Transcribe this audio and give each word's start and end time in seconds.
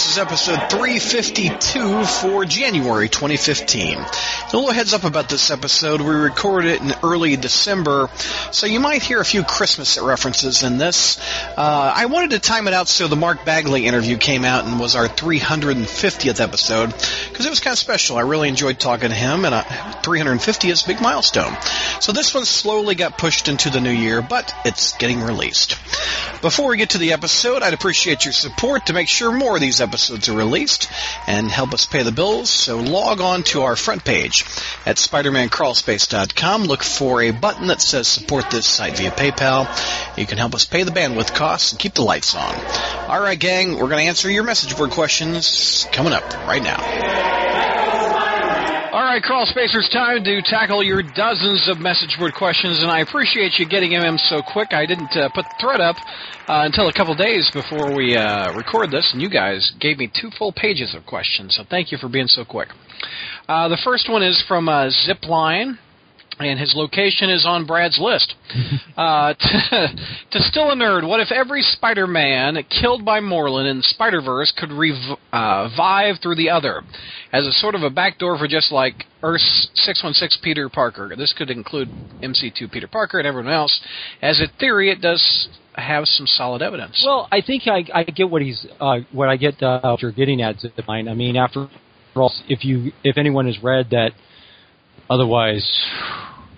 This 0.00 0.12
is 0.12 0.18
episode 0.18 0.70
352 0.70 2.04
for 2.04 2.46
January 2.46 3.10
2015. 3.10 3.98
A 3.98 4.06
little 4.54 4.72
heads 4.72 4.94
up 4.94 5.04
about 5.04 5.28
this 5.28 5.50
episode. 5.50 6.00
We 6.00 6.14
recorded 6.14 6.70
it 6.70 6.80
in 6.80 6.94
early 7.02 7.36
December, 7.36 8.08
so 8.50 8.66
you 8.66 8.80
might 8.80 9.02
hear 9.02 9.20
a 9.20 9.26
few 9.26 9.44
Christmas 9.44 9.98
references 9.98 10.62
in 10.62 10.78
this. 10.78 11.18
Uh, 11.54 11.92
I 11.94 12.06
wanted 12.06 12.30
to 12.30 12.38
time 12.38 12.66
it 12.66 12.72
out 12.72 12.88
so 12.88 13.08
the 13.08 13.14
Mark 13.14 13.44
Bagley 13.44 13.86
interview 13.86 14.16
came 14.16 14.46
out 14.46 14.64
and 14.64 14.80
was 14.80 14.96
our 14.96 15.06
350th 15.06 16.40
episode, 16.40 16.94
because 17.28 17.44
it 17.44 17.50
was 17.50 17.60
kind 17.60 17.72
of 17.72 17.78
special. 17.78 18.16
I 18.16 18.22
really 18.22 18.48
enjoyed 18.48 18.80
talking 18.80 19.10
to 19.10 19.14
him, 19.14 19.44
and 19.44 19.54
uh, 19.54 19.62
350 20.00 20.70
is 20.70 20.82
a 20.82 20.86
big 20.86 21.02
milestone. 21.02 21.54
So 22.00 22.12
this 22.12 22.34
one 22.34 22.46
slowly 22.46 22.94
got 22.94 23.18
pushed 23.18 23.48
into 23.48 23.68
the 23.68 23.82
new 23.82 23.90
year, 23.90 24.22
but 24.22 24.54
it's 24.64 24.96
getting 24.96 25.20
released. 25.20 25.76
Before 26.40 26.70
we 26.70 26.78
get 26.78 26.90
to 26.90 26.98
the 26.98 27.12
episode, 27.12 27.62
I'd 27.62 27.74
appreciate 27.74 28.24
your 28.24 28.32
support 28.32 28.86
to 28.86 28.94
make 28.94 29.06
sure 29.06 29.30
more 29.30 29.56
of 29.56 29.60
these 29.60 29.82
episodes 29.82 29.89
are 29.94 30.36
released 30.36 30.90
and 31.26 31.50
help 31.50 31.72
us 31.74 31.86
pay 31.86 32.02
the 32.02 32.12
bills. 32.12 32.50
So 32.50 32.78
log 32.78 33.20
on 33.20 33.42
to 33.44 33.62
our 33.62 33.76
front 33.76 34.04
page 34.04 34.44
at 34.86 34.96
SpidermanCrawlspace.com. 34.96 36.64
Look 36.64 36.82
for 36.82 37.22
a 37.22 37.30
button 37.30 37.68
that 37.68 37.80
says 37.80 38.08
support 38.08 38.50
this 38.50 38.66
site 38.66 38.96
via 38.96 39.10
PayPal. 39.10 39.68
You 40.16 40.26
can 40.26 40.38
help 40.38 40.54
us 40.54 40.64
pay 40.64 40.82
the 40.82 40.90
bandwidth 40.90 41.34
costs 41.34 41.72
and 41.72 41.80
keep 41.80 41.94
the 41.94 42.02
lights 42.02 42.34
on. 42.34 42.54
All 43.08 43.20
right, 43.20 43.38
gang, 43.38 43.74
we're 43.74 43.88
going 43.88 44.04
to 44.04 44.08
answer 44.08 44.30
your 44.30 44.44
message 44.44 44.76
board 44.76 44.90
questions 44.90 45.86
coming 45.92 46.12
up 46.12 46.32
right 46.46 46.62
now. 46.62 47.29
Right, 49.10 49.20
Crawl 49.20 49.44
Spacers, 49.44 49.88
time 49.92 50.22
to 50.22 50.40
tackle 50.40 50.84
your 50.84 51.02
dozens 51.02 51.68
of 51.68 51.80
message 51.80 52.14
board 52.16 52.32
questions, 52.32 52.80
and 52.80 52.92
I 52.92 53.00
appreciate 53.00 53.58
you 53.58 53.66
getting 53.68 53.90
them 53.90 54.16
so 54.16 54.40
quick. 54.40 54.68
I 54.70 54.86
didn't 54.86 55.10
uh, 55.16 55.28
put 55.34 55.46
the 55.46 55.54
thread 55.60 55.80
up 55.80 55.96
uh, 56.46 56.62
until 56.62 56.86
a 56.86 56.92
couple 56.92 57.16
days 57.16 57.50
before 57.52 57.92
we 57.92 58.16
uh, 58.16 58.54
record 58.54 58.92
this, 58.92 59.10
and 59.12 59.20
you 59.20 59.28
guys 59.28 59.72
gave 59.80 59.98
me 59.98 60.08
two 60.14 60.30
full 60.38 60.52
pages 60.52 60.94
of 60.94 61.04
questions, 61.06 61.56
so 61.56 61.64
thank 61.68 61.90
you 61.90 61.98
for 61.98 62.08
being 62.08 62.28
so 62.28 62.44
quick. 62.44 62.68
Uh, 63.48 63.66
the 63.66 63.78
first 63.82 64.08
one 64.08 64.22
is 64.22 64.40
from 64.46 64.68
uh, 64.68 64.88
Zipline 65.08 65.76
and 66.48 66.58
his 66.58 66.74
location 66.74 67.28
is 67.28 67.44
on 67.46 67.66
Brad's 67.66 67.98
list. 68.00 68.34
uh, 68.96 69.34
to, 69.38 69.88
to, 70.30 70.40
still 70.40 70.70
a 70.70 70.74
nerd, 70.74 71.06
what 71.06 71.20
if 71.20 71.30
every 71.30 71.62
Spider-Man 71.62 72.64
killed 72.80 73.04
by 73.04 73.20
Morlun 73.20 73.70
in 73.70 73.82
Spider-Verse 73.82 74.52
could 74.56 74.70
rev- 74.70 75.18
uh, 75.32 75.68
revive 75.70 76.16
through 76.22 76.36
the 76.36 76.50
other, 76.50 76.82
as 77.32 77.46
a 77.46 77.52
sort 77.52 77.74
of 77.74 77.82
a 77.82 77.90
backdoor 77.90 78.38
for 78.38 78.48
just 78.48 78.72
like 78.72 79.04
Earth's 79.22 79.68
616 79.74 80.42
Peter 80.42 80.68
Parker? 80.68 81.12
This 81.16 81.34
could 81.36 81.50
include 81.50 81.88
MC2 82.22 82.70
Peter 82.72 82.88
Parker 82.88 83.18
and 83.18 83.26
everyone 83.26 83.52
else. 83.52 83.80
As 84.22 84.40
a 84.40 84.46
theory, 84.58 84.90
it 84.90 85.00
does 85.00 85.48
have 85.74 86.04
some 86.06 86.26
solid 86.26 86.62
evidence. 86.62 87.02
Well, 87.04 87.28
I 87.30 87.40
think 87.40 87.64
I, 87.66 87.84
I 87.94 88.04
get 88.04 88.28
what 88.28 88.42
he's 88.42 88.66
uh, 88.80 88.98
what 89.12 89.28
I 89.28 89.36
get 89.36 89.62
uh, 89.62 89.80
what 89.82 90.02
you're 90.02 90.12
getting 90.12 90.42
at. 90.42 90.56
Zipline. 90.56 91.08
I 91.10 91.14
mean, 91.14 91.36
after 91.36 91.68
all, 92.16 92.32
if 92.48 92.64
you 92.64 92.92
if 93.04 93.16
anyone 93.16 93.46
has 93.46 93.56
read 93.62 93.90
that, 93.90 94.10
otherwise 95.08 95.64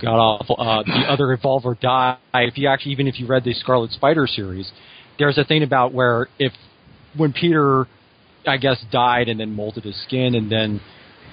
god 0.02 0.18
awful. 0.18 0.56
Uh, 0.58 0.82
the 0.82 1.06
other 1.08 1.26
Revolver 1.26 1.76
die. 1.80 2.18
If 2.34 2.58
you 2.58 2.68
actually, 2.68 2.92
even 2.92 3.06
if 3.06 3.18
you 3.18 3.26
read 3.26 3.44
the 3.44 3.54
Scarlet 3.54 3.92
Spider 3.92 4.26
series, 4.26 4.70
there's 5.18 5.38
a 5.38 5.44
thing 5.44 5.62
about 5.62 5.92
where 5.92 6.28
if 6.38 6.52
when 7.16 7.32
Peter, 7.32 7.86
I 8.46 8.56
guess, 8.56 8.84
died 8.90 9.28
and 9.28 9.38
then 9.38 9.54
molted 9.54 9.84
his 9.84 10.00
skin 10.04 10.34
and 10.34 10.50
then 10.50 10.80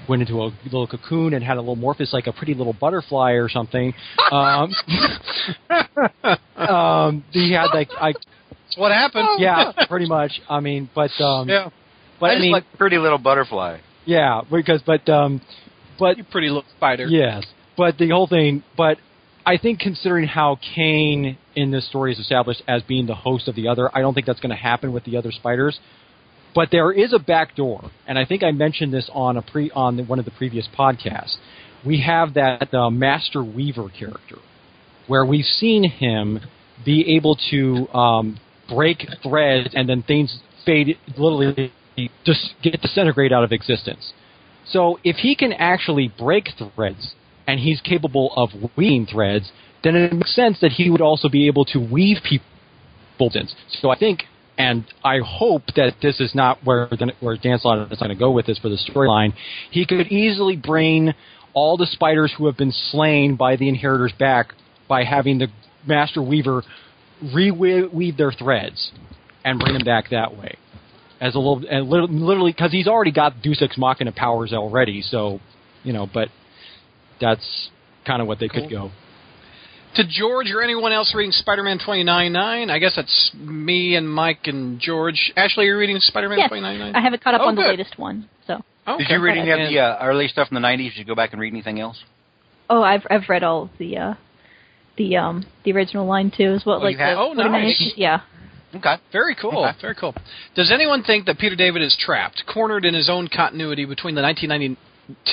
went 0.08 0.22
into 0.22 0.42
a 0.42 0.52
little 0.66 0.88
cocoon 0.88 1.34
and 1.34 1.44
had 1.44 1.58
a 1.58 1.60
little 1.60 1.76
morphous 1.76 2.14
like 2.14 2.28
a 2.28 2.34
pretty 2.34 2.54
little 2.54 2.74
butterfly 2.74 3.34
or 3.34 3.50
something. 3.50 3.94
Um, 4.32 4.74
um, 6.56 7.24
he 7.32 7.54
had 7.54 7.68
like 7.74 7.90
I. 8.00 8.14
That's 8.14 8.78
what 8.78 8.92
happened. 8.92 9.28
Yeah, 9.40 9.72
pretty 9.88 10.08
much. 10.08 10.42
I 10.50 10.60
mean, 10.60 10.90
but 10.94 11.12
um, 11.22 11.50
yeah, 11.50 11.70
but 12.20 12.32
I, 12.32 12.36
I 12.36 12.40
mean, 12.40 12.52
like 12.52 12.66
pretty 12.78 12.98
little 12.98 13.18
butterfly. 13.18 13.80
Yeah, 14.06 14.42
because 14.50 14.82
but 14.86 15.08
um, 15.10 15.42
but 15.98 16.18
you 16.18 16.24
pretty 16.24 16.48
little 16.48 16.66
spider. 16.76 17.06
Yes, 17.06 17.46
but 17.80 17.98
the 17.98 18.10
whole 18.10 18.28
thing, 18.28 18.62
but 18.76 18.98
I 19.46 19.56
think 19.56 19.80
considering 19.80 20.28
how 20.28 20.60
Kaine 20.76 21.38
in 21.56 21.72
this 21.72 21.88
story 21.88 22.12
is 22.12 22.20
established 22.20 22.62
as 22.68 22.84
being 22.84 23.06
the 23.06 23.16
host 23.16 23.48
of 23.48 23.56
the 23.56 23.70
other, 23.70 23.90
I 23.96 24.02
don't 24.02 24.14
think 24.14 24.28
that's 24.28 24.42
going 24.42 24.50
to 24.50 24.62
happen 24.62 24.92
with 24.92 25.06
the 25.06 25.16
other 25.16 25.32
spiders. 25.32 25.80
But 26.54 26.72
there 26.72 26.92
is 26.92 27.14
a 27.14 27.20
back 27.20 27.56
door, 27.56 27.90
and 28.06 28.20
I 28.20 28.26
think 28.26 28.44
I 28.44 28.52
mentioned 28.52 28.94
this 28.94 29.10
on 29.14 29.38
a 29.38 29.42
pre 29.42 29.72
on 29.72 29.98
one 30.08 30.20
of 30.20 30.26
the 30.26 30.32
previous 30.32 30.68
podcasts. 30.78 31.38
We 31.86 32.02
have 32.02 32.34
that 32.34 32.74
uh, 32.74 32.90
Master 32.90 33.42
Weaver 33.42 33.88
character, 33.98 34.40
where 35.08 35.24
we've 35.24 35.46
seen 35.46 35.90
him 35.90 36.42
be 36.84 37.16
able 37.16 37.38
to 37.50 37.88
um, 37.98 38.40
break 38.68 39.08
threads, 39.24 39.70
and 39.74 39.88
then 39.88 40.04
things 40.04 40.38
fade 40.66 40.98
literally 41.18 41.72
just 42.26 42.56
get 42.62 42.82
disintegrate 42.82 43.32
out 43.32 43.46
of 43.46 43.54
existence. 43.54 44.12
So 44.68 45.00
if 45.06 45.16
he 45.18 45.34
can 45.34 45.54
actually 45.54 46.12
break 46.18 46.50
threads 46.58 47.16
and 47.50 47.60
he's 47.60 47.82
capable 47.82 48.32
of 48.36 48.50
weaving 48.78 49.08
threads, 49.08 49.52
then 49.84 49.96
it 49.96 50.14
makes 50.14 50.36
sense 50.36 50.60
that 50.62 50.72
he 50.74 50.90
would 50.92 51.02
also 51.02 51.30
be 51.30 51.48
able 51.48 51.66
to 51.66 51.80
weave 51.80 52.18
people. 52.24 52.46
So 53.82 53.90
I 53.90 53.98
think, 53.98 54.24
and 54.58 54.86
I 55.04 55.20
hope 55.26 55.64
that 55.76 55.96
this 56.02 56.20
is 56.20 56.36
not 56.36 56.60
where 56.64 56.88
where 57.20 57.38
Dan 57.38 57.58
Slott 57.60 57.92
is 57.92 57.98
going 57.98 58.10
to 58.10 58.16
go 58.16 58.32
with 58.32 58.46
this 58.46 58.60
for 58.60 58.70
the 58.70 58.78
storyline. 58.78 59.34
He 59.72 59.86
could 59.86 60.08
easily 60.08 60.56
bring 60.56 61.14
all 61.54 61.76
the 61.76 61.88
spiders 61.88 62.34
who 62.38 62.46
have 62.46 62.56
been 62.56 62.72
slain 62.92 63.36
by 63.36 63.56
the 63.56 63.68
inheritors 63.68 64.14
back 64.18 64.54
by 64.88 65.04
having 65.04 65.40
the 65.40 65.48
master 65.88 66.22
weaver 66.22 66.62
reweave 67.24 68.16
their 68.16 68.32
threads 68.32 68.92
and 69.44 69.60
bring 69.60 69.74
them 69.74 69.84
back 69.84 70.12
that 70.12 70.38
way. 70.38 70.56
As 71.20 71.36
a 71.36 71.40
little, 71.40 71.60
literally, 71.60 72.52
because 72.52 72.72
he's 72.72 72.88
already 72.88 73.12
got 73.12 73.42
Deus 73.42 73.62
Ex 73.62 73.78
Machina 73.78 74.14
powers 74.14 74.54
already, 74.54 75.02
so 75.02 75.40
you 75.84 75.92
know. 75.92 76.08
But 76.14 76.30
that's 77.20 77.70
kind 78.06 78.22
of 78.22 78.28
what 78.28 78.40
they 78.40 78.48
cool. 78.48 78.62
could 78.62 78.70
go. 78.70 78.92
To 79.96 80.04
George 80.08 80.52
or 80.52 80.62
anyone 80.62 80.92
else 80.92 81.14
reading 81.16 81.32
Spider-Man 81.32 81.80
2099, 81.80 82.70
I 82.70 82.78
guess 82.78 82.94
that's 82.96 83.32
me 83.36 83.96
and 83.96 84.08
Mike 84.08 84.42
and 84.46 84.80
George. 84.80 85.34
Ashley, 85.36 85.66
you're 85.66 85.76
you 85.76 85.80
reading 85.80 85.98
Spider-Man 86.00 86.38
yes, 86.38 86.50
2099? 86.50 86.96
I 86.96 87.04
haven't 87.04 87.24
caught 87.24 87.34
up 87.34 87.42
oh, 87.44 87.48
on 87.48 87.56
good. 87.56 87.66
the 87.66 87.70
latest 87.70 87.98
one. 87.98 88.30
So. 88.46 88.62
Okay. 88.88 89.04
Did 89.04 89.14
you 89.14 89.22
read 89.22 89.38
any 89.38 89.52
of 89.52 89.70
the 89.70 89.80
uh, 89.80 90.06
early 90.06 90.28
stuff 90.28 90.48
in 90.52 90.56
the 90.56 90.62
90s? 90.62 90.90
Did 90.90 90.98
you 90.98 91.06
go 91.06 91.16
back 91.16 91.32
and 91.32 91.42
read 91.42 91.54
anything 91.54 91.80
else? 91.80 92.04
Oh, 92.70 92.84
I've 92.84 93.06
I've 93.10 93.28
read 93.28 93.44
all 93.44 93.64
of 93.64 93.70
the 93.80 93.98
uh, 93.98 94.14
the 94.98 95.18
um 95.18 95.46
the 95.64 95.72
original 95.72 96.06
line 96.06 96.32
too. 96.36 96.54
Is 96.54 96.66
what 96.66 96.82
oh, 96.82 96.84
like 96.84 96.98
the, 96.98 97.16
oh 97.18 97.34
nice 97.34 97.94
yeah. 97.96 98.22
Okay. 98.76 98.96
Very 99.12 99.36
cool. 99.36 99.66
Okay. 99.66 99.78
Very 99.82 99.96
cool. 99.96 100.14
Does 100.56 100.72
anyone 100.72 101.04
think 101.04 101.26
that 101.26 101.40
Peter 101.40 101.56
David 101.56 101.82
is 101.82 101.98
trapped, 102.00 102.44
cornered 102.52 102.86
in 102.86 102.94
his 102.94 103.10
own 103.10 103.28
continuity 103.28 103.86
between 103.86 104.14
the 104.14 104.22
1990 104.22 104.80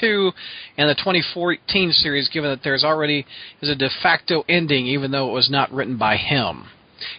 two 0.00 0.32
and 0.76 0.88
the 0.88 0.94
2014 0.94 1.92
series, 1.92 2.28
given 2.28 2.50
that 2.50 2.60
there's 2.62 2.84
already 2.84 3.26
is 3.60 3.68
a 3.68 3.74
de 3.74 3.88
facto 4.02 4.44
ending, 4.48 4.86
even 4.86 5.10
though 5.10 5.28
it 5.28 5.32
was 5.32 5.50
not 5.50 5.72
written 5.72 5.96
by 5.96 6.16
him. 6.16 6.66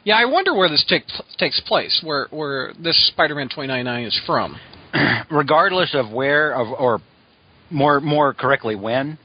Yeah, 0.04 0.16
I 0.16 0.26
wonder 0.26 0.54
where 0.54 0.70
this 0.70 0.84
take, 0.88 1.04
takes 1.38 1.60
place, 1.62 2.02
where 2.04 2.28
where 2.32 2.74
this 2.80 3.08
Spider-Man 3.10 3.48
2099 3.50 4.06
is 4.06 4.22
from. 4.26 4.60
Regardless 5.32 5.94
of 5.94 6.12
where, 6.12 6.54
of, 6.54 6.68
or 6.68 7.00
more 7.70 8.00
more 8.00 8.34
correctly, 8.34 8.76
when 8.76 9.18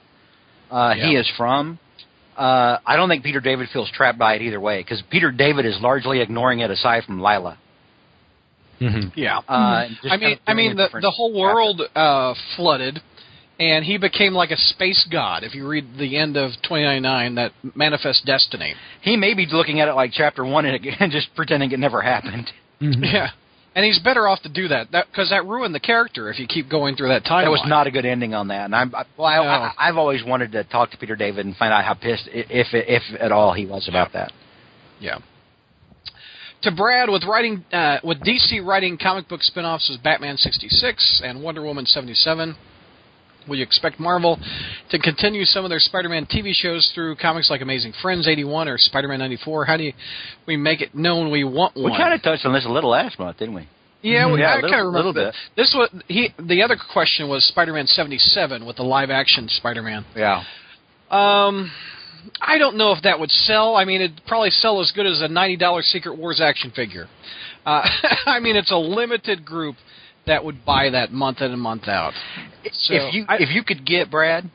uh, 0.70 0.94
yeah. 0.97 1.06
he 1.06 1.16
is 1.16 1.31
from, 1.37 1.78
uh, 2.37 2.78
I 2.84 2.97
don't 2.97 3.09
think 3.09 3.25
Peter 3.25 3.41
David 3.41 3.69
feels 3.72 3.91
trapped 3.93 4.19
by 4.19 4.34
it 4.34 4.43
either 4.43 4.60
way, 4.60 4.81
because 4.81 5.03
Peter 5.10 5.31
David 5.31 5.66
is 5.66 5.78
largely 5.81 6.20
ignoring 6.20 6.60
it 6.60 6.70
aside 6.70 7.04
from 7.04 7.20
Lila. 7.20 7.59
Mm-hmm. 8.81 9.09
Yeah, 9.14 9.38
uh, 9.49 9.87
I 10.10 10.16
mean, 10.16 10.38
I 10.47 10.54
mean, 10.54 10.76
the 10.76 10.88
the 11.00 11.10
whole 11.10 11.38
world 11.38 11.81
uh, 11.94 12.35
flooded, 12.56 13.00
and 13.62 13.85
he 13.85 13.97
became 13.97 14.32
like 14.32 14.50
a 14.50 14.56
space 14.56 15.06
god. 15.11 15.44
If 15.44 15.55
you 15.55 15.69
read 15.69 15.87
the 15.97 16.17
end 16.17 16.37
of 16.37 16.50
2099, 16.62 17.37
that 17.37 17.53
manifest 17.76 18.26
destiny. 18.26 18.75
He 19.03 19.17
may 19.17 19.35
be 19.35 19.47
looking 19.50 19.81
at 19.81 19.88
it 19.88 19.94
like 19.94 20.11
chapter 20.12 20.44
one 20.44 20.67
and, 20.67 20.85
and 20.99 21.12
just 21.12 21.29
pretending 21.37 21.70
it 21.70 21.79
never 21.79 22.03
happened. 22.03 22.50
Mm-hmm. 22.81 23.05
Yeah. 23.05 23.31
And 23.75 23.87
he's 23.87 23.99
better 24.00 24.29
off 24.29 24.43
to 24.43 24.50
do 24.50 24.69
that 24.69 24.91
because 24.91 25.31
that, 25.31 25.43
that, 25.43 25.47
ruined 25.47 25.75
the 25.75 25.81
character 25.81 26.31
if 26.31 26.38
you 26.38 26.47
keep 26.47 26.69
going 26.69 26.94
through 26.94 27.09
that 27.09 27.25
timeline. 27.25 27.44
That 27.44 27.50
was 27.50 27.64
not 27.64 27.87
a 27.87 27.91
good 27.91 28.05
ending 28.05 28.35
on 28.35 28.49
that, 28.49 28.67
and 28.67 28.75
I'm 28.75 28.93
well. 29.17 29.26
I, 29.26 29.37
no. 29.37 29.50
I, 29.50 29.73
I've 29.79 29.97
always 29.97 30.23
wanted 30.23 30.53
to 30.53 30.64
talk 30.64 30.91
to 30.91 30.99
Peter 30.99 31.17
David 31.17 31.47
and 31.47 31.56
find 31.56 31.73
out 31.73 31.82
how 31.82 31.94
pissed, 31.94 32.29
if 32.31 32.67
if 32.73 33.03
at 33.19 33.32
all, 33.32 33.55
he 33.55 33.64
was 33.64 33.88
about 33.88 34.12
that. 34.12 34.31
Yeah. 35.00 35.20
To 36.64 36.70
Brad, 36.70 37.09
with 37.09 37.25
writing 37.25 37.64
uh, 37.73 37.97
with 38.05 38.20
DC 38.20 38.62
writing 38.62 38.99
comic 38.99 39.26
book 39.26 39.43
spin-offs 39.43 39.91
as 39.91 39.97
Batman 39.97 40.37
66 40.37 41.23
and 41.25 41.43
Wonder 41.43 41.62
Woman 41.62 41.87
77, 41.87 42.55
Will 43.49 43.56
you 43.56 43.62
expect 43.62 43.99
Marvel 44.00 44.39
to 44.91 44.99
continue 44.99 45.44
some 45.44 45.65
of 45.65 45.71
their 45.71 45.79
Spider-Man 45.79 46.27
TV 46.27 46.53
shows 46.53 46.91
through 46.94 47.17
comics 47.17 47.50
like 47.50 47.61
Amazing 47.61 47.93
Friends 48.03 48.29
81 48.29 48.69
or 48.69 48.79
Spider-Man 48.79 49.19
94? 49.19 49.65
How 49.65 49.77
do 49.77 49.85
you, 49.85 49.93
we 50.47 50.56
make 50.56 50.81
it 50.81 50.94
known 50.94 51.31
we 51.31 51.44
want 51.44 51.77
one? 51.77 51.93
We 51.93 51.99
kind 51.99 52.15
of 52.15 52.23
touched 52.23 52.47
on 52.47 52.53
this 52.53 52.65
a 52.67 52.71
little 52.71 52.91
last 52.91 53.19
month, 53.19 53.39
didn't 53.39 53.55
we? 53.55 53.69
Yeah, 54.03 54.27
well, 54.27 54.39
Yeah, 54.39 54.56
I 54.56 54.61
kind 54.61 54.75
of 54.75 54.87
remember 54.87 55.12
that. 55.25 55.35
This 55.56 55.73
was 55.77 55.89
he. 56.09 56.31
The 56.39 56.62
other 56.62 56.77
question 56.93 57.29
was 57.29 57.44
Spider-Man 57.47 57.87
'77 57.87 58.67
with 58.67 58.77
the 58.77 58.83
live-action 58.83 59.49
Spider-Man. 59.49 60.05
Yeah. 60.17 60.43
Um, 61.11 61.71
I 62.41 62.59
don't 62.59 62.77
know 62.77 62.93
if 62.93 63.03
that 63.05 63.21
would 63.21 63.31
sell. 63.31 63.77
I 63.77 63.85
mean, 63.85 64.00
it'd 64.00 64.23
probably 64.27 64.50
sell 64.50 64.81
as 64.81 64.91
good 64.93 65.06
as 65.06 65.21
a 65.21 65.29
ninety 65.29 65.56
dollars 65.56 65.87
Secret 65.87 66.19
Wars 66.19 66.41
action 66.41 66.73
figure. 66.75 67.06
Uh, 67.65 67.83
I 68.27 68.41
mean, 68.41 68.56
it's 68.56 68.73
a 68.73 68.77
limited 68.77 69.45
group 69.45 69.77
that 70.27 70.45
would 70.45 70.65
buy 70.65 70.91
that 70.91 71.13
month 71.13 71.41
in 71.41 71.51
and 71.51 71.61
month 71.61 71.89
out. 71.89 72.13
So, 72.73 72.95
if 72.95 73.15
you 73.15 73.25
I- 73.29 73.39
if 73.39 73.51
you 73.51 73.63
could 73.65 73.85
get 73.85 74.11
Brad, 74.11 74.49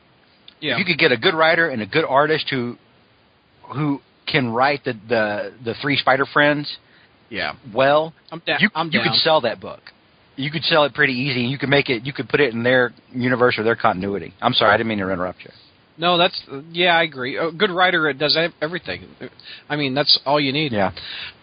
yeah, 0.60 0.72
if 0.74 0.78
you 0.78 0.84
could 0.84 0.98
get 0.98 1.12
a 1.12 1.16
good 1.16 1.34
writer 1.34 1.68
and 1.68 1.82
a 1.82 1.86
good 1.86 2.04
artist 2.04 2.46
who 2.50 2.76
who 3.74 4.00
can 4.26 4.50
write 4.50 4.84
the 4.84 4.94
the, 5.08 5.52
the 5.64 5.74
three 5.82 5.96
Spider 5.96 6.26
Friends 6.26 6.78
yeah, 7.30 7.54
well, 7.74 8.14
I'm 8.32 8.40
down. 8.46 8.58
you 8.60 8.68
I'm 8.74 8.86
you 8.86 9.00
down. 9.00 9.08
could 9.12 9.14
sell 9.20 9.42
that 9.42 9.60
book. 9.60 9.80
You 10.36 10.50
could 10.50 10.62
sell 10.64 10.84
it 10.84 10.94
pretty 10.94 11.12
easy, 11.12 11.42
and 11.42 11.50
you 11.50 11.58
could 11.58 11.68
make 11.68 11.90
it. 11.90 12.06
You 12.06 12.12
could 12.12 12.28
put 12.28 12.40
it 12.40 12.54
in 12.54 12.62
their 12.62 12.92
universe 13.12 13.58
or 13.58 13.64
their 13.64 13.76
continuity. 13.76 14.32
I'm 14.40 14.54
sorry, 14.54 14.72
I 14.72 14.76
didn't 14.78 14.88
mean 14.88 14.98
to 14.98 15.10
interrupt 15.10 15.44
you. 15.44 15.50
No, 15.98 16.16
that's 16.16 16.40
yeah, 16.72 16.96
I 16.96 17.02
agree. 17.02 17.36
A 17.36 17.50
good 17.50 17.70
writer 17.70 18.10
does 18.14 18.36
ev- 18.36 18.54
everything. 18.62 19.08
I 19.68 19.76
mean, 19.76 19.94
that's 19.94 20.18
all 20.24 20.40
you 20.40 20.52
need. 20.52 20.72
Yeah. 20.72 20.92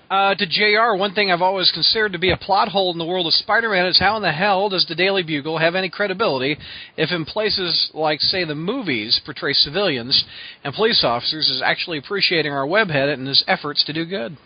Uh, 0.09 0.35
to 0.35 0.45
JR, 0.45 0.95
one 0.95 1.13
thing 1.13 1.31
I've 1.31 1.41
always 1.41 1.71
considered 1.71 2.13
to 2.13 2.19
be 2.19 2.29
a 2.29 2.37
plot 2.37 2.67
hole 2.67 2.91
in 2.91 2.99
the 2.99 3.05
world 3.05 3.25
of 3.25 3.33
Spider-Man 3.33 3.87
is 3.87 3.99
how 3.99 4.15
in 4.17 4.21
the 4.21 4.31
hell 4.31 4.69
does 4.69 4.85
the 4.85 4.93
Daily 4.93 5.23
Bugle 5.23 5.57
have 5.57 5.73
any 5.73 5.89
credibility 5.89 6.57
if 6.95 7.11
in 7.11 7.25
places 7.25 7.89
like, 7.93 8.21
say, 8.21 8.43
the 8.43 8.53
movies 8.53 9.19
portray 9.25 9.53
civilians 9.53 10.23
and 10.63 10.75
police 10.75 11.03
officers 11.03 11.49
as 11.51 11.61
actually 11.63 11.97
appreciating 11.97 12.51
our 12.51 12.67
webhead 12.67 13.11
and 13.11 13.27
his 13.27 13.43
efforts 13.47 13.83
to 13.85 13.93
do 13.93 14.05
good? 14.05 14.37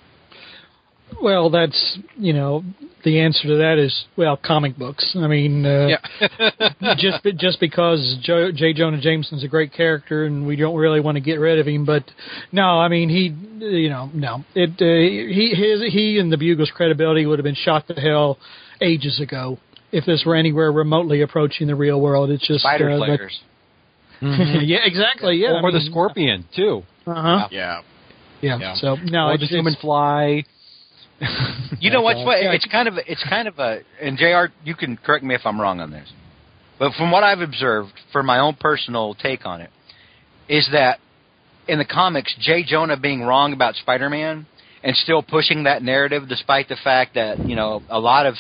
Well, 1.21 1.49
that's 1.49 1.99
you 2.17 2.33
know 2.33 2.63
the 3.03 3.19
answer 3.19 3.47
to 3.47 3.57
that 3.57 3.77
is 3.77 4.05
well 4.17 4.37
comic 4.37 4.77
books. 4.77 5.15
I 5.15 5.27
mean, 5.27 5.65
uh, 5.65 5.87
Yeah. 5.87 6.95
just 6.97 7.23
just 7.37 7.59
because 7.59 8.17
Joe, 8.21 8.51
J. 8.53 8.73
Jonah 8.73 8.99
Jameson's 8.99 9.43
a 9.43 9.47
great 9.47 9.73
character 9.73 10.25
and 10.25 10.45
we 10.45 10.55
don't 10.55 10.75
really 10.75 10.99
want 10.99 11.15
to 11.15 11.21
get 11.21 11.39
rid 11.39 11.59
of 11.59 11.67
him, 11.67 11.85
but 11.85 12.03
no, 12.51 12.79
I 12.79 12.87
mean 12.87 13.09
he, 13.09 13.33
you 13.65 13.89
know, 13.89 14.09
no, 14.13 14.43
it 14.55 14.71
uh, 14.71 14.85
he 14.85 15.53
his 15.55 15.93
he 15.93 16.19
and 16.19 16.31
the 16.31 16.37
Bugle's 16.37 16.71
credibility 16.73 17.25
would 17.25 17.39
have 17.39 17.43
been 17.45 17.55
shot 17.55 17.87
to 17.87 17.93
hell 17.93 18.37
ages 18.81 19.19
ago 19.19 19.57
if 19.91 20.05
this 20.05 20.23
were 20.25 20.35
anywhere 20.35 20.71
remotely 20.71 21.21
approaching 21.21 21.67
the 21.67 21.75
real 21.75 21.99
world. 21.99 22.29
It's 22.29 22.47
just 22.47 22.61
Spider 22.61 22.91
uh, 22.91 22.97
players. 22.97 23.39
yeah, 24.21 24.79
exactly. 24.83 25.37
Yeah, 25.37 25.61
or 25.63 25.71
the 25.71 25.81
Scorpion 25.81 26.45
too, 26.55 26.83
Uh 27.07 27.13
huh. 27.13 27.47
Yeah. 27.51 27.81
Yeah. 28.41 28.57
Yeah. 28.59 28.75
So 28.75 28.95
no, 28.95 29.27
or 29.27 29.33
it's, 29.33 29.43
the 29.43 29.47
Human 29.47 29.75
Fly. 29.79 30.43
You 31.81 31.91
know 31.91 32.01
what's 32.01 32.23
what? 32.25 32.39
It's 32.39 32.65
kind 32.65 32.87
of 32.87 32.95
it's 33.07 33.23
kind 33.29 33.47
of 33.47 33.57
a 33.59 33.79
and 34.01 34.17
Jr. 34.17 34.51
You 34.65 34.75
can 34.75 34.97
correct 34.97 35.23
me 35.23 35.33
if 35.33 35.41
I'm 35.45 35.61
wrong 35.61 35.79
on 35.79 35.91
this, 35.91 36.11
but 36.77 36.93
from 36.93 37.09
what 37.09 37.23
I've 37.23 37.39
observed, 37.39 37.91
for 38.11 38.21
my 38.21 38.39
own 38.39 38.55
personal 38.59 39.15
take 39.15 39.45
on 39.45 39.61
it, 39.61 39.69
is 40.49 40.67
that 40.73 40.99
in 41.69 41.77
the 41.77 41.85
comics, 41.85 42.35
Jay 42.41 42.63
Jonah 42.65 42.97
being 42.97 43.21
wrong 43.21 43.53
about 43.53 43.75
Spider-Man 43.75 44.45
and 44.83 44.95
still 44.95 45.21
pushing 45.21 45.63
that 45.63 45.83
narrative, 45.83 46.27
despite 46.27 46.67
the 46.67 46.77
fact 46.83 47.15
that 47.15 47.47
you 47.47 47.55
know 47.55 47.81
a 47.89 47.99
lot 47.99 48.25
of 48.25 48.35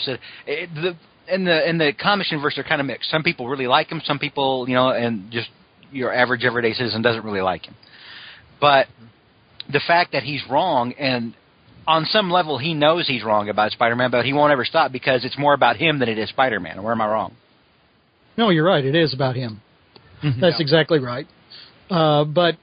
it, 0.45 0.69
the 0.73 0.97
in 1.33 1.45
the 1.45 1.69
in 1.69 1.77
the 1.77 1.93
comics 1.93 2.31
universe 2.31 2.55
they're 2.55 2.63
kind 2.63 2.81
of 2.81 2.87
mixed. 2.87 3.09
Some 3.09 3.23
people 3.23 3.47
really 3.47 3.67
like 3.67 3.89
him, 3.89 4.01
some 4.03 4.19
people 4.19 4.67
you 4.67 4.75
know, 4.75 4.89
and 4.89 5.31
just 5.31 5.49
your 5.91 6.13
average 6.13 6.43
everyday 6.43 6.73
citizen 6.73 7.01
doesn't 7.01 7.23
really 7.23 7.41
like 7.41 7.65
him. 7.65 7.75
But 8.59 8.87
the 9.71 9.81
fact 9.85 10.11
that 10.11 10.23
he's 10.23 10.41
wrong 10.49 10.93
and 10.93 11.35
on 11.89 12.05
some 12.05 12.29
level 12.29 12.59
he 12.59 12.75
knows 12.75 13.07
he's 13.07 13.23
wrong 13.23 13.49
about 13.49 13.71
Spider-Man, 13.71 14.11
but 14.11 14.23
he 14.23 14.31
won't 14.31 14.51
ever 14.51 14.63
stop 14.63 14.91
because 14.91 15.25
it's 15.25 15.37
more 15.37 15.55
about 15.55 15.75
him 15.75 15.97
than 15.97 16.07
it 16.07 16.19
is 16.19 16.29
Spider-Man. 16.29 16.77
Or 16.77 16.91
am 16.91 17.01
I 17.01 17.07
wrong? 17.07 17.35
No, 18.37 18.51
you're 18.51 18.65
right. 18.65 18.85
It 18.85 18.95
is 18.95 19.13
about 19.13 19.35
him. 19.35 19.61
That's 20.39 20.59
exactly 20.59 20.99
right. 20.99 21.27
Uh, 21.89 22.25
but 22.25 22.55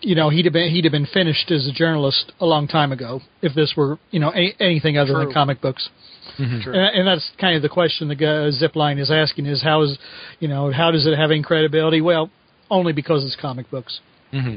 you 0.00 0.14
know, 0.14 0.28
he'd 0.28 0.44
have 0.44 0.52
been 0.52 0.70
he'd 0.70 0.84
have 0.84 0.92
been 0.92 1.06
finished 1.06 1.50
as 1.50 1.66
a 1.66 1.72
journalist 1.72 2.32
a 2.38 2.46
long 2.46 2.68
time 2.68 2.92
ago 2.92 3.20
if 3.42 3.54
this 3.54 3.74
were 3.76 3.98
you 4.10 4.20
know 4.20 4.32
a, 4.32 4.54
anything 4.60 4.96
other 4.98 5.14
True. 5.14 5.24
than 5.24 5.32
comic 5.32 5.60
books. 5.60 5.88
True. 6.36 6.74
And, 6.74 6.98
and 6.98 7.08
that's 7.08 7.30
kind 7.40 7.56
of 7.56 7.62
the 7.62 7.68
question 7.68 8.08
the 8.08 8.14
guy, 8.14 8.50
Zipline 8.50 9.00
is 9.00 9.10
asking: 9.10 9.46
is 9.46 9.62
how 9.62 9.82
is 9.82 9.98
you 10.40 10.48
know 10.48 10.70
how 10.70 10.90
does 10.90 11.06
it 11.06 11.16
have 11.16 11.30
any 11.30 11.42
credibility? 11.42 12.00
Well, 12.00 12.30
only 12.70 12.92
because 12.92 13.24
it's 13.24 13.36
comic 13.40 13.70
books. 13.70 14.00
Mm-hmm. 14.32 14.56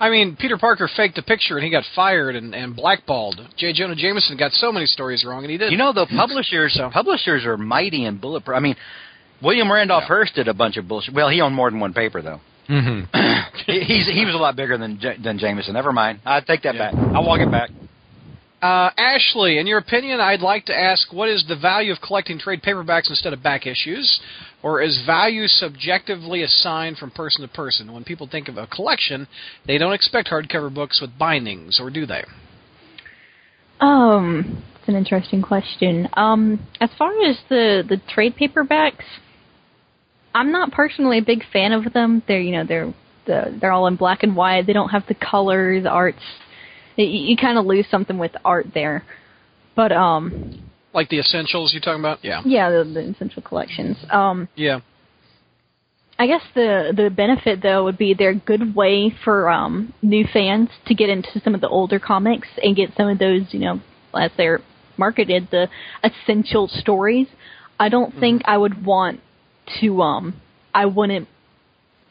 I 0.00 0.08
mean, 0.10 0.36
Peter 0.40 0.56
Parker 0.56 0.88
faked 0.96 1.18
a 1.18 1.22
picture 1.22 1.56
and 1.58 1.64
he 1.64 1.70
got 1.70 1.84
fired 1.94 2.34
and, 2.34 2.54
and 2.54 2.74
blackballed. 2.74 3.38
J. 3.58 3.72
Jonah 3.74 3.94
Jameson 3.94 4.36
got 4.38 4.52
so 4.52 4.72
many 4.72 4.86
stories 4.86 5.24
wrong 5.26 5.42
and 5.44 5.50
he 5.50 5.58
did. 5.58 5.70
You 5.70 5.76
know, 5.78 5.92
the 5.92 6.06
publishers 6.16 6.74
So- 6.74 6.88
publishers 6.90 7.44
are 7.44 7.56
mighty 7.58 8.06
and 8.06 8.18
bulletproof. 8.20 8.56
I 8.56 8.60
mean, 8.60 8.76
William 9.42 9.70
Randolph 9.70 10.04
Hearst 10.04 10.34
did 10.34 10.48
a 10.48 10.54
bunch 10.54 10.76
of 10.78 10.88
bullshit. 10.88 11.14
Well, 11.14 11.28
he 11.28 11.40
owned 11.40 11.54
more 11.54 11.70
than 11.70 11.80
one 11.80 11.92
paper 11.92 12.22
though. 12.22 12.40
Mm-hmm. 12.68 13.16
He- 13.66 13.80
He's 13.80 14.06
he 14.08 14.24
was 14.24 14.34
a 14.34 14.38
lot 14.38 14.56
bigger 14.56 14.78
than 14.78 14.98
J- 15.00 15.16
than 15.22 15.38
Jameson. 15.38 15.74
Never 15.74 15.92
mind. 15.92 16.20
I 16.24 16.40
take 16.40 16.62
that 16.62 16.76
back. 16.78 16.94
I'll 16.94 17.24
walk 17.26 17.40
it 17.40 17.50
back. 17.50 17.68
Uh, 18.62 18.90
Ashley, 18.98 19.58
in 19.58 19.66
your 19.66 19.78
opinion, 19.78 20.20
I'd 20.20 20.40
like 20.40 20.66
to 20.66 20.76
ask 20.78 21.12
what 21.12 21.28
is 21.30 21.44
the 21.48 21.56
value 21.56 21.92
of 21.92 21.98
collecting 22.02 22.38
trade 22.38 22.62
paperbacks 22.62 23.08
instead 23.08 23.32
of 23.32 23.42
back 23.42 23.66
issues? 23.66 24.20
Or 24.62 24.82
is 24.82 25.02
value 25.06 25.46
subjectively 25.46 26.42
assigned 26.42 26.98
from 26.98 27.10
person 27.10 27.42
to 27.42 27.48
person? 27.48 27.92
When 27.92 28.04
people 28.04 28.28
think 28.30 28.48
of 28.48 28.58
a 28.58 28.66
collection, 28.66 29.26
they 29.66 29.78
don't 29.78 29.94
expect 29.94 30.28
hardcover 30.28 30.72
books 30.72 31.00
with 31.00 31.18
bindings, 31.18 31.80
or 31.80 31.90
do 31.90 32.04
they? 32.04 32.24
Um, 33.80 34.62
it's 34.78 34.88
an 34.88 34.96
interesting 34.96 35.40
question. 35.40 36.08
Um, 36.12 36.66
as 36.80 36.90
far 36.98 37.10
as 37.22 37.38
the 37.48 37.82
the 37.88 38.00
trade 38.12 38.34
paperbacks, 38.38 39.04
I'm 40.34 40.52
not 40.52 40.72
personally 40.72 41.18
a 41.18 41.22
big 41.22 41.42
fan 41.50 41.72
of 41.72 41.90
them. 41.94 42.22
They're 42.28 42.40
you 42.40 42.52
know 42.52 42.64
they're 42.66 42.94
the, 43.26 43.56
they're 43.60 43.72
all 43.72 43.86
in 43.86 43.96
black 43.96 44.22
and 44.22 44.36
white. 44.36 44.66
They 44.66 44.72
don't 44.72 44.90
have 44.90 45.04
the 45.08 45.14
colors, 45.14 45.86
arts. 45.88 46.22
You, 46.96 47.06
you 47.06 47.36
kind 47.36 47.56
of 47.56 47.64
lose 47.64 47.86
something 47.90 48.18
with 48.18 48.32
art 48.44 48.66
there. 48.74 49.04
But 49.74 49.92
um, 49.92 50.69
Like 50.92 51.08
the 51.08 51.18
essentials 51.20 51.72
you're 51.72 51.80
talking 51.80 52.00
about? 52.00 52.18
Yeah. 52.22 52.42
yeah, 52.44 52.68
the, 52.70 52.84
the 52.84 53.00
essential 53.10 53.42
collections. 53.42 53.96
Um, 54.10 54.48
Yeah. 54.56 54.80
I 56.18 56.26
guess 56.26 56.42
the 56.54 56.92
the 56.94 57.08
benefit 57.08 57.62
though 57.62 57.84
would 57.84 57.96
be 57.96 58.12
they're 58.12 58.30
a 58.32 58.34
good 58.34 58.74
way 58.76 59.10
for 59.24 59.48
um, 59.48 59.94
new 60.02 60.26
fans 60.30 60.68
to 60.86 60.94
get 60.94 61.08
into 61.08 61.40
some 61.42 61.54
of 61.54 61.62
the 61.62 61.68
older 61.68 61.98
comics 61.98 62.46
and 62.62 62.76
get 62.76 62.90
some 62.94 63.08
of 63.08 63.18
those, 63.18 63.42
you 63.52 63.60
know, 63.60 63.80
as 64.12 64.30
they're 64.36 64.60
marketed, 64.98 65.48
the 65.50 65.68
essential 66.04 66.68
stories. 66.68 67.26
I 67.78 67.88
don't 67.88 68.12
think 68.20 68.42
I 68.44 68.58
would 68.58 68.84
want 68.84 69.20
to. 69.80 70.02
um 70.02 70.34
I 70.74 70.84
wouldn't 70.84 71.26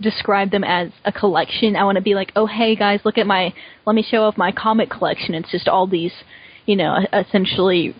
describe 0.01 0.49
them 0.49 0.63
as 0.63 0.89
a 1.05 1.11
collection. 1.11 1.75
I 1.75 1.83
want 1.83 1.97
to 1.97 2.01
be 2.01 2.15
like, 2.15 2.31
oh 2.35 2.47
hey 2.47 2.75
guys, 2.75 3.01
look 3.05 3.19
at 3.19 3.27
my. 3.27 3.53
Let 3.85 3.95
me 3.95 4.01
show 4.01 4.23
off 4.23 4.37
my 4.37 4.51
comic 4.51 4.89
collection. 4.89 5.35
It's 5.35 5.51
just 5.51 5.67
all 5.67 5.85
these, 5.85 6.13
you 6.65 6.75
know, 6.75 6.97
essentially 7.13 7.95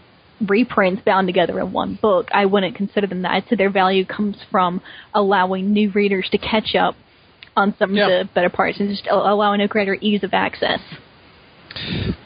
reprints 0.48 1.02
bound 1.06 1.28
together 1.28 1.60
in 1.60 1.72
one 1.72 1.98
book. 2.02 2.28
I 2.34 2.46
wouldn't 2.46 2.76
consider 2.76 3.08
them 3.08 3.22
that. 3.24 3.32
I'd 3.32 3.48
say 3.50 3.56
their 3.56 3.70
value 3.72 4.06
comes 4.06 4.38
from 4.52 4.82
allowing 5.14 5.72
new 5.74 5.92
readers 5.92 6.28
to 6.32 6.38
catch 6.38 6.76
up 6.76 6.96
on 7.58 7.76
some 7.78 7.94
Yeah. 7.96 8.08
of 8.08 8.28
the 8.28 8.34
better 8.34 8.50
parts 8.50 8.80
and 8.80 8.90
just 8.90 9.08
allowing 9.10 9.62
a 9.62 9.68
greater 9.68 9.98
ease 10.00 10.24
of 10.24 10.34
access. 10.34 10.80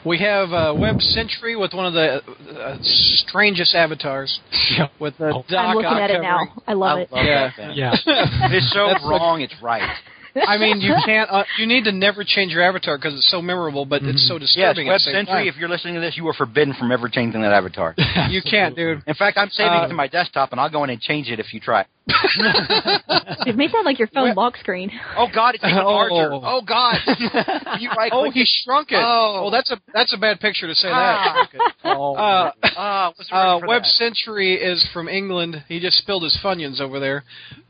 We 0.06 0.18
have 0.20 0.52
uh, 0.52 0.74
Web 0.76 1.00
Century 1.00 1.54
with 1.56 1.72
one 1.74 1.86
of 1.86 1.92
the 1.92 2.22
uh, 2.58 2.78
strangest 2.82 3.74
avatars. 3.74 4.40
With 4.98 5.16
the 5.18 5.30
Doc 5.30 5.44
I'm 5.50 5.74
looking 5.76 5.86
Ock 5.90 5.96
at 6.00 6.10
it 6.10 6.14
covering. 6.14 6.22
now. 6.56 6.62
I 6.66 6.72
love 6.72 6.98
it. 6.98 7.08
Yeah. 7.12 7.24
that 7.48 7.56
thing. 7.56 7.70
Yeah. 7.74 7.94
It's 8.52 8.72
so 8.72 8.88
That's 8.88 9.02
like- 9.04 9.10
wrong. 9.20 9.40
It's 9.42 9.54
right. 9.62 9.82
I 10.48 10.58
mean, 10.58 10.80
you 10.80 10.94
can't. 11.04 11.30
Uh, 11.30 11.44
you 11.58 11.66
need 11.66 11.84
to 11.84 11.92
never 11.92 12.24
change 12.24 12.52
your 12.52 12.62
avatar 12.62 12.98
because 12.98 13.14
it's 13.14 13.30
so 13.30 13.40
memorable, 13.40 13.84
but 13.86 14.02
it's 14.02 14.26
so 14.26 14.38
Yes. 14.38 14.76
Web 14.76 14.88
at 14.96 15.00
Century. 15.00 15.48
If 15.48 15.56
you're 15.56 15.68
listening 15.68 15.94
to 15.94 16.00
this, 16.00 16.16
you 16.16 16.26
are 16.28 16.34
forbidden 16.34 16.74
from 16.74 16.90
ever 16.92 17.08
changing 17.08 17.42
that 17.42 17.52
avatar. 17.52 17.94
you 18.30 18.42
can't, 18.42 18.74
dude. 18.74 19.02
In 19.06 19.14
fact, 19.14 19.38
I'm 19.38 19.50
saving 19.50 19.72
Uh, 19.72 19.84
it 19.84 19.88
to 19.88 19.94
my 19.94 20.08
desktop, 20.08 20.52
and 20.52 20.60
I'll 20.60 20.70
go 20.70 20.82
in 20.84 20.90
and 20.90 21.00
change 21.00 21.28
it 21.30 21.38
if 21.40 21.54
you 21.54 21.60
try. 21.60 21.86
It 23.46 23.56
made 23.56 23.70
that 23.72 23.82
like 23.84 23.98
your 23.98 24.08
phone 24.08 24.24
Well- 24.24 24.34
lock 24.36 24.56
screen. 24.58 24.90
Oh 25.16 25.28
God, 25.32 25.54
it's 25.54 25.64
even 25.64 25.78
Oh. 25.78 25.84
larger. 25.90 26.32
Oh 26.32 26.60
God, 26.66 26.96
you 27.80 27.88
right 27.96 28.10
Oh, 28.12 28.22
click 28.22 28.34
he 28.34 28.44
shrunk 28.46 28.90
it. 28.90 28.98
Oh. 29.00 29.42
well, 29.42 29.50
that's 29.50 29.70
a 29.70 29.80
that's 29.92 30.12
a 30.12 30.18
bad 30.18 30.40
picture 30.40 30.66
to 30.66 30.74
say 30.74 30.88
Ah. 30.90 31.48
that. 31.52 31.72
Oh, 31.84 32.14
Uh, 32.14 33.12
what's 33.16 33.30
the 33.30 33.36
uh, 33.36 33.60
Web 33.66 33.82
that? 33.82 33.88
Century 33.88 34.54
is 34.54 34.86
from 34.92 35.08
England. 35.08 35.62
He 35.68 35.78
just 35.80 35.96
spilled 35.98 36.24
his 36.24 36.36
funyuns 36.42 36.80
over 36.80 36.98
there. 37.00 37.24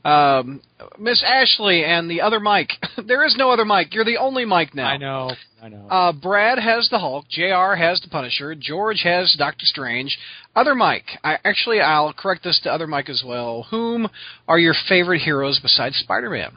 Um, 0.05 0.61
Miss 0.99 1.23
Ashley 1.27 1.85
and 1.85 2.11
the 2.11 2.21
other 2.23 2.41
Mike. 2.41 2.71
there 3.07 3.25
is 3.25 3.37
no 3.37 3.51
other 3.51 3.65
Mike. 3.65 3.95
You're 3.95 4.05
the 4.05 4.19
only 4.19 4.45
Mike 4.45 4.75
now. 4.75 4.87
I 4.89 4.97
know. 4.97 5.31
I 5.65 5.69
know. 5.71 5.89
Uh, 5.89 6.13
Brad 6.13 6.59
has 6.59 6.91
the 6.91 6.99
Hulk. 6.99 7.25
Jr. 7.31 7.75
has 7.75 7.99
the 8.03 8.09
Punisher. 8.11 8.55
George 8.55 9.01
has 9.03 9.35
Doctor 9.39 9.65
Strange. 9.65 10.19
Other 10.55 10.75
Mike. 10.75 11.07
I 11.25 11.39
actually 11.43 11.81
I'll 11.81 12.13
correct 12.13 12.45
this 12.45 12.61
to 12.65 12.71
other 12.71 12.87
Mike 12.87 13.09
as 13.09 13.23
well. 13.27 13.67
Whom 13.71 14.11
are 14.47 14.59
your 14.59 14.75
favorite 14.91 15.23
heroes 15.23 15.61
besides 15.63 15.97
Spider-Man? 15.97 16.53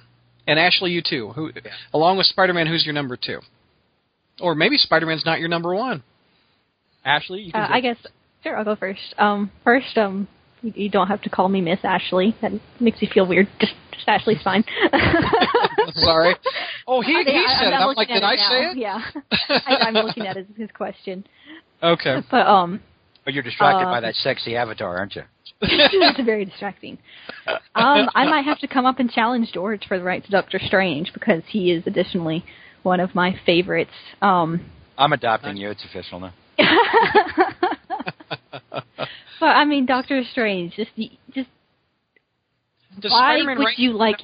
And 0.46 0.60
Ashley, 0.60 0.92
you 0.92 1.02
too. 1.08 1.30
Who, 1.30 1.52
along 1.94 2.18
with 2.18 2.28
Spider-Man, 2.28 2.68
who's 2.68 2.86
your 2.86 2.94
number 2.94 3.16
two? 3.16 3.40
Or 4.42 4.56
maybe 4.56 4.78
Spider-Man's 4.78 5.26
not 5.26 5.40
your 5.40 5.50
number 5.50 5.74
one. 5.74 6.04
Ashley, 7.06 7.44
you 7.44 7.54
can 7.54 7.62
Uh. 7.62 7.68
I 7.70 7.80
guess 7.80 7.98
Sure, 8.44 8.58
I'll 8.58 8.66
go 8.66 8.76
first. 8.76 9.16
Um, 9.18 9.52
first, 9.64 9.98
um, 9.98 10.28
you, 10.62 10.74
you 10.76 10.90
don't 10.90 11.08
have 11.08 11.22
to 11.22 11.30
call 11.30 11.48
me 11.48 11.62
Miss 11.62 11.80
Ashley. 11.84 12.36
That 12.42 12.52
makes 12.80 13.02
me 13.02 13.10
feel 13.14 13.26
weird. 13.26 13.48
Just, 13.60 13.74
just 13.94 14.08
Ashley's 14.08 14.42
fine. 14.44 14.64
Sorry. 15.96 16.36
Oh, 16.88 17.02
he, 17.02 17.12
he 17.14 17.18
I- 17.18 17.58
said 17.60 17.68
it. 17.70 17.74
I'm 17.76 17.90
I'm 17.90 17.96
like, 17.96 18.08
did 18.08 18.24
I 18.24 18.36
now. 18.36 18.50
say 18.50 18.72
it? 18.72 18.78
Yeah, 18.78 19.00
I, 19.50 19.76
I'm 19.88 19.94
looking 19.94 20.26
at 20.28 20.36
his, 20.38 20.46
his 20.56 20.70
question. 20.72 21.26
Okay. 21.84 22.22
But 22.32 22.48
um, 22.48 22.82
But 23.26 23.34
you're 23.34 23.44
distracted 23.44 23.88
Uh, 23.88 23.92
by 23.92 24.00
that 24.02 24.16
sexy 24.16 24.56
avatar, 24.56 24.98
aren't 24.98 25.16
you? 25.16 25.24
it's 25.62 26.22
very 26.24 26.46
distracting. 26.46 26.98
Um, 27.74 28.10
I 28.14 28.26
might 28.26 28.46
have 28.46 28.60
to 28.60 28.68
come 28.68 28.86
up 28.86 29.00
and 29.00 29.10
challenge 29.10 29.52
George 29.54 29.86
for 29.88 29.98
the 29.98 30.04
right 30.04 30.24
to 30.24 30.30
Doctor 30.32 30.60
Strange 30.64 31.12
because 31.14 31.42
he 31.48 31.72
is 31.72 31.84
additionally 31.88 32.44
one 32.84 33.00
of 33.00 33.16
my 33.16 33.36
favorites. 33.46 33.92
Um, 34.22 34.70
I'm 34.98 35.14
adopting 35.14 35.58
you. 35.58 35.70
It's 35.72 35.84
official 35.86 36.20
now. 36.20 36.34
but 39.40 39.46
I 39.46 39.66
mean, 39.66 39.86
Doctor 39.86 40.22
Strange, 40.32 40.74
just 40.76 40.92
just 41.34 41.50
Does 43.00 43.12
why 43.12 43.36
Spider-Man 43.38 43.58
would 43.60 43.66
rank- 43.66 43.80
you 43.80 43.94
like 43.94 44.24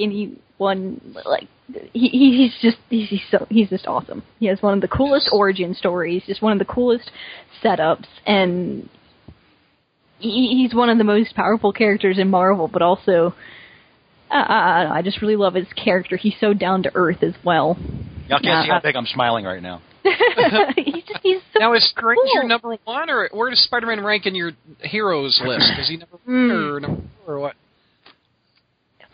anyone 0.60 1.02
like 1.26 1.48
he, 1.94 2.08
he 2.10 2.38
he's 2.50 2.62
just 2.62 2.78
he's, 2.90 3.10
he's 3.10 3.22
so 3.32 3.46
he's 3.50 3.70
just 3.70 3.88
awesome. 3.88 4.24
He 4.40 4.48
has 4.48 4.62
one 4.62 4.74
of 4.74 4.82
the 4.82 4.88
coolest 4.88 5.30
origin 5.32 5.74
stories, 5.74 6.24
just 6.26 6.42
one 6.42 6.52
of 6.54 6.60
the 6.60 6.66
coolest 6.66 7.10
setups, 7.64 8.06
and 8.26 8.90
he, 10.20 10.62
he's 10.62 10.74
one 10.74 10.90
of 10.90 10.98
the 10.98 11.04
most 11.04 11.36
powerful 11.36 11.72
characters 11.74 12.18
in 12.20 12.30
Marvel. 12.30 12.68
But 12.68 12.82
also, 12.82 13.34
uh, 14.32 14.36
I, 14.36 14.98
I 14.98 15.02
just 15.02 15.22
really 15.22 15.36
love 15.36 15.54
his 15.54 15.68
character. 15.76 16.18
He's 16.18 16.36
so 16.40 16.54
down 16.54 16.84
to 16.84 16.92
earth 16.96 17.24
as 17.24 17.34
well. 17.44 17.78
Y'all 18.28 18.40
can't 18.40 18.44
Yeah, 18.46 18.64
see 18.64 18.70
how 18.70 18.78
I- 18.78 18.82
big 18.82 18.96
I'm 18.96 19.06
smiling 19.06 19.46
right 19.46 19.62
now. 19.62 19.82
he's 20.76 21.04
just 21.06 21.20
he's 21.24 21.40
so 21.54 21.60
Now 21.60 21.74
is 21.74 21.90
Strange 21.90 22.20
your 22.34 22.44
number 22.44 22.76
one, 22.84 23.10
or 23.10 23.30
where 23.32 23.50
does 23.50 23.64
Spider-Man 23.64 24.04
rank 24.04 24.26
in 24.26 24.36
your 24.36 24.52
heroes 24.82 25.42
list? 25.46 25.72
Is 25.80 25.88
he 25.88 25.96
number 25.96 26.18
one 26.26 26.50
Hmm. 26.50 26.52
or 26.52 26.80
number 26.82 27.02
four 27.26 27.36
or 27.36 27.40
what? 27.40 27.56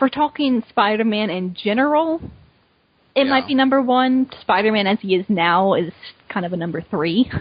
We're 0.01 0.10
talking 0.10 0.63
Spider-Man 0.70 1.29
in 1.29 1.56
general, 1.56 2.22
it 3.15 3.25
Yeah. 3.25 3.32
might 3.32 3.48
be 3.48 3.56
number 3.56 3.82
one. 3.82 4.29
Spider-Man 4.41 4.88
as 4.88 5.00
he 5.01 5.15
is 5.15 5.25
now 5.29 5.74
is 5.74 5.91
kind 6.29 6.46
of 6.46 6.53
a 6.53 6.58
number 6.58 6.82
three. 6.82 7.32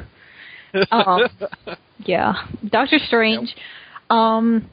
um, 0.91 1.23
yeah, 2.05 2.35
Doctor 2.69 2.99
Strange. 2.99 3.55
Um, 4.11 4.71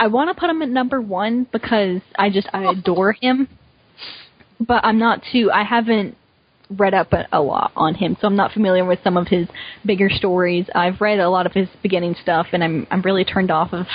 I 0.00 0.08
want 0.08 0.34
to 0.34 0.38
put 0.40 0.50
him 0.50 0.62
at 0.62 0.68
number 0.68 1.00
one 1.00 1.46
because 1.52 2.00
I 2.18 2.28
just 2.30 2.48
I 2.52 2.64
adore 2.70 3.12
him, 3.12 3.48
but 4.60 4.84
I'm 4.84 4.98
not 4.98 5.22
too. 5.32 5.50
I 5.52 5.62
haven't 5.62 6.16
read 6.70 6.94
up 6.94 7.12
a, 7.12 7.26
a 7.32 7.40
lot 7.40 7.70
on 7.76 7.94
him, 7.94 8.16
so 8.20 8.26
I'm 8.26 8.36
not 8.36 8.52
familiar 8.52 8.84
with 8.84 8.98
some 9.04 9.16
of 9.16 9.28
his 9.28 9.46
bigger 9.84 10.08
stories. 10.10 10.66
I've 10.74 11.00
read 11.00 11.20
a 11.20 11.28
lot 11.30 11.46
of 11.46 11.52
his 11.52 11.68
beginning 11.82 12.16
stuff, 12.20 12.48
and 12.52 12.64
I'm 12.64 12.86
I'm 12.90 13.02
really 13.02 13.24
turned 13.24 13.50
off 13.50 13.72
of 13.72 13.86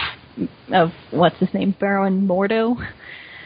of 0.71 0.91
what's 1.11 1.37
his 1.39 1.53
name, 1.53 1.75
Baron 1.79 2.27
Mordo. 2.27 2.77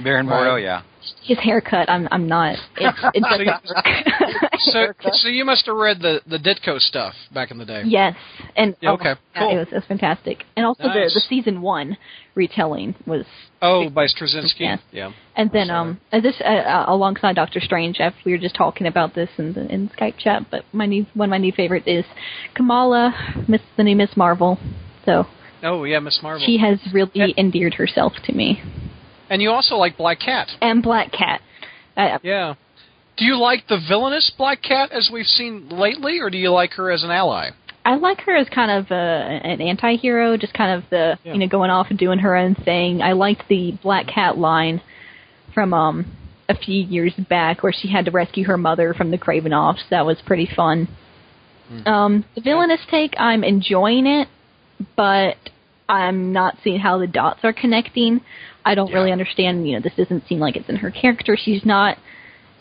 Baron 0.04 0.28
Right. 0.28 0.42
Mordo, 0.48 0.62
yeah. 0.62 0.82
His 1.24 1.40
haircut, 1.40 1.90
I'm 1.90 2.08
I'm 2.12 2.28
not. 2.28 2.56
It's, 2.78 3.00
it 3.14 3.24
doesn't 3.24 3.48
work. 3.48 3.86
So, 4.64 4.94
so 5.14 5.28
you 5.28 5.44
must 5.44 5.66
have 5.66 5.76
read 5.76 6.00
the 6.02 6.22
the 6.28 6.38
Ditko 6.38 6.80
stuff 6.80 7.16
back 7.34 7.50
in 7.50 7.58
the 7.58 7.66
day. 7.66 7.82
Yes, 7.86 8.16
and 8.56 8.76
Yeah, 8.80 8.92
oh, 8.92 8.94
okay, 8.94 9.16
yeah, 9.34 9.40
cool. 9.40 9.50
it 9.50 9.58
was 9.58 9.68
it 9.72 9.76
was 9.76 9.84
fantastic, 9.88 10.44
and 10.56 10.66
also 10.68 10.84
Nice. 10.84 11.12
the 11.16 11.20
the 11.20 11.26
season 11.28 11.62
one 11.64 11.98
retelling 12.36 12.94
was, 13.08 13.26
Oh, 13.64 13.90
by 13.90 14.06
Straczynski. 14.06 14.60
Yes. 14.60 14.80
Yeah. 14.92 15.12
and 15.36 15.50
then 15.52 15.72
um 15.72 16.00
this 16.12 16.36
uh, 16.42 16.48
uh, 16.48 16.86
alongside 16.88 17.36
Doctor 17.36 17.60
Strange. 17.60 18.00
uh, 18.00 18.12
We 18.24 18.34
were 18.34 18.38
just 18.38 18.54
talking 18.56 18.86
about 18.86 19.16
this 19.16 19.30
in 19.40 19.54
the 19.54 19.66
in 19.74 19.90
Skype 19.90 20.18
chat, 20.20 20.44
but 20.52 20.64
my 20.72 20.86
new 20.86 21.08
one 21.16 21.30
of 21.30 21.32
my 21.32 21.40
new 21.40 21.52
favorites 21.52 21.88
is 21.88 22.06
Kamala, 22.54 23.14
Miss 23.48 23.62
the 23.78 23.84
new 23.84 23.96
Miss 23.96 24.16
Marvel. 24.16 24.60
So 25.06 25.26
Oh 25.64 25.84
yeah, 25.86 26.00
Miss 26.00 26.20
Marvel. 26.22 26.46
she 26.46 26.58
has 26.60 26.80
really 26.94 27.34
endeared 27.38 27.74
herself 27.76 28.14
to 28.26 28.32
me, 28.34 28.62
and 29.32 29.42
you 29.42 29.50
also 29.50 29.76
like 29.76 29.98
Black 29.98 30.20
Cat. 30.20 30.48
and 30.62 30.84
Black 30.84 31.12
Cat. 31.12 31.42
Uh, 31.98 32.20
Yeah. 32.22 32.54
Do 33.18 33.26
you 33.26 33.38
like 33.38 33.68
the 33.68 33.80
villainous 33.88 34.32
Black 34.38 34.62
Cat 34.62 34.92
as 34.92 35.10
we've 35.12 35.26
seen 35.26 35.70
lately, 35.70 36.20
or 36.20 36.30
do 36.30 36.38
you 36.38 36.50
like 36.52 36.72
her 36.74 36.92
as 36.92 37.04
an 37.04 37.12
ally? 37.12 37.50
I 37.84 37.96
like 37.96 38.22
her 38.22 38.36
as 38.36 38.48
kind 38.50 38.70
of 38.72 38.90
a, 38.92 38.94
an 39.44 39.60
anti-hero, 39.62 40.38
just 40.38 40.54
kind 40.54 40.72
of 40.78 40.90
the 40.90 41.18
Yeah. 41.24 41.34
you 41.34 41.40
know 41.40 41.48
going 41.48 41.70
off 41.72 41.88
and 41.90 41.98
doing 42.00 42.20
her 42.20 42.36
own 42.36 42.56
thing. 42.56 43.02
I 43.02 43.14
liked 43.14 43.48
the 43.50 43.74
Black 43.84 44.08
Cat 44.08 44.38
line 44.38 44.82
from 45.54 45.74
um 45.74 46.06
a 46.50 46.56
few 46.56 46.82
years 46.84 47.14
back 47.30 47.64
where 47.64 47.74
she 47.74 47.88
had 47.90 48.06
to 48.06 48.12
rescue 48.12 48.46
her 48.46 48.58
mother 48.58 48.94
from 48.94 49.10
the 49.12 49.18
Kravinoffs. 49.18 49.88
That 49.90 50.06
was 50.06 50.18
pretty 50.26 50.50
fun. 50.56 50.88
Um, 51.86 52.26
the 52.36 52.42
villainous 52.42 52.82
take, 52.90 53.14
I'm 53.18 53.44
enjoying 53.46 54.06
it, 54.06 54.28
but 54.98 55.38
I'm 55.92 56.32
not 56.32 56.58
seeing 56.64 56.80
how 56.80 56.98
the 56.98 57.08
dots 57.08 57.42
are 57.44 57.54
connecting. 57.54 58.22
I 58.64 58.76
don't 58.76 58.94
really 58.94 59.12
understand. 59.12 59.68
You 59.68 59.76
know, 59.76 59.82
this 59.82 59.94
doesn't 59.98 60.28
seem 60.28 60.40
like 60.40 60.56
it's 60.56 60.70
in 60.70 60.78
her 60.78 60.90
character. 60.92 61.38
She's 61.40 61.66
not. 61.66 61.98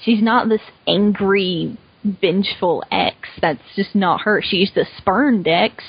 She's 0.02 0.22
not 0.22 0.48
this 0.48 0.62
angry, 0.88 1.76
vengeful 2.04 2.82
ex. 2.90 3.16
That's 3.40 3.60
just 3.76 3.94
not 3.94 4.22
her. 4.22 4.42
She's 4.42 4.70
the 4.74 4.86
spurned 4.98 5.46
ex, 5.46 5.84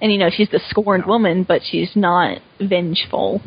and 0.00 0.10
you 0.12 0.18
know 0.18 0.30
she's 0.30 0.48
the 0.50 0.60
scorned 0.70 1.06
woman, 1.06 1.44
but 1.44 1.62
she's 1.62 1.90
not 1.94 2.38
vengeful. 2.60 3.42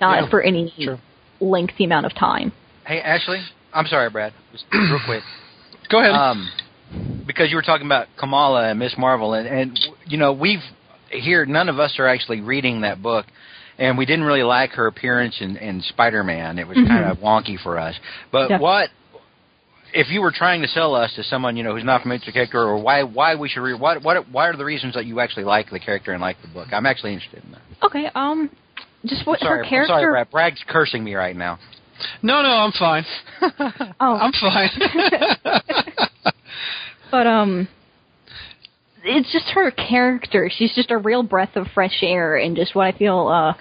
Not 0.00 0.24
Yeah, 0.24 0.30
for 0.30 0.42
any 0.42 0.72
true. 0.82 0.98
lengthy 1.40 1.84
amount 1.84 2.06
of 2.06 2.14
time. 2.14 2.52
Hey, 2.86 3.00
Ashley. 3.00 3.40
I'm 3.72 3.86
sorry, 3.86 4.10
Brad. 4.10 4.32
Just 4.52 4.64
real 4.72 5.00
quick. 5.06 5.22
Go 5.88 6.00
ahead. 6.00 6.12
Um, 6.12 6.50
because 7.26 7.50
you 7.50 7.56
were 7.56 7.62
talking 7.62 7.86
about 7.86 8.08
Kamala 8.18 8.68
and 8.70 8.78
Miss 8.78 8.94
Marvel, 8.98 9.32
and, 9.34 9.46
and 9.48 9.80
you 10.06 10.18
know 10.18 10.32
we've 10.32 10.62
here 11.14 11.46
none 11.46 11.68
of 11.68 11.78
us 11.78 11.98
are 11.98 12.06
actually 12.06 12.40
reading 12.40 12.82
that 12.82 13.02
book, 13.02 13.26
and 13.78 13.96
we 13.98 14.06
didn't 14.06 14.24
really 14.24 14.42
like 14.42 14.70
her 14.72 14.86
appearance 14.86 15.36
in, 15.40 15.56
in 15.56 15.80
Spider-Man. 15.82 16.58
It 16.58 16.66
was 16.68 16.76
Mhm. 16.78 16.88
kind 16.88 17.04
of 17.06 17.18
wonky 17.18 17.58
for 17.58 17.78
us. 17.78 17.94
But 18.30 18.50
Yeah. 18.50 18.58
what 18.58 18.90
if 19.92 20.10
you 20.10 20.20
were 20.20 20.32
trying 20.32 20.60
to 20.62 20.68
sell 20.68 20.94
us 20.94 21.12
to 21.14 21.22
someone 21.22 21.56
you 21.56 21.62
know 21.62 21.72
who's 21.74 21.84
not 21.84 22.02
familiar 22.02 22.18
with 22.18 22.26
the 22.26 22.32
character, 22.32 22.60
or 22.60 22.76
why 22.78 23.02
why 23.04 23.34
we 23.36 23.48
should 23.48 23.62
read? 23.62 23.78
What 23.80 24.02
what 24.02 24.28
what 24.30 24.46
are 24.48 24.56
the 24.56 24.64
reasons 24.64 24.94
that 24.94 25.06
you 25.06 25.20
actually 25.20 25.44
like 25.44 25.70
the 25.70 25.78
character 25.80 26.12
and 26.12 26.20
like 26.20 26.40
the 26.42 26.48
book? 26.48 26.68
I'm 26.72 26.86
actually 26.86 27.12
interested 27.14 27.42
in 27.44 27.52
that. 27.52 27.62
Okay. 27.86 28.10
Um, 28.14 28.50
just 29.06 29.26
what 29.26 29.38
Sorry, 29.40 29.58
her 29.58 29.64
I'm 29.64 29.68
character. 29.70 29.92
sorry, 29.92 30.10
Brad. 30.12 30.30
Brad's 30.30 30.62
cursing 30.66 31.04
me 31.04 31.14
right 31.14 31.36
now. 31.36 31.58
no, 32.22 32.42
no, 32.42 32.48
I'm 32.48 32.72
fine. 32.72 33.04
Oh, 34.00 34.16
I'm 34.20 34.32
fine. 34.32 34.70
but 37.10 37.26
um 37.26 37.68
it's 39.04 39.30
just 39.32 39.46
her 39.54 39.70
character 39.70 40.50
she's 40.54 40.74
just 40.74 40.90
a 40.90 40.96
real 40.98 41.22
breath 41.22 41.54
of 41.56 41.66
fresh 41.74 41.98
air 42.02 42.36
and 42.36 42.56
just 42.56 42.74
what 42.74 42.86
i 42.86 42.92
feel 42.96 43.28
uh 43.28 43.52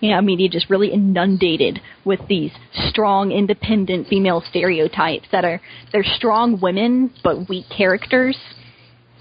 you 0.00 0.10
know 0.10 0.20
media 0.20 0.48
just 0.48 0.68
really 0.68 0.92
inundated 0.92 1.80
with 2.04 2.20
these 2.28 2.50
strong 2.88 3.30
independent 3.32 4.06
female 4.08 4.42
stereotypes 4.48 5.26
that 5.32 5.44
are 5.44 5.60
they're 5.92 6.04
strong 6.04 6.60
women 6.60 7.10
but 7.24 7.48
weak 7.48 7.64
characters 7.76 8.36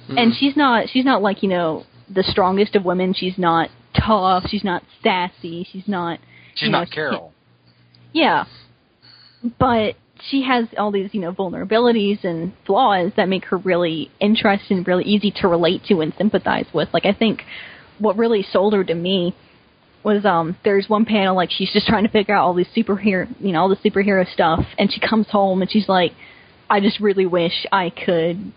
Hmm. 0.07 0.17
and 0.17 0.33
she's 0.33 0.57
not 0.57 0.89
she's 0.89 1.05
not 1.05 1.21
like 1.21 1.43
you 1.43 1.49
know 1.49 1.83
the 2.09 2.23
strongest 2.23 2.75
of 2.75 2.83
women 2.83 3.13
she's 3.13 3.37
not 3.37 3.69
tough 3.95 4.45
she's 4.49 4.63
not 4.63 4.81
sassy 5.03 5.67
she's 5.71 5.87
not 5.87 6.19
She's 6.55 6.63
you 6.63 6.71
know, 6.71 6.79
not 6.79 6.91
Carol. 6.91 7.33
yeah. 8.11 8.45
But 9.59 9.95
she 10.29 10.43
has 10.43 10.67
all 10.77 10.91
these, 10.91 11.09
you 11.13 11.21
know, 11.21 11.31
vulnerabilities 11.33 12.23
and 12.23 12.53
flaws 12.65 13.11
that 13.17 13.27
make 13.27 13.45
her 13.45 13.57
really 13.57 14.11
interesting, 14.19 14.83
really 14.83 15.03
easy 15.05 15.31
to 15.41 15.47
relate 15.47 15.83
to 15.85 16.01
and 16.01 16.13
sympathize 16.17 16.65
with. 16.73 16.89
Like 16.93 17.05
I 17.05 17.13
think 17.13 17.41
what 17.99 18.17
really 18.17 18.43
sold 18.43 18.73
her 18.73 18.83
to 18.83 18.93
me 18.95 19.35
was 20.03 20.25
um 20.25 20.57
there's 20.63 20.89
one 20.89 21.05
panel 21.05 21.35
like 21.35 21.51
she's 21.51 21.71
just 21.71 21.85
trying 21.85 22.03
to 22.03 22.09
figure 22.09 22.33
out 22.35 22.43
all 22.43 22.53
these 22.55 22.67
superhero 22.75 23.27
you 23.39 23.51
know, 23.51 23.61
all 23.61 23.69
the 23.69 23.75
superhero 23.89 24.27
stuff 24.31 24.63
and 24.79 24.91
she 24.91 24.99
comes 24.99 25.27
home 25.29 25.61
and 25.61 25.71
she's 25.71 25.87
like, 25.87 26.11
I 26.69 26.79
just 26.79 26.99
really 26.99 27.25
wish 27.25 27.65
I 27.71 27.89
could 27.91 28.51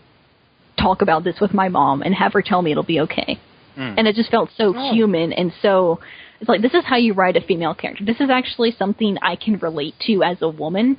talk 0.79 1.01
about 1.01 1.23
this 1.23 1.35
with 1.39 1.53
my 1.53 1.69
mom 1.69 2.01
and 2.01 2.13
have 2.15 2.33
her 2.33 2.41
tell 2.41 2.61
me 2.61 2.71
it'll 2.71 2.83
be 2.83 3.01
okay 3.01 3.39
Mm. 3.77 3.95
and 3.97 4.07
it 4.07 4.15
just 4.15 4.31
felt 4.31 4.51
so 4.55 4.73
Oh. 4.73 4.93
human 4.93 5.33
and 5.33 5.51
so 5.61 5.99
it's 6.39 6.47
like 6.47 6.61
this 6.61 6.73
is 6.73 6.85
how 6.85 6.95
you 6.95 7.11
write 7.13 7.35
a 7.35 7.41
female 7.41 7.73
character. 7.73 8.05
This 8.05 8.21
is 8.21 8.29
actually 8.29 8.71
something 8.71 9.17
I 9.21 9.35
can 9.35 9.57
relate 9.59 9.95
to 10.07 10.23
as 10.23 10.37
a 10.41 10.47
woman, 10.47 10.95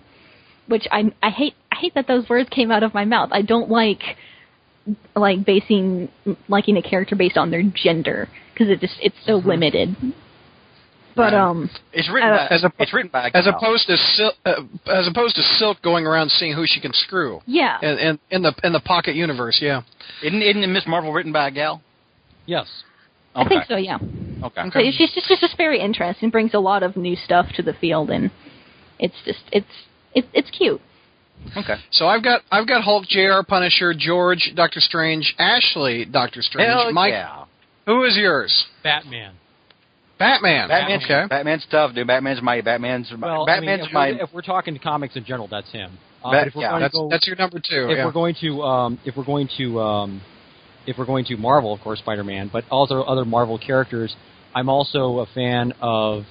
which 0.68 0.86
I 0.90 1.12
I 1.22 1.30
hate 1.30 1.54
I 1.72 1.76
hate 1.76 1.94
that 1.94 2.06
those 2.06 2.28
words 2.28 2.48
came 2.50 2.70
out 2.70 2.82
of 2.82 2.94
my 2.94 3.04
mouth. 3.04 3.30
I 3.32 3.42
don't 3.42 3.70
like 3.70 4.02
like 5.14 5.44
basing 5.44 6.08
liking 6.48 6.76
a 6.76 6.82
character 6.82 7.16
based 7.16 7.36
on 7.36 7.50
their 7.50 7.62
gender 7.62 8.28
because 8.52 8.68
it 8.68 8.80
just 8.80 8.94
it's 9.00 9.16
so 9.24 9.36
limited. 9.36 9.96
But 11.14 11.32
Right. 11.32 11.34
um 11.34 11.70
It's 11.92 12.08
written 12.10 12.28
Uh, 12.30 12.36
by 12.36 12.54
as 12.54 12.64
a- 12.64 12.72
it's 12.78 12.92
written 12.92 13.10
by 13.10 13.28
a 13.28 13.30
as 13.34 13.46
opposed 13.46 13.86
to 13.86 13.96
Sil- 13.96 14.36
uh, 14.44 14.62
as 14.86 15.06
opposed 15.08 15.34
to 15.36 15.42
Silk 15.58 15.80
going 15.82 16.06
around 16.06 16.30
seeing 16.30 16.52
who 16.52 16.66
she 16.66 16.78
can 16.80 16.92
screw. 16.92 17.40
yeah. 17.46 17.78
In, 17.80 17.98
in, 17.98 18.18
in 18.30 18.42
the 18.42 18.54
in 18.62 18.72
the 18.72 18.80
pocket 18.80 19.14
universe, 19.16 19.58
yeah. 19.62 19.80
Isn't 20.22 20.42
isn't 20.42 20.72
Miss 20.72 20.86
Marvel 20.86 21.12
written 21.12 21.32
by 21.32 21.48
a 21.48 21.50
gal? 21.50 21.80
Yes. 22.44 22.66
I 23.34 23.46
think 23.48 23.64
so, 23.64 23.76
yeah. 23.76 23.98
Okay. 24.42 24.62
So 24.72 24.78
it's 24.78 24.96
just 24.98 25.16
it's 25.16 25.40
just 25.40 25.56
very 25.56 25.80
interesting, 25.80 26.30
brings 26.30 26.54
a 26.54 26.58
lot 26.58 26.82
of 26.82 26.96
new 26.96 27.16
stuff 27.16 27.46
to 27.56 27.62
the 27.62 27.72
field 27.74 28.10
and 28.10 28.30
it's 28.98 29.16
just 29.24 29.40
it's 29.52 29.66
it's 30.16 30.26
it's 30.32 30.50
cute. 30.50 30.80
Okay. 31.56 31.76
So 31.92 32.06
I've 32.06 32.24
got 32.24 32.42
I've 32.50 32.66
got 32.66 32.82
Hulk, 32.82 33.04
Jr., 33.06 33.42
Punisher, 33.46 33.94
George, 33.96 34.52
Doctor 34.56 34.80
Strange, 34.80 35.34
Ashley, 35.38 36.04
Doctor 36.04 36.42
Strange, 36.42 36.68
Hell 36.68 36.92
Mike, 36.92 37.12
yeah. 37.12 37.44
Who 37.86 38.02
is 38.04 38.16
yours? 38.16 38.64
Batman. 38.82 39.34
Batman. 40.18 40.68
Batman's, 40.68 41.04
okay. 41.04 41.26
Batman's 41.28 41.66
tough, 41.70 41.94
dude. 41.94 42.06
Batman's 42.06 42.42
my 42.42 42.60
Batman's 42.62 43.12
Well, 43.20 43.44
Batman's 43.46 43.82
I 43.82 43.84
mean, 43.84 43.86
if, 43.88 43.92
my 43.92 44.10
we're, 44.12 44.24
if 44.24 44.34
we're 44.34 44.42
talking 44.42 44.78
comics 44.82 45.14
in 45.14 45.24
general, 45.24 45.46
that's 45.48 45.70
him. 45.70 45.98
Uh, 46.24 46.32
Bat- 46.32 46.46
if 46.48 46.54
we're 46.54 46.62
yeah, 46.62 46.70
going 46.70 46.80
to 46.80 46.84
That's 46.84 46.94
go- 46.94 47.08
that's 47.10 47.26
your 47.26 47.36
number 47.36 47.58
two. 47.58 47.86
if 47.90 47.98
yeah. 47.98 48.04
we're 48.04 48.12
going 48.12 48.34
to 48.40 48.62
um, 48.62 48.98
if 49.04 49.16
we're 49.16 49.24
going 49.24 49.48
to 49.58 49.78
um, 49.80 50.22
if 50.86 50.96
we're 50.98 51.04
going 51.06 51.26
to 51.26 51.36
Marvel, 51.36 51.72
of 51.72 51.80
course, 51.80 51.98
Spider-Man, 51.98 52.50
but 52.52 52.64
also 52.70 53.02
other 53.02 53.24
Marvel 53.24 53.58
characters. 53.58 54.16
I'm 54.54 54.68
also 54.68 55.18
a 55.18 55.26
fan 55.26 55.72
of. 55.80 56.24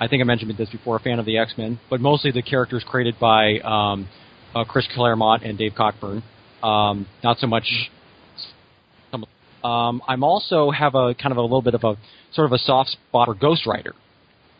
I 0.00 0.08
think 0.08 0.20
I 0.20 0.24
mentioned 0.24 0.52
this 0.56 0.70
before. 0.70 0.96
A 0.96 1.00
fan 1.00 1.18
of 1.18 1.26
the 1.26 1.38
X-Men, 1.38 1.78
but 1.88 2.00
mostly 2.00 2.30
the 2.30 2.42
characters 2.42 2.84
created 2.86 3.14
by 3.20 3.58
um, 3.60 4.08
uh, 4.54 4.64
Chris 4.64 4.86
Claremont 4.94 5.42
and 5.44 5.56
Dave 5.58 5.72
Cockrum. 5.72 6.22
Um, 6.62 7.06
not 7.22 7.38
so 7.38 7.46
much. 7.46 7.64
Um, 9.62 10.02
I'm 10.06 10.22
also 10.22 10.70
have 10.70 10.94
a 10.94 11.14
kind 11.14 11.32
of 11.32 11.38
a 11.38 11.42
little 11.42 11.62
bit 11.62 11.74
of 11.74 11.84
a 11.84 11.96
sort 12.32 12.46
of 12.46 12.52
a 12.52 12.58
soft 12.58 12.90
spot 12.90 13.26
for 13.26 13.34
Ghost 13.34 13.66
Rider. 13.66 13.94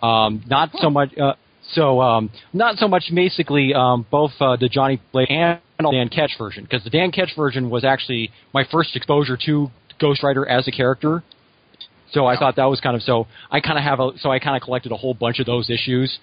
Um, 0.02 0.42
not 0.48 0.70
so 0.80 0.88
much. 0.88 1.10
Uh, 1.18 1.34
so 1.72 2.00
um, 2.00 2.30
not 2.52 2.76
so 2.76 2.88
much 2.88 3.04
basically 3.14 3.74
um, 3.74 4.06
both 4.10 4.32
uh, 4.40 4.56
the 4.56 4.68
Johnny 4.68 5.00
Blaze 5.12 5.26
and 5.30 5.60
the 5.78 5.90
Dan 5.90 6.08
Ketch 6.08 6.32
version 6.38 6.64
because 6.64 6.84
the 6.84 6.90
Dan 6.90 7.10
Ketch 7.10 7.30
version 7.36 7.70
was 7.70 7.84
actually 7.84 8.30
my 8.52 8.64
first 8.70 8.96
exposure 8.96 9.38
to 9.46 9.70
Ghost 10.00 10.22
Rider 10.22 10.46
as 10.46 10.68
a 10.68 10.70
character. 10.70 11.22
So 12.12 12.26
I 12.26 12.36
thought 12.36 12.56
that 12.56 12.64
was 12.66 12.80
kind 12.80 12.96
of 12.96 13.02
so 13.02 13.26
I 13.50 13.60
kind 13.60 13.78
of 13.78 13.84
have 13.84 14.00
a 14.00 14.10
so 14.18 14.30
I 14.30 14.38
kind 14.38 14.56
of 14.56 14.62
collected 14.62 14.92
a 14.92 14.96
whole 14.96 15.14
bunch 15.14 15.38
of 15.40 15.46
those 15.46 15.70
issues. 15.70 16.18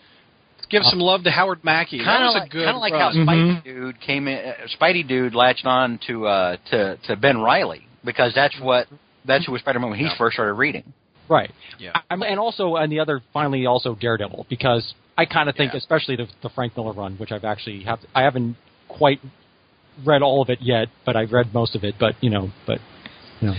Give 0.70 0.84
some 0.84 1.00
love 1.00 1.24
to 1.26 1.32
Howard 1.32 1.66
Mackie. 1.66 1.98
That 1.98 2.06
kind 2.06 2.24
was 2.24 2.36
of 2.36 2.40
a 2.40 2.44
like, 2.44 2.52
good 2.52 2.66
kind 2.66 2.76
of 2.78 2.82
like 2.82 2.94
run. 2.94 3.02
how 3.02 3.34
Spidey 3.34 3.64
dude 3.64 4.00
came 4.00 4.28
in. 4.30 4.38
Uh, 4.38 4.54
Spidey 4.80 5.06
dude 5.06 5.36
latched 5.36 5.66
on 5.66 6.00
to 6.08 6.28
uh, 6.28 6.58
to 6.70 6.98
to 7.08 7.16
Ben 7.18 7.42
Reilly 7.42 7.86
because 8.06 8.32
that's 8.34 8.56
what 8.62 8.88
that's 9.26 9.46
who 9.46 9.52
was 9.52 9.62
Spider-Man 9.62 9.90
when 9.90 10.00
he 10.00 10.08
first 10.18 10.36
started 10.36 10.54
reading. 10.54 10.94
Right. 11.28 11.52
Yeah. 11.78 11.92
I'm, 12.10 12.22
and 12.24 12.40
also 12.40 12.76
and 12.78 12.92
the 12.92 13.00
other 13.00 13.22
finally 13.34 13.66
also 13.66 13.96
Daredevil 13.96 14.46
because 14.50 14.94
I 15.18 15.26
kind 15.26 15.50
of 15.50 15.56
think 15.56 15.74
Yeah. 15.74 15.78
especially 15.80 16.16
the, 16.16 16.28
the 16.42 16.50
Frank 16.50 16.76
Miller 16.78 16.94
run 16.94 17.16
which 17.18 17.32
I've 17.32 17.44
actually 17.44 17.84
have 17.84 18.00
I 18.16 18.22
haven't 18.24 18.56
quite 18.88 19.20
read 20.06 20.22
all 20.22 20.42
of 20.42 20.50
it 20.50 20.60
yet 20.62 20.88
but 21.06 21.16
I've 21.16 21.32
read 21.32 21.54
most 21.54 21.76
of 21.76 21.84
it 21.84 21.96
but 22.00 22.16
you 22.22 22.30
know 22.30 22.50
but 22.66 22.80
you 23.42 23.48
know 23.50 23.54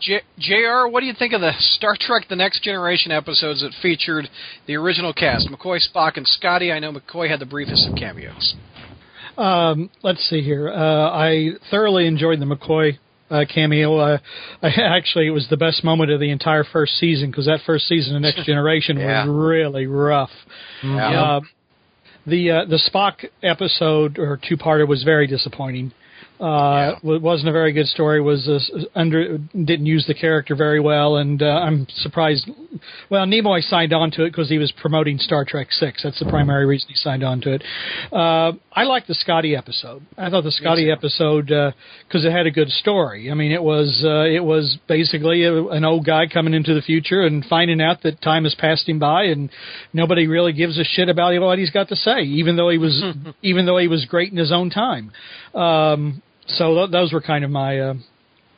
J- 0.00 0.22
Jr. 0.38 0.86
What 0.88 1.00
do 1.00 1.06
you 1.06 1.14
think 1.18 1.32
of 1.32 1.40
the 1.40 1.52
Star 1.58 1.96
Trek: 1.98 2.24
The 2.28 2.36
Next 2.36 2.62
Generation 2.62 3.12
episodes 3.12 3.60
that 3.62 3.72
featured 3.82 4.28
the 4.66 4.74
original 4.76 5.12
cast, 5.12 5.48
McCoy, 5.48 5.78
Spock, 5.80 6.16
and 6.16 6.26
Scotty? 6.26 6.72
I 6.72 6.78
know 6.78 6.92
McCoy 6.92 7.28
had 7.28 7.40
the 7.40 7.46
briefest 7.46 7.88
of 7.88 7.96
cameos. 7.96 8.54
Um, 9.36 9.90
let's 10.02 10.22
see 10.28 10.42
here. 10.42 10.68
Uh, 10.68 11.10
I 11.10 11.50
thoroughly 11.70 12.06
enjoyed 12.06 12.40
the 12.40 12.44
McCoy 12.44 12.98
uh, 13.30 13.44
cameo. 13.52 13.96
Uh, 13.96 14.18
I, 14.62 14.68
actually, 14.68 15.26
it 15.26 15.30
was 15.30 15.46
the 15.50 15.56
best 15.56 15.82
moment 15.82 16.10
of 16.12 16.20
the 16.20 16.30
entire 16.30 16.64
first 16.64 16.94
season 16.98 17.30
because 17.30 17.46
that 17.46 17.60
first 17.66 17.86
season 17.88 18.14
of 18.14 18.22
Next 18.22 18.44
Generation 18.46 18.96
Yeah. 18.98 19.26
was 19.26 19.34
really 19.34 19.86
rough. 19.86 20.30
Uh, 20.84 21.40
the 22.26 22.50
uh, 22.50 22.64
the 22.66 22.78
Spock 22.90 23.24
episode 23.42 24.18
or 24.18 24.38
two 24.48 24.56
parter 24.56 24.86
was 24.88 25.02
very 25.02 25.26
disappointing. 25.26 25.92
Uh, 26.40 26.96
It 27.04 27.22
wasn't 27.22 27.48
a 27.48 27.52
very 27.52 27.72
good 27.72 27.86
story. 27.86 28.20
Was 28.20 28.48
uh, 28.48 28.58
under 28.94 29.38
didn't 29.38 29.86
use 29.86 30.04
the 30.06 30.14
character 30.14 30.56
very 30.56 30.80
well, 30.80 31.16
and 31.16 31.40
uh, 31.40 31.46
I'm 31.46 31.86
surprised. 31.94 32.50
Well, 33.08 33.24
Nimoy 33.24 33.62
signed 33.62 33.92
on 33.92 34.10
to 34.12 34.24
it 34.24 34.30
because 34.30 34.48
he 34.48 34.58
was 34.58 34.72
promoting 34.72 35.18
Star 35.18 35.44
Trek 35.44 35.68
Six. 35.70 36.02
That's 36.02 36.18
the 36.18 36.28
primary 36.28 36.66
reason 36.66 36.88
he 36.88 36.96
signed 36.96 37.22
on 37.22 37.40
to 37.42 37.54
it. 37.54 37.62
Uh, 38.12 38.52
I 38.72 38.82
liked 38.82 39.06
the 39.06 39.14
Scotty 39.14 39.54
episode. 39.54 40.02
I 40.18 40.28
thought 40.28 40.42
the 40.42 40.50
Scotty 40.50 40.90
episode 40.90 41.46
because 41.46 42.24
it 42.24 42.32
had 42.32 42.46
a 42.46 42.50
good 42.50 42.68
story. 42.68 43.30
I 43.30 43.34
mean, 43.34 43.52
it 43.52 43.62
was 43.62 44.02
uh, 44.04 44.24
it 44.24 44.42
was 44.42 44.76
basically 44.88 45.44
a, 45.44 45.66
an 45.68 45.84
old 45.84 46.04
guy 46.04 46.26
coming 46.26 46.52
into 46.52 46.74
the 46.74 46.82
future 46.82 47.22
and 47.22 47.44
finding 47.44 47.80
out 47.80 48.02
that 48.02 48.20
time 48.20 48.42
has 48.42 48.56
passed 48.56 48.88
him 48.88 48.98
by, 48.98 49.24
and 49.24 49.50
nobody 49.92 50.26
really 50.26 50.52
gives 50.52 50.78
a 50.80 50.84
shit 50.84 51.08
about 51.08 51.40
what 51.40 51.58
he's 51.60 51.70
got 51.70 51.88
to 51.90 51.96
say, 51.96 52.22
even 52.22 52.56
though 52.56 52.70
he 52.70 52.78
was 52.78 53.04
even 53.42 53.66
though 53.66 53.78
he 53.78 53.86
was 53.86 54.04
great 54.04 54.32
in 54.32 54.36
his 54.36 54.50
own 54.50 54.68
time. 54.70 55.12
Um, 55.54 56.22
so 56.46 56.74
th- 56.74 56.90
those 56.90 57.12
were 57.12 57.20
kind 57.20 57.44
of 57.44 57.50
my. 57.50 57.78
Uh, 57.78 57.94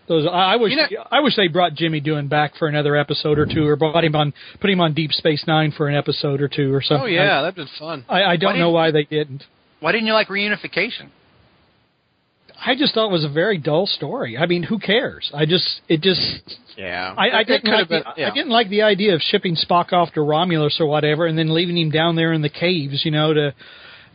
those 0.08 0.26
I, 0.26 0.52
I 0.52 0.56
wish 0.56 0.70
You 0.70 0.76
know- 0.76 1.04
I 1.10 1.20
wish 1.20 1.34
they 1.36 1.48
brought 1.48 1.74
Jimmy 1.74 2.00
Doohan 2.00 2.28
back 2.28 2.56
for 2.56 2.68
another 2.68 2.94
episode 2.96 3.38
or 3.38 3.46
two, 3.46 3.66
or 3.66 3.74
brought 3.76 4.04
him 4.04 4.14
on 4.14 4.32
put 4.60 4.70
him 4.70 4.80
on 4.80 4.94
Deep 4.94 5.10
Space 5.12 5.44
Nine 5.46 5.72
for 5.76 5.88
an 5.88 5.96
episode 5.96 6.40
or 6.40 6.48
two 6.48 6.72
or 6.72 6.80
something. 6.82 7.04
Oh 7.04 7.06
yeah, 7.06 7.42
that'd 7.42 7.56
been 7.56 7.68
fun. 7.78 8.04
I, 8.08 8.22
I 8.22 8.36
don't 8.36 8.54
Why 8.54 8.58
know 8.58 8.70
why 8.70 8.90
they 8.92 9.04
didn't. 9.04 9.42
Why 9.80 9.92
didn't 9.92 10.06
you 10.06 10.12
like 10.12 10.28
reunification? 10.28 11.08
I 12.64 12.74
just 12.74 12.94
thought 12.94 13.08
it 13.08 13.12
was 13.12 13.24
a 13.24 13.28
very 13.28 13.58
dull 13.58 13.86
story. 13.86 14.38
I 14.38 14.46
mean, 14.46 14.62
who 14.62 14.78
cares? 14.78 15.30
I 15.34 15.44
just 15.44 15.80
it 15.88 16.00
just 16.00 16.20
Yeah, 16.76 17.14
I, 17.16 17.30
I 17.40 17.44
didn't 17.44 17.70
like 17.70 17.88
been. 17.88 18.02
the, 18.04 18.20
yeah. 18.22 18.30
I 18.30 18.34
didn't 18.34 18.50
like 18.50 18.70
the 18.70 18.82
idea 18.82 19.14
of 19.14 19.20
shipping 19.20 19.56
Spock 19.56 19.92
off 19.92 20.12
to 20.14 20.22
Romulus 20.22 20.78
or 20.80 20.86
whatever, 20.86 21.26
and 21.26 21.36
then 21.36 21.52
leaving 21.52 21.76
him 21.76 21.90
down 21.90 22.16
there 22.16 22.32
in 22.32 22.42
the 22.42 22.48
caves. 22.48 23.04
You 23.04 23.10
know 23.10 23.34
to. 23.34 23.54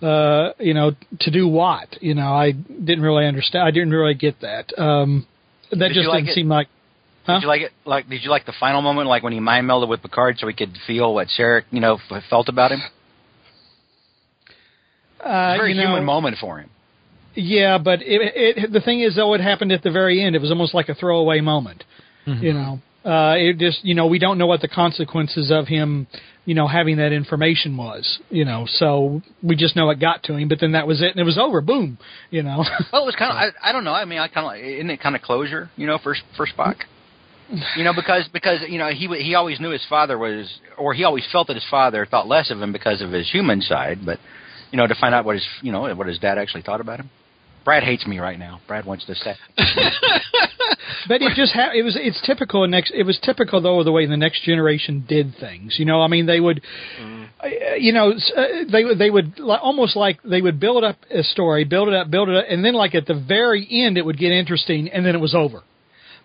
Uh, 0.02 0.54
you 0.60 0.74
know, 0.74 0.92
to 1.20 1.32
do 1.32 1.48
what? 1.48 2.02
You 2.02 2.16
know, 2.16 2.34
I 2.34 2.52
didn't 2.52 3.02
really 3.02 3.28
understand. 3.28 3.68
I 3.68 3.72
didn't 3.72 3.92
really 3.92 4.16
get 4.16 4.42
that. 4.42 4.78
Um, 4.78 5.28
that 5.70 5.90
Did 5.90 5.94
just 5.94 6.10
like 6.10 6.20
didn't 6.24 6.30
it? 6.30 6.36
seem 6.36 6.50
like. 6.50 6.68
Huh? 7.26 7.36
Did 7.36 7.42
you 7.44 7.48
like 7.48 7.62
it? 7.62 7.72
Like, 7.86 8.10
did 8.10 8.24
you 8.24 8.32
like 8.32 8.46
the 8.48 8.54
final 8.60 8.82
moment, 8.82 9.08
like 9.08 9.22
when 9.22 9.32
he 9.32 9.40
mind 9.40 9.70
melded 9.70 9.88
with 9.88 10.02
Picard, 10.02 10.40
so 10.40 10.48
he 10.48 10.54
could 10.54 10.76
feel 10.88 11.14
what 11.14 11.28
Sarek, 11.28 11.64
you 11.70 11.80
know, 11.80 12.00
f- 12.10 12.24
felt 12.30 12.50
about 12.50 12.72
him? 12.72 12.82
Uh, 15.24 15.56
Very 15.58 15.74
you 15.74 15.82
know, 15.82 15.90
human 15.90 16.04
moment 16.04 16.38
for 16.42 16.58
him. 16.58 16.70
Yeah, 17.36 17.78
but 17.78 18.02
it, 18.02 18.22
it 18.36 18.74
the 18.74 18.82
thing 18.82 19.02
is 19.02 19.16
though, 19.16 19.34
it 19.36 19.42
happened 19.42 19.72
at 19.72 19.84
the 19.84 19.92
very 19.92 20.22
end. 20.22 20.36
It 20.36 20.42
was 20.42 20.50
almost 20.50 20.74
like 20.74 20.90
a 20.90 20.96
throwaway 20.96 21.42
moment. 21.42 21.84
You 22.26 22.54
know, 22.54 22.80
uh, 23.04 23.36
it 23.38 23.58
just 23.58 23.84
you 23.84 23.96
know 23.96 24.08
we 24.08 24.20
don't 24.20 24.38
know 24.38 24.48
what 24.48 24.62
the 24.62 24.68
consequences 24.68 25.52
of 25.52 25.68
him, 25.68 26.08
you 26.46 26.54
know, 26.54 26.68
having 26.68 26.98
that 26.98 27.12
information 27.12 27.76
was. 27.78 28.20
You 28.30 28.46
know, 28.46 28.66
so 28.68 29.22
we 29.42 29.56
just 29.56 29.76
know 29.76 29.90
it 29.90 30.00
got 30.00 30.24
to 30.24 30.36
him. 30.36 30.48
But 30.48 30.60
then 30.60 30.74
that 30.74 30.88
was 30.88 31.02
it, 31.02 31.12
and 31.12 31.20
it 31.20 31.24
was 31.24 31.38
over. 31.38 31.62
Boom. 31.62 31.98
You 32.30 32.44
know. 32.44 32.64
Well, 32.92 33.04
it 33.04 33.06
was 33.06 33.16
kind 33.16 33.32
of. 33.32 33.38
I, 33.38 33.70
I 33.70 33.72
don't 33.72 33.84
know. 33.84 33.94
I 33.94 34.06
mean, 34.06 34.20
I 34.20 34.28
kind 34.28 34.46
of 34.46 34.52
like. 34.52 34.64
Isn't 34.64 34.90
it 34.90 35.02
kind 35.02 35.16
of 35.16 35.22
closure? 35.22 35.70
You 35.76 35.88
know, 35.88 35.98
for 35.98 36.16
for 36.36 36.46
Spock. 36.46 36.76
You 37.76 37.84
know, 37.84 37.94
because 37.94 38.28
because 38.32 38.60
you 38.68 38.78
know 38.78 38.90
he 38.90 39.08
he 39.22 39.36
always 39.36 39.60
knew 39.60 39.72
his 39.72 39.86
father 39.90 40.18
was, 40.18 40.52
or 40.78 40.94
he 40.94 41.04
always 41.04 41.28
felt 41.32 41.48
that 41.48 41.56
his 41.56 41.66
father 41.70 42.06
thought 42.06 42.28
less 42.28 42.50
of 42.50 42.62
him 42.62 42.72
because 42.72 43.02
of 43.02 43.12
his 43.12 43.30
human 43.30 43.62
side. 43.62 44.00
But 44.06 44.20
you 44.72 44.78
know, 44.78 44.88
to 44.88 44.96
find 44.96 45.14
out 45.14 45.26
what 45.26 45.36
his 45.36 45.46
you 45.62 45.72
know 45.72 45.94
what 45.96 46.08
his 46.08 46.20
dad 46.20 46.38
actually 46.38 46.62
thought 46.62 46.82
about 46.82 47.00
him. 47.00 47.10
Brad 47.64 47.84
hates 47.84 48.06
me 48.08 48.20
right 48.20 48.40
now. 48.40 48.60
Brad 48.68 48.86
wants 48.86 49.06
to 49.06 49.16
say. 49.16 49.36
but 51.08 51.22
it 51.22 51.32
just 51.36 51.54
ha- 51.54 51.72
it 51.74 51.84
was 51.84 51.98
it's 52.00 52.20
typical 52.26 52.64
in 52.64 52.72
next 52.72 52.92
it 52.94 53.04
was 53.04 53.20
typical 53.24 53.62
though 53.62 53.80
of 53.80 53.86
the 53.86 53.92
way 53.92 54.06
the 54.06 54.18
next 54.18 54.44
generation 54.44 55.06
did 55.08 55.34
things 55.40 55.76
you 55.80 55.86
know 55.86 56.02
i 56.02 56.08
mean 56.08 56.26
they 56.26 56.40
would 56.40 56.62
uh, 57.44 57.48
you 57.78 57.92
know 57.94 58.12
s- 58.12 58.32
uh, 58.36 58.44
they 58.72 58.84
would 58.84 58.98
they 59.00 59.10
would 59.10 59.40
li- 59.40 59.58
almost 59.62 59.96
like 59.96 60.22
they 60.24 60.42
would 60.42 60.60
build 60.60 60.84
up 60.84 60.98
a 61.12 61.24
story 61.24 61.64
build 61.64 61.88
it 61.88 61.94
up 61.94 62.10
build 62.10 62.30
it 62.30 62.36
up 62.36 62.46
and 62.50 62.64
then 62.64 62.74
like 62.74 62.94
at 62.96 63.06
the 63.08 63.14
very 63.16 63.68
end 63.72 63.98
it 63.98 64.06
would 64.06 64.18
get 64.18 64.32
interesting 64.32 64.90
and 64.90 65.06
then 65.06 65.16
it 65.16 65.20
was 65.20 65.34
over 65.36 65.64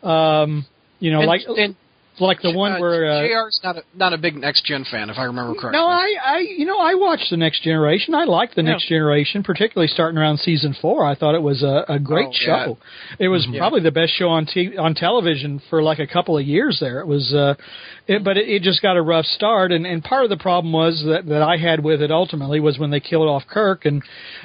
um 0.09 0.67
you 0.99 1.11
know 1.11 1.21
And- 1.21 1.29
like 1.29 1.43
and 1.49 1.77
like 2.19 2.41
the 2.43 2.53
one 2.53 2.73
uh, 2.73 2.79
where 2.81 3.11
uh, 3.11 3.21
Jr's 3.29 3.61
not 3.63 3.77
a 3.77 3.83
not 3.95 4.13
a 4.13 4.19
big 4.19 4.37
next 4.37 4.65
gen 4.65 4.85
fan, 4.91 5.11
if 5.11 5.19
I 5.19 5.25
remember 5.25 5.53
correctly. 5.55 5.73
no, 5.79 5.87
I, 5.87 6.15
I, 6.25 6.39
you 6.39 6.65
know, 6.65 6.79
I 6.79 6.95
watched 6.95 7.31
the 7.31 7.37
Next 7.37 7.63
Generation. 7.63 8.15
I 8.15 8.25
liked 8.25 8.55
the 8.57 8.63
Yeah. 8.63 8.73
Next 8.73 8.89
Generation, 8.89 9.43
particularly 9.43 9.89
starting 9.89 10.19
around 10.19 10.39
season 10.39 10.75
four. 10.81 11.05
I 11.07 11.15
thought 11.15 11.35
it 11.35 11.43
was 11.43 11.63
a, 11.63 11.85
a 11.89 11.99
great 11.99 12.29
Oh, 12.29 12.33
yeah. 12.47 12.65
show. 12.67 12.79
It 13.19 13.29
was 13.29 13.47
Yeah. 13.51 13.59
probably 13.61 13.81
the 13.81 13.91
best 13.91 14.13
show 14.17 14.29
on 14.29 14.47
t- 14.47 14.77
on 14.77 14.95
television 14.95 15.61
for 15.71 15.83
like 15.83 15.99
a 15.99 16.07
couple 16.07 16.39
of 16.39 16.45
years 16.47 16.79
there. 16.81 17.01
It 17.01 17.07
was, 17.07 17.33
uh, 17.35 17.55
it, 18.07 18.25
but 18.25 18.37
it, 18.39 18.49
it 18.49 18.63
just 18.63 18.83
got 18.83 18.97
a 18.97 19.03
rough 19.03 19.27
start, 19.27 19.73
and 19.73 19.87
and 19.87 20.03
part 20.03 20.25
of 20.25 20.31
the 20.31 20.37
problem 20.37 20.73
was 20.73 21.03
that 21.07 21.27
that 21.27 21.43
I 21.43 21.57
had 21.57 21.83
with 21.85 22.01
it 22.03 22.11
ultimately 22.11 22.61
was 22.61 22.79
when 22.79 22.91
they 22.91 23.01
killed 23.01 23.29
off 23.29 23.43
Kirk, 23.49 23.85
and 23.85 24.03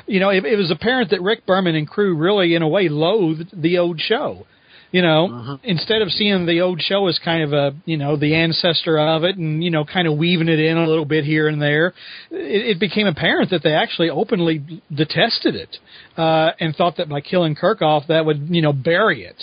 you 0.08 0.20
know, 0.20 0.30
it, 0.30 0.44
it 0.46 0.58
was 0.58 0.72
apparent 0.72 1.10
that 1.12 1.22
Rick 1.22 1.46
Berman 1.46 1.76
and 1.76 1.88
crew 1.88 2.16
really, 2.16 2.54
in 2.56 2.62
a 2.62 2.68
way, 2.68 2.90
loathed 2.90 3.50
the 3.54 3.78
old 3.78 4.00
show. 4.00 4.46
You 4.91 5.01
know, 5.01 5.58
instead 5.63 6.01
of 6.01 6.10
seeing 6.10 6.45
the 6.45 6.60
old 6.60 6.82
show 6.82 7.08
as 7.08 7.17
kind 7.23 7.43
of 7.43 7.54
a, 7.54 7.71
you 7.86 7.95
know, 7.95 8.17
the 8.17 8.36
ancestor 8.36 8.99
of 8.99 9.23
it 9.23 9.38
and, 9.38 9.63
you 9.63 9.71
know, 9.71 9.86
kind 9.86 10.06
of 10.06 10.17
weaving 10.17 10.49
it 10.49 10.60
in 10.60 10.77
a 10.77 10.86
little 10.86 11.06
bit 11.06 11.23
here 11.23 11.47
and 11.47 11.62
there, 11.62 11.93
it, 12.30 12.71
it 12.71 12.80
became 12.80 13.08
apparent 13.08 13.51
that 13.51 13.63
they 13.63 13.73
actually 13.73 14.10
openly 14.10 14.82
detested 14.93 15.56
it, 15.56 15.77
uh, 16.17 16.49
and 16.60 16.75
thought 16.75 16.97
that 16.97 17.08
by 17.08 17.21
killing 17.21 17.56
Kirk 17.56 17.82
off, 17.82 18.04
that 18.10 18.25
would, 18.25 18.49
you 18.49 18.62
know, 18.62 18.73
bury 18.73 19.23
it. 19.23 19.41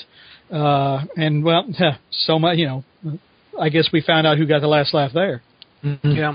Uh, 0.55 1.05
and 1.17 1.43
well, 1.43 1.65
so 2.11 2.39
much, 2.39 2.59
you 2.59 2.67
know, 2.67 2.85
I 3.59 3.71
guess 3.71 3.89
we 3.91 4.03
found 4.03 4.27
out 4.27 4.37
who 4.37 4.47
got 4.47 4.61
the 4.61 4.69
last 4.69 4.93
laugh 4.93 5.13
there. 5.15 5.43
Yeah. 6.03 6.35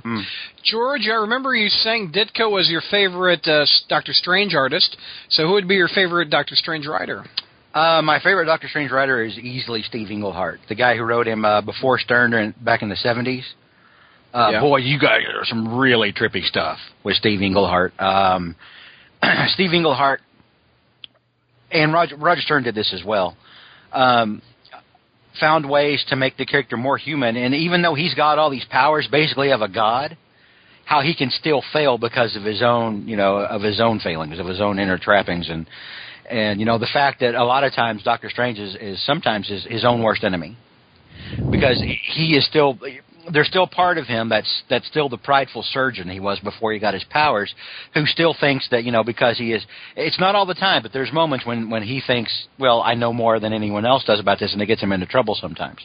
George, 0.64 1.08
I 1.08 1.16
remember 1.22 1.54
you 1.54 1.68
saying 1.70 2.14
Ditko 2.16 2.50
was 2.50 2.70
your 2.70 2.82
favorite 2.90 3.46
uh, 3.46 3.66
Doctor 3.90 4.14
Strange 4.14 4.56
artist. 4.56 4.96
So 5.30 5.46
who 5.46 5.54
would 5.54 5.68
be 5.68 5.76
your 5.76 5.90
favorite 5.90 6.30
Doctor 6.30 6.56
Strange 6.56 6.88
writer? 6.88 7.26
Uh, 7.74 8.02
my 8.04 8.20
favorite 8.20 8.46
Doctor 8.46 8.68
Strange 8.68 8.92
writer 8.92 9.24
is 9.24 9.38
easily 9.38 9.82
Steve 9.82 10.12
Englehart, 10.12 10.60
the 10.70 10.76
guy 10.76 10.96
who 10.96 11.04
wrote 11.04 11.28
him 11.28 11.44
uh, 11.44 11.62
before 11.62 11.98
Stern 11.98 12.32
during, 12.32 12.54
back 12.62 12.82
in 12.84 12.90
the 12.90 12.96
seventies. 12.96 13.46
Uh, 14.34 14.50
Yeah. 14.52 14.62
Boy, 14.62 14.78
you 14.78 15.00
guys 15.00 15.24
are 15.36 15.46
some 15.46 15.78
really 15.78 16.14
trippy 16.14 16.44
stuff 16.44 16.78
with 17.04 17.16
Steve 17.16 17.42
Englehart. 17.42 17.94
Um, 18.00 18.56
Steve 19.48 19.74
Englehart 19.74 20.22
and 21.72 21.94
Roger, 21.94 22.16
Roger 22.16 22.42
Stern 22.42 22.64
did 22.64 22.76
this 22.76 22.94
as 22.94 23.04
well. 23.04 23.36
Um, 23.92 24.42
found 25.40 25.68
ways 25.68 26.04
to 26.10 26.16
make 26.16 26.38
the 26.38 26.46
character 26.46 26.78
more 26.78 26.98
human. 26.98 27.36
And 27.36 27.56
even 27.56 27.82
though 27.82 27.96
he's 27.96 28.14
got 28.14 28.38
all 28.38 28.52
these 28.52 28.66
powers, 28.70 29.08
basically 29.12 29.52
of 29.52 29.62
a 29.62 29.68
god, 29.68 30.16
how 30.86 31.02
he 31.02 31.16
can 31.16 31.32
still 31.32 31.64
fail 31.74 31.98
because 31.98 32.36
of 32.36 32.44
his 32.44 32.62
own, 32.62 33.08
you 33.08 33.16
know, 33.18 33.38
of 33.38 33.62
his 33.64 33.80
own 33.80 34.00
failings, 34.00 34.38
of 34.38 34.46
his 34.46 34.62
own 34.62 34.78
inner 34.78 34.98
trappings, 35.00 35.50
and 35.50 35.66
and 36.30 36.60
you 36.60 36.66
know 36.66 36.78
the 36.78 36.90
fact 36.92 37.20
that 37.22 37.36
a 37.36 37.44
lot 37.44 37.64
of 37.64 37.74
times 37.74 38.04
Doctor 38.04 38.30
Strange 38.30 38.60
is, 38.60 38.76
is 38.76 39.06
sometimes 39.06 39.48
his, 39.48 39.66
his 39.66 39.86
own 39.86 40.02
worst 40.02 40.24
enemy 40.24 40.58
because 41.52 41.82
he 41.82 42.36
is 42.36 42.46
still 42.46 42.78
there's 43.32 43.48
still 43.48 43.68
part 43.68 43.98
of 43.98 44.06
him 44.06 44.30
that's 44.30 44.64
that's 44.70 44.88
still 44.88 45.10
the 45.10 45.18
prideful 45.18 45.64
surgeon 45.72 46.10
he 46.10 46.20
was 46.20 46.40
before 46.40 46.74
he 46.74 46.80
got 46.80 46.94
his 46.94 47.04
powers, 47.10 47.54
who 47.94 48.06
still 48.06 48.36
thinks 48.40 48.68
that 48.72 48.84
you 48.84 48.92
know 48.92 49.04
because 49.04 49.38
he 49.38 49.54
is. 49.54 49.66
It's 49.96 50.20
not 50.20 50.36
all 50.36 50.46
the 50.46 50.54
time, 50.54 50.82
but 50.84 50.92
there's 50.94 51.12
moments 51.14 51.46
when 51.46 51.70
when 51.70 51.84
he 51.84 52.02
thinks, 52.06 52.48
well, 52.60 52.82
I 52.82 52.96
know 52.96 53.14
more 53.14 53.40
than 53.40 53.54
anyone 53.54 53.86
else 53.86 54.04
does 54.04 54.20
about 54.20 54.40
this, 54.40 54.54
and 54.54 54.62
it 54.62 54.66
gets 54.66 54.82
him 54.82 54.92
into 54.92 55.06
trouble 55.06 55.38
sometimes. 55.40 55.80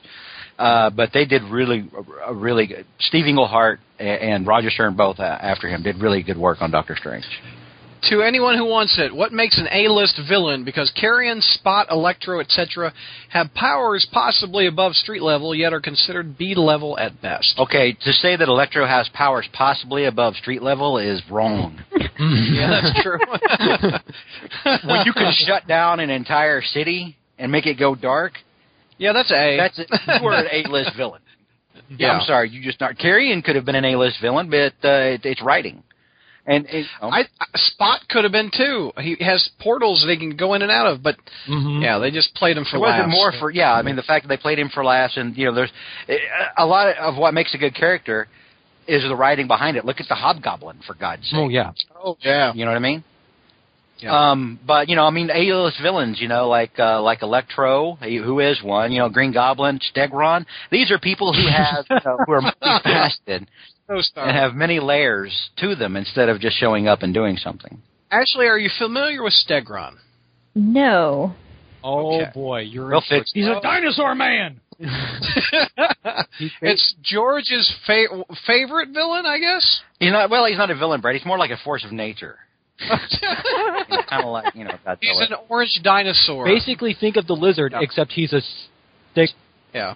Uh, 0.58 0.90
but 0.90 1.10
they 1.14 1.24
did 1.24 1.42
really, 1.44 1.88
really 2.32 2.66
good. 2.66 2.84
Steve 2.98 3.26
Englehart 3.26 3.78
and 4.00 4.44
Roger 4.44 4.70
Stern 4.70 4.96
both 4.96 5.20
uh, 5.20 5.22
after 5.22 5.68
him 5.68 5.84
did 5.84 6.00
really 6.02 6.24
good 6.24 6.36
work 6.36 6.60
on 6.60 6.72
Doctor 6.72 6.96
Strange 6.98 7.24
to 8.02 8.22
anyone 8.22 8.56
who 8.56 8.64
wants 8.64 8.98
it, 8.98 9.14
what 9.14 9.32
makes 9.32 9.58
an 9.58 9.68
A-list 9.72 10.20
villain? 10.28 10.64
Because 10.64 10.90
Carrion, 10.98 11.40
Spot, 11.40 11.86
Electro, 11.90 12.40
etc., 12.40 12.92
have 13.30 13.52
powers 13.54 14.06
possibly 14.12 14.66
above 14.66 14.94
street 14.94 15.22
level, 15.22 15.54
yet 15.54 15.72
are 15.72 15.80
considered 15.80 16.38
B 16.38 16.54
level 16.54 16.98
at 16.98 17.20
best. 17.20 17.58
Okay, 17.58 17.92
to 17.92 18.12
say 18.12 18.36
that 18.36 18.48
Electro 18.48 18.86
has 18.86 19.08
powers 19.12 19.48
possibly 19.52 20.04
above 20.06 20.34
street 20.34 20.62
level 20.62 20.98
is 20.98 21.22
wrong. 21.30 21.78
yeah, 22.18 22.80
that's 22.82 23.02
true. 23.02 23.18
when 24.88 25.06
you 25.06 25.12
can 25.12 25.32
shut 25.46 25.66
down 25.66 26.00
an 26.00 26.10
entire 26.10 26.62
city 26.62 27.16
and 27.38 27.52
make 27.52 27.66
it 27.66 27.78
go 27.78 27.94
dark, 27.94 28.32
yeah, 28.98 29.12
that's 29.12 29.30
A. 29.30 29.56
That's 29.56 29.78
a, 29.78 30.20
you 30.20 30.26
are 30.26 30.34
an 30.34 30.48
A-list 30.66 30.90
villain. 30.96 31.22
Yeah. 31.88 31.96
yeah. 31.98 32.12
I'm 32.12 32.20
sorry, 32.22 32.50
you 32.50 32.62
just 32.62 32.80
not. 32.80 32.98
Carrion 32.98 33.42
could 33.42 33.56
have 33.56 33.64
been 33.64 33.76
an 33.76 33.84
A-list 33.84 34.18
villain, 34.20 34.50
but 34.50 34.72
uh, 34.86 35.14
it, 35.14 35.24
it's 35.24 35.42
writing. 35.42 35.82
And 36.48 36.64
it, 36.70 36.86
oh. 37.02 37.10
I, 37.10 37.24
Spot 37.54 38.00
could 38.08 38.24
have 38.24 38.32
been 38.32 38.50
too. 38.50 38.90
He 38.98 39.16
has 39.20 39.46
portals 39.60 40.02
they 40.06 40.16
can 40.16 40.34
go 40.34 40.54
in 40.54 40.62
and 40.62 40.70
out 40.70 40.86
of, 40.86 41.02
but 41.02 41.16
mm-hmm. 41.46 41.82
yeah, 41.82 41.98
they 41.98 42.10
just 42.10 42.34
played 42.34 42.56
him 42.56 42.64
for 42.64 42.78
it 42.78 42.80
laughs. 42.80 43.00
wasn't 43.00 43.10
more 43.12 43.32
for 43.38 43.50
yeah. 43.50 43.74
I 43.74 43.82
mean, 43.82 43.96
the 43.96 44.02
fact 44.02 44.24
that 44.24 44.28
they 44.28 44.38
played 44.38 44.58
him 44.58 44.70
for 44.72 44.82
laughs, 44.82 45.18
and 45.18 45.36
you 45.36 45.44
know, 45.44 45.54
there's 45.54 45.70
a 46.56 46.64
lot 46.64 46.96
of 46.96 47.18
what 47.18 47.34
makes 47.34 47.52
a 47.52 47.58
good 47.58 47.74
character 47.74 48.28
is 48.86 49.02
the 49.02 49.14
writing 49.14 49.46
behind 49.46 49.76
it. 49.76 49.84
Look 49.84 50.00
at 50.00 50.08
the 50.08 50.14
Hobgoblin, 50.14 50.80
for 50.86 50.94
God's 50.94 51.24
sake. 51.24 51.38
Oh 51.38 51.50
yeah. 51.50 51.72
Oh 51.94 52.16
yeah. 52.22 52.54
You 52.54 52.64
know 52.64 52.70
what 52.70 52.78
I 52.78 52.80
mean? 52.80 53.04
Yeah. 53.98 54.30
Um, 54.30 54.58
but 54.66 54.88
you 54.88 54.96
know, 54.96 55.04
I 55.04 55.10
mean, 55.10 55.28
A-list 55.30 55.82
villains, 55.82 56.18
you 56.18 56.28
know, 56.28 56.48
like 56.48 56.78
uh, 56.78 57.02
like 57.02 57.20
Electro, 57.20 57.96
who 57.96 58.40
is 58.40 58.62
one, 58.62 58.90
you 58.90 59.00
know, 59.00 59.10
Green 59.10 59.34
Goblin, 59.34 59.80
Stegron. 59.94 60.46
These 60.70 60.90
are 60.90 60.98
people 60.98 61.34
who 61.34 61.46
have 61.46 61.84
you 61.90 61.98
know, 62.06 62.18
who 62.24 62.32
are 62.32 62.40
multifaceted 62.62 63.46
and 63.88 64.36
have 64.36 64.54
many 64.54 64.80
layers 64.80 65.50
to 65.58 65.74
them 65.74 65.96
instead 65.96 66.28
of 66.28 66.40
just 66.40 66.56
showing 66.58 66.86
up 66.88 67.02
and 67.02 67.14
doing 67.14 67.36
something. 67.36 67.80
Ashley, 68.10 68.46
are 68.46 68.58
you 68.58 68.70
familiar 68.78 69.22
with 69.22 69.34
Stegron? 69.46 69.94
No. 70.54 71.34
Oh 71.82 72.16
okay. 72.20 72.30
boy, 72.34 72.60
you're 72.60 72.86
Real 72.86 73.02
fix- 73.08 73.32
He's 73.32 73.46
a 73.46 73.60
dinosaur 73.62 74.14
man. 74.14 74.60
it's 76.60 76.94
George's 77.02 77.72
fa- 77.86 78.24
favorite 78.46 78.90
villain, 78.90 79.26
I 79.26 79.38
guess. 79.38 79.80
He's 79.98 80.12
not. 80.12 80.30
Well, 80.30 80.46
he's 80.46 80.56
not 80.58 80.70
a 80.70 80.76
villain, 80.76 81.00
Brad. 81.00 81.16
He's 81.16 81.26
more 81.26 81.38
like 81.38 81.50
a 81.50 81.56
force 81.64 81.84
of 81.84 81.92
nature. 81.92 82.36
kind 82.88 84.24
of 84.24 84.26
like 84.32 84.54
you 84.54 84.64
know. 84.64 84.78
He's 85.00 85.18
an 85.20 85.36
orange 85.48 85.80
dinosaur. 85.82 86.44
Basically, 86.44 86.94
think 86.98 87.16
of 87.16 87.26
the 87.26 87.34
lizard, 87.34 87.72
yeah. 87.72 87.80
except 87.82 88.12
he's 88.12 88.32
a 88.32 88.40
stick. 89.12 89.30
Yeah. 89.74 89.94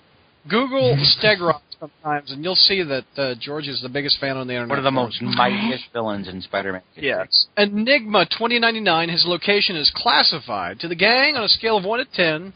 Google 0.48 0.96
Stegron 1.18 1.60
sometimes, 1.78 2.30
and 2.32 2.44
you'll 2.44 2.54
see 2.54 2.82
that 2.82 3.04
uh, 3.16 3.34
George 3.40 3.66
is 3.68 3.80
the 3.82 3.88
biggest 3.88 4.18
fan 4.20 4.36
on 4.36 4.46
the 4.46 4.54
internet. 4.54 4.70
One 4.70 4.78
of 4.78 4.84
the 4.84 4.90
most 4.90 5.20
mightiest 5.20 5.84
villains 5.92 6.28
in 6.28 6.40
Spider-Man. 6.40 6.82
Yes. 6.96 7.46
Enigma 7.56 8.24
2099. 8.26 9.08
His 9.08 9.24
location 9.26 9.76
is 9.76 9.90
classified 9.94 10.80
to 10.80 10.88
the 10.88 10.94
gang 10.94 11.36
on 11.36 11.44
a 11.44 11.48
scale 11.48 11.76
of 11.76 11.84
one 11.84 11.98
to 11.98 12.04
ten, 12.14 12.52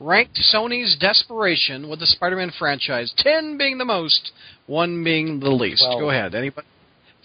ranked 0.00 0.38
Sony's 0.54 0.96
desperation 0.98 1.88
with 1.88 2.00
the 2.00 2.06
Spider-Man 2.06 2.52
franchise. 2.58 3.14
Ten 3.16 3.56
being 3.56 3.78
the 3.78 3.84
most, 3.84 4.32
one 4.66 5.02
being 5.04 5.40
the 5.40 5.50
least. 5.50 5.84
Well, 5.88 6.00
Go 6.00 6.10
ahead. 6.10 6.34
Anybody? 6.34 6.66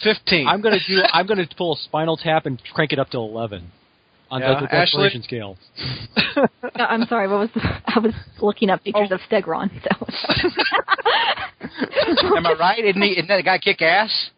Fifteen. 0.03 0.47
I'm 0.47 0.61
gonna 0.61 0.79
do. 0.87 1.01
I'm 1.13 1.27
gonna 1.27 1.47
pull 1.57 1.73
a 1.73 1.77
Spinal 1.77 2.17
Tap 2.17 2.45
and 2.45 2.61
crank 2.73 2.91
it 2.93 2.99
up 2.99 3.09
to 3.09 3.17
eleven 3.17 3.71
on 4.31 4.41
yeah, 4.41 4.61
the 4.61 4.67
desperation 4.67 5.21
scale. 5.23 5.57
no, 6.37 6.47
I'm 6.75 7.05
sorry. 7.05 7.27
What 7.27 7.39
was 7.39 7.49
the, 7.53 7.61
I 7.61 7.99
was 7.99 8.13
looking 8.41 8.69
up 8.69 8.83
pictures 8.83 9.09
oh. 9.11 9.15
of 9.15 9.21
Stegron. 9.29 9.69
So. 9.83 9.89
Am 12.37 12.45
I 12.45 12.53
right? 12.57 12.83
Isn't, 12.83 13.01
he, 13.01 13.11
isn't 13.11 13.27
that 13.27 13.43
guy 13.43 13.57
kick 13.57 13.81
ass? 13.81 14.31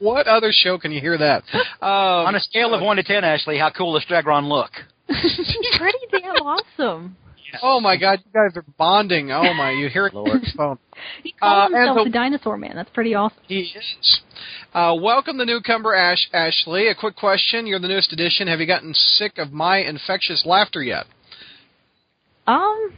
what 0.00 0.26
other 0.26 0.50
show 0.52 0.78
can 0.78 0.90
you 0.90 1.00
hear 1.00 1.16
that? 1.16 1.44
Um, 1.80 2.26
on 2.26 2.34
a 2.34 2.40
scale 2.40 2.74
of 2.74 2.82
one 2.82 2.96
to 2.96 3.04
ten, 3.04 3.22
Ashley, 3.24 3.56
how 3.56 3.70
cool 3.70 3.94
does 3.94 4.04
Stegron 4.04 4.48
look? 4.48 4.70
Pretty 5.06 5.98
damn 6.10 6.34
awesome. 6.36 7.16
Oh 7.62 7.80
my 7.80 7.96
God, 7.96 8.20
you 8.24 8.32
guys 8.32 8.56
are 8.56 8.64
bonding. 8.78 9.30
Oh 9.30 9.54
my, 9.54 9.70
you 9.72 9.88
hear 9.88 10.06
it 10.08 10.14
on 10.14 10.40
his 10.40 10.52
phone. 10.52 10.78
He 11.22 11.32
calls 11.32 11.72
uh, 11.72 11.76
himself 11.76 11.98
the, 11.98 12.04
the 12.04 12.10
Dinosaur 12.10 12.56
Man. 12.56 12.72
That's 12.74 12.90
pretty 12.90 13.14
awesome. 13.14 13.38
He 13.46 13.60
is. 13.60 14.20
Uh, 14.72 14.94
welcome 15.00 15.38
the 15.38 15.44
newcomer, 15.44 15.94
Ash 15.94 16.28
Ashley. 16.32 16.88
A 16.88 16.94
quick 16.94 17.16
question: 17.16 17.66
You're 17.66 17.80
the 17.80 17.88
newest 17.88 18.12
addition. 18.12 18.48
Have 18.48 18.60
you 18.60 18.66
gotten 18.66 18.94
sick 18.94 19.38
of 19.38 19.52
my 19.52 19.78
infectious 19.78 20.44
laughter 20.46 20.82
yet? 20.82 21.06
Um, 22.46 22.92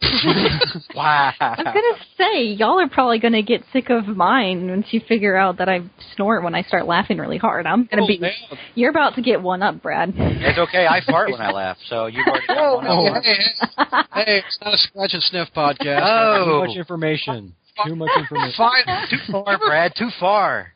wow. 0.94 1.32
I'm 1.40 1.64
gonna 1.64 1.98
say 2.16 2.42
y'all 2.44 2.78
are 2.80 2.88
probably 2.88 3.18
gonna 3.18 3.42
get 3.42 3.62
sick 3.72 3.90
of 3.90 4.06
mine 4.06 4.68
once 4.68 4.86
you 4.90 5.00
figure 5.08 5.36
out 5.36 5.58
that 5.58 5.68
I 5.68 5.80
snort 6.14 6.44
when 6.44 6.54
I 6.54 6.62
start 6.62 6.86
laughing 6.86 7.18
really 7.18 7.38
hard. 7.38 7.66
I'm 7.66 7.86
gonna 7.86 8.04
oh, 8.04 8.06
be. 8.06 8.18
Man. 8.18 8.32
You're 8.74 8.90
about 8.90 9.16
to 9.16 9.22
get 9.22 9.42
one 9.42 9.62
up, 9.62 9.82
Brad. 9.82 10.12
It's 10.16 10.58
okay. 10.58 10.86
I 10.86 11.00
fart 11.04 11.30
when 11.30 11.40
I 11.40 11.50
laugh, 11.50 11.78
so 11.88 12.06
you've 12.06 12.26
already 12.26 12.46
got 12.46 12.58
oh, 12.58 12.76
one 12.76 12.86
oh, 12.86 13.06
up. 13.06 13.24
Hey, 13.24 14.24
hey, 14.24 14.42
it's 14.46 14.58
not 14.62 14.74
a 14.74 14.78
scratch 14.78 15.14
and 15.14 15.22
sniff 15.22 15.48
podcast. 15.54 16.00
Oh, 16.02 16.44
too 16.44 16.68
much 16.68 16.76
information. 16.76 17.54
Too 17.84 17.96
much 17.96 18.10
information. 18.16 18.54
Fine. 18.56 19.08
Too 19.10 19.32
far, 19.32 19.58
Brad. 19.58 19.92
Too 19.96 20.10
far. 20.20 20.72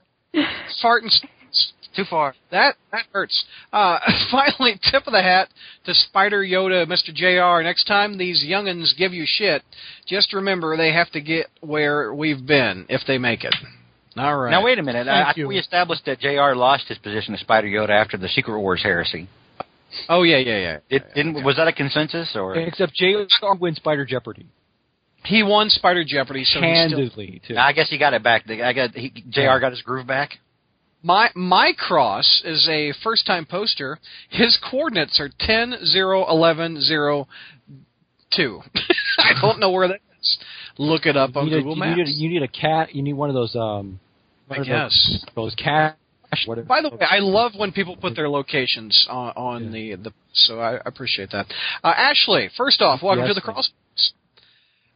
Fart 0.80 1.02
and 1.02 1.12
too 1.94 2.04
far. 2.08 2.34
That 2.50 2.76
that 2.90 3.04
hurts. 3.12 3.44
Uh, 3.72 3.98
finally, 4.30 4.80
tip 4.90 5.06
of 5.06 5.12
the 5.12 5.22
hat 5.22 5.48
to 5.84 5.94
Spider 5.94 6.42
Yoda, 6.42 6.86
Mr. 6.86 7.12
Jr. 7.14 7.62
Next 7.62 7.84
time 7.84 8.18
these 8.18 8.44
youngins 8.46 8.96
give 8.96 9.12
you 9.12 9.24
shit, 9.26 9.62
just 10.06 10.32
remember 10.32 10.76
they 10.76 10.92
have 10.92 11.10
to 11.12 11.20
get 11.20 11.46
where 11.60 12.14
we've 12.14 12.46
been 12.46 12.86
if 12.88 13.02
they 13.06 13.18
make 13.18 13.44
it. 13.44 13.54
All 14.16 14.36
right. 14.36 14.50
Now 14.50 14.64
wait 14.64 14.78
a 14.78 14.82
minute. 14.82 15.06
Thank 15.06 15.28
I, 15.28 15.32
you. 15.36 15.48
we 15.48 15.58
established 15.58 16.04
that 16.06 16.20
Jr. 16.20 16.54
lost 16.54 16.88
his 16.88 16.98
position 16.98 17.34
as 17.34 17.40
Spider 17.40 17.68
Yoda 17.68 17.90
after 17.90 18.16
the 18.16 18.28
Secret 18.28 18.58
Wars 18.60 18.82
heresy. 18.82 19.28
Oh 20.08 20.22
yeah, 20.22 20.38
yeah, 20.38 20.58
yeah. 20.58 20.76
It 20.88 21.02
yeah, 21.08 21.14
didn't. 21.14 21.36
yeah. 21.36 21.44
Was 21.44 21.56
that 21.56 21.68
a 21.68 21.72
consensus 21.72 22.34
or? 22.34 22.56
Except 22.56 22.92
Jr. 22.94 23.24
wins 23.58 23.76
Spider 23.76 24.04
Jeopardy. 24.04 24.46
He 25.24 25.42
won 25.42 25.70
Spider 25.70 26.04
Jeopardy, 26.04 26.44
so 26.44 26.60
he's 26.60 26.86
still, 26.88 27.38
too. 27.46 27.56
I 27.56 27.72
guess 27.72 27.88
he 27.88 27.96
got 27.96 28.12
it 28.12 28.24
back. 28.24 28.50
I 28.50 28.72
got 28.72 28.90
he, 28.90 29.10
Jr. 29.30 29.58
got 29.60 29.70
his 29.70 29.82
groove 29.82 30.06
back. 30.06 30.38
My 31.02 31.30
my 31.34 31.72
cross 31.76 32.42
is 32.44 32.68
a 32.68 32.92
first 33.02 33.26
time 33.26 33.44
poster. 33.44 33.98
His 34.30 34.58
coordinates 34.70 35.18
are 35.20 35.30
10 35.40 35.84
0 35.84 36.26
11 36.28 36.80
0 36.80 37.28
2. 38.36 38.60
I 39.18 39.32
don't 39.40 39.58
know 39.58 39.70
where 39.70 39.88
that 39.88 40.00
is. 40.20 40.38
Look 40.78 41.06
it 41.06 41.16
up 41.16 41.36
on 41.36 41.48
you 41.48 41.56
need, 41.56 41.62
Google 41.62 41.72
a, 41.74 41.76
Maps. 41.76 41.96
you, 41.98 42.04
need 42.04 42.08
a, 42.08 42.12
you 42.12 42.28
need 42.28 42.42
a 42.42 42.48
cat. 42.48 42.94
You 42.94 43.02
need 43.02 43.14
one 43.14 43.28
of 43.28 43.34
those. 43.34 43.54
Um, 43.56 44.00
I 44.48 44.58
guess. 44.58 44.66
those, 44.66 45.24
those 45.34 45.54
cat. 45.56 45.98
Whatever. 46.46 46.66
By 46.66 46.80
the 46.80 46.88
way, 46.88 46.96
I 47.02 47.18
love 47.18 47.52
when 47.56 47.72
people 47.72 47.94
put 47.94 48.16
their 48.16 48.28
locations 48.28 49.06
on, 49.10 49.32
on 49.36 49.72
the 49.72 49.96
the. 49.96 50.12
So 50.32 50.60
I 50.60 50.80
appreciate 50.86 51.30
that. 51.32 51.46
Uh, 51.84 51.88
Ashley, 51.88 52.48
first 52.56 52.80
off, 52.80 53.02
welcome 53.02 53.24
Yes, 53.24 53.34
to 53.34 53.34
the 53.34 53.40
cross. 53.42 53.70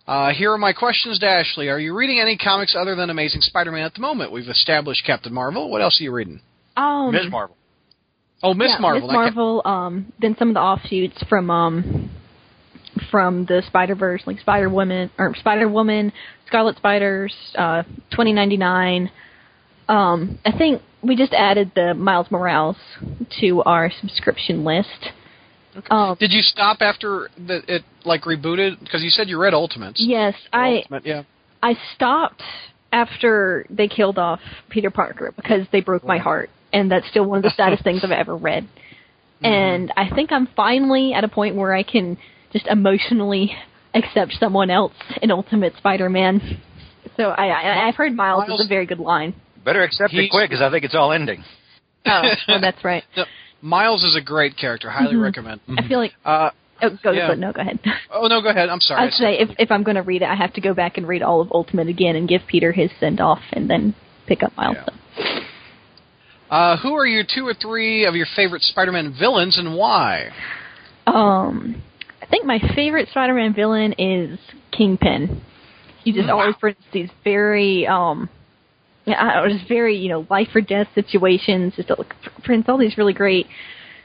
Uh, 0.06 0.32
here 0.32 0.52
are 0.52 0.58
my 0.58 0.72
questions 0.72 1.18
to 1.18 1.26
Ashley. 1.26 1.68
Are 1.68 1.80
you 1.80 1.92
reading 1.94 2.20
any 2.20 2.36
comics 2.36 2.76
other 2.78 2.94
than 2.94 3.10
Amazing 3.10 3.40
Spider-Man 3.40 3.82
at 3.82 3.94
the 3.94 4.00
moment? 4.00 4.30
We've 4.30 4.48
established 4.48 5.04
Captain 5.04 5.34
Marvel. 5.34 5.68
What 5.68 5.82
else 5.82 6.00
are 6.00 6.04
you 6.04 6.12
reading? 6.12 6.40
Um, 6.76 7.10
Ms. 7.12 7.24
Marvel. 7.28 7.56
Oh, 8.42 8.54
Miss 8.54 8.70
yeah, 8.70 8.78
Marvel. 8.78 9.08
Miss 9.08 9.12
Marvel. 9.12 9.62
Um, 9.64 10.12
then 10.20 10.36
some 10.38 10.48
of 10.48 10.54
the 10.54 10.60
offshoots 10.60 11.24
from 11.28 11.50
um, 11.50 12.10
from 13.10 13.46
the 13.46 13.62
Spider 13.66 13.96
Verse, 13.96 14.22
like 14.26 14.38
Spider 14.38 14.68
Woman 14.68 15.10
or 15.18 15.34
Spider 15.34 15.68
Woman, 15.68 16.12
Scarlet 16.46 16.76
Spiders, 16.76 17.34
uh, 17.56 17.82
twenty 18.14 18.32
ninety 18.32 18.56
nine. 18.56 19.10
Um, 19.88 20.38
I 20.44 20.56
think 20.56 20.82
we 21.02 21.16
just 21.16 21.32
added 21.32 21.72
the 21.74 21.94
Miles 21.94 22.30
Morales 22.30 22.76
to 23.40 23.62
our 23.62 23.90
subscription 24.00 24.64
list. 24.64 25.10
Um, 25.90 26.16
Did 26.18 26.32
you 26.32 26.42
stop 26.42 26.78
after 26.80 27.28
the, 27.36 27.62
it 27.68 27.82
like 28.04 28.22
rebooted? 28.22 28.80
Because 28.80 29.02
you 29.02 29.10
said 29.10 29.28
you 29.28 29.38
read 29.38 29.54
Ultimates. 29.54 30.02
yes, 30.04 30.34
I 30.52 30.76
Ultimate, 30.78 31.06
yeah. 31.06 31.22
I 31.62 31.74
stopped 31.94 32.42
after 32.92 33.66
they 33.70 33.88
killed 33.88 34.18
off 34.18 34.40
Peter 34.70 34.90
Parker 34.90 35.32
because 35.36 35.66
they 35.72 35.80
broke 35.80 36.04
my 36.04 36.18
heart, 36.18 36.50
and 36.72 36.90
that's 36.90 37.08
still 37.08 37.24
one 37.24 37.38
of 37.38 37.42
the 37.42 37.50
saddest 37.56 37.82
things 37.84 38.02
I've 38.04 38.10
ever 38.10 38.36
read. 38.36 38.68
And 39.42 39.92
I 39.98 40.08
think 40.14 40.32
I'm 40.32 40.48
finally 40.56 41.12
at 41.12 41.22
a 41.22 41.28
point 41.28 41.56
where 41.56 41.74
I 41.74 41.82
can 41.82 42.16
just 42.54 42.66
emotionally 42.68 43.54
accept 43.92 44.32
someone 44.40 44.70
else 44.70 44.94
in 45.20 45.30
Ultimate 45.30 45.74
Spider-Man. 45.76 46.58
So 47.18 47.24
I, 47.24 47.48
I 47.48 47.88
I've 47.88 47.96
heard 47.96 48.16
Miles, 48.16 48.48
Miles- 48.48 48.60
is 48.60 48.66
a 48.66 48.68
very 48.68 48.86
good 48.86 48.98
line. 48.98 49.34
Better 49.62 49.82
accept 49.82 50.14
it 50.14 50.30
quick, 50.30 50.48
because 50.48 50.62
I 50.62 50.70
think 50.70 50.84
it's 50.84 50.94
all 50.94 51.12
ending. 51.12 51.44
Oh, 52.06 52.22
well, 52.48 52.60
that's 52.62 52.82
right. 52.82 53.04
No, 53.14 53.24
Miles 53.62 54.04
is 54.04 54.14
a 54.16 54.20
great 54.20 54.56
character. 54.56 54.90
Highly 54.90 55.14
Mhm. 55.14 55.22
recommend. 55.22 55.60
I 55.76 55.82
feel 55.88 55.98
like 55.98 56.14
Uh, 56.24 56.50
oh, 56.82 56.90
go 57.02 57.12
Yeah. 57.12 57.34
no, 57.34 57.52
go 57.52 57.60
ahead. 57.62 57.78
oh 58.10 58.26
no, 58.26 58.40
go 58.40 58.48
ahead. 58.50 58.68
I'm 58.68 58.80
sorry. 58.80 59.06
I'd 59.06 59.12
say 59.12 59.38
if 59.38 59.50
if 59.58 59.70
I'm 59.70 59.82
going 59.82 59.96
to 59.96 60.02
read 60.02 60.22
it, 60.22 60.28
I 60.28 60.34
have 60.34 60.52
to 60.54 60.60
go 60.60 60.74
back 60.74 60.98
and 60.98 61.08
read 61.08 61.22
all 61.22 61.40
of 61.40 61.50
Ultimate 61.52 61.88
again 61.88 62.16
and 62.16 62.28
give 62.28 62.42
Peter 62.46 62.72
his 62.72 62.90
send 63.00 63.20
off, 63.20 63.42
and 63.52 63.68
then 63.68 63.94
pick 64.26 64.42
up 64.42 64.56
Miles. 64.56 64.76
Yeah. 64.76 65.40
Uh, 66.50 66.76
who 66.76 66.94
are 66.94 67.06
your 67.06 67.24
two 67.24 67.46
or 67.46 67.54
three 67.54 68.04
of 68.04 68.14
your 68.14 68.26
favorite 68.36 68.62
Spider-Man 68.62 69.12
villains 69.18 69.58
and 69.58 69.74
why? 69.74 70.30
Um, 71.06 71.82
I 72.22 72.26
think 72.26 72.44
my 72.44 72.60
favorite 72.76 73.08
Spider-Man 73.08 73.52
villain 73.52 73.94
is 73.98 74.38
Kingpin. 74.70 75.40
He 76.04 76.12
just 76.12 76.28
always 76.30 76.54
brings 76.60 76.76
these 76.92 77.10
very 77.24 77.84
um, 77.88 78.28
I 79.06 79.34
don't 79.34 79.48
know, 79.48 79.56
just 79.58 79.68
very 79.68 79.96
you 79.96 80.08
know 80.08 80.26
life 80.30 80.48
or 80.54 80.60
death 80.60 80.88
situations. 80.94 81.74
Just 81.76 81.90
presents 82.44 82.68
all 82.68 82.78
these 82.78 82.98
really 82.98 83.12
great 83.12 83.46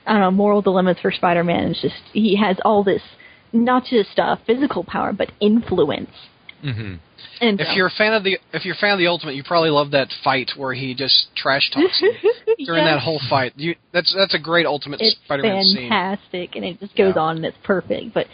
I 0.06 0.14
don't 0.14 0.22
know 0.22 0.32
moral 0.32 0.62
dilemmas 0.62 0.98
for 1.02 1.12
Spider-Man. 1.12 1.72
It's 1.72 1.82
just 1.82 1.96
he 2.14 2.36
has 2.38 2.58
all 2.66 2.84
this 2.84 3.02
not 3.54 3.84
just 3.86 4.18
uh, 4.20 4.38
physical 4.46 4.84
power 4.84 5.14
but 5.14 5.32
influence. 5.40 6.12
Mm-hmm. 6.64 6.96
And 7.42 7.60
If 7.60 7.70
um, 7.70 7.76
you're 7.76 7.88
a 7.88 7.92
fan 7.98 8.14
of 8.14 8.24
the 8.24 8.38
if 8.54 8.66
you're 8.66 8.76
a 8.76 8.78
fan 8.78 8.92
of 8.94 9.00
the 9.00 9.08
Ultimate, 9.08 9.34
you 9.34 9.44
probably 9.44 9.72
love 9.72 9.92
that 9.92 10.10
fight 10.24 10.52
where 10.56 10.74
he 10.74 10.94
just 10.94 11.28
trash 11.36 11.72
talks 11.74 12.00
during 12.66 12.84
Yes. 12.86 12.96
that 12.96 13.00
whole 13.00 13.20
fight. 13.30 13.54
You 13.56 13.76
that's 13.92 14.14
that's 14.16 14.36
a 14.36 14.40
great 14.40 14.68
Ultimate 14.68 15.02
it's 15.02 15.16
Spider-Man 15.26 15.64
scene. 15.64 15.78
It's 15.78 15.90
fantastic, 15.90 16.56
and 16.56 16.64
it 16.66 16.80
just 16.80 16.96
goes 16.96 17.14
Yeah. 17.16 17.22
on 17.24 17.38
and 17.38 17.46
it's 17.46 17.58
perfect. 17.64 18.14
But 18.14 18.28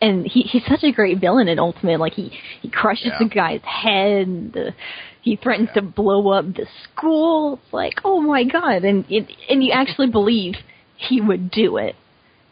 and 0.00 0.26
he 0.26 0.42
he's 0.42 0.64
such 0.66 0.82
a 0.82 0.90
great 0.90 1.20
villain 1.20 1.46
in 1.46 1.60
Ultimate. 1.60 2.00
Like 2.00 2.14
he 2.14 2.32
he 2.60 2.68
crushes 2.68 3.06
Yeah. 3.12 3.18
the 3.20 3.26
guy's 3.32 3.62
head, 3.62 4.26
and 4.26 4.52
the, 4.52 4.74
he 5.22 5.36
threatens 5.36 5.70
to 5.74 5.82
blow 5.82 6.28
up 6.30 6.44
the 6.44 6.66
school. 6.84 7.60
It's 7.64 7.72
like 7.72 7.94
oh 8.04 8.20
my 8.20 8.44
god, 8.44 8.84
and 8.84 9.04
it, 9.08 9.30
and 9.48 9.62
you 9.64 9.72
actually 9.72 10.10
believe 10.10 10.54
he 10.96 11.20
would 11.20 11.50
do 11.50 11.78
it. 11.78 11.96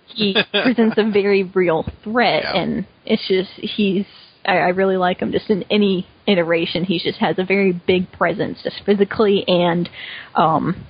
He 0.06 0.34
presents 0.52 0.96
a 0.98 1.10
very 1.10 1.42
real 1.44 1.84
threat, 2.02 2.42
Yeah. 2.44 2.62
and 2.62 2.86
it's 3.04 3.26
just 3.28 3.50
he's. 3.52 4.06
I, 4.44 4.56
I 4.56 4.68
really 4.68 4.96
like 4.96 5.18
him. 5.18 5.32
Just 5.32 5.50
in 5.50 5.64
any 5.70 6.06
iteration, 6.26 6.84
he 6.84 6.98
just 6.98 7.18
has 7.18 7.38
a 7.38 7.44
very 7.44 7.72
big 7.86 8.10
presence, 8.12 8.58
just 8.64 8.80
physically 8.86 9.44
and 9.46 9.86
um, 10.34 10.86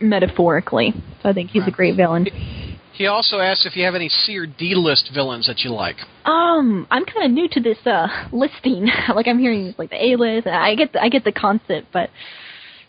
metaphorically. 0.00 0.94
So 1.22 1.28
I 1.28 1.32
think 1.34 1.50
he's 1.50 1.66
a 1.66 1.70
great 1.70 1.94
villain. 1.96 2.26
He 2.92 3.06
also 3.06 3.38
asks 3.38 3.66
if 3.66 3.76
you 3.76 3.84
have 3.84 3.94
any 3.94 4.08
C 4.08 4.36
or 4.36 4.46
D 4.46 4.74
list 4.74 5.10
villains 5.14 5.46
that 5.46 5.60
you 5.60 5.70
like. 5.70 5.96
Um, 6.24 6.86
I'm 6.90 7.04
kind 7.04 7.24
of 7.24 7.30
new 7.30 7.48
to 7.48 7.60
this 7.60 7.78
uh 7.86 8.08
listing. 8.32 8.88
like 9.14 9.26
I'm 9.26 9.38
hearing 9.38 9.74
like 9.78 9.90
the 9.90 10.04
A 10.04 10.16
list. 10.16 10.46
I 10.46 10.74
get 10.74 10.92
the, 10.92 11.02
I 11.02 11.08
get 11.08 11.24
the 11.24 11.32
concept, 11.32 11.88
but 11.92 12.10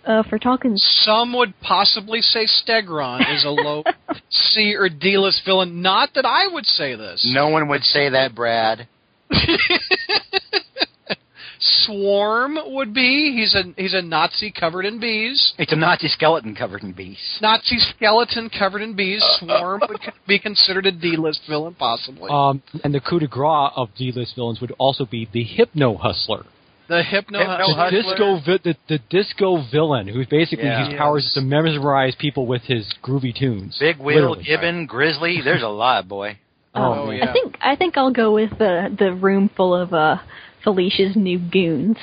uh 0.06 0.24
for 0.24 0.40
talking 0.40 0.74
Some 0.76 1.34
would 1.34 1.54
possibly 1.62 2.22
say 2.22 2.46
Stegron 2.46 3.22
is 3.36 3.46
a 3.46 3.50
low 3.50 3.84
C 4.30 4.76
or 4.76 4.90
D 4.90 5.18
list 5.18 5.44
villain. 5.46 5.82
Not 5.82 6.10
that 6.16 6.26
I 6.26 6.48
would 6.52 6.66
say 6.66 6.96
this. 6.96 7.30
No 7.34 7.50
one 7.50 7.68
would 7.70 7.84
say 7.84 8.10
that, 8.10 8.36
Brad. 8.36 8.88
Swarm 11.62 12.58
would 12.67 12.93
be. 12.93 13.34
He's 13.36 13.54
a 13.56 13.63
he's 13.80 13.93
a 13.93 14.02
Nazi 14.02 14.52
covered 14.52 14.86
in 14.86 15.00
bees. 15.00 15.54
It's 15.60 15.71
a 15.71 15.76
Nazi 15.76 16.08
skeleton 16.08 16.56
covered 16.56 16.82
in 16.84 16.91
bees. 16.93 17.19
Nazi 17.41 17.78
skeleton 17.95 18.50
covered 18.50 18.82
in 18.82 18.95
bees. 18.95 19.24
Swarm 19.39 19.82
would 19.88 20.00
be 20.28 20.39
considered 20.39 20.86
a 20.88 20.91
D 20.91 21.15
list 21.17 21.41
villain, 21.47 21.76
possibly. 21.76 22.30
Um, 22.32 22.62
and 22.84 22.93
the 22.93 23.00
coup 23.00 23.19
de 23.19 23.28
grace 23.28 23.71
of 23.76 23.89
D-list 23.97 24.36
villains 24.36 24.60
would 24.62 24.71
also 24.80 25.06
be 25.06 25.28
the 25.32 25.43
Hypno 25.43 25.97
Hustler, 25.97 26.45
the 26.88 27.04
hypno. 27.04 27.39
Hypno 27.39 27.67
the 27.67 27.74
Hustler. 27.76 28.02
disco, 28.02 28.39
vi- 28.45 28.60
the, 28.63 28.76
the 28.89 29.00
disco 29.10 29.63
villain, 29.71 30.08
who 30.08 30.26
basically 30.30 30.65
Yeah. 30.65 30.89
his 30.89 30.97
powers 30.97 31.26
is 31.26 31.34
to 31.34 31.41
mesmerize 31.41 32.15
people 32.19 32.47
with 32.47 32.63
his 32.63 32.91
groovy 33.04 33.36
tunes. 33.38 33.78
Big 33.80 33.97
Wheel, 34.00 34.32
Literally. 34.32 34.43
Gibbon, 34.43 34.86
Grizzly. 34.88 35.41
There's 35.43 35.63
a 35.63 35.67
lot, 35.67 36.08
boy. 36.08 36.38
Oh, 36.74 37.08
Oh, 37.08 37.12
yeah. 37.12 37.30
I 37.30 37.34
think 37.34 37.58
I 37.62 37.76
think 37.76 37.97
I'll 37.97 38.13
go 38.13 38.34
with 38.34 38.52
the 38.58 38.95
the 38.97 39.13
room 39.13 39.50
full 39.56 39.76
of 39.76 39.93
uh 39.93 40.17
Felicia's 40.63 41.15
new 41.15 41.39
goons. 41.39 41.97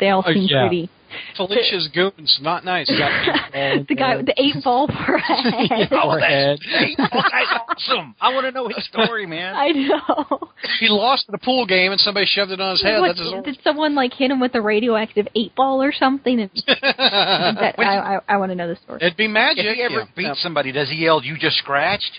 They 0.00 0.08
all 0.10 0.24
Oh, 0.26 0.32
seem 0.32 0.48
yeah. 0.50 0.62
pretty. 0.68 0.90
Felicia's 1.36 1.86
goons, 1.94 2.38
not 2.42 2.64
nice. 2.64 2.88
Got 2.88 3.28
eight 3.54 3.86
the 3.86 3.94
guy 3.94 4.16
with 4.16 4.26
the 4.26 4.34
eight 4.36 4.56
ball 4.64 4.88
for 4.88 5.14
a 5.16 5.20
head. 5.20 5.88
forehead. 5.88 6.58
Hey, 6.60 6.94
that 6.98 7.12
guy's 7.12 7.60
awesome. 7.68 8.16
I 8.20 8.34
want 8.34 8.46
to 8.46 8.50
know 8.50 8.66
his 8.66 8.84
story, 8.86 9.24
man. 9.24 9.54
I 9.54 9.68
know. 9.68 10.48
he 10.80 10.88
lost 10.88 11.26
at 11.28 11.34
a 11.36 11.38
pool 11.38 11.66
game 11.66 11.92
and 11.92 12.00
somebody 12.00 12.26
shoved 12.26 12.50
it 12.50 12.60
on 12.60 12.72
his 12.72 12.82
head. 12.82 12.98
What- 13.00 13.16
That's 13.16 13.20
his 13.20 13.44
did 13.44 13.58
someone 13.62 13.94
like 13.94 14.12
hit 14.12 14.32
him 14.32 14.40
with 14.40 14.56
a 14.56 14.60
radioactive 14.60 15.28
eight 15.36 15.54
ball 15.54 15.80
or 15.80 15.92
something? 15.92 16.40
And 16.40 16.50
that, 16.66 17.74
I, 17.78 18.16
I, 18.16 18.20
I 18.30 18.36
want 18.38 18.50
to 18.50 18.56
know 18.56 18.66
the 18.66 18.74
story. 18.76 18.98
It'd 19.00 19.16
be 19.16 19.28
magic. 19.28 19.66
If 19.66 19.76
he 19.76 19.82
ever 19.82 20.00
yeah. 20.00 20.04
beats 20.16 20.42
somebody, 20.42 20.72
does 20.72 20.88
he 20.90 20.96
yell, 20.96 21.22
"You 21.22 21.38
just 21.38 21.58
scratched"? 21.58 22.10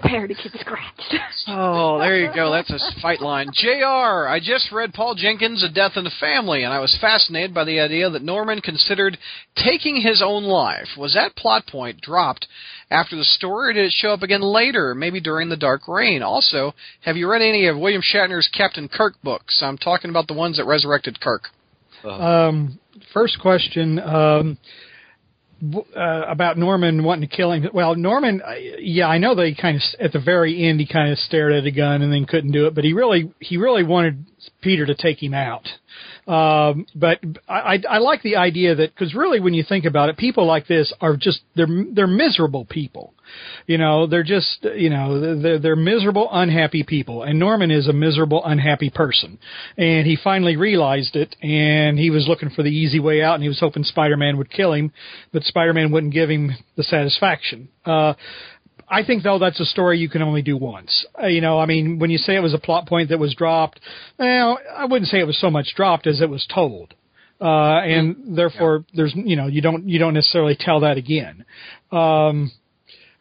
Prepare 0.00 0.26
to 0.26 0.34
get 0.34 0.52
scratched. 0.60 1.14
Oh, 1.46 1.98
there 1.98 2.18
you 2.18 2.30
go. 2.34 2.50
That's 2.50 2.70
a 2.70 3.00
fight 3.02 3.20
line. 3.20 3.48
JR, 3.52 4.26
I 4.26 4.40
just 4.42 4.72
read 4.72 4.94
Paul 4.94 5.14
Jenkins' 5.14 5.62
A 5.62 5.68
Death 5.68 5.92
in 5.96 6.04
the 6.04 6.10
Family, 6.18 6.62
and 6.62 6.72
I 6.72 6.78
was 6.78 6.96
fascinated 7.00 7.52
by 7.54 7.64
the 7.64 7.80
idea 7.80 8.08
that 8.08 8.22
Norman 8.22 8.60
considered 8.62 9.18
taking 9.56 10.00
his 10.00 10.22
own 10.24 10.44
life. 10.44 10.88
Was 10.96 11.12
that 11.14 11.36
plot 11.36 11.66
point 11.66 12.00
dropped 12.00 12.48
after 12.90 13.14
the 13.14 13.24
story, 13.24 13.70
or 13.70 13.72
did 13.74 13.84
it 13.86 13.92
show 13.94 14.12
up 14.12 14.22
again 14.22 14.40
later, 14.40 14.94
maybe 14.94 15.20
during 15.20 15.48
The 15.50 15.56
Dark 15.56 15.86
Reign? 15.86 16.22
Also, 16.22 16.74
have 17.02 17.16
you 17.18 17.30
read 17.30 17.42
any 17.42 17.66
of 17.66 17.76
William 17.76 18.02
Shatner's 18.02 18.48
Captain 18.56 18.88
Kirk 18.88 19.14
books? 19.22 19.62
I'm 19.62 19.78
talking 19.78 20.08
about 20.10 20.26
the 20.26 20.34
ones 20.34 20.56
that 20.56 20.64
resurrected 20.64 21.20
Kirk. 21.20 21.42
Um, 22.04 22.78
first 23.12 23.38
question 23.40 23.98
um, 24.00 24.04
w- 24.04 24.56
uh, 25.96 26.22
about 26.28 26.58
Norman 26.58 27.04
wanting 27.04 27.28
to 27.28 27.36
kill 27.36 27.52
him. 27.52 27.68
Well, 27.72 27.94
Norman, 27.94 28.42
uh, 28.42 28.52
yeah, 28.78 29.06
I 29.06 29.18
know 29.18 29.34
they 29.34 29.54
kind 29.54 29.76
of 29.76 29.82
at 30.00 30.12
the 30.12 30.20
very 30.20 30.68
end 30.68 30.80
he 30.80 30.86
kind 30.86 31.12
of 31.12 31.18
stared 31.18 31.52
at 31.52 31.64
a 31.64 31.70
gun 31.70 32.02
and 32.02 32.12
then 32.12 32.26
couldn't 32.26 32.52
do 32.52 32.66
it, 32.66 32.74
but 32.74 32.84
he 32.84 32.92
really 32.92 33.32
he 33.40 33.56
really 33.56 33.84
wanted 33.84 34.24
Peter 34.60 34.86
to 34.86 34.94
take 34.94 35.22
him 35.22 35.34
out. 35.34 35.66
Um, 36.26 36.86
but 36.94 37.18
I, 37.48 37.74
I, 37.74 37.82
I 37.90 37.98
like 37.98 38.22
the 38.22 38.36
idea 38.36 38.74
that 38.74 38.94
because 38.94 39.14
really, 39.14 39.40
when 39.40 39.52
you 39.52 39.62
think 39.62 39.84
about 39.84 40.08
it, 40.08 40.16
people 40.16 40.46
like 40.46 40.66
this 40.66 40.92
are 41.00 41.16
just 41.16 41.40
they're 41.54 41.66
they're 41.92 42.06
miserable 42.06 42.64
people. 42.64 43.12
You 43.66 43.78
know, 43.78 44.06
they're 44.06 44.22
just 44.22 44.64
you 44.74 44.88
know 44.88 45.40
they're 45.40 45.58
they're 45.58 45.76
miserable, 45.76 46.28
unhappy 46.32 46.82
people. 46.82 47.22
And 47.22 47.38
Norman 47.38 47.70
is 47.70 47.88
a 47.88 47.92
miserable, 47.92 48.42
unhappy 48.44 48.88
person, 48.88 49.38
and 49.76 50.06
he 50.06 50.16
finally 50.22 50.56
realized 50.56 51.14
it, 51.14 51.36
and 51.42 51.98
he 51.98 52.08
was 52.08 52.26
looking 52.26 52.50
for 52.50 52.62
the 52.62 52.70
easy 52.70 53.00
way 53.00 53.22
out, 53.22 53.34
and 53.34 53.42
he 53.42 53.48
was 53.48 53.60
hoping 53.60 53.84
Spider-Man 53.84 54.38
would 54.38 54.50
kill 54.50 54.72
him, 54.72 54.92
but 55.32 55.42
Spider-Man 55.44 55.92
wouldn't 55.92 56.14
give 56.14 56.30
him 56.30 56.52
the 56.76 56.82
satisfaction. 56.84 57.68
Uh, 57.84 58.14
I 58.88 59.04
think 59.04 59.22
though 59.22 59.38
that's 59.38 59.60
a 59.60 59.64
story 59.64 59.98
you 59.98 60.08
can 60.08 60.22
only 60.22 60.42
do 60.42 60.56
once. 60.56 61.06
Uh, 61.20 61.26
you 61.26 61.40
know, 61.40 61.58
I 61.58 61.66
mean, 61.66 61.98
when 61.98 62.10
you 62.10 62.18
say 62.18 62.36
it 62.36 62.42
was 62.42 62.54
a 62.54 62.58
plot 62.58 62.86
point 62.86 63.08
that 63.10 63.18
was 63.18 63.34
dropped, 63.34 63.80
well, 64.18 64.58
I 64.76 64.84
wouldn't 64.84 65.08
say 65.08 65.18
it 65.20 65.26
was 65.26 65.40
so 65.40 65.50
much 65.50 65.74
dropped 65.76 66.06
as 66.06 66.20
it 66.20 66.28
was 66.28 66.46
told. 66.52 66.94
Uh, 67.40 67.80
and 67.80 68.36
therefore 68.38 68.84
there's, 68.94 69.12
you 69.16 69.36
know, 69.36 69.48
you 69.48 69.60
don't, 69.60 69.88
you 69.88 69.98
don't 69.98 70.14
necessarily 70.14 70.56
tell 70.58 70.80
that 70.80 70.96
again. 70.96 71.44
Um, 71.90 72.52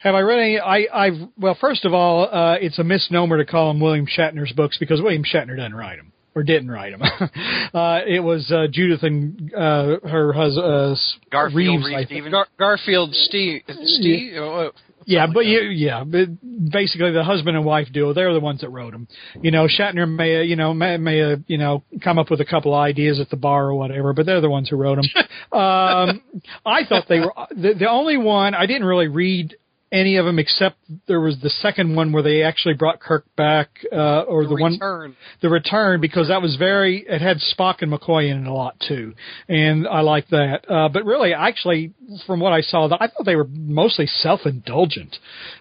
have 0.03 0.15
I 0.15 0.19
read 0.19 0.39
any? 0.39 0.59
I, 0.59 0.87
I've 0.93 1.29
well, 1.37 1.57
first 1.59 1.85
of 1.85 1.93
all, 1.93 2.27
uh, 2.29 2.55
it's 2.55 2.77
a 2.77 2.83
misnomer 2.83 3.37
to 3.37 3.45
call 3.45 3.69
them 3.69 3.79
William 3.79 4.05
Shatner's 4.05 4.51
books 4.51 4.77
because 4.77 5.01
William 5.01 5.23
Shatner 5.23 5.55
doesn't 5.55 5.73
write 5.73 5.95
them 5.95 6.11
or 6.35 6.43
didn't 6.43 6.69
write 6.69 6.91
them. 6.91 7.01
uh, 7.73 7.99
it 8.05 8.21
was 8.21 8.51
uh, 8.51 8.67
Judith 8.69 9.03
and 9.03 9.53
uh, 9.53 9.99
her 10.03 10.33
husband 10.33 10.65
uh, 10.65 10.95
Garfield, 11.31 11.55
Reeves, 11.55 11.85
Reed 11.85 11.95
I 11.95 11.99
think. 11.99 12.07
Stevens. 12.09 12.31
Gar- 12.33 12.47
Garfield, 12.59 13.15
Steve, 13.15 13.61
Steve. 13.83 14.35
uh, 14.37 14.69
Yeah, 15.05 15.27
but 15.31 15.45
you, 15.45 15.61
yeah, 15.61 16.03
but 16.03 16.29
basically 16.71 17.11
the 17.11 17.23
husband 17.23 17.55
and 17.55 17.65
wife 17.65 17.87
duo, 17.91 18.13
they're 18.13 18.33
the 18.33 18.39
ones 18.39 18.61
that 18.61 18.69
wrote 18.69 18.91
them. 18.91 19.07
You 19.41 19.51
know, 19.51 19.67
Shatner 19.67 20.09
may, 20.09 20.43
you 20.43 20.55
know, 20.55 20.73
may, 20.73 20.97
may, 20.97 21.21
uh, 21.21 21.37
you 21.47 21.57
know, 21.57 21.83
come 22.03 22.19
up 22.19 22.29
with 22.29 22.41
a 22.41 22.45
couple 22.45 22.73
ideas 22.73 23.19
at 23.19 23.29
the 23.29 23.37
bar 23.37 23.67
or 23.67 23.75
whatever, 23.75 24.13
but 24.13 24.25
they're 24.25 24.41
the 24.41 24.49
ones 24.49 24.69
who 24.69 24.75
wrote 24.75 24.95
them. 24.95 25.05
um, 25.51 26.21
I 26.65 26.85
thought 26.87 27.05
they 27.07 27.19
were 27.19 27.33
the, 27.49 27.73
the 27.77 27.89
only 27.89 28.17
one. 28.17 28.55
I 28.55 28.65
didn't 28.65 28.85
really 28.85 29.07
read 29.07 29.55
any 29.93 30.17
of 30.17 30.25
them 30.25 30.39
except 30.39 30.77
there 31.07 31.21
was 31.21 31.39
the 31.41 31.51
second 31.51 31.95
one 31.95 32.11
where 32.11 32.23
they 32.23 32.41
actually 32.41 32.73
brought 32.73 32.99
Kirk 32.99 33.25
back, 33.37 33.69
uh, 33.91 34.21
or 34.21 34.45
the, 34.45 34.55
one 34.55 34.73
return. 34.73 35.15
the 35.41 35.49
return 35.49 36.01
because 36.01 36.29
that 36.29 36.41
was 36.41 36.55
very 36.57 37.05
it 37.07 37.21
had 37.21 37.37
Spock 37.37 37.75
and 37.81 37.93
McCoy 37.93 38.31
in 38.31 38.45
it 38.45 38.47
a 38.47 38.53
lot 38.53 38.75
too, 38.85 39.13
and 39.47 39.87
I 39.87 40.01
like 40.01 40.27
that. 40.29 40.65
Uh, 40.67 40.89
but 40.89 41.05
really, 41.05 41.33
actually, 41.33 41.93
from 42.25 42.39
what 42.39 42.51
I 42.51 42.61
saw, 42.61 42.87
I 42.87 43.07
thought 43.07 43.25
they 43.25 43.35
were 43.35 43.47
mostly 43.47 44.07
self-indulgent. 44.07 45.15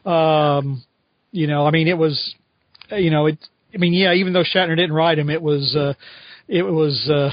Um, 0.07 0.83
you 1.31 1.47
know, 1.47 1.67
I 1.67 1.71
mean, 1.71 1.87
it 1.87 1.99
was, 1.99 2.35
you 2.91 3.11
know, 3.11 3.27
it. 3.27 3.39
I 3.75 3.79
mean, 3.79 3.93
yeah, 3.93 4.15
even 4.15 4.33
though 4.33 4.45
Shatner 4.45 4.77
didn't 4.77 4.93
write 4.93 5.17
them, 5.17 5.29
it 5.29 5.43
was. 5.43 5.77
Uh, 5.77 5.93
it 6.49 6.63
was. 6.63 7.09
Uh, 7.09 7.31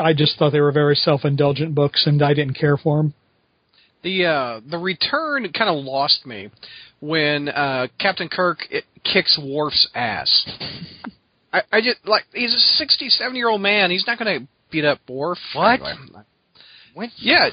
I 0.00 0.12
just 0.14 0.38
thought 0.38 0.50
they 0.50 0.60
were 0.60 0.72
very 0.72 0.96
self-indulgent 0.96 1.74
books, 1.74 2.06
and 2.06 2.22
I 2.22 2.34
didn't 2.34 2.54
care 2.54 2.76
for 2.76 2.98
them. 2.98 3.14
The 4.02 4.26
uh, 4.26 4.60
the 4.68 4.78
return 4.78 5.50
kind 5.52 5.70
of 5.70 5.84
lost 5.84 6.26
me 6.26 6.50
when 7.00 7.48
uh, 7.48 7.88
Captain 7.98 8.28
Kirk 8.28 8.58
it, 8.70 8.84
kicks 9.04 9.38
Worf's 9.42 9.88
ass. 9.94 10.48
I, 11.52 11.62
I 11.72 11.80
just 11.80 11.98
like 12.04 12.24
he's 12.32 12.54
a 12.54 12.58
sixty-seven 12.58 13.34
year 13.34 13.48
old 13.48 13.60
man. 13.60 13.90
He's 13.90 14.06
not 14.06 14.18
going 14.18 14.40
to 14.40 14.48
beat 14.70 14.84
up 14.84 14.98
Worf. 15.08 15.38
What? 15.54 15.80
Anyway. 15.80 16.22
When? 16.94 17.10
Yeah. 17.16 17.50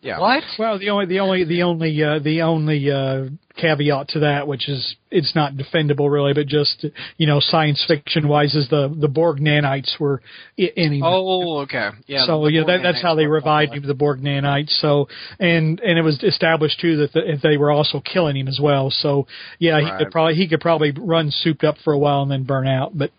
Yeah. 0.00 0.18
What? 0.18 0.42
Well, 0.58 0.78
the 0.78 0.90
only 0.90 1.06
the 1.06 1.20
only 1.20 1.44
the 1.44 1.62
only 1.62 2.02
uh, 2.02 2.18
the 2.20 2.42
only 2.42 2.90
uh, 2.90 3.26
caveat 3.60 4.08
to 4.08 4.20
that, 4.20 4.46
which 4.46 4.68
is 4.68 4.96
it's 5.10 5.34
not 5.34 5.54
defendable 5.54 6.10
really, 6.10 6.32
but 6.32 6.46
just 6.46 6.86
you 7.16 7.26
know 7.26 7.40
science 7.40 7.84
fiction 7.86 8.28
wise, 8.28 8.54
is 8.54 8.68
the 8.68 8.94
the 8.94 9.08
Borg 9.08 9.38
nanites 9.38 9.98
were 9.98 10.22
in 10.56 10.92
him. 10.92 11.02
Oh, 11.04 11.58
okay. 11.60 11.90
Yeah. 12.06 12.26
so 12.26 12.46
yeah, 12.46 12.62
that, 12.66 12.80
that's 12.82 13.02
how 13.02 13.14
they 13.14 13.26
revived 13.26 13.74
him, 13.74 13.86
the 13.86 13.94
Borg 13.94 14.20
nanites. 14.20 14.80
So 14.80 15.08
and 15.38 15.80
and 15.80 15.98
it 15.98 16.02
was 16.02 16.22
established 16.22 16.80
too 16.80 16.96
that 16.98 17.12
the, 17.12 17.38
they 17.42 17.56
were 17.56 17.70
also 17.70 18.00
killing 18.00 18.36
him 18.36 18.48
as 18.48 18.58
well. 18.62 18.90
So 18.90 19.26
yeah, 19.58 19.80
he 19.80 20.04
could 20.04 20.10
probably 20.10 20.34
he 20.34 20.48
could 20.48 20.60
probably 20.60 20.92
run 20.96 21.30
souped 21.30 21.64
up 21.64 21.76
for 21.84 21.92
a 21.92 21.98
while 21.98 22.22
and 22.22 22.30
then 22.30 22.44
burn 22.44 22.66
out. 22.66 22.96
But 22.96 23.10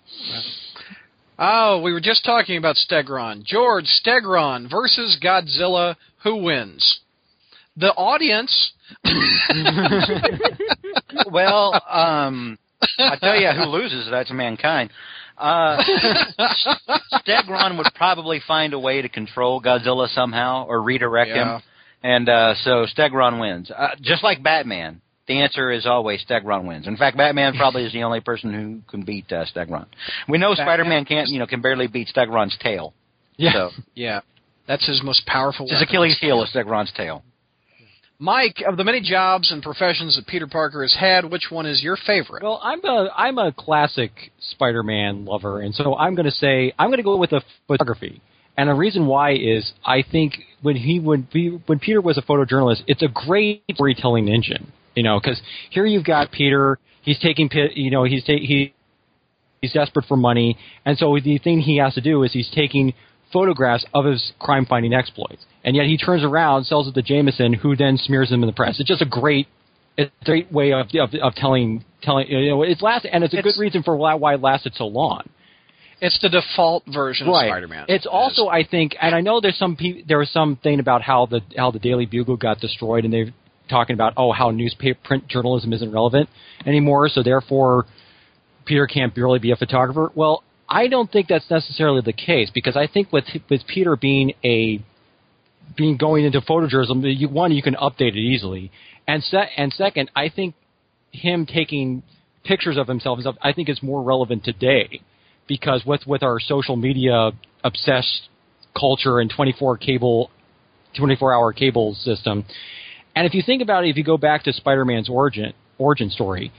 Oh, 1.43 1.81
we 1.81 1.91
were 1.91 2.01
just 2.01 2.23
talking 2.23 2.57
about 2.57 2.75
Stegron. 2.75 3.43
George 3.43 3.85
Stegron 3.85 4.69
versus 4.69 5.17
Godzilla. 5.19 5.95
Who 6.23 6.35
wins? 6.35 6.99
The 7.81 7.91
audience. 7.93 8.71
well, 11.31 11.73
um, 11.89 12.57
I 12.97 13.15
tell 13.17 13.39
you 13.39 13.49
who 13.51 13.63
loses. 13.65 14.07
That's 14.09 14.31
mankind. 14.31 14.89
Uh, 15.37 15.77
Stegron 17.25 17.77
would 17.77 17.87
probably 17.95 18.41
find 18.47 18.73
a 18.73 18.79
way 18.79 19.01
to 19.01 19.09
control 19.09 19.61
Godzilla 19.61 20.07
somehow 20.09 20.65
or 20.67 20.81
redirect 20.81 21.29
Yeah. 21.29 21.55
him, 21.57 21.61
and 22.03 22.29
uh, 22.29 22.53
so 22.63 22.85
Stegron 22.85 23.39
wins. 23.39 23.71
Uh, 23.71 23.89
just 24.01 24.23
like 24.23 24.43
Batman, 24.43 25.01
the 25.27 25.41
answer 25.41 25.71
is 25.71 25.85
always 25.87 26.23
Stegron 26.25 26.67
wins. 26.67 26.85
In 26.87 26.97
fact, 26.97 27.17
Batman 27.17 27.53
probably 27.55 27.85
is 27.85 27.93
the 27.93 28.03
only 28.03 28.19
person 28.19 28.53
who 28.53 28.81
can 28.91 29.03
beat 29.03 29.31
uh, 29.31 29.45
Stegron. 29.45 29.87
We 30.29 30.37
know 30.37 30.53
Spider-Man 30.53 31.05
can't, 31.05 31.29
you 31.29 31.39
know, 31.39 31.47
can 31.47 31.61
barely 31.61 31.87
beat 31.87 32.09
Stegron's 32.15 32.55
tail. 32.61 32.93
Yeah. 33.37 33.53
So 33.53 33.69
Yeah. 33.95 34.19
That's 34.67 34.85
his 34.87 35.01
most 35.03 35.25
powerful 35.25 35.67
his. 35.67 35.81
Achilles 35.81 36.17
heel 36.21 36.43
is 36.43 36.51
Stegron's 36.53 36.91
tail. 36.95 37.23
Mike, 38.21 38.61
of 38.67 38.77
the 38.77 38.83
many 38.83 39.01
jobs 39.01 39.51
and 39.51 39.63
professions 39.63 40.15
that 40.15 40.27
Peter 40.27 40.45
Parker 40.45 40.83
has 40.83 40.95
had, 40.97 41.25
which 41.25 41.47
one 41.49 41.65
is 41.65 41.81
your 41.81 41.97
favorite? 42.05 42.43
Well, 42.43 42.61
I'm 42.63 42.79
a 42.85 43.09
I'm 43.17 43.39
a 43.39 43.51
classic 43.51 44.11
Spider-Man 44.51 45.25
lover, 45.25 45.59
and 45.59 45.73
so 45.73 45.95
I'm 45.95 46.13
going 46.13 46.27
to 46.27 46.31
say 46.31 46.71
I'm 46.77 46.89
going 46.89 46.99
to 46.99 47.03
go 47.03 47.17
with 47.17 47.31
the 47.31 47.41
photography. 47.65 48.21
And 48.55 48.69
the 48.69 48.75
reason 48.75 49.07
why 49.07 49.31
is 49.33 49.73
I 49.83 50.03
think 50.03 50.35
when 50.61 50.75
he 50.75 50.99
when 50.99 51.27
he, 51.31 51.59
when 51.65 51.79
Peter 51.79 51.99
was 51.99 52.19
a 52.19 52.21
photojournalist, 52.21 52.83
it's 52.85 53.01
a 53.01 53.07
great 53.07 53.63
storytelling 53.73 54.27
engine. 54.27 54.71
You 54.93 55.01
know, 55.01 55.19
because 55.19 55.41
here 55.71 55.87
you've 55.87 56.05
got 56.05 56.31
Peter, 56.31 56.77
he's 57.01 57.17
taking 57.17 57.49
you 57.73 57.89
know 57.89 58.03
he's 58.03 58.23
ta- 58.23 58.33
he 58.33 58.75
he's 59.63 59.73
desperate 59.73 60.05
for 60.05 60.15
money, 60.15 60.59
and 60.85 60.95
so 60.95 61.17
the 61.23 61.39
thing 61.39 61.59
he 61.59 61.77
has 61.77 61.95
to 61.95 62.01
do 62.01 62.21
is 62.21 62.31
he's 62.33 62.51
taking 62.53 62.93
photographs 63.33 63.85
of 63.93 64.05
his 64.05 64.31
crime 64.39 64.65
finding 64.65 64.93
exploits, 64.93 65.45
and 65.63 65.75
yet 65.75 65.85
he 65.85 65.97
turns 65.97 66.23
around, 66.23 66.65
sells 66.65 66.87
it 66.87 66.93
to 66.95 67.01
Jameson, 67.01 67.53
who 67.53 67.75
then 67.75 67.97
smears 67.97 68.31
him 68.31 68.43
in 68.43 68.47
the 68.47 68.53
press. 68.53 68.79
It's 68.79 68.87
just 68.89 69.01
a 69.01 69.05
great 69.05 69.47
it's 69.97 70.11
a 70.21 70.25
great 70.25 70.51
way 70.51 70.71
of 70.73 70.87
of, 70.95 71.13
of 71.21 71.35
telling 71.35 71.83
telling 72.01 72.27
you 72.29 72.49
know 72.49 72.63
it's 72.63 72.81
last 72.81 73.05
and 73.11 73.23
it's 73.23 73.33
a 73.33 73.39
It's- 73.39 73.55
good 73.55 73.61
reason 73.61 73.83
for 73.83 73.95
why 73.95 74.15
why 74.15 74.35
it 74.35 74.41
lasted 74.41 74.73
so 74.75 74.87
long. 74.87 75.23
It's 76.03 76.17
the 76.19 76.29
default 76.29 76.83
version 76.87 77.27
of 77.27 77.35
Spider-Man. 77.35 77.85
It's 77.87 78.05
It 78.05 78.09
also 78.09 78.43
is. 78.45 78.49
I 78.51 78.63
think, 78.63 78.95
and 78.99 79.13
I 79.13 79.21
know 79.21 79.39
there's 79.39 79.57
some 79.59 79.75
pe- 79.75 80.01
there 80.07 80.17
was 80.17 80.31
some 80.31 80.55
thing 80.55 80.79
about 80.79 81.03
how 81.03 81.27
the 81.27 81.41
how 81.55 81.69
the 81.69 81.77
Daily 81.77 82.07
Bugle 82.07 82.37
got 82.37 82.59
destroyed, 82.59 83.05
and 83.05 83.13
they're 83.13 83.31
talking 83.69 83.93
about 83.93 84.13
oh 84.17 84.31
how 84.31 84.49
newspaper 84.49 84.99
print 85.03 85.27
journalism 85.27 85.71
isn't 85.73 85.91
relevant 85.91 86.27
anymore, 86.65 87.07
so 87.07 87.21
therefore 87.21 87.85
Peter 88.65 88.87
can't 88.87 89.15
really 89.15 89.37
be 89.39 89.51
a 89.51 89.55
photographer. 89.55 90.11
Well, 90.15 90.43
I 90.71 90.87
don't 90.87 91.11
think 91.11 91.27
that's 91.27 91.49
necessarily 91.51 92.01
the 92.01 92.13
case 92.13 92.49
because 92.49 92.77
I 92.77 92.87
think 92.87 93.11
with 93.11 93.25
with 93.49 93.61
Peter 93.67 93.97
being 93.97 94.33
a 94.41 94.81
being 95.75 95.97
going 95.97 96.23
into 96.23 96.39
photojournalism, 96.39 97.19
you, 97.19 97.27
one 97.27 97.51
you 97.51 97.61
can 97.61 97.75
update 97.75 98.15
it 98.15 98.15
easily, 98.15 98.71
and 99.05 99.21
se- 99.21 99.51
and 99.57 99.73
second, 99.73 100.09
I 100.15 100.29
think 100.29 100.55
him 101.11 101.45
taking 101.45 102.03
pictures 102.45 102.77
of 102.77 102.87
himself 102.87 103.17
and 103.17 103.23
stuff, 103.23 103.35
I 103.41 103.51
think 103.51 103.67
is 103.67 103.83
more 103.83 104.01
relevant 104.01 104.45
today. 104.45 105.01
Because 105.45 105.83
with 105.85 106.07
with 106.07 106.23
our 106.23 106.39
social 106.39 106.77
media 106.77 107.31
obsessed 107.65 108.29
culture 108.73 109.19
and 109.19 109.29
24 109.29 109.75
cable 109.77 110.31
24 110.97 111.33
hour 111.33 111.51
cable 111.51 111.95
system. 111.95 112.45
And 113.13 113.27
if 113.27 113.33
you 113.33 113.43
think 113.45 113.61
about 113.61 113.83
it 113.83 113.89
if 113.89 113.97
you 113.97 114.05
go 114.05 114.17
back 114.17 114.43
to 114.43 114.53
Spider-Man's 114.53 115.09
origin 115.09 115.53
origin 115.77 116.09
story 116.09 116.53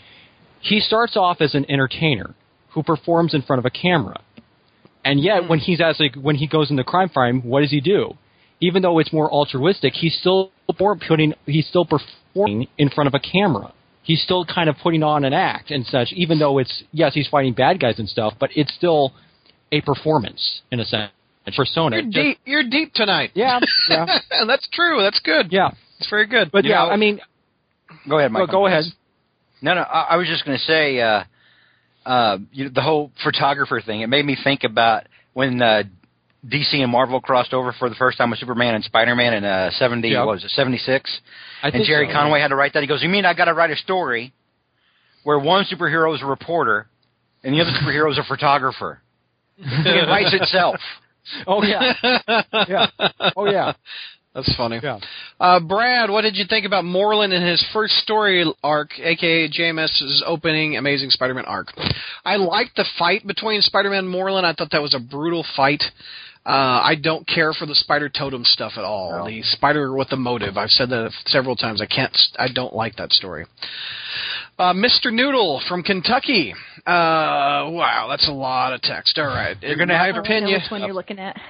he 0.61 0.81
starts 0.81 1.17
off 1.17 1.41
as 1.41 1.55
an 1.55 1.65
entertainer 1.71 2.35
who 2.75 2.83
performs 2.83 3.35
in 3.35 3.43
front 3.43 3.59
of 3.59 3.65
a 3.67 3.71
camera 3.71 4.21
and 5.05 5.21
yet 5.21 5.49
when 5.49 5.59
he's 5.59 5.81
as 5.81 5.99
like, 5.99 6.15
when 6.15 6.37
he 6.37 6.47
goes 6.47 6.71
into 6.71 6.85
crime 6.85 7.09
fighting 7.09 7.43
what 7.43 7.61
does 7.61 7.71
he 7.71 7.81
do 7.81 8.15
even 8.61 8.83
though 8.83 8.99
it's 8.99 9.13
more 9.13 9.31
altruistic 9.31 9.93
he's 9.95 10.17
still 10.19 10.51
putting 11.09 11.35
he's 11.47 11.67
still 11.67 11.85
performing 11.85 12.67
in 12.79 12.89
front 12.89 13.09
of 13.09 13.15
a 13.15 13.19
camera 13.21 13.73
he's 14.03 14.23
still 14.23 14.45
kind 14.45 14.69
of 14.69 14.77
putting 14.83 15.03
on 15.03 15.25
an 15.25 15.33
act 15.33 15.71
and 15.71 15.87
such, 15.87 16.13
even 16.13 16.39
though 16.39 16.59
it's 16.59 16.83
yes, 16.93 17.15
he's 17.15 17.29
fighting 17.29 17.53
bad 17.53 17.79
guys 17.81 17.99
and 18.01 18.09
stuff, 18.09 18.35
but 18.41 18.51
it's 18.57 18.75
still 18.75 19.13
a 19.71 19.81
performance 19.81 20.63
in 20.73 20.81
a 20.81 20.85
sense. 20.85 21.13
A 21.47 21.53
persona. 21.53 21.97
You're 21.97 22.05
Just- 22.07 22.15
deep. 22.15 22.39
You're 22.45 22.69
deep 22.69 22.93
tonight. 22.95 23.31
Yeah, 23.35 23.61
yeah, 23.89 24.07
and 24.33 24.49
that's 24.51 24.69
true. 24.73 25.01
That's 25.03 25.21
good. 25.21 25.53
yeah. 25.53 25.71
It's 25.99 26.09
very 26.11 26.27
good. 26.27 26.51
But 26.53 26.65
You 26.65 26.71
yeah, 26.71 26.85
know- 26.85 26.91
I 26.91 26.97
mean, 26.97 27.21
Go 28.09 28.19
ahead, 28.19 28.33
go, 28.33 28.39
Mike. 28.41 28.51
go 28.51 28.67
ahead. 28.67 28.85
No, 29.61 29.75
no. 29.75 29.83
I, 29.83 30.01
I 30.11 30.17
was 30.17 30.27
just 30.27 30.45
going 30.45 30.59
to 30.59 30.65
say 30.65 31.01
uh, 31.01 31.23
uh, 32.05 32.39
you 32.53 32.65
know, 32.65 32.71
the 32.75 32.83
whole 32.83 33.11
photographer 33.23 33.81
thing. 33.85 34.01
It 34.01 34.09
made 34.09 34.25
me 34.25 34.37
think 34.43 34.65
about 34.65 35.05
when 35.33 35.61
uh, 35.61 35.85
DC 36.47 36.75
and 36.75 36.91
Marvel 36.91 37.21
crossed 37.21 37.53
over 37.53 37.73
for 37.79 37.89
the 37.89 37.95
first 37.95 38.19
time 38.19 38.31
with 38.31 38.41
Superman 38.41 38.75
and 38.75 38.85
Spider 38.85 39.15
Man 39.15 39.35
in 39.35 39.45
uh, 39.45 39.71
seventy. 39.79 40.09
Yeah. 40.09 40.25
What 40.25 40.35
was 40.35 40.45
it? 40.45 40.51
Seventy 40.51 40.79
six. 40.79 41.21
And 41.63 41.85
Gerry 41.85 42.09
so. 42.09 42.13
Conway 42.13 42.41
had 42.41 42.49
to 42.49 42.57
write 42.57 42.73
that. 42.75 42.83
He 42.83 42.89
goes, 42.89 43.03
"You 43.03 43.09
mean 43.09 43.25
I 43.25 43.35
got 43.35 43.45
to 43.45 43.55
write 43.55 43.71
a 43.71 43.77
story 43.77 44.33
where 45.23 45.39
one 45.39 45.65
superhero 45.65 46.15
is 46.15 46.23
a 46.23 46.27
reporter 46.27 46.89
and 47.45 47.55
the 47.55 47.61
other 47.61 47.71
superhero 47.71 48.11
is 48.11 48.19
a 48.19 48.25
photographer?" 48.25 49.01
it 49.59 50.09
writes 50.09 50.35
itself. 50.35 50.81
Oh 51.47 51.63
yeah, 51.63 51.93
yeah. 52.69 52.87
Oh 53.37 53.47
yeah, 53.47 53.73
That's 54.35 54.55
funny. 54.57 54.81
yeah. 54.83 54.99
Uh, 55.39 55.61
Brad, 55.61 56.09
what 56.09 56.23
did 56.23 56.37
you 56.37 56.45
think 56.49 56.65
about 56.65 56.85
Morlun 56.85 57.33
and 57.35 57.47
his 57.47 57.63
first 57.73 57.95
story 57.99 58.45
arc, 58.65 58.99
aka 58.99 59.49
JMS's 59.49 60.23
opening 60.27 60.77
Amazing 60.79 61.11
Spider-Man 61.11 61.45
arc? 61.45 61.69
I 62.25 62.37
liked 62.37 62.77
the 62.77 62.87
fight 62.99 63.27
between 63.27 63.61
Spider-Man 63.61 64.07
and 64.07 64.15
Morlun. 64.15 64.45
I 64.45 64.55
thought 64.55 64.71
that 64.73 64.81
was 64.81 64.95
a 64.95 64.99
brutal 65.01 65.45
fight. 65.55 65.83
Uh, 66.45 66.81
I 66.83 66.95
don't 67.01 67.25
care 67.29 67.53
for 67.53 67.67
the 67.67 67.75
spider 67.75 68.09
totem 68.09 68.43
stuff 68.45 68.73
at 68.77 68.83
all. 68.83 69.13
No. 69.19 69.27
The 69.27 69.43
spider 69.43 69.95
with 69.95 70.09
the 70.09 70.17
motive. 70.17 70.57
I've 70.57 70.71
said 70.71 70.89
that 70.91 71.13
several 71.27 71.55
times. 71.55 71.81
I 71.81 71.87
can't. 71.87 72.17
I 72.37 72.49
don't 72.53 72.75
like 72.75 72.97
that 72.97 73.13
story. 73.13 73.45
Uh, 74.59 74.73
Mr. 74.73 75.13
Noodle 75.13 75.61
from 75.69 75.85
Kentucky. 75.85 76.53
Uh, 76.85 77.71
wow, 77.71 78.07
that's 78.11 78.27
a 78.29 78.33
lot 78.33 78.73
of 78.73 78.81
text. 78.81 79.19
All 79.19 79.27
right, 79.27 79.57
You're 79.63 79.77
gonna 79.77 79.97
have 79.97 80.03
I 80.03 80.07
to 80.07 80.13
don't 80.15 80.25
know 80.25 80.35
opinion. 80.37 80.61
which 80.63 80.71
one 80.71 80.81
you're 80.83 80.95
looking 80.95 81.19
at. 81.21 81.41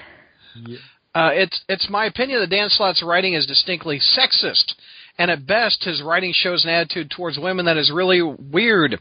Uh, 1.14 1.30
it's 1.32 1.62
it's 1.68 1.90
my 1.90 2.06
opinion 2.06 2.40
that 2.40 2.50
Dan 2.50 2.68
Slott's 2.70 3.02
writing 3.02 3.34
is 3.34 3.46
distinctly 3.46 3.98
sexist, 3.98 4.74
and 5.18 5.30
at 5.30 5.46
best, 5.46 5.84
his 5.84 6.02
writing 6.02 6.32
shows 6.34 6.64
an 6.64 6.70
attitude 6.70 7.10
towards 7.10 7.38
women 7.38 7.66
that 7.66 7.76
is 7.76 7.92
really 7.94 8.22
weird. 8.22 8.98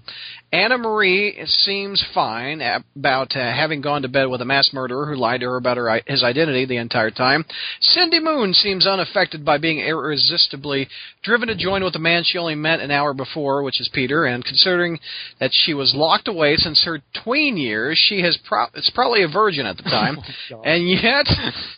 Anna 0.52 0.78
Marie 0.78 1.39
seems 1.45 2.06
fine 2.13 2.62
about 2.62 3.36
uh, 3.36 3.39
having 3.39 3.80
gone 3.80 4.02
to 4.02 4.10
bed 4.10 4.26
with 4.26 4.41
a 4.41 4.45
mass 4.45 4.71
murderer 4.74 5.06
who 5.06 5.15
lied 5.15 5.39
to 5.39 5.47
her 5.47 5.56
about 5.56 5.78
her, 5.78 6.02
his 6.06 6.24
identity 6.24 6.65
the 6.65 6.76
entire 6.76 7.12
time. 7.12 7.45
Cindy 7.80 8.19
Moon 8.19 8.54
seems 8.54 8.86
unaffected 8.86 9.45
by 9.45 9.58
being 9.58 9.80
irresistibly 9.80 10.89
driven 11.24 11.47
to 11.47 11.56
join 11.56 11.84
with 11.84 11.95
a 11.95 12.00
man 12.00 12.24
she 12.26 12.38
only 12.38 12.56
met 12.56 12.82
an 12.82 12.91
hour 12.91 13.14
before, 13.14 13.64
which 13.64 13.80
is 13.80 13.89
Peter. 13.93 14.26
And 14.26 14.43
considering 14.43 14.99
that 15.39 15.51
she 15.53 15.74
was 15.74 15.95
locked 15.95 16.28
away 16.28 16.57
since 16.57 16.84
her 16.84 17.01
tween 17.24 17.55
years, 17.55 17.97
she 17.97 18.22
has 18.22 18.38
pro- 18.45 18.68
it's 18.74 18.89
probably 18.89 19.24
a 19.24 19.30
virgin 19.30 19.66
at 19.66 19.78
the 19.78 19.84
time, 19.84 20.18
and 20.66 20.89
yet 20.89 21.28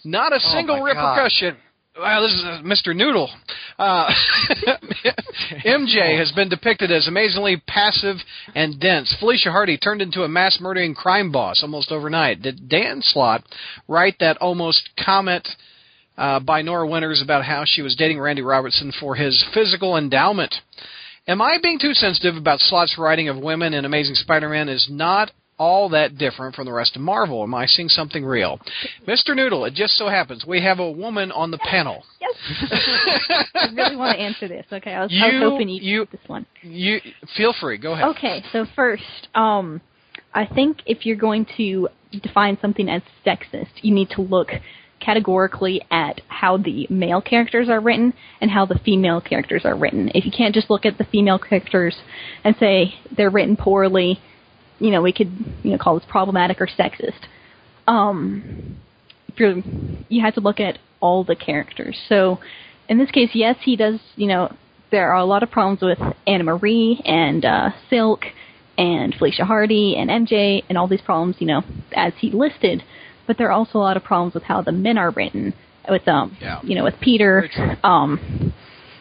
not 0.03 0.35
a 0.35 0.39
single 0.39 0.81
repercussion. 0.81 1.53
God. 1.53 1.63
Wow, 1.95 2.21
this 2.21 2.33
is 2.33 2.43
uh, 2.43 2.61
Mr. 2.63 2.95
Noodle. 2.95 3.29
Uh, 3.77 4.09
MJ 5.63 6.17
has 6.17 6.31
been 6.31 6.49
depicted 6.49 6.91
as 6.91 7.07
amazingly 7.07 7.61
passive 7.67 8.15
and 8.55 8.79
dense. 8.79 9.15
Felicia 9.19 9.51
Hardy 9.51 9.77
turned 9.77 10.01
into 10.01 10.23
a 10.23 10.27
mass 10.27 10.57
murdering 10.59 10.95
crime 10.95 11.31
boss 11.31 11.61
almost 11.61 11.91
overnight. 11.91 12.41
Did 12.41 12.67
Dan 12.67 13.01
Slott 13.03 13.43
write 13.87 14.15
that 14.21 14.37
almost 14.37 14.89
comment 15.05 15.47
uh, 16.17 16.39
by 16.39 16.63
Norah 16.63 16.87
Winters 16.87 17.21
about 17.23 17.45
how 17.45 17.63
she 17.63 17.83
was 17.83 17.95
dating 17.95 18.19
Randy 18.19 18.41
Robertson 18.41 18.91
for 18.99 19.13
his 19.13 19.45
physical 19.53 19.95
endowment? 19.95 20.55
Am 21.27 21.43
I 21.43 21.59
being 21.61 21.77
too 21.77 21.93
sensitive 21.93 22.37
about 22.37 22.59
Slott's 22.59 22.97
writing 22.97 23.29
of 23.29 23.37
women 23.37 23.75
in 23.75 23.85
Amazing 23.85 24.15
Spider-Man 24.15 24.67
is 24.67 24.87
not 24.89 25.29
all 25.59 25.89
that 25.89 26.17
different 26.17 26.55
from 26.55 26.65
the 26.65 26.73
rest 26.73 26.95
of 26.95 27.01
Marvel? 27.01 27.43
Am 27.43 27.53
I 27.53 27.65
seeing 27.65 27.89
something 27.89 28.25
real? 28.25 28.59
Mr. 29.07 29.35
Noodle, 29.35 29.65
it 29.65 29.73
just 29.73 29.93
so 29.97 30.09
happens 30.09 30.45
we 30.47 30.61
have 30.61 30.79
a 30.79 30.91
woman 30.91 31.31
on 31.31 31.51
the 31.51 31.57
panel. 31.59 32.03
Yes, 32.23 32.35
I 33.53 33.67
really 33.75 33.95
want 33.97 34.15
to 34.17 34.21
answer 34.23 34.47
this. 34.47 34.65
Okay, 34.71 34.93
I 34.93 35.01
was, 35.03 35.11
I 35.11 35.27
You- 35.29 35.39
was 35.41 35.51
hoping 35.51 35.67
you'd 35.69 35.83
you- 35.83 36.05
get 36.05 36.11
this 36.13 36.27
one. 36.29 36.45
You 36.61 36.99
feel 37.35 37.53
free. 37.59 37.77
Go 37.77 37.93
ahead. 37.93 38.05
Okay, 38.15 38.41
so 38.53 38.65
first, 38.75 39.27
um, 39.35 39.81
I 40.33 40.45
think 40.45 40.77
if 40.85 41.05
you're 41.05 41.17
going 41.17 41.45
to 41.57 41.89
define 42.21 42.57
something 42.61 42.87
as 42.89 43.01
sexist, 43.25 43.67
you 43.81 43.93
need 43.93 44.09
to 44.11 44.21
look 44.21 44.49
categorically 45.01 45.81
at 45.91 46.21
how 46.27 46.57
the 46.57 46.87
male 46.89 47.21
characters 47.21 47.67
are 47.69 47.81
written 47.81 48.13
and 48.41 48.49
how 48.51 48.65
the 48.65 48.79
female 48.79 49.19
characters 49.19 49.63
are 49.65 49.75
written. 49.75 50.09
If 50.15 50.25
you 50.25 50.31
can't 50.31 50.55
just 50.55 50.69
look 50.69 50.85
at 50.85 50.97
the 50.97 51.03
female 51.03 51.37
characters 51.39 51.95
and 52.43 52.55
say 52.57 52.95
they're 53.15 53.29
written 53.29 53.57
poorly, 53.57 54.19
you 54.83 54.91
know, 54.91 55.01
we 55.01 55.13
could, 55.13 55.31
you 55.63 55.71
know, 55.71 55.77
call 55.77 55.97
this 55.97 56.07
problematic 56.09 56.59
or 56.59 56.67
sexist. 56.67 57.21
Um, 57.87 58.75
if 59.29 59.39
you're, 59.39 59.55
you 60.09 60.21
have 60.21 60.33
to 60.33 60.41
look 60.41 60.59
at 60.59 60.77
all 60.99 61.23
the 61.23 61.37
characters. 61.37 61.97
So, 62.09 62.39
in 62.89 62.97
this 62.97 63.09
case, 63.09 63.29
yes, 63.33 63.55
he 63.61 63.77
does, 63.77 64.01
you 64.17 64.27
know, 64.27 64.53
there 64.91 65.09
are 65.13 65.19
a 65.19 65.25
lot 65.25 65.41
of 65.41 65.49
problems 65.49 65.81
with 65.81 65.97
Anna 66.27 66.43
Marie 66.43 67.01
and 67.05 67.45
uh, 67.45 67.69
Silk 67.89 68.25
and 68.77 69.15
Felicia 69.15 69.45
Hardy 69.45 69.95
and 69.97 70.09
MJ 70.09 70.63
and 70.67 70.77
all 70.77 70.89
these 70.89 71.01
problems, 71.01 71.37
you 71.39 71.47
know, 71.47 71.61
as 71.93 72.11
he 72.19 72.29
listed. 72.31 72.83
But 73.25 73.37
there 73.37 73.47
are 73.47 73.53
also 73.53 73.77
a 73.77 73.79
lot 73.79 73.95
of 73.95 74.03
problems 74.03 74.33
with 74.33 74.43
how 74.43 74.61
the 74.61 74.73
men 74.73 74.97
are 74.97 75.11
written. 75.11 75.53
With 75.89 76.07
um, 76.09 76.37
Yeah. 76.41 76.59
you 76.61 76.75
know, 76.75 76.83
with 76.83 76.95
Peter, 76.99 77.49
um, 77.85 78.53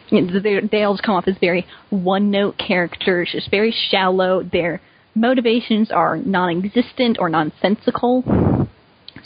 you 0.09 0.21
know, 0.21 0.39
they 0.39 0.61
they 0.61 0.83
all 0.83 0.93
just 0.93 1.03
come 1.03 1.15
off 1.15 1.27
as 1.27 1.35
very 1.39 1.65
one-note 1.89 2.57
characters, 2.57 3.29
just 3.33 3.51
very 3.51 3.73
shallow. 3.89 4.43
Their 4.43 4.81
motivations 5.15 5.91
are 5.91 6.17
non-existent 6.17 7.17
or 7.19 7.29
nonsensical. 7.29 8.67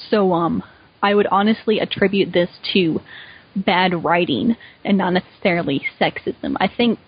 So 0.10 0.34
um, 0.34 0.64
I 1.02 1.14
would 1.14 1.28
honestly 1.28 1.80
attribute 1.80 2.34
this 2.34 2.50
to 2.74 3.00
bad 3.56 4.04
writing 4.04 4.56
and 4.84 4.98
not 4.98 5.14
necessarily 5.14 5.82
sexism. 6.00 6.56
I 6.60 6.68
think 6.68 7.00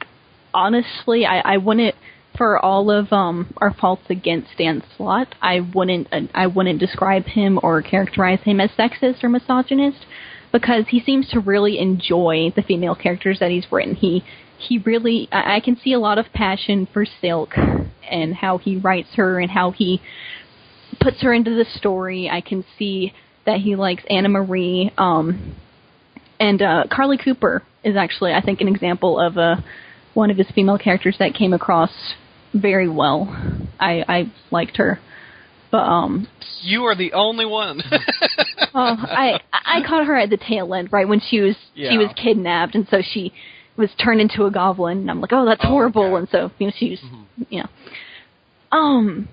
honestly, 0.54 1.26
I, 1.26 1.40
I 1.40 1.58
wouldn't 1.58 1.96
for 2.38 2.64
all 2.64 2.92
of 2.92 3.12
um 3.12 3.54
our 3.58 3.74
faults 3.74 4.04
against 4.10 4.50
Dan 4.58 4.84
Slott, 4.96 5.36
I 5.42 5.60
wouldn't 5.60 6.08
uh, 6.12 6.22
I 6.34 6.48
wouldn't 6.48 6.80
describe 6.80 7.26
him 7.26 7.60
or 7.62 7.82
characterize 7.82 8.40
him 8.44 8.60
as 8.62 8.70
sexist 8.72 9.24
or 9.24 9.30
misogynist 9.30 10.06
because 10.52 10.86
he 10.90 11.00
seems 11.02 11.30
to 11.30 11.40
really 11.40 11.78
enjoy 11.80 12.52
the 12.56 12.62
female 12.62 12.96
characters 12.96 13.40
that 13.40 13.52
he's 13.52 13.72
written. 13.72 13.96
He 13.96 14.24
he 14.60 14.78
really 14.80 15.28
I, 15.32 15.56
I 15.56 15.60
can 15.60 15.78
see 15.78 15.94
a 15.94 16.00
lot 16.00 16.18
of 16.18 16.26
passion 16.34 16.88
for 16.94 17.06
Silk 17.22 17.52
and 18.10 18.36
how 18.36 18.58
he 18.58 18.78
writes 18.78 19.10
her 19.16 19.40
and 19.40 19.50
how 19.52 19.72
he 19.72 20.02
puts 21.00 21.22
her 21.22 21.34
into 21.34 21.52
the 21.56 21.66
story. 21.78 22.30
I 22.30 22.42
can 22.42 22.66
see 22.78 23.14
that 23.46 23.60
he 23.60 23.76
likes 23.76 24.04
Anna 24.10 24.30
Marie. 24.30 24.92
Um, 24.98 25.56
and 26.40 26.62
uh, 26.62 26.84
Carly 26.92 27.18
Cooper 27.18 27.64
is 27.84 27.96
actually, 27.96 28.34
I 28.34 28.42
think, 28.42 28.62
an 28.62 28.68
example 28.68 29.20
of 29.20 29.38
uh, 29.38 29.58
one 30.14 30.30
of 30.32 30.38
his 30.38 30.48
female 30.54 30.78
characters 30.78 31.16
that 31.20 31.34
came 31.34 31.54
across 31.54 31.92
very 32.54 32.90
well. 32.90 33.28
I, 33.80 34.04
I 34.08 34.32
liked 34.52 34.78
her, 34.78 35.00
but 35.72 35.78
um, 35.84 36.28
You 36.62 36.84
are 36.86 36.96
the 36.96 37.14
only 37.14 37.46
one. 37.46 37.82
well, 38.74 38.98
I 39.02 39.40
I 39.54 39.82
caught 39.88 40.06
her 40.08 40.18
at 40.18 40.30
the 40.30 40.38
tail 40.38 40.74
end, 40.74 40.92
right 40.92 41.08
when 41.08 41.20
she 41.22 41.40
was 41.42 41.56
Yeah. 41.76 41.92
she 41.92 41.98
was 41.98 42.10
kidnapped, 42.22 42.76
and 42.76 42.88
so 42.90 43.02
she 43.02 43.32
was 43.80 43.90
turned 44.04 44.22
into 44.22 44.46
a 44.46 44.52
goblin. 44.52 45.00
And 45.00 45.10
I'm 45.10 45.22
like, 45.22 45.34
oh, 45.34 45.46
that's 45.46 45.62
Oh, 45.64 45.70
horrible. 45.70 46.04
okay. 46.06 46.16
And 46.18 46.30
so 46.30 46.52
you 46.60 46.68
know, 46.68 46.74
she 46.78 46.90
was, 46.92 47.00
you 47.50 47.62
know, 47.64 48.78
um, 48.78 49.30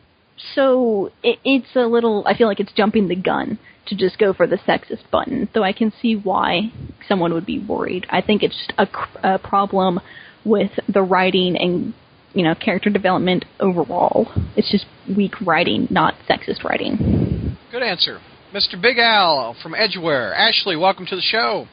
so 0.55 1.13
it, 1.23 1.39
it's 1.45 1.75
a 1.75 1.81
little. 1.87 2.23
I 2.27 2.37
feel 2.37 2.47
like 2.47 2.61
it's 2.61 2.73
jumping 2.73 3.09
the 3.09 3.17
gun 3.17 3.59
to 3.87 3.95
just 3.97 4.19
go 4.19 4.33
for 4.33 4.47
the 4.47 4.57
sexist 4.57 5.09
button. 5.11 5.49
Though 5.55 5.63
I 5.63 5.73
can 5.73 5.93
see 6.01 6.15
why 6.17 6.73
someone 7.09 7.33
would 7.35 7.47
be 7.47 7.59
worried. 7.59 8.07
I 8.11 8.21
think 8.23 8.43
it's 8.43 8.57
just 8.57 8.73
a, 8.79 9.35
a 9.35 9.39
problem 9.39 10.01
with 10.45 10.71
the 10.89 11.03
writing 11.03 11.57
and 11.57 11.93
you 12.33 12.43
know 12.45 12.55
character 12.55 12.91
development 12.91 13.45
overall. 13.61 14.29
It's 14.57 14.71
just 14.71 14.87
weak 15.15 15.35
writing, 15.41 15.87
not 15.91 16.15
sexist 16.29 16.65
writing. 16.65 17.57
Good 17.71 17.83
answer. 17.83 18.21
Mr. 18.53 18.81
Big 18.81 18.99
Al 18.99 19.57
from 19.63 19.75
Edgeware. 19.75 20.35
Ashley, 20.35 20.77
welcome 20.77 21.07
to 21.07 21.17
the 21.17 21.23
show. 21.23 21.67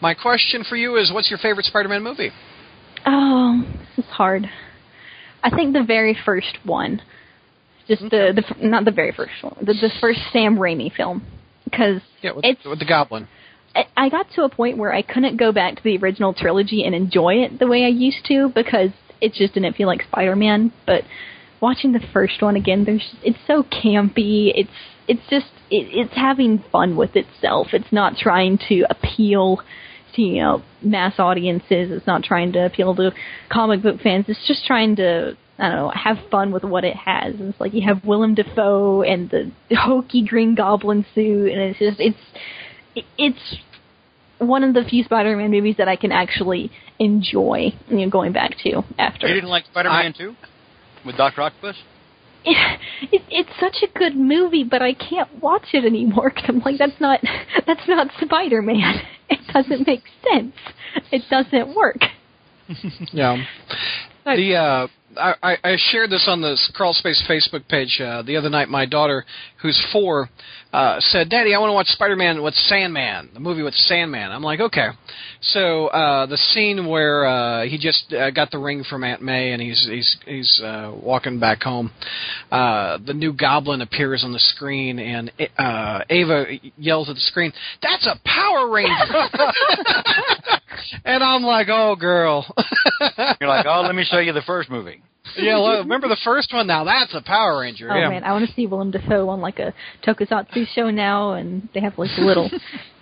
My 0.00 0.14
question 0.14 0.64
for 0.68 0.76
you 0.76 0.96
is 0.96 1.12
what's 1.12 1.30
your 1.30 1.38
favorite 1.38 1.66
Spider 1.66 1.88
Man 1.88 2.02
movie? 2.02 2.30
Oh, 3.04 3.62
this 3.96 4.04
is 4.04 4.10
hard. 4.10 4.48
I 5.42 5.50
think 5.50 5.74
the 5.74 5.84
very 5.84 6.16
first 6.24 6.58
one, 6.64 7.02
just 7.86 8.02
the 8.02 8.32
the 8.34 8.42
f- 8.48 8.56
not 8.60 8.84
the 8.84 8.90
very 8.90 9.12
first 9.12 9.32
one, 9.42 9.56
the 9.60 9.74
the 9.74 9.90
first 10.00 10.20
Sam 10.32 10.56
Raimi 10.56 10.92
film, 10.92 11.24
because 11.64 12.00
Yeah, 12.22 12.32
with, 12.32 12.44
it's 12.44 12.64
with 12.64 12.78
the 12.80 12.86
Goblin. 12.86 13.28
I- 13.74 13.86
I 13.96 14.08
got 14.08 14.26
to 14.34 14.42
a 14.44 14.48
point 14.48 14.78
where 14.78 14.92
I 14.92 15.02
couldn't 15.02 15.36
go 15.36 15.52
back 15.52 15.76
to 15.76 15.82
the 15.84 15.98
original 15.98 16.32
trilogy 16.32 16.84
and 16.84 16.94
enjoy 16.94 17.34
it 17.34 17.58
the 17.58 17.66
way 17.66 17.84
I 17.84 17.88
used 17.88 18.24
to 18.28 18.48
because 18.54 18.90
it 19.20 19.34
just 19.34 19.54
didn't 19.54 19.74
feel 19.76 19.86
like 19.86 20.02
Spider-Man. 20.02 20.72
But 20.86 21.04
watching 21.60 21.92
the 21.92 22.00
first 22.12 22.40
one 22.42 22.56
again, 22.56 22.84
there's 22.84 23.14
it's 23.22 23.38
so 23.46 23.62
campy. 23.62 24.50
It's 24.54 24.70
it's 25.08 25.22
just 25.30 25.46
it, 25.70 25.88
it's 25.92 26.14
having 26.14 26.62
fun 26.70 26.96
with 26.96 27.16
itself. 27.16 27.68
It's 27.72 27.92
not 27.92 28.16
trying 28.16 28.58
to 28.68 28.84
appeal 28.90 29.60
to 30.14 30.22
you 30.22 30.42
know 30.42 30.62
mass 30.82 31.14
audiences. 31.18 31.90
It's 31.90 32.06
not 32.06 32.22
trying 32.22 32.52
to 32.52 32.66
appeal 32.66 32.94
to 32.96 33.12
comic 33.50 33.82
book 33.82 34.00
fans. 34.00 34.26
It's 34.28 34.46
just 34.46 34.64
trying 34.66 34.96
to 34.96 35.36
I 35.58 35.68
don't 35.68 35.76
know 35.76 35.92
have 35.94 36.18
fun 36.30 36.52
with 36.52 36.64
what 36.64 36.84
it 36.84 36.96
has. 36.96 37.34
It's 37.38 37.60
like 37.60 37.74
you 37.74 37.82
have 37.86 38.04
Willem 38.04 38.34
Dafoe 38.34 39.02
and 39.02 39.30
the 39.30 39.50
hokey 39.76 40.24
Green 40.26 40.54
Goblin 40.54 41.04
suit, 41.14 41.52
and 41.52 41.60
it's 41.60 41.78
just 41.78 42.00
it's 42.00 42.18
it's 43.16 43.56
one 44.38 44.64
of 44.64 44.74
the 44.74 44.84
few 44.84 45.02
Spider-Man 45.02 45.50
movies 45.50 45.76
that 45.78 45.88
I 45.88 45.96
can 45.96 46.12
actually 46.12 46.70
enjoy. 46.98 47.72
You 47.88 47.96
know, 47.98 48.10
going 48.10 48.32
back 48.32 48.56
to 48.64 48.82
after 48.98 49.28
You 49.28 49.34
didn't 49.34 49.50
like 49.50 49.64
Spider-Man 49.66 50.14
2 50.16 50.34
with 51.04 51.16
Doctor 51.16 51.42
Octopus? 51.42 51.76
It, 52.46 52.80
it, 53.12 53.22
it's 53.30 53.50
such 53.60 53.82
a 53.82 53.98
good 53.98 54.16
movie, 54.16 54.64
but 54.64 54.82
I 54.82 54.94
can't 54.94 55.28
watch 55.42 55.68
it 55.72 55.84
anymore 55.84 56.30
because 56.34 56.44
I'm 56.48 56.60
like, 56.60 56.78
that's 56.78 57.00
not 57.00 57.20
that's 57.66 57.86
not 57.88 58.08
Spider-Man. 58.20 59.02
It 59.28 59.40
doesn't 59.52 59.88
make 59.88 60.04
sense. 60.30 60.54
It 61.10 61.22
doesn't 61.28 61.74
work. 61.74 61.98
Yeah. 63.12 63.44
The 64.24 64.54
uh, 64.54 64.86
I, 65.18 65.34
I- 65.42 65.56
I 65.64 65.76
shared 65.90 66.10
this 66.10 66.26
on 66.28 66.40
the 66.40 66.56
Crawl 66.74 66.92
Space 66.94 67.22
Facebook 67.28 67.68
page 67.68 68.00
uh, 68.00 68.22
the 68.22 68.36
other 68.36 68.50
night. 68.50 68.68
My 68.68 68.86
daughter, 68.86 69.24
who's 69.62 69.80
four, 69.92 70.28
uh, 70.72 70.96
said, 71.00 71.28
"Daddy, 71.30 71.54
I 71.54 71.58
want 71.58 71.70
to 71.70 71.74
watch 71.74 71.86
Spider-Man 71.88 72.42
with 72.42 72.54
Sandman, 72.54 73.30
the 73.34 73.40
movie 73.40 73.62
with 73.62 73.74
Sandman." 73.74 74.30
I'm 74.32 74.42
like, 74.42 74.60
"Okay." 74.60 74.88
So 75.40 75.86
uh, 75.88 76.26
the 76.26 76.36
scene 76.36 76.86
where 76.86 77.26
uh, 77.26 77.64
he 77.66 77.78
just 77.78 78.12
uh, 78.12 78.30
got 78.30 78.50
the 78.50 78.58
ring 78.58 78.84
from 78.88 79.04
Aunt 79.04 79.22
May 79.22 79.52
and 79.52 79.62
he's 79.62 79.86
he's 79.88 80.16
he's 80.26 80.60
uh, 80.62 80.92
walking 80.94 81.38
back 81.38 81.62
home, 81.62 81.90
uh, 82.50 82.98
the 83.04 83.14
new 83.14 83.32
Goblin 83.32 83.80
appears 83.82 84.24
on 84.24 84.32
the 84.32 84.38
screen 84.40 84.98
and 84.98 85.30
uh, 85.58 86.00
Ava 86.10 86.44
yells 86.76 87.08
at 87.08 87.14
the 87.14 87.20
screen, 87.20 87.52
"That's 87.82 88.06
a 88.06 88.18
Power 88.24 88.68
Ranger!" 88.70 88.92
and 91.04 91.22
I'm 91.22 91.42
like, 91.42 91.68
"Oh, 91.70 91.96
girl." 91.96 92.46
You're 93.40 93.48
like, 93.48 93.66
oh, 93.66 93.82
let 93.82 93.94
me 93.94 94.04
show 94.04 94.18
you 94.18 94.32
the 94.32 94.42
first 94.42 94.70
movie. 94.70 95.02
Yeah, 95.36 95.58
well, 95.58 95.78
remember 95.78 96.08
the 96.08 96.16
first 96.24 96.52
one? 96.52 96.66
Now 96.66 96.84
that's 96.84 97.14
a 97.14 97.20
Power 97.20 97.60
Ranger. 97.60 97.90
Oh 97.90 97.96
yeah. 97.96 98.08
man, 98.08 98.24
I 98.24 98.32
want 98.32 98.48
to 98.48 98.54
see 98.54 98.66
Willem 98.66 98.90
Dafoe 98.90 99.28
on 99.28 99.40
like 99.40 99.58
a 99.58 99.74
tokusatsu 100.06 100.66
show 100.74 100.90
now, 100.90 101.32
and 101.32 101.68
they 101.74 101.80
have 101.80 101.98
like 101.98 102.10
a 102.16 102.20
little 102.22 102.50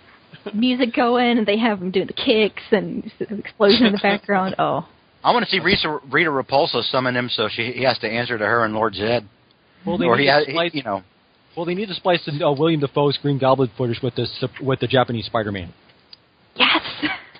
music 0.53 0.93
going, 0.95 1.37
and 1.37 1.47
they 1.47 1.57
have 1.57 1.81
him 1.81 1.91
doing 1.91 2.07
the 2.07 2.13
kicks 2.13 2.63
and 2.71 3.11
an 3.29 3.39
explosion 3.39 3.85
in 3.87 3.91
the 3.93 3.99
background. 3.99 4.55
Oh, 4.59 4.87
I 5.23 5.31
want 5.33 5.43
to 5.45 5.49
see 5.51 5.59
Rita, 5.59 5.99
Rita 6.11 6.29
Repulsa 6.29 6.83
summon 6.91 7.15
him 7.15 7.29
so 7.29 7.47
she 7.49 7.71
he 7.71 7.83
has 7.83 7.97
to 7.99 8.07
answer 8.07 8.37
to 8.37 8.45
her 8.45 8.63
and 8.63 8.73
Lord 8.75 8.93
Zedd. 8.93 9.25
Well, 9.85 9.97
they 9.97 10.05
Or 10.05 10.15
need 10.17 10.23
he 10.23 10.27
to 10.27 10.33
has, 10.33 10.45
splice, 10.47 10.71
you 10.73 10.83
know. 10.83 11.01
well, 11.57 11.65
they 11.65 11.73
need 11.73 11.87
to 11.87 11.95
splice 11.95 12.23
the, 12.25 12.45
uh, 12.45 12.51
Willem 12.53 12.79
Dafoe's 12.79 13.17
Green 13.21 13.37
Goblin 13.39 13.71
footage 13.77 14.01
with 14.03 14.15
this 14.15 14.43
with 14.61 14.79
the 14.79 14.87
Japanese 14.87 15.25
Spider-Man. 15.25 15.73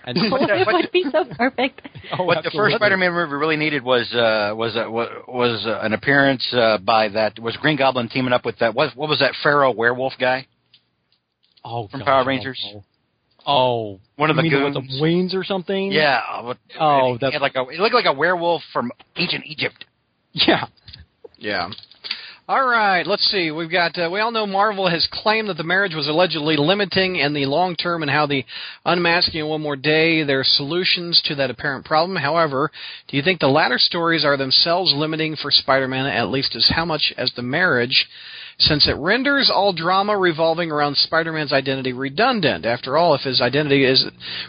Yes, 0.07 0.15
And 0.17 0.31
What 0.31 0.47
the- 0.47 0.55
it 0.61 0.65
what 0.67 0.75
would 0.75 0.91
be 0.91 1.03
so 1.11 1.25
perfect. 1.37 1.81
oh, 2.17 2.23
What 2.23 2.43
the 2.43 2.51
first 2.51 2.75
Spider-Man 2.75 3.11
movie 3.13 3.33
really 3.33 3.55
needed 3.57 3.83
was 3.83 4.11
uh, 4.13 4.53
was 4.55 4.75
uh, 4.75 4.89
was 4.89 5.65
uh, 5.65 5.79
an 5.81 5.93
appearance 5.93 6.45
uh, 6.53 6.77
by 6.77 7.09
that 7.09 7.39
was 7.39 7.55
Green 7.57 7.77
Goblin 7.77 8.09
teaming 8.09 8.33
up 8.33 8.45
with 8.45 8.57
that 8.59 8.73
what 8.75 8.95
what 8.95 9.09
was 9.09 9.19
that 9.19 9.33
Pharaoh 9.43 9.71
werewolf 9.71 10.13
guy? 10.19 10.47
oh, 11.63 11.87
from 11.87 12.01
gosh, 12.01 12.05
Power 12.07 12.25
Rangers? 12.25 12.63
Oh, 12.73 12.83
oh. 13.47 13.99
One 14.17 14.29
of 14.29 14.35
You 14.37 14.43
the 14.43 14.49
mean 14.49 14.63
with 14.63 14.73
the 14.75 15.01
wings 15.01 15.33
or 15.33 15.43
something? 15.43 15.91
Yeah. 15.91 16.21
uh, 16.31 16.43
what- 16.43 16.57
Oh, 16.79 17.13
he 17.13 17.17
that's- 17.19 17.41
like 17.41 17.55
a 17.55 17.61
it 17.69 17.79
looked 17.79 17.95
like 17.95 18.05
a 18.05 18.13
werewolf 18.13 18.61
from 18.71 18.91
ancient 19.15 19.45
Egypt. 19.45 19.85
Yeah. 20.33 20.65
Yeah. 21.37 21.69
All 22.47 22.63
right, 22.63 23.07
let's 23.07 23.27
see. 23.31 23.49
We've 23.49 23.71
got. 23.71 23.97
Uh, 23.97 24.07
we 24.13 24.19
all 24.19 24.29
know 24.29 24.45
Marvel 24.45 24.87
has 24.87 25.07
claimed 25.11 25.49
that 25.49 25.57
the 25.57 25.63
marriage 25.63 25.95
was 25.95 26.07
allegedly 26.07 26.57
limiting 26.57 27.15
in 27.15 27.33
the 27.33 27.47
long 27.47 27.75
term, 27.75 28.03
and 28.03 28.11
how 28.11 28.27
the 28.27 28.45
unmasking 28.85 29.39
in 29.39 29.47
one 29.47 29.63
more 29.63 29.75
day. 29.75 30.21
their 30.21 30.43
solutions 30.43 31.19
to 31.25 31.33
that 31.33 31.49
apparent 31.49 31.85
problem. 31.85 32.15
However, 32.15 32.69
do 33.07 33.17
you 33.17 33.23
think 33.23 33.39
the 33.39 33.47
latter 33.47 33.79
stories 33.79 34.23
are 34.23 34.37
themselves 34.37 34.93
limiting 34.93 35.35
for 35.35 35.49
Spider-Man 35.49 36.05
at 36.05 36.29
least 36.29 36.55
as 36.55 36.69
how 36.75 36.85
much 36.85 37.11
as 37.17 37.31
the 37.35 37.41
marriage? 37.41 38.07
Since 38.57 38.87
it 38.87 38.95
renders 38.97 39.51
all 39.53 39.73
drama 39.73 40.17
revolving 40.17 40.71
around 40.71 40.95
Spider-Man's 40.95 41.51
identity 41.51 41.93
redundant. 41.93 42.65
After 42.65 42.97
all, 42.97 43.13
if 43.15 43.21
his 43.21 43.41
identity 43.41 43.83
is 43.83 44.05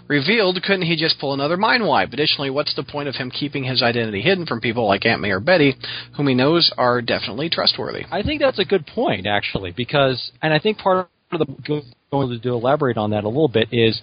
revealed, 0.06 0.62
couldn't 0.62 0.86
he 0.86 0.96
just 0.96 1.18
pull 1.18 1.34
another 1.34 1.56
mind 1.56 1.86
wipe? 1.86 2.12
Additionally, 2.12 2.50
what's 2.50 2.74
the 2.76 2.84
point 2.84 3.08
of 3.08 3.16
him 3.16 3.30
keeping 3.30 3.64
his 3.64 3.82
identity 3.82 4.20
hidden 4.20 4.46
from 4.46 4.60
people 4.60 4.86
like 4.86 5.04
Aunt 5.04 5.20
May 5.20 5.30
or 5.30 5.40
Betty, 5.40 5.74
whom 6.16 6.28
he 6.28 6.34
knows 6.34 6.72
are 6.78 7.02
definitely 7.02 7.50
trustworthy? 7.50 8.04
I 8.10 8.22
think 8.22 8.40
that's 8.40 8.60
a 8.60 8.64
good 8.64 8.86
point, 8.86 9.26
actually, 9.26 9.72
because, 9.72 10.30
and 10.40 10.54
I 10.54 10.58
think 10.58 10.78
part 10.78 11.08
of 11.32 11.38
the 11.40 11.82
going 12.12 12.40
to 12.40 12.48
elaborate 12.50 12.96
on 12.96 13.10
that 13.10 13.24
a 13.24 13.28
little 13.28 13.48
bit 13.48 13.68
is 13.72 14.00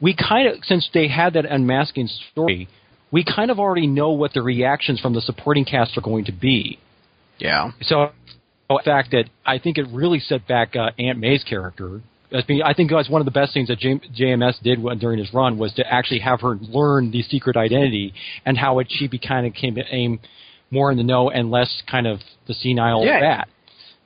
we 0.00 0.14
kind 0.14 0.48
of, 0.48 0.64
since 0.64 0.88
they 0.94 1.08
had 1.08 1.34
that 1.34 1.44
unmasking 1.44 2.08
story, 2.30 2.68
we 3.10 3.24
kind 3.24 3.50
of 3.50 3.58
already 3.58 3.88
know 3.88 4.10
what 4.12 4.32
the 4.32 4.42
reactions 4.42 5.00
from 5.00 5.14
the 5.14 5.20
supporting 5.20 5.64
cast 5.64 5.98
are 5.98 6.00
going 6.00 6.24
to 6.26 6.32
be. 6.32 6.78
Yeah. 7.38 7.72
So, 7.82 8.12
the 8.78 8.82
fact 8.84 9.10
that 9.12 9.24
I 9.44 9.58
think 9.58 9.78
it 9.78 9.86
really 9.92 10.20
set 10.20 10.46
back 10.46 10.76
uh, 10.76 10.90
Aunt 10.98 11.18
May's 11.18 11.44
character. 11.44 12.00
As 12.32 12.44
being, 12.44 12.62
I 12.62 12.74
think 12.74 12.90
that's 12.92 13.10
one 13.10 13.20
of 13.20 13.24
the 13.24 13.32
best 13.32 13.52
things 13.52 13.66
that 13.68 13.78
J- 13.80 14.00
JMS 14.16 14.62
did 14.62 14.80
when, 14.80 14.98
during 14.98 15.18
his 15.18 15.34
run 15.34 15.58
was 15.58 15.72
to 15.74 15.84
actually 15.92 16.20
have 16.20 16.40
her 16.42 16.56
learn 16.60 17.10
the 17.10 17.22
secret 17.22 17.56
identity 17.56 18.14
and 18.46 18.56
how 18.56 18.78
it 18.78 18.86
she 18.88 19.08
be 19.08 19.18
kind 19.18 19.46
of 19.46 19.52
came 19.54 19.76
aim 19.90 20.20
more 20.70 20.92
in 20.92 20.96
the 20.96 21.02
know 21.02 21.28
and 21.30 21.50
less 21.50 21.82
kind 21.90 22.06
of 22.06 22.20
the 22.46 22.54
senile 22.54 23.04
Yeah. 23.04 23.18
bat. 23.20 23.48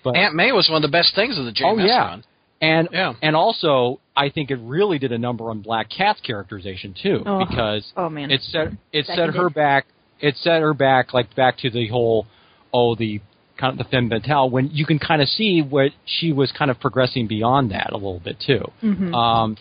But 0.02 0.16
Aunt 0.16 0.34
May 0.34 0.52
was 0.52 0.68
one 0.70 0.82
of 0.82 0.90
the 0.90 0.92
best 0.96 1.14
things 1.14 1.38
of 1.38 1.44
the 1.44 1.52
JMS 1.52 1.64
Oh, 1.66 1.76
yeah. 1.84 1.98
run. 2.08 2.24
and 2.62 2.88
Yeah. 2.90 3.12
and 3.20 3.36
also 3.36 4.00
I 4.16 4.30
think 4.30 4.50
it 4.50 4.56
really 4.62 4.98
did 4.98 5.12
a 5.12 5.18
number 5.18 5.50
on 5.50 5.60
Black 5.60 5.90
Cat's 5.90 6.20
characterization 6.22 6.94
too 7.02 7.22
Oh. 7.26 7.44
because 7.44 7.92
Oh 7.94 8.08
man. 8.08 8.30
it 8.30 8.40
set 8.40 8.68
it 8.92 9.04
set 9.04 9.16
Seconded. 9.16 9.34
her 9.36 9.50
back 9.50 9.86
it 10.20 10.36
set 10.38 10.62
her 10.62 10.72
back 10.72 11.12
like 11.12 11.34
back 11.36 11.58
to 11.58 11.68
the 11.70 11.88
whole 11.88 12.26
oh 12.72 12.94
the 12.94 13.20
kind 13.56 13.72
of 13.72 13.78
the 13.78 13.90
femme 13.90 14.08
fatale 14.08 14.50
when 14.50 14.68
you 14.72 14.84
can 14.84 14.98
kind 14.98 15.22
of 15.22 15.28
see 15.28 15.62
what 15.62 15.92
she 16.06 16.32
was 16.32 16.50
kind 16.52 16.70
of 16.70 16.80
progressing 16.80 17.26
beyond 17.26 17.70
that 17.70 17.90
a 17.92 17.96
little 17.96 18.20
bit 18.24 18.36
too. 18.44 18.70
Mhm. 18.82 19.14
Um, 19.14 19.56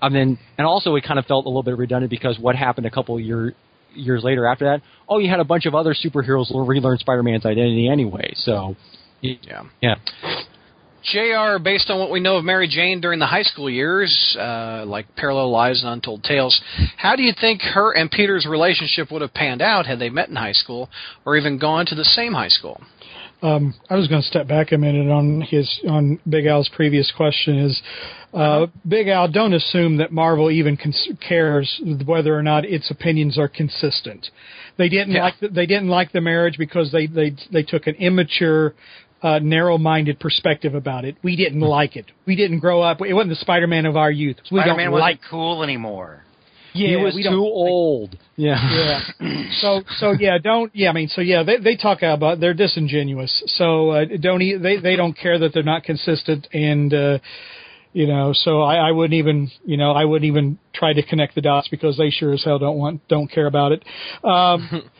and 0.00 0.14
then 0.14 0.38
and 0.58 0.66
also 0.66 0.94
it 0.96 1.02
kind 1.04 1.18
of 1.18 1.26
felt 1.26 1.44
a 1.46 1.48
little 1.48 1.62
bit 1.62 1.76
redundant 1.76 2.10
because 2.10 2.38
what 2.38 2.54
happened 2.56 2.86
a 2.86 2.90
couple 2.90 3.16
of 3.16 3.20
year, 3.20 3.54
years 3.94 4.22
later 4.24 4.46
after 4.46 4.64
that? 4.66 4.80
Oh, 5.08 5.18
you 5.18 5.28
had 5.28 5.40
a 5.40 5.44
bunch 5.44 5.66
of 5.66 5.74
other 5.74 5.94
superheroes 5.94 6.50
relearn 6.52 6.98
Spider-Man's 6.98 7.44
identity 7.44 7.88
anyway. 7.88 8.32
So 8.36 8.76
Yeah. 9.20 9.62
yeah. 9.80 9.94
JR, 11.04 11.58
based 11.58 11.90
on 11.90 11.98
what 11.98 12.10
we 12.12 12.20
know 12.20 12.36
of 12.36 12.44
Mary 12.44 12.68
Jane 12.68 13.00
during 13.00 13.18
the 13.18 13.26
high 13.26 13.42
school 13.42 13.68
years, 13.68 14.36
uh, 14.38 14.84
like 14.86 15.16
Parallel 15.16 15.50
Lives 15.50 15.82
and 15.82 15.92
Untold 15.92 16.22
Tales, 16.22 16.60
how 16.96 17.16
do 17.16 17.24
you 17.24 17.32
think 17.40 17.60
her 17.62 17.90
and 17.92 18.08
Peter's 18.08 18.46
relationship 18.46 19.10
would 19.10 19.20
have 19.20 19.34
panned 19.34 19.60
out 19.62 19.84
had 19.86 19.98
they 19.98 20.10
met 20.10 20.28
in 20.28 20.36
high 20.36 20.52
school 20.52 20.88
or 21.24 21.36
even 21.36 21.58
gone 21.58 21.86
to 21.86 21.96
the 21.96 22.04
same 22.04 22.34
high 22.34 22.48
school? 22.48 22.80
Um, 23.42 23.74
I 23.90 23.96
was 23.96 24.06
going 24.08 24.22
to 24.22 24.26
step 24.28 24.46
back 24.46 24.70
a 24.72 24.78
minute 24.78 25.10
on 25.10 25.40
his 25.40 25.68
on 25.88 26.18
Big 26.28 26.46
Al's 26.46 26.70
previous 26.74 27.12
question. 27.16 27.58
Is 27.58 27.82
uh, 28.32 28.66
Big 28.86 29.08
Al? 29.08 29.28
Don't 29.30 29.52
assume 29.52 29.96
that 29.98 30.12
Marvel 30.12 30.50
even 30.50 30.76
cons- 30.76 31.08
cares 31.26 31.80
whether 32.06 32.36
or 32.36 32.42
not 32.42 32.64
its 32.64 32.90
opinions 32.90 33.36
are 33.38 33.48
consistent. 33.48 34.28
They 34.78 34.88
didn't 34.88 35.14
Yeah. 35.14 35.24
like 35.24 35.40
the, 35.40 35.48
they 35.48 35.66
didn't 35.66 35.88
like 35.88 36.12
the 36.12 36.20
marriage 36.20 36.56
because 36.56 36.92
they 36.92 37.06
they 37.08 37.34
they 37.52 37.62
took 37.62 37.86
an 37.86 37.94
immature. 37.96 38.74
Uh, 39.24 39.38
narrow-minded 39.38 40.18
perspective 40.18 40.74
about 40.74 41.04
it. 41.04 41.14
We 41.22 41.36
didn't 41.36 41.60
like 41.60 41.94
it. 41.94 42.06
We 42.26 42.34
didn't 42.34 42.58
grow 42.58 42.82
up. 42.82 43.00
It 43.00 43.12
wasn't 43.14 43.30
the 43.30 43.36
Spider-Man 43.36 43.86
of 43.86 43.96
our 43.96 44.10
youth. 44.10 44.38
We 44.50 44.58
Spider-Man 44.58 44.86
don't 44.86 44.92
wasn't 44.94 45.02
like. 45.02 45.20
cool 45.30 45.62
anymore. 45.62 46.24
Yeah, 46.74 46.88
he 46.88 46.96
was 46.96 47.14
too 47.14 47.20
like- 47.22 47.34
old. 47.34 48.16
Yeah. 48.36 49.00
yeah. 49.20 49.42
So 49.60 49.82
so 49.98 50.12
yeah, 50.12 50.38
don't 50.38 50.74
yeah. 50.74 50.88
I 50.88 50.92
mean, 50.92 51.08
so 51.08 51.20
yeah, 51.20 51.42
they 51.42 51.58
they 51.58 51.76
talk 51.76 52.02
about 52.02 52.40
they're 52.40 52.54
disingenuous. 52.54 53.42
So 53.58 53.90
uh, 53.90 54.04
don't 54.20 54.40
e- 54.42 54.56
they 54.56 54.78
they 54.78 54.96
don't 54.96 55.12
care 55.16 55.38
that 55.38 55.52
they're 55.52 55.62
not 55.62 55.84
consistent 55.84 56.48
and. 56.52 56.92
uh 56.94 57.18
you 57.94 58.06
know, 58.06 58.32
so 58.32 58.62
I, 58.62 58.88
I 58.88 58.90
wouldn't 58.90 59.12
even, 59.12 59.50
you 59.66 59.76
know, 59.76 59.92
I 59.92 60.06
wouldn't 60.06 60.26
even 60.26 60.58
try 60.72 60.94
to 60.94 61.02
connect 61.02 61.34
the 61.34 61.42
dots 61.42 61.68
because 61.68 61.98
they 61.98 62.08
sure 62.08 62.32
as 62.32 62.42
hell 62.42 62.58
don't 62.58 62.78
want, 62.78 63.06
don't 63.06 63.30
care 63.30 63.44
about 63.46 63.72
it. 63.72 63.84
Um, 64.24 64.88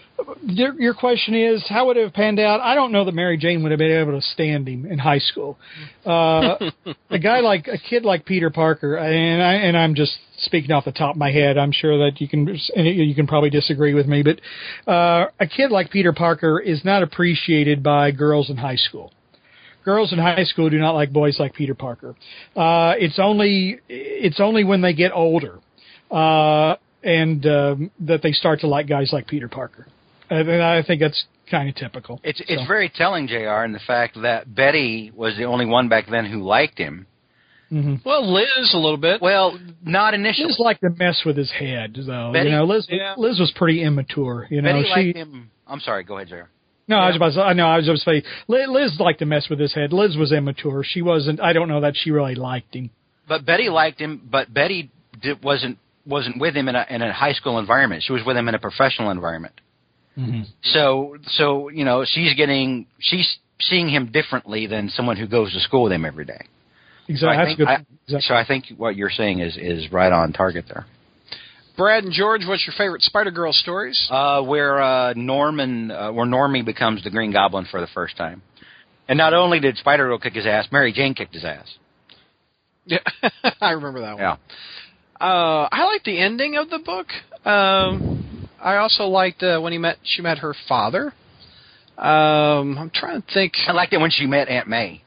your, 0.42 0.80
your 0.80 0.94
question 0.94 1.34
is, 1.34 1.64
how 1.68 1.86
would 1.86 1.96
it 1.96 2.04
have 2.04 2.12
panned 2.12 2.38
out? 2.38 2.60
I 2.60 2.74
don't 2.74 2.92
know 2.92 3.04
that 3.04 3.14
Mary 3.14 3.36
Jane 3.36 3.62
would 3.62 3.72
have 3.72 3.78
been 3.78 3.90
able 3.90 4.12
to 4.12 4.26
stand 4.28 4.68
him 4.68 4.86
in 4.86 4.98
high 4.98 5.18
school. 5.18 5.58
Uh, 6.04 6.70
a 7.10 7.18
guy 7.18 7.40
like 7.40 7.68
a 7.68 7.78
kid 7.78 8.04
like 8.04 8.24
Peter 8.24 8.50
Parker, 8.50 8.96
and 8.96 9.42
I 9.42 9.54
and 9.54 9.76
I'm 9.76 9.94
just 9.94 10.12
speaking 10.38 10.72
off 10.72 10.84
the 10.84 10.92
top 10.92 11.14
of 11.14 11.18
my 11.18 11.30
head. 11.30 11.58
I'm 11.58 11.72
sure 11.72 11.98
that 11.98 12.20
you 12.20 12.28
can 12.28 12.46
you 12.76 13.14
can 13.14 13.26
probably 13.26 13.50
disagree 13.50 13.94
with 13.94 14.06
me, 14.06 14.22
but 14.22 14.90
uh, 14.90 15.26
a 15.40 15.46
kid 15.46 15.70
like 15.70 15.90
Peter 15.90 16.12
Parker 16.12 16.60
is 16.60 16.84
not 16.84 17.02
appreciated 17.02 17.82
by 17.82 18.10
girls 18.10 18.50
in 18.50 18.56
high 18.56 18.76
school. 18.76 19.12
Girls 19.84 20.12
in 20.12 20.18
high 20.18 20.44
school 20.44 20.70
do 20.70 20.78
not 20.78 20.92
like 20.92 21.12
boys 21.12 21.38
like 21.40 21.54
Peter 21.54 21.74
Parker. 21.74 22.14
Uh, 22.54 22.94
it's 22.98 23.18
only 23.18 23.80
it's 23.88 24.40
only 24.40 24.64
when 24.64 24.80
they 24.80 24.92
get 24.92 25.10
older 25.12 25.58
uh, 26.10 26.76
and 27.02 27.44
um, 27.46 27.90
that 28.00 28.22
they 28.22 28.32
start 28.32 28.60
to 28.60 28.68
like 28.68 28.86
guys 28.86 29.10
like 29.12 29.26
Peter 29.26 29.48
Parker. 29.48 29.86
And 30.32 30.62
I 30.62 30.82
think 30.82 31.00
that's 31.00 31.24
kind 31.50 31.68
of 31.68 31.74
typical. 31.74 32.20
It's 32.24 32.40
it's 32.48 32.66
very 32.66 32.88
telling, 32.88 33.26
Jr. 33.28 33.64
In 33.64 33.72
the 33.72 33.80
fact 33.86 34.20
that 34.22 34.52
Betty 34.54 35.12
was 35.14 35.36
the 35.36 35.44
only 35.44 35.66
one 35.66 35.88
back 35.88 36.06
then 36.10 36.26
who 36.26 36.42
liked 36.42 36.78
him. 36.78 37.06
hmm 37.68 37.96
Well, 38.04 38.32
Liz 38.32 38.72
a 38.74 38.78
little 38.78 38.96
bit. 38.96 39.20
Well, 39.20 39.58
not 39.84 40.14
initially. 40.14 40.48
Liz 40.48 40.58
liked 40.58 40.80
to 40.82 40.90
mess 40.90 41.22
with 41.24 41.36
his 41.36 41.50
head, 41.50 41.96
though. 42.06 42.30
Betty- 42.32 42.50
you 42.50 42.56
know, 42.56 42.64
Liz 42.64 42.86
yeah. 42.90 43.14
Liz 43.16 43.38
was 43.38 43.52
pretty 43.56 43.82
immature. 43.82 44.46
You 44.50 44.62
know, 44.62 44.72
Betty 44.72 44.84
she. 44.84 44.90
liked 44.90 45.16
him. 45.16 45.50
I'm 45.66 45.80
sorry. 45.80 46.04
Go 46.04 46.16
ahead, 46.16 46.28
Jr. 46.28 46.48
No, 46.88 46.96
I 46.96 47.06
was 47.06 47.16
about 47.16 47.28
to 47.28 47.34
say, 47.34 47.54
no, 47.54 47.66
I 47.68 47.76
was 47.76 47.86
just 47.86 48.02
saying, 48.04 48.22
Liz, 48.48 48.66
Liz 48.68 48.96
liked 48.98 49.20
to 49.20 49.26
mess 49.26 49.46
with 49.48 49.60
his 49.60 49.72
head. 49.72 49.92
Liz 49.92 50.16
was 50.16 50.32
immature. 50.32 50.82
She 50.84 51.00
wasn't. 51.00 51.40
I 51.40 51.52
don't 51.52 51.68
know 51.68 51.80
that 51.80 51.94
she 51.96 52.10
really 52.10 52.34
liked 52.34 52.74
him. 52.74 52.90
But 53.28 53.46
Betty 53.46 53.68
liked 53.68 54.00
him. 54.00 54.20
But 54.30 54.52
Betty 54.52 54.90
did, 55.22 55.42
wasn't 55.42 55.78
wasn't 56.04 56.40
with 56.40 56.54
him 56.54 56.68
in 56.68 56.74
a 56.74 56.84
in 56.90 57.00
a 57.00 57.12
high 57.12 57.32
school 57.34 57.58
environment. 57.58 58.02
She 58.04 58.12
was 58.12 58.22
with 58.26 58.36
him 58.36 58.48
in 58.48 58.54
a 58.54 58.58
professional 58.58 59.10
environment. 59.10 59.54
Mm-hmm. 60.18 60.42
So 60.64 61.16
so 61.22 61.68
you 61.68 61.84
know 61.84 62.04
she's 62.06 62.34
getting 62.34 62.86
she's 62.98 63.38
seeing 63.60 63.88
him 63.88 64.10
differently 64.12 64.66
than 64.66 64.88
someone 64.90 65.16
who 65.16 65.26
goes 65.26 65.52
to 65.52 65.60
school 65.60 65.84
with 65.84 65.92
him 65.92 66.04
every 66.04 66.24
day. 66.24 66.40
So 67.06 67.12
Exactly. 67.12 67.28
I 67.28 67.36
That's 67.36 67.48
think 67.48 67.58
good. 67.58 67.68
I, 67.68 67.74
exactly. 68.04 68.20
so 68.20 68.34
I 68.34 68.44
think 68.46 68.64
what 68.76 68.96
you're 68.96 69.10
saying 69.10 69.40
is 69.40 69.56
is 69.56 69.90
right 69.92 70.12
on 70.12 70.32
target 70.32 70.66
there. 70.68 70.86
Brad 71.76 72.04
and 72.04 72.12
George, 72.12 72.42
what's 72.46 72.66
your 72.66 72.74
favorite 72.76 73.00
Spider 73.02 73.30
Girl 73.30 73.52
stories? 73.52 74.06
Uh, 74.10 74.42
where 74.42 74.82
uh, 74.82 75.14
Norman, 75.14 75.90
uh, 75.90 76.12
where 76.12 76.26
Normie 76.26 76.64
becomes 76.64 77.02
the 77.02 77.08
Green 77.10 77.32
Goblin 77.32 77.66
for 77.70 77.80
the 77.80 77.86
first 77.94 78.16
time, 78.16 78.42
and 79.08 79.16
not 79.16 79.32
only 79.32 79.58
did 79.58 79.78
Spider 79.78 80.06
Girl 80.08 80.18
kick 80.18 80.34
his 80.34 80.46
ass, 80.46 80.66
Mary 80.70 80.92
Jane 80.92 81.14
kicked 81.14 81.32
his 81.34 81.44
ass. 81.46 81.66
Yeah, 82.84 82.98
I 83.60 83.70
remember 83.70 84.00
that 84.00 84.14
one. 84.14 84.20
Yeah. 84.20 84.36
Uh, 85.18 85.68
I 85.72 85.84
like 85.84 86.04
the 86.04 86.18
ending 86.18 86.56
of 86.56 86.68
the 86.68 86.78
book. 86.78 87.06
Um, 87.46 88.21
I 88.62 88.76
also 88.76 89.04
liked 89.04 89.42
uh, 89.42 89.60
when 89.60 89.72
he 89.72 89.78
met 89.78 89.98
she 90.04 90.22
met 90.22 90.38
her 90.38 90.54
father. 90.68 91.12
Um, 91.98 92.78
I'm 92.78 92.90
trying 92.94 93.20
to 93.20 93.34
think. 93.34 93.54
I 93.66 93.72
liked 93.72 93.92
it 93.92 93.98
when 93.98 94.10
she 94.10 94.26
met 94.26 94.48
Aunt 94.48 94.68
May. 94.68 95.02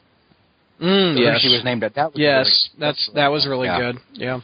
Mm, 0.81 1.17
yes, 1.17 1.41
she 1.41 1.53
was 1.53 1.63
named 1.63 1.83
at. 1.83 1.95
That 1.95 2.13
was 2.13 2.19
yes, 2.19 2.69
really, 2.73 2.79
that's 2.79 3.09
that 3.15 3.27
was 3.29 3.47
really 3.47 3.67
yeah. 3.67 3.79
good. 3.79 3.95
Yeah. 4.13 4.39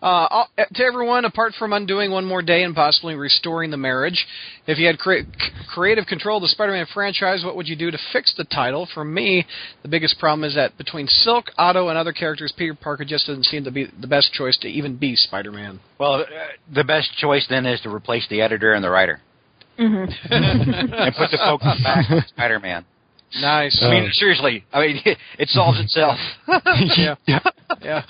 Uh, 0.00 0.06
all- 0.30 0.50
to 0.74 0.84
everyone, 0.84 1.24
apart 1.24 1.54
from 1.58 1.72
undoing 1.72 2.10
one 2.12 2.24
more 2.24 2.40
day 2.42 2.62
and 2.62 2.74
possibly 2.74 3.14
restoring 3.14 3.70
the 3.70 3.76
marriage, 3.76 4.26
if 4.66 4.78
you 4.78 4.86
had 4.86 4.98
cre- 4.98 5.26
creative 5.74 6.06
control 6.06 6.36
of 6.36 6.42
the 6.42 6.48
Spider-Man 6.48 6.86
franchise, 6.94 7.44
what 7.44 7.56
would 7.56 7.66
you 7.66 7.74
do 7.76 7.90
to 7.90 7.98
fix 8.12 8.32
the 8.36 8.44
title? 8.44 8.86
For 8.94 9.04
me, 9.04 9.44
the 9.82 9.88
biggest 9.88 10.18
problem 10.20 10.44
is 10.44 10.54
that 10.54 10.78
between 10.78 11.08
Silk, 11.08 11.46
Otto, 11.58 11.88
and 11.88 11.98
other 11.98 12.12
characters, 12.12 12.52
Peter 12.56 12.74
Parker 12.74 13.04
just 13.04 13.26
doesn't 13.26 13.44
seem 13.46 13.64
to 13.64 13.70
be 13.72 13.86
the 14.00 14.06
best 14.06 14.32
choice 14.32 14.56
to 14.58 14.68
even 14.68 14.96
be 14.96 15.16
Spider-Man. 15.16 15.80
Well, 15.98 16.14
uh, 16.22 16.24
the 16.72 16.84
best 16.84 17.10
choice 17.16 17.46
then 17.50 17.66
is 17.66 17.80
to 17.80 17.92
replace 17.92 18.26
the 18.28 18.40
editor 18.40 18.74
and 18.74 18.84
the 18.84 18.90
writer 18.90 19.20
hmm 19.76 20.04
and 20.30 21.14
put 21.16 21.30
the 21.30 21.38
focus 21.38 21.80
back 21.84 22.10
on 22.10 22.24
Spider-Man. 22.28 22.84
Nice. 23.40 23.78
I 23.82 23.90
mean, 23.90 24.10
seriously. 24.12 24.64
I 24.72 24.80
mean, 24.80 25.00
it 25.38 25.48
solves 25.48 25.78
itself. 25.80 26.18
yeah. 26.96 27.14
yeah. 27.26 27.40
Yeah. 27.82 28.02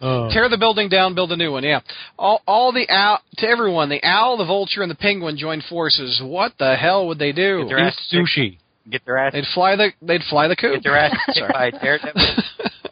Oh. 0.00 0.28
Tear 0.32 0.48
the 0.48 0.58
building 0.58 0.88
down, 0.88 1.14
build 1.14 1.32
a 1.32 1.36
new 1.36 1.52
one. 1.52 1.62
Yeah. 1.62 1.80
All, 2.18 2.42
all 2.46 2.72
the 2.72 2.88
owl 2.88 3.20
to 3.38 3.46
everyone. 3.46 3.88
The 3.88 4.02
owl, 4.02 4.36
the 4.36 4.44
vulture, 4.44 4.82
and 4.82 4.90
the 4.90 4.96
penguin 4.96 5.36
join 5.36 5.62
forces. 5.68 6.20
What 6.24 6.54
the 6.58 6.76
hell 6.76 7.06
would 7.08 7.18
they 7.18 7.32
do? 7.32 7.60
Get 7.60 7.68
their 7.68 7.78
ass 7.78 8.08
Eat 8.12 8.18
sushi. 8.18 8.58
Get 8.90 9.04
their 9.04 9.18
ass. 9.18 9.32
They'd 9.32 9.44
fly 9.54 9.76
the. 9.76 9.90
They'd 10.02 10.22
fly 10.28 10.48
the 10.48 10.56
coop. 10.56 10.74
Get 10.74 10.82
their 10.82 10.96
ass 10.96 11.16
kicked 11.26 11.38
Sorry. 11.38 11.52
by 11.52 11.70
Daredevil, 11.82 12.22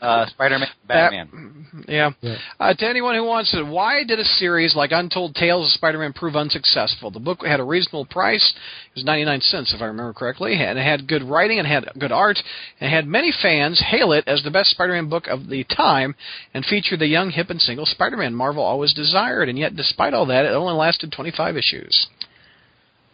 uh, 0.01 0.27
Spider-Man, 0.27 0.69
Batman. 0.87 1.85
Yeah. 1.89 2.11
Yeah. 2.21 2.37
Uh, 2.59 2.75
to 2.75 2.87
anyone 2.89 3.15
who 3.15 3.25
wants 3.25 3.53
it, 3.55 3.67
why 3.67 4.05
did 4.05 4.19
a 4.19 4.25
series 4.25 4.75
like 4.75 4.91
Untold 4.93 5.35
Tales 5.35 5.67
of 5.67 5.73
Spider-Man 5.73 6.13
prove 6.13 6.37
unsuccessful? 6.37 7.11
The 7.11 7.21
book 7.21 7.45
had 7.45 7.61
a 7.61 7.65
reasonable 7.65 8.05
price. 8.07 8.55
It 8.91 8.95
was 8.97 9.05
99 9.05 9.41
cents, 9.43 9.73
if 9.75 9.83
I 9.83 9.87
remember 9.87 10.13
correctly, 10.13 10.55
and 10.55 10.79
it 10.79 10.83
had 10.83 11.07
good 11.09 11.23
writing 11.23 11.59
and 11.59 11.67
had 11.69 11.89
good 11.99 12.13
art, 12.13 12.39
and 12.81 12.91
had 12.93 13.07
many 13.07 13.33
fans 13.43 13.83
hail 13.91 14.13
it 14.13 14.25
as 14.27 14.43
the 14.43 14.51
best 14.51 14.71
Spider-Man 14.71 15.09
book 15.09 15.27
of 15.27 15.49
the 15.49 15.65
time, 15.65 16.15
and 16.55 16.65
featured 16.65 17.01
the 17.01 17.07
young, 17.07 17.31
hip, 17.31 17.51
and 17.51 17.61
single 17.61 17.87
Spider-Man 17.87 18.35
Marvel 18.35 18.63
always 18.63 18.95
desired. 18.95 19.49
And 19.49 19.59
yet, 19.59 19.77
despite 19.77 20.15
all 20.15 20.27
that, 20.27 20.45
it 20.45 20.53
only 20.55 20.75
lasted 20.75 21.13
25 21.13 21.57
issues. 21.57 22.07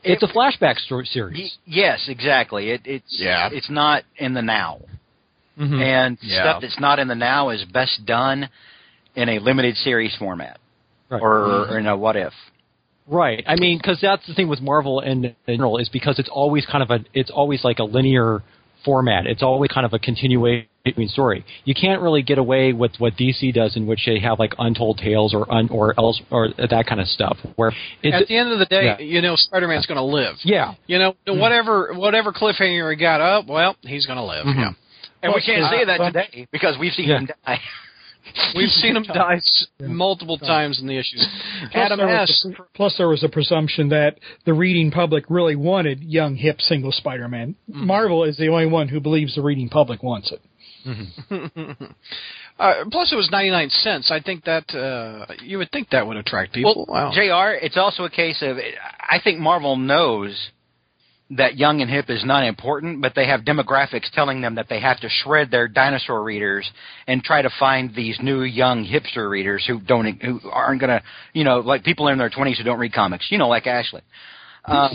it's 0.03 0.23
a 0.23 0.27
flashback 0.29 0.79
story 0.79 1.07
series. 1.07 1.57
yes, 1.67 2.07
exactly. 2.09 2.71
It, 2.71 2.83
it's 2.85 3.05
Yeah. 3.19 3.49
it's 3.53 3.71
not 3.71 4.05
in 4.17 4.35
the 4.35 4.43
now, 4.43 4.81
Mhm. 5.59 5.81
and 5.83 6.19
Yeah. 6.21 6.43
stuff 6.43 6.63
that's 6.63 6.81
not 6.81 6.99
in 6.99 7.09
the 7.09 7.15
now 7.15 7.51
is 7.51 7.65
best 7.65 8.05
done 8.07 8.49
in 9.15 9.29
a 9.29 9.39
limited 9.39 9.77
series 9.77 10.15
format 10.17 10.59
Right. 11.09 11.23
or, 11.23 11.69
or 11.71 11.79
in 11.79 11.87
a 11.87 11.97
what 11.97 12.17
if. 12.17 12.33
Right. 13.07 13.45
I 13.47 13.57
mean, 13.57 13.79
because 13.79 14.01
that's 14.01 14.27
the 14.27 14.35
thing 14.35 14.49
with 14.49 14.63
Marvel 14.63 15.01
in, 15.01 15.25
in 15.27 15.35
general 15.47 15.77
is 15.79 15.89
because 15.91 16.19
it's 16.19 16.29
always 16.31 16.65
kind 16.67 16.83
of 16.83 16.91
a 16.91 17.05
it's 17.13 17.31
always 17.31 17.63
like 17.63 17.79
a 17.79 17.85
linear 17.85 18.43
format. 18.85 19.27
It's 19.27 19.43
always 19.43 19.71
kind 19.71 19.85
of 19.87 19.93
a 19.93 19.99
continuation 19.99 20.67
story. 21.09 21.45
You 21.65 21.75
can't 21.75 22.01
really 22.03 22.23
get 22.23 22.39
away 22.39 22.73
with 22.73 22.93
what 22.99 23.17
DC 23.17 23.53
does, 23.55 23.77
in 23.77 23.87
which 23.87 24.05
they 24.07 24.19
have 24.21 24.39
like 24.39 24.55
untold 24.59 24.99
tales 24.99 25.33
or 25.35 25.51
un, 25.53 25.69
or 25.71 25.95
else 25.99 26.21
or 26.31 26.49
that 26.59 26.87
kind 26.87 27.01
of 27.01 27.07
stuff. 27.09 27.39
Where 27.57 27.73
it's 28.03 28.15
At 28.23 28.29
the 28.29 28.37
end 28.37 28.53
of 28.53 28.59
the 28.59 28.67
day, 28.67 28.85
yeah. 28.85 28.99
you 28.99 29.21
know 29.23 29.37
Spider-Man's 29.37 29.87
going 29.87 29.97
to 29.97 30.03
live. 30.05 30.37
yeah. 30.43 30.75
You 30.87 30.99
know, 30.99 31.15
whatever 31.27 31.93
whatever 31.95 32.33
cliffhanger 32.33 32.91
he 32.91 32.97
got 32.97 33.21
up, 33.21 33.47
well, 33.47 33.77
he's 33.83 34.07
going 34.07 34.19
to 34.19 34.25
live. 34.25 34.45
Mhm. 34.47 34.57
Yeah. 34.57 34.71
And 35.25 35.35
we 35.35 35.41
can't 35.41 35.63
Uh, 35.65 35.71
say 35.71 35.85
that 35.87 35.99
but- 35.99 36.13
today 36.13 36.47
because 36.53 36.77
we've 36.79 36.93
seen 36.93 37.09
Yeah. 37.09 37.19
him 37.19 37.29
die. 37.47 37.61
We've 38.57 38.71
seen 38.71 38.97
him 38.97 39.03
die 39.05 39.37
s- 39.37 39.67
multiple 39.81 40.39
times 40.39 40.81
in 40.81 40.87
the 40.87 40.97
issues. 40.97 41.25
Adam 41.75 41.99
there 41.99 42.09
S. 42.09 42.47
a 42.47 42.63
plus, 42.75 42.97
there 42.97 43.07
was 43.07 43.23
a 43.23 43.29
presumption 43.29 43.91
that 43.91 44.19
the 44.47 44.55
reading 44.55 44.91
public 44.91 45.25
really 45.29 45.57
wanted 45.57 46.03
young, 46.03 46.35
hip, 46.35 46.61
single 46.63 46.91
Spider-Man. 46.91 47.55
Mm-hmm. 47.71 47.87
Marvel 47.87 48.25
is 48.25 48.37
the 48.39 48.49
only 48.49 48.67
one 48.67 48.89
who 48.89 48.99
believes 48.99 49.35
the 49.35 49.43
reading 49.43 49.69
public 49.69 50.03
wants 50.03 50.33
it. 50.33 50.41
Uh, 52.57 52.85
plus, 52.93 53.13
it 53.13 53.17
was 53.17 53.29
ninety 53.33 53.51
nine 53.51 53.69
cents. 53.69 54.13
I 54.13 54.21
think 54.21 54.45
that 54.45 54.73
uh, 54.73 55.27
you 55.43 55.59
would 55.59 55.73
think 55.73 55.91
that 55.91 56.07
would 56.07 56.17
attract 56.17 56.53
people. 56.55 56.87
Well, 56.89 57.11
wow. 57.11 57.13
Jr. 57.13 57.59
It's 57.65 57.77
also 57.77 58.05
a 58.05 58.11
case 58.11 58.43
of 58.43 58.59
I 59.01 59.19
think 59.25 59.41
Marvel 59.41 59.77
knows 59.77 60.51
that 61.31 61.57
young 61.57 61.81
and 61.81 61.91
hip 61.91 62.11
is 62.11 62.25
not 62.25 62.45
important, 62.45 63.01
but 63.01 63.15
they 63.15 63.27
have 63.27 63.41
demographics 63.41 64.11
telling 64.13 64.41
them 64.41 64.57
that 64.57 64.69
they 64.69 64.81
have 64.81 65.01
to 65.01 65.09
shred 65.09 65.51
their 65.51 65.69
dinosaur 65.69 66.23
readers 66.23 66.71
and 67.07 67.23
try 67.23 67.43
to 67.43 67.51
find 67.59 67.95
these 67.95 68.19
new 68.23 68.43
young 68.43 68.85
hipster 68.85 69.29
readers 69.29 69.65
who 69.67 69.81
don't 69.81 70.23
who 70.23 70.41
aren't 70.51 70.81
going 70.81 70.91
to 70.91 71.03
you 71.33 71.45
know 71.45 71.61
like 71.61 71.83
people 71.83 72.09
in 72.09 72.19
their 72.19 72.31
twenties 72.31 72.59
who 72.59 72.65
don't 72.65 72.79
read 72.79 72.93
comics. 72.93 73.29
You 73.31 73.39
know, 73.39 73.49
like 73.49 73.67
Ashley. 73.67 74.03
Uh, 74.65 74.89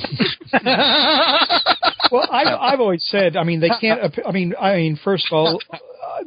Well, 2.11 2.27
I've, 2.31 2.47
I've 2.59 2.79
always 2.79 3.05
said, 3.07 3.37
I 3.37 3.43
mean, 3.43 3.59
they 3.59 3.69
can't. 3.79 3.99
I 4.25 4.31
mean, 4.31 4.53
I 4.59 4.75
mean, 4.77 4.99
first 5.03 5.27
of 5.31 5.35
all, 5.35 5.59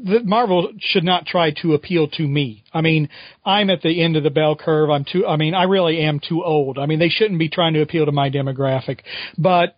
the 0.03 0.21
Marvel 0.25 0.73
should 0.79 1.05
not 1.05 1.27
try 1.27 1.51
to 1.63 1.75
appeal 1.75 2.09
to 2.09 2.27
me. 2.27 2.65
I 2.73 2.81
mean, 2.81 3.09
I'm 3.45 3.71
at 3.71 3.83
the 3.83 4.03
end 4.03 4.17
of 4.17 4.23
the 4.23 4.31
bell 4.31 4.57
curve. 4.57 4.91
I'm 4.91 5.05
too. 5.05 5.27
I 5.27 5.37
mean, 5.37 5.55
I 5.55 5.65
really 5.65 6.01
am 6.01 6.21
too 6.21 6.45
old. 6.45 6.79
I 6.79 6.87
mean, 6.87 6.99
they 6.99 7.09
shouldn't 7.09 7.39
be 7.39 7.49
trying 7.49 7.75
to 7.75 7.83
appeal 7.83 8.07
to 8.07 8.13
my 8.13 8.31
demographic. 8.31 9.01
But 9.37 9.75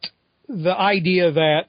the 0.49 0.75
idea 0.77 1.33
that 1.33 1.67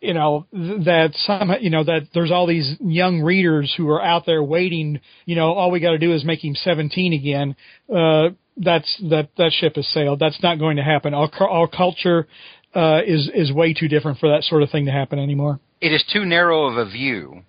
you 0.00 0.14
know 0.14 0.46
that 0.52 1.10
some 1.14 1.52
you 1.60 1.70
know 1.70 1.84
that 1.84 2.08
there's 2.14 2.30
all 2.30 2.46
these 2.46 2.76
young 2.80 3.20
readers 3.22 3.72
who 3.76 3.88
are 3.88 4.02
out 4.02 4.26
there 4.26 4.42
waiting 4.42 5.00
you 5.24 5.34
know 5.36 5.52
all 5.52 5.70
we 5.70 5.80
got 5.80 5.92
to 5.92 5.98
do 5.98 6.12
is 6.12 6.24
make 6.24 6.44
him 6.44 6.54
17 6.54 7.12
again 7.14 7.56
uh 7.94 8.28
that's 8.58 8.96
that 9.10 9.30
that 9.38 9.52
ship 9.52 9.76
has 9.76 9.86
sailed 9.88 10.18
that's 10.18 10.42
not 10.42 10.58
going 10.58 10.76
to 10.76 10.82
happen 10.82 11.14
our 11.14 11.30
our 11.40 11.66
culture 11.68 12.26
uh 12.74 13.00
is 13.06 13.30
is 13.34 13.52
way 13.52 13.72
too 13.72 13.88
different 13.88 14.18
for 14.18 14.28
that 14.28 14.42
sort 14.42 14.62
of 14.62 14.70
thing 14.70 14.84
to 14.84 14.92
happen 14.92 15.18
anymore 15.18 15.60
it 15.80 15.92
is 15.92 16.04
too 16.12 16.24
narrow 16.24 16.66
of 16.66 16.76
a 16.76 16.90
view 16.90 17.42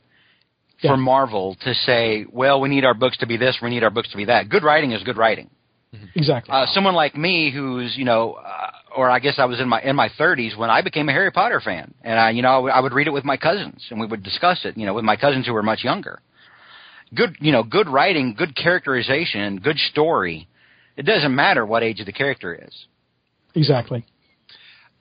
Yeah. 0.82 0.92
for 0.92 0.98
Marvel 0.98 1.56
to 1.62 1.74
say, 1.74 2.26
well, 2.32 2.62
we 2.62 2.70
need 2.70 2.86
our 2.86 2.94
books 2.94 3.18
to 3.18 3.26
be 3.26 3.36
this, 3.38 3.58
we 3.64 3.70
need 3.70 3.84
our 3.84 3.90
books 3.90 4.12
to 4.12 4.18
be 4.18 4.26
that. 4.26 4.48
Good 4.48 4.64
writing 4.64 4.92
is 4.92 5.02
good 5.04 5.18
writing. 5.18 5.50
Exactly 6.16 6.54
Uh, 6.54 6.66
someone 6.68 6.96
like 6.96 7.16
me, 7.16 7.52
who's 7.52 7.96
you 7.98 8.06
know, 8.06 8.34
uh, 8.34 8.72
or 8.96 9.10
I 9.10 9.20
guess 9.20 9.36
I 9.38 9.46
was 9.46 9.60
in 9.60 9.68
my 9.70 9.82
in 9.82 9.96
my 9.96 10.10
30s 10.20 10.56
when 10.58 10.70
I 10.70 10.82
became 10.82 11.10
a 11.10 11.12
Harry 11.12 11.32
Potter 11.32 11.60
fan, 11.60 11.94
and 12.04 12.20
I, 12.20 12.32
you 12.32 12.42
know, 12.42 12.50
I 12.50 12.58
would- 12.58 12.72
I 12.74 12.80
would 12.80 12.94
read 12.94 13.08
it 13.08 13.14
with 13.14 13.26
my 13.26 13.38
cousins, 13.38 13.86
and 13.90 14.00
we 14.00 14.08
would 14.08 14.24
discuss 14.24 14.66
it, 14.66 14.78
you 14.78 14.86
know, 14.86 14.94
with 14.94 15.04
my 15.06 15.16
cousins 15.16 15.46
who 15.46 15.54
were 15.54 15.64
much 15.64 15.84
younger. 15.84 16.22
Good, 17.14 17.38
you 17.40 17.52
know, 17.52 17.64
good 17.64 17.88
writing, 17.88 18.34
good 18.34 18.56
characterization, 18.56 19.60
good 19.60 19.78
story. 19.92 20.48
It 20.98 21.06
doesn't 21.06 21.34
matter 21.34 21.66
what 21.66 21.84
age 21.84 22.04
the 22.04 22.12
character 22.12 22.54
is. 22.68 22.88
exactly 23.56 24.06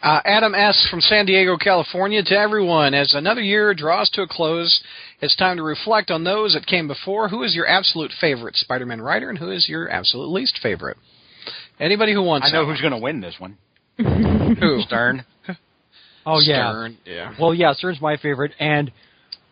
Uh, 0.07 0.21
Adam 0.25 0.55
S. 0.55 0.87
from 0.89 1.01
San 1.01 1.27
Diego, 1.27 1.57
California. 1.57 2.23
To 2.23 2.39
everyone, 2.39 2.95
as 2.95 3.13
another 3.15 3.41
year 3.41 3.75
draws 3.75 4.09
to 4.11 4.23
a 4.23 4.29
close, 4.29 4.81
it's 5.21 5.35
time 5.35 5.57
to 5.57 5.65
reflect 5.65 6.13
on 6.13 6.23
those 6.23 6.55
that 6.55 6.65
came 6.65 6.87
before. 6.87 7.29
Who 7.29 7.43
is 7.43 7.57
your 7.57 7.67
absolute 7.67 8.13
favorite 8.21 8.55
Spider-Man 8.55 9.01
writer, 9.01 9.29
and 9.29 9.37
who 9.37 9.51
is 9.51 9.69
your 9.69 9.91
absolute 9.91 10.29
least 10.29 10.61
favorite? 10.63 10.97
Anybody 11.81 12.13
who 12.13 12.23
wants 12.23 12.47
to 12.47 12.51
I 12.51 12.53
know 12.53 12.67
that 12.67 12.71
who's 12.71 12.81
going 12.81 12.93
to 12.93 13.01
win 13.01 13.21
this 13.21 13.35
one. 13.41 13.59
one. 13.97 14.57
who 14.61 14.81
Stern. 14.83 15.25
Oh 16.29 16.41
yeah. 16.41 16.71
Stern, 16.71 16.99
yeah. 17.05 17.35
Well, 17.41 17.55
yeah, 17.55 17.73
Stern's 17.73 18.01
my 18.01 18.17
favorite, 18.17 18.51
and 18.59 18.91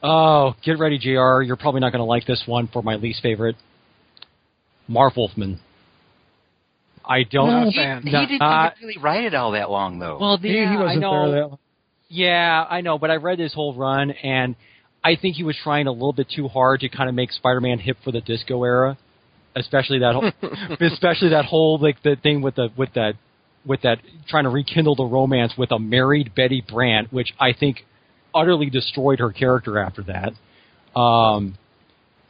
oh, 0.03 0.55
get 0.65 0.79
ready, 0.79 0.99
Jr. 0.99 1.43
You're 1.43 1.57
probably 1.57 1.81
not 1.81 1.91
going 1.91 2.01
to 2.01 2.05
like 2.05 2.27
this 2.27 2.43
one 2.47 2.69
for 2.69 2.83
my 2.83 2.97
least 2.97 3.23
favorite. 3.23 3.55
Marv 4.89 5.13
Wolfman. 5.17 5.61
I 7.07 7.23
don't. 7.25 7.49
No, 7.49 7.71
He, 7.71 7.77
fan. 7.77 8.03
he 8.03 8.11
didn't 8.11 8.43
uh, 8.43 8.71
really 8.81 8.99
write 8.99 9.25
it 9.25 9.35
all 9.35 9.53
that 9.53 9.71
long, 9.71 9.99
though. 9.99 10.19
Well, 10.19 10.39
he, 10.39 10.49
yeah, 10.49 10.71
he 10.71 10.77
wasn't 10.77 10.99
I 10.99 11.01
know. 11.01 11.31
there 11.31 11.41
that 11.43 11.49
long. 11.49 11.59
Yeah, 12.09 12.65
I 12.69 12.81
know, 12.81 12.99
but 12.99 13.11
I 13.11 13.17
read 13.17 13.39
his 13.39 13.53
whole 13.53 13.75
run, 13.75 14.11
and 14.11 14.55
I 15.03 15.17
think 15.17 15.37
he 15.37 15.43
was 15.43 15.57
trying 15.63 15.87
a 15.87 15.93
little 15.93 16.13
bit 16.13 16.29
too 16.35 16.49
hard 16.49 16.81
to 16.81 16.89
kind 16.89 17.09
of 17.09 17.15
make 17.15 17.33
Spider-Man 17.33 17.79
hip 17.79 17.97
for 18.05 18.13
the 18.13 18.21
disco 18.21 18.63
era, 18.65 18.97
especially 19.57 19.99
that 20.01 20.15
whole, 20.15 20.31
especially 20.81 21.31
that 21.31 21.45
whole 21.45 21.79
like 21.79 22.03
the 22.03 22.17
thing 22.23 22.41
with 22.41 22.55
the 22.55 22.69
with 22.77 22.93
that 22.95 23.15
with 23.67 23.83
that 23.83 23.99
trying 24.29 24.45
to 24.45 24.51
rekindle 24.51 24.95
the 24.95 25.05
romance 25.05 25.55
with 25.59 25.73
a 25.73 25.79
married 25.79 26.35
Betty 26.35 26.63
Brant, 26.67 27.13
which 27.13 27.33
I 27.41 27.53
think 27.53 27.85
utterly 28.35 28.71
destroyed 28.71 29.19
her 29.21 29.31
character 29.31 29.79
after 29.79 30.03
that. 30.05 30.99
Um, 30.99 31.57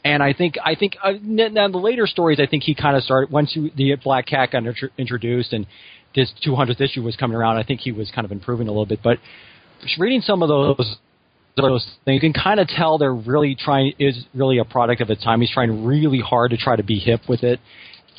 and 0.04 0.22
I 0.22 0.32
think 0.34 0.56
I 0.62 0.74
think 0.74 0.96
uh, 1.02 1.08
n- 1.08 1.54
now 1.54 1.68
the 1.68 1.78
later 1.78 2.06
stories, 2.06 2.38
I 2.38 2.46
think 2.46 2.62
he 2.62 2.74
kind 2.74 2.96
of 2.96 3.02
started 3.02 3.32
once 3.32 3.56
you, 3.56 3.70
the 3.74 3.96
Black 4.02 4.26
Cat 4.26 4.50
got 4.52 4.66
intro- 4.66 4.90
introduced 4.98 5.52
and 5.52 5.66
this 6.14 6.32
200th 6.46 6.80
issue 6.80 7.02
was 7.02 7.16
coming 7.16 7.36
around. 7.36 7.56
I 7.56 7.64
think 7.64 7.80
he 7.80 7.90
was 7.90 8.10
kind 8.14 8.24
of 8.24 8.30
improving 8.30 8.68
a 8.68 8.70
little 8.70 8.86
bit, 8.86 9.00
but 9.02 9.18
reading 9.98 10.20
some 10.20 10.42
of 10.42 10.48
those 10.48 10.96
those 11.56 11.86
things, 12.04 12.22
you 12.22 12.32
can 12.32 12.32
kind 12.32 12.58
of 12.60 12.68
tell 12.68 12.98
they're 12.98 13.14
really 13.14 13.56
trying 13.58 13.94
is 13.98 14.24
really 14.34 14.58
a 14.58 14.64
product 14.64 15.00
of 15.00 15.10
its 15.10 15.22
time. 15.22 15.40
He's 15.40 15.50
trying 15.50 15.84
really 15.84 16.20
hard 16.20 16.50
to 16.50 16.56
try 16.56 16.76
to 16.76 16.82
be 16.82 16.98
hip 16.98 17.22
with 17.28 17.42
it, 17.42 17.60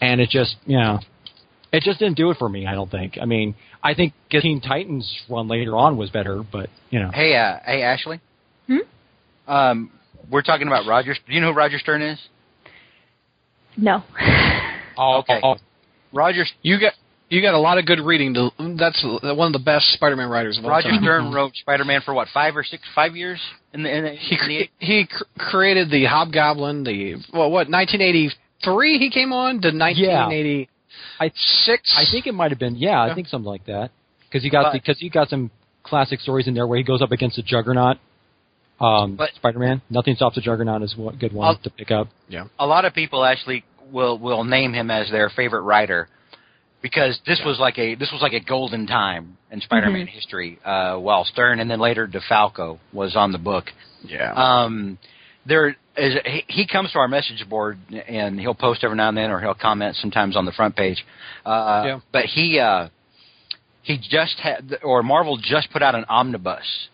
and 0.02 0.20
it 0.22 0.30
just 0.30 0.56
you 0.66 0.78
know, 0.78 1.00
it 1.72 1.84
just 1.84 2.00
didn't 2.00 2.16
do 2.18 2.32
it 2.32 2.38
for 2.38 2.50
me. 2.50 2.66
I 2.66 2.74
don't 2.74 2.90
think. 2.90 3.18
I 3.22 3.26
mean, 3.26 3.56
I 3.84 3.94
think 3.94 4.14
Teen 4.30 4.62
Titans 4.62 5.14
run 5.30 5.48
later 5.48 5.76
on 5.76 5.98
was 5.98 6.10
better, 6.10 6.44
but 6.50 6.70
you 6.90 7.00
know, 7.00 7.12
hey, 7.14 7.36
uh, 7.36 7.60
hey, 7.66 7.84
Ashley. 7.84 8.22
Hmm? 8.68 8.78
Um, 9.48 9.92
we're 10.30 10.42
talking 10.42 10.68
about 10.68 10.88
Roger. 10.88 11.14
Do 11.14 11.34
you 11.34 11.42
know 11.42 11.52
who 11.52 11.58
Roger 11.58 11.80
Stern 11.80 12.02
is? 12.02 12.20
No. 13.78 14.04
oh, 14.98 15.20
okay. 15.20 15.40
oh, 15.44 15.54
oh. 15.54 15.56
Roger 16.14 16.46
You 16.62 16.80
got 16.80 16.94
you 17.30 17.42
got 17.42 17.54
a 17.54 17.60
lot 17.60 17.78
of 17.78 17.86
good 17.86 18.00
reading. 18.00 18.34
To, 18.36 18.50
that's 18.78 19.04
one 19.04 19.48
of 19.48 19.54
the 19.54 19.64
best 19.64 19.92
Spider-Man 19.94 20.30
writers 20.30 20.58
of 20.58 20.64
all 20.64 20.70
Roger 20.70 20.90
time. 20.90 21.02
Stern 21.02 21.24
mm-hmm. 21.26 21.36
wrote 21.36 21.56
Spider-Man 21.56 22.02
for 22.06 22.14
what 22.14 22.28
five 22.34 22.56
or 22.56 22.64
six, 22.64 22.84
five 22.94 23.16
years 23.16 23.42
in 23.74 23.84
the. 23.84 23.96
In 23.96 24.04
the, 24.04 24.12
He 24.12 24.36
in 24.36 24.48
the 24.48 24.70
he 24.80 25.08
cr- 25.08 25.24
created 25.38 25.90
the 25.90 26.06
Hobgoblin. 26.06 26.84
The 26.84 27.16
well, 27.34 27.52
what 27.52 27.70
1983 27.70 28.98
he 28.98 29.10
came 29.10 29.34
on 29.34 29.62
to 29.62 29.70
1986. 29.70 30.70
I 31.20 32.02
I 32.02 32.06
think 32.12 32.28
it 32.28 32.34
might 32.34 32.52
have 32.52 32.60
been 32.60 32.76
yeah, 32.76 33.02
I 33.02 33.08
Yeah. 33.08 33.16
think 33.16 33.28
something 33.28 33.50
like 33.50 33.66
that 33.66 33.92
because 34.30 34.44
you 34.46 34.52
got 34.52 34.72
But- 34.72 34.74
because 34.74 35.02
you 35.02 35.10
got 35.10 35.30
some 35.30 35.52
classic 35.84 36.20
stories 36.20 36.48
in 36.48 36.54
there 36.54 36.68
where 36.68 36.78
he 36.78 36.84
goes 36.84 37.02
up 37.02 37.12
against 37.12 37.36
the 37.36 37.44
Juggernaut. 37.44 37.98
Um, 38.80 39.16
But- 39.16 39.34
Spider-Man, 39.36 39.82
nothing 39.90 40.16
stops 40.16 40.36
the 40.36 40.42
Juggernaut 40.42 40.82
is 40.82 40.96
one 40.98 41.16
good 41.16 41.32
one 41.34 41.48
I'll- 41.48 41.56
to 41.58 41.70
pick 41.70 41.92
up. 41.92 42.10
Yeah, 42.28 42.46
a 42.60 42.66
lot 42.68 42.86
of 42.86 42.94
people 42.94 43.24
actually 43.24 43.64
will 43.92 44.18
will 44.18 44.44
name 44.44 44.74
him 44.74 44.92
as 44.92 45.10
their 45.12 45.30
favorite 45.30 45.62
writer 45.62 46.08
because 46.82 47.20
this 47.26 47.40
was 47.46 47.58
like 47.60 47.78
a 47.80 47.96
this 47.96 48.12
was 48.12 48.22
like 48.22 48.34
a 48.34 48.40
golden 48.40 48.86
time 48.88 49.38
in 49.52 49.62
Spider-Man 49.62 50.08
history. 50.08 50.60
Uh, 50.66 50.98
while 50.98 51.24
Stern 51.26 51.60
and 51.60 51.70
then 51.72 51.80
later 51.80 52.08
DeFalco 52.08 52.80
was 52.92 53.16
on 53.16 53.32
the 53.32 53.38
book. 53.38 53.72
Yeah. 54.04 54.34
Um, 54.34 54.98
there 55.46 55.76
is 55.96 56.16
he, 56.26 56.44
he 56.48 56.68
comes 56.68 56.92
to 56.92 57.00
our 57.00 57.08
message 57.08 57.48
board 57.48 57.78
and 58.08 58.40
he'll 58.40 58.56
post 58.56 58.84
every 58.84 58.98
now 58.98 59.08
and 59.08 59.18
then 59.18 59.32
or 59.32 59.40
he'll 59.40 59.54
comment 59.54 59.96
sometimes 59.96 60.36
on 60.36 60.46
the 60.46 60.52
front 60.52 60.76
page. 60.76 61.06
Uh, 61.46 61.84
Yeah. 61.86 62.00
But 62.12 62.26
he 62.26 62.60
uh, 62.60 62.90
he 63.84 63.98
just 63.98 64.38
had 64.40 64.80
or 64.84 65.02
Marvel 65.04 65.38
just 65.38 65.72
put 65.72 65.82
out 65.82 65.96
an 65.96 66.06
omnibus 66.10 66.90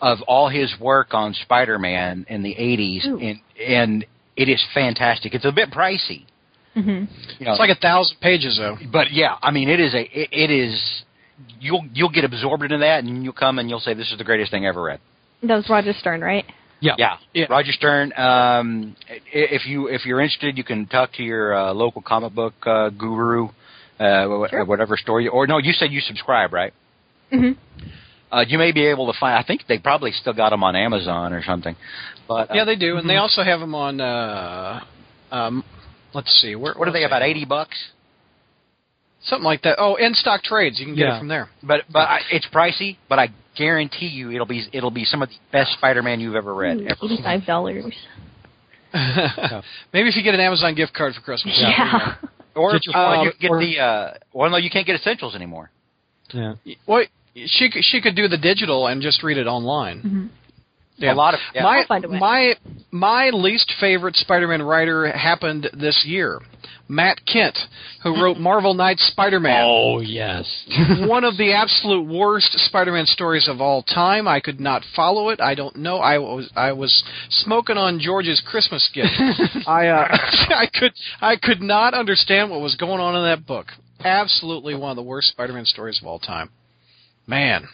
of 0.00 0.18
all 0.28 0.48
his 0.48 0.74
work 0.80 1.08
on 1.12 1.34
Spider-Man 1.34 2.26
in 2.28 2.42
the 2.42 2.54
80s 2.54 3.06
Ooh. 3.06 3.18
and 3.18 3.38
and 3.66 4.06
it 4.36 4.48
is 4.48 4.64
fantastic. 4.72 5.34
It's 5.34 5.44
a 5.44 5.50
bit 5.52 5.70
pricey. 5.70 6.24
hmm 6.74 6.80
You 7.38 7.44
know, 7.46 7.52
it's 7.52 7.58
like 7.58 7.70
a 7.76 7.80
thousand 7.80 8.18
pages 8.20 8.56
though. 8.58 8.76
but 8.92 9.10
yeah, 9.12 9.36
I 9.42 9.50
mean, 9.50 9.68
it 9.68 9.80
is 9.80 9.94
a 9.94 10.02
it, 10.02 10.28
it 10.32 10.50
is 10.50 11.02
you'll 11.60 11.84
you'll 11.92 12.10
get 12.10 12.24
absorbed 12.24 12.62
into 12.64 12.78
that, 12.78 13.02
and 13.04 13.24
you'll 13.24 13.32
come 13.32 13.58
and 13.58 13.68
you'll 13.68 13.80
say 13.80 13.94
this 13.94 14.10
is 14.12 14.18
the 14.18 14.24
greatest 14.24 14.50
thing 14.52 14.64
I 14.64 14.68
ever 14.68 14.82
read. 14.82 15.00
That 15.42 15.56
was 15.56 15.68
Roger 15.68 15.92
Stern, 15.92 16.20
right? 16.20 16.44
Yeah. 16.80 16.94
Yeah, 16.96 17.16
Yeah. 17.34 17.46
Roger 17.50 17.72
Stern. 17.72 18.12
Um, 18.16 18.94
i- 19.10 19.20
if 19.32 19.66
you 19.66 19.88
if 19.88 20.06
you're 20.06 20.20
interested, 20.20 20.56
you 20.56 20.62
can 20.64 20.86
talk 20.86 21.12
to 21.14 21.22
your 21.24 21.52
uh, 21.54 21.72
local 21.72 22.02
comic 22.02 22.32
book 22.34 22.54
uh, 22.66 22.90
guru, 22.90 23.48
uh, 23.98 24.26
wh- 24.46 24.50
Sure. 24.50 24.64
whatever 24.64 24.96
store 24.96 25.20
you, 25.20 25.30
or 25.30 25.48
no, 25.48 25.58
you 25.58 25.72
said 25.72 25.90
you 25.90 26.00
subscribe, 26.00 26.52
right? 26.52 26.72
hmm 27.30 27.52
Uh, 28.30 28.44
you 28.46 28.58
may 28.58 28.72
be 28.72 28.84
able 28.86 29.10
to 29.12 29.18
find. 29.18 29.38
I 29.38 29.42
think 29.42 29.62
they 29.68 29.78
probably 29.78 30.12
still 30.12 30.34
got 30.34 30.50
them 30.50 30.62
on 30.62 30.76
Amazon 30.76 31.32
or 31.32 31.42
something. 31.42 31.74
But 32.26 32.50
uh, 32.50 32.54
Yeah, 32.54 32.64
they 32.64 32.76
do, 32.76 32.96
and 32.98 33.08
they 33.08 33.16
also 33.16 33.42
have 33.42 33.60
them 33.60 33.74
on. 33.74 34.00
Uh, 34.00 34.84
um, 35.30 35.64
let's 36.14 36.30
see, 36.42 36.54
where 36.54 36.74
what 36.74 36.86
are 36.88 36.92
they 36.92 37.04
about 37.04 37.22
eighty 37.22 37.44
bucks? 37.46 37.76
Something 39.22 39.44
like 39.44 39.62
that. 39.62 39.76
Oh, 39.78 39.96
in 39.96 40.14
stock 40.14 40.42
trades, 40.42 40.78
you 40.78 40.86
can 40.86 40.94
get 40.94 41.06
Yeah. 41.08 41.16
it 41.16 41.18
from 41.20 41.28
there. 41.28 41.48
But 41.62 41.82
but 41.92 42.00
I, 42.08 42.20
it's 42.30 42.46
pricey. 42.52 42.96
But 43.08 43.18
I 43.18 43.28
guarantee 43.56 44.06
you, 44.08 44.30
it'll 44.30 44.46
be 44.46 44.62
it'll 44.72 44.90
be 44.92 45.04
some 45.04 45.22
of 45.22 45.28
the 45.30 45.34
best 45.50 45.72
Spider-Man 45.72 46.20
you've 46.20 46.36
ever 46.36 46.54
read. 46.54 46.80
ever. 46.82 46.96
Eighty-five 47.02 47.44
dollars. 47.46 47.92
Maybe 48.94 50.08
if 50.08 50.16
you 50.16 50.22
get 50.22 50.34
an 50.34 50.40
Amazon 50.40 50.74
gift 50.74 50.94
card 50.94 51.14
for 51.14 51.20
Christmas. 51.20 51.54
Yeah. 51.58 52.14
Or 52.54 52.72
Get 52.72 52.86
your- 52.86 52.96
uh, 52.96 53.16
um, 53.20 53.24
you 53.26 53.32
get 53.40 53.50
or- 53.50 53.60
the 53.60 53.78
uh, 53.78 54.14
well, 54.32 54.50
no, 54.50 54.56
you 54.56 54.70
can't 54.70 54.86
get 54.86 54.96
essentials 54.96 55.34
anymore. 55.34 55.70
Yeah. 56.32 56.54
Well, 56.86 57.04
she 57.46 57.70
could- 57.70 57.84
she 57.84 58.00
could 58.00 58.14
do 58.14 58.28
the 58.28 58.38
digital 58.38 58.86
and 58.86 59.00
just 59.02 59.22
read 59.22 59.38
it 59.38 59.46
online. 59.46 60.02
Mhm. 60.02 60.28
Yeah. 61.00 61.12
A 61.12 61.14
lot 61.14 61.34
of 61.34 61.40
yeah. 61.54 61.62
my 61.62 61.84
find 61.86 62.04
a 62.04 62.08
way. 62.08 62.18
my 62.18 62.54
my 62.90 63.30
least 63.30 63.72
favorite 63.80 64.16
Spider-Man 64.16 64.62
writer 64.62 65.06
happened 65.06 65.70
this 65.72 66.04
year. 66.04 66.40
Matt 66.90 67.20
Kindt, 67.26 67.56
who 68.02 68.20
wrote 68.20 68.38
Marvel 68.50 68.74
Knights 68.74 69.06
Spider-Man. 69.08 69.62
Oh 69.64 70.00
yes. 70.00 70.46
One 71.06 71.22
of 71.22 71.36
the 71.36 71.52
absolute 71.52 72.08
worst 72.08 72.58
Spider-Man 72.66 73.06
stories 73.06 73.46
of 73.46 73.60
all 73.60 73.82
time. 73.82 74.26
I 74.26 74.40
could 74.40 74.58
not 74.58 74.82
follow 74.96 75.28
it. 75.28 75.40
I 75.40 75.54
don't 75.54 75.76
know. 75.76 75.98
I 75.98 76.18
was 76.18 76.50
I 76.56 76.72
was 76.72 77.04
smoking 77.30 77.76
on 77.76 78.00
George's 78.00 78.40
Christmas 78.44 78.88
gift. 78.92 79.12
I 79.68 79.86
uh, 79.88 80.08
I 80.10 80.66
could 80.72 80.92
I 81.20 81.36
could 81.36 81.60
not 81.62 81.94
understand 81.94 82.50
what 82.50 82.60
was 82.60 82.74
going 82.74 83.00
on 83.00 83.14
in 83.14 83.22
that 83.22 83.46
book. 83.46 83.66
Absolutely 84.04 84.74
one 84.74 84.90
of 84.90 84.96
the 84.96 85.02
worst 85.02 85.28
Spider-Man 85.28 85.64
stories 85.66 86.00
of 86.00 86.06
all 86.08 86.18
time. 86.18 86.50
Man, 87.28 87.68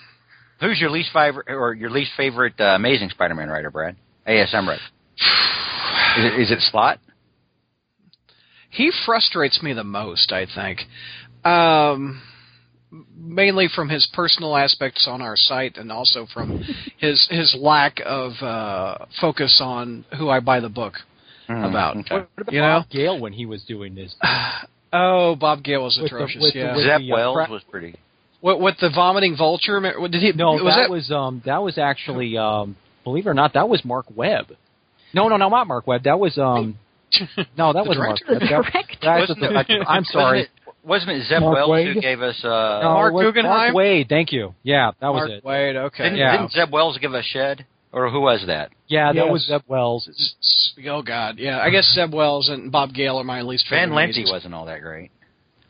Who's 0.60 0.80
your 0.80 0.90
least 0.90 1.10
favorite 1.12 1.46
or 1.48 1.74
your 1.74 1.90
least 1.90 2.12
favorite 2.16 2.54
uh, 2.58 2.64
Amazing 2.76 3.10
Spider-Man 3.10 3.48
writer, 3.48 3.70
Brad? 3.70 3.96
ASM 4.26 4.66
writer. 4.66 4.82
Is 6.18 6.24
it, 6.24 6.40
is 6.40 6.50
it 6.52 6.58
Slott? 6.70 7.00
he 8.70 8.90
frustrates 9.04 9.60
me 9.62 9.72
the 9.72 9.82
most. 9.84 10.30
I 10.32 10.46
think, 10.52 10.80
um, 11.44 12.22
mainly 13.16 13.68
from 13.74 13.88
his 13.88 14.08
personal 14.12 14.56
aspects 14.56 15.06
on 15.10 15.20
our 15.22 15.36
site, 15.36 15.76
and 15.76 15.90
also 15.92 16.26
from 16.32 16.62
his 16.98 17.26
his 17.30 17.56
lack 17.58 18.00
of 18.06 18.32
uh, 18.42 19.06
focus 19.20 19.60
on 19.62 20.04
who 20.18 20.28
I 20.28 20.38
buy 20.40 20.60
the 20.60 20.68
book 20.68 20.94
Hmm, 21.48 21.62
about. 21.64 21.96
okay. 21.98 22.14
What 22.14 22.28
about 22.38 22.52
You 22.52 22.60
know? 22.60 22.80
Bob 22.80 22.90
Gale 22.90 23.18
when 23.20 23.32
he 23.32 23.44
was 23.46 23.62
doing 23.64 23.94
this? 23.94 24.14
Oh, 24.96 25.34
Bob 25.34 25.64
Gale 25.64 25.82
was 25.82 25.98
With 26.00 26.06
atrocious. 26.12 26.52
the- 26.52 26.58
yeah. 26.58 26.76
with 26.76 26.84
Zeb 26.84 27.00
the, 27.00 27.12
uh, 27.12 27.16
Wells 27.16 27.34
cra- 27.34 27.50
was 27.50 27.62
pretty. 27.68 27.96
What 28.44 28.60
with 28.60 28.76
the 28.78 28.90
vomiting 28.94 29.36
vulture? 29.38 29.80
What 29.98 30.10
Did 30.10 30.20
he? 30.20 30.32
No, 30.32 30.52
was 30.52 30.62
that, 30.64 30.82
that 30.82 30.90
was 30.90 31.10
um 31.10 31.40
that 31.46 31.62
was 31.62 31.78
actually 31.78 32.36
um 32.36 32.76
believe 33.02 33.26
it 33.26 33.30
or 33.30 33.34
not 33.34 33.54
that 33.54 33.70
was 33.70 33.82
Mark 33.86 34.04
Webb. 34.14 34.48
No, 35.14 35.28
no, 35.28 35.38
no, 35.38 35.48
not 35.48 35.66
Mark 35.66 35.86
Webb. 35.86 36.02
That 36.02 36.18
was 36.20 36.36
um 36.36 36.76
no, 37.56 37.72
that 37.72 37.84
The 37.84 37.88
was 37.88 37.96
Mark? 37.96 38.18
Webb. 38.28 38.40
The 38.40 38.46
That- 38.46 38.48
director. 38.50 38.96
that's 39.00 39.28
the- 39.68 39.74
it- 39.80 39.86
I'm 39.88 40.04
sorry. 40.04 40.48
Wasn't 40.84 41.10
it, 41.10 41.24
Zeb 41.26 41.40
Mark 41.40 41.54
Wells 41.56 41.70
Waid? 41.70 41.94
who 41.94 42.00
gave 42.02 42.20
us? 42.20 42.44
Uh, 42.44 42.80
No, 42.82 42.90
Mark 42.92 43.12
it 43.12 43.14
was 43.14 43.24
Guggenheim? 43.24 43.72
Mark 43.72 43.74
Waid, 43.74 44.08
thank 44.10 44.30
you. 44.32 44.54
Yeah, 44.62 44.90
that 45.00 45.08
was 45.08 45.20
Mark 45.20 45.30
it. 45.30 45.42
Waid? 45.44 45.76
Okay. 45.86 46.02
didn't, 46.04 46.18
yeah. 46.18 46.36
didn't 46.36 46.52
Zeb 46.52 46.70
Wells 46.70 46.98
give 46.98 47.14
us 47.14 47.24
Shed, 47.24 47.64
or 47.92 48.10
who 48.10 48.20
was 48.20 48.44
that? 48.48 48.68
Yeah, 48.88 49.10
that 49.14 49.24
Yes. 49.24 49.32
was 49.32 49.46
Zeb 49.46 49.62
Wells. 49.66 50.06
S- 50.06 50.34
s- 50.42 50.86
Oh 50.86 51.00
God, 51.00 51.38
yeah. 51.38 51.58
I 51.60 51.70
guess 51.70 51.86
Zeb 51.94 52.12
Wells 52.12 52.50
and 52.50 52.70
Bob 52.70 52.92
Gale 52.92 53.16
are 53.18 53.24
my 53.24 53.40
least 53.40 53.64
favorite. 53.64 53.86
Van 53.86 53.90
Lente 53.96 54.16
amazing- 54.18 54.30
wasn't 54.30 54.52
all 54.54 54.66
that 54.66 54.82
great. 54.82 55.10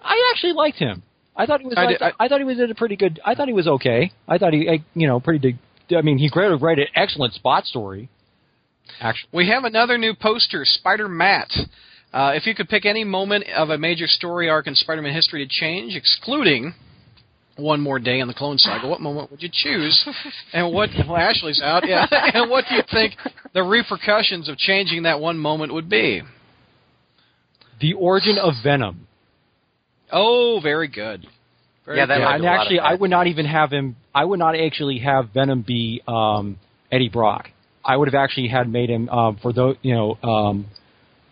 I 0.02 0.30
actually 0.34 0.54
liked 0.54 0.78
him. 0.78 1.04
I 1.36 1.46
thought 1.46 1.60
he 1.60 1.66
was. 1.66 1.74
I 1.76 1.84
like, 1.84 1.98
did- 1.98 2.12
I, 2.18 2.28
thought 2.28 2.38
he 2.38 2.44
was 2.44 2.60
in 2.60 2.70
a 2.70 2.74
pretty 2.74 2.96
good. 2.96 3.20
I 3.24 3.34
thought 3.34 3.48
he 3.48 3.54
was 3.54 3.66
okay. 3.66 4.12
I 4.28 4.38
thought 4.38 4.52
he, 4.52 4.68
eh, 4.68 4.78
you 4.94 5.06
know, 5.06 5.20
pretty. 5.20 5.38
Dig, 5.40 5.58
I 5.96 6.02
mean, 6.02 6.18
he 6.18 6.30
wrote, 6.34 6.60
wrote 6.60 6.78
an 6.78 6.86
excellent 6.94 7.34
spot 7.34 7.66
story. 7.66 8.08
Actually, 9.00 9.30
We 9.32 9.48
have 9.48 9.64
another 9.64 9.98
new 9.98 10.14
poster, 10.14 10.64
Spider 10.64 11.08
Matt. 11.08 11.50
Uh, 12.12 12.32
if 12.34 12.46
you 12.46 12.54
could 12.54 12.68
pick 12.68 12.86
any 12.86 13.02
moment 13.02 13.44
of 13.56 13.70
a 13.70 13.78
major 13.78 14.06
story 14.06 14.48
arc 14.48 14.68
in 14.68 14.74
Spider-Man 14.76 15.12
history 15.12 15.44
to 15.44 15.50
change, 15.52 15.96
excluding 15.96 16.72
one 17.56 17.80
more 17.80 17.98
day 17.98 18.20
in 18.20 18.28
the 18.28 18.34
Clone 18.34 18.56
Saga, 18.58 18.86
what 18.86 19.00
moment 19.00 19.32
would 19.32 19.42
you 19.42 19.48
choose? 19.52 20.08
And 20.52 20.72
what? 20.72 20.90
Well, 21.08 21.16
Ashley's 21.16 21.60
out. 21.60 21.88
Yeah. 21.88 22.06
and 22.10 22.48
what 22.48 22.66
do 22.68 22.76
you 22.76 22.82
think 22.92 23.14
the 23.52 23.64
repercussions 23.64 24.48
of 24.48 24.56
changing 24.56 25.02
that 25.02 25.18
one 25.18 25.38
moment 25.38 25.72
would 25.74 25.88
be? 25.88 26.22
the 27.80 27.92
origin 27.94 28.38
of 28.38 28.54
Venom. 28.62 29.06
Oh, 30.14 30.60
very 30.62 30.88
good. 30.88 31.26
Very 31.84 31.98
Yeah, 31.98 32.06
that 32.06 32.18
good. 32.18 32.24
And 32.36 32.46
actually, 32.46 32.78
I 32.80 32.94
would 32.94 33.10
not 33.10 33.26
even 33.26 33.44
have 33.46 33.70
him. 33.72 33.96
I 34.14 34.24
would 34.24 34.38
not 34.38 34.54
actually 34.58 34.98
have 35.00 35.30
Venom 35.34 35.62
be 35.62 36.00
um, 36.08 36.56
Eddie 36.90 37.08
Brock. 37.10 37.50
I 37.84 37.96
would 37.96 38.08
have 38.08 38.14
actually 38.14 38.48
had 38.48 38.68
made 38.70 38.88
him 38.88 39.08
um, 39.10 39.36
for 39.42 39.52
those, 39.52 39.76
you 39.82 39.92
know, 39.94 40.16
um, 40.22 40.66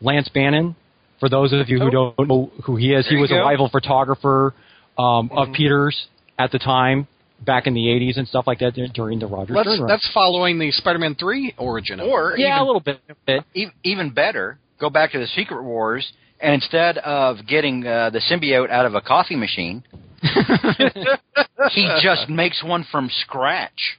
Lance 0.03 0.29
Bannon. 0.29 0.77
For 1.21 1.29
those 1.29 1.53
of 1.53 1.69
you 1.69 1.79
who 1.79 1.87
Oh. 1.87 2.15
don't 2.17 2.29
know 2.29 2.51
who 2.65 2.77
he 2.77 2.93
is, 2.93 3.07
There 3.07 3.17
he 3.17 3.23
was 3.23 3.31
a 3.31 3.35
go. 3.35 3.39
Mm-hmm. 3.39 3.49
rival 3.49 3.69
photographer 3.71 4.53
um, 4.99 5.31
of 5.33 5.49
Peter's 5.55 6.09
at 6.39 6.51
the 6.51 6.59
time, 6.59 7.07
back 7.41 7.67
in 7.69 7.75
the 7.75 7.87
'80s 7.87 8.17
and 8.19 8.27
stuff 8.27 8.47
like 8.49 8.59
that 8.59 8.73
during 8.93 9.19
the 9.21 9.27
Roger 9.27 9.55
That's, 9.55 9.73
Stern 9.75 9.87
that's 9.87 10.11
following 10.13 10.59
the 10.59 10.71
Spider-Man 10.73 11.15
3 11.15 11.55
origin. 11.59 12.01
Or 12.01 12.35
yeah, 12.37 12.61
a 12.61 12.65
little 12.65 12.81
bit. 12.81 13.01
e- 13.55 13.67
even 13.85 14.11
better, 14.11 14.59
go 14.81 14.91
back 14.91 15.13
to 15.13 15.19
the 15.21 15.27
Secret 15.29 15.63
Wars, 15.63 16.13
and 16.43 16.55
instead 16.55 16.99
of 16.99 17.47
getting 17.47 17.87
uh, 17.87 18.11
the 18.11 18.21
symbiote 18.31 18.69
out 18.69 18.85
of 18.85 18.95
a 18.95 19.01
coffee 19.01 19.37
machine, 19.37 19.85
he 21.71 21.89
just 22.03 22.29
makes 22.29 22.63
one 22.65 22.85
from 22.91 23.09
scratch 23.23 23.99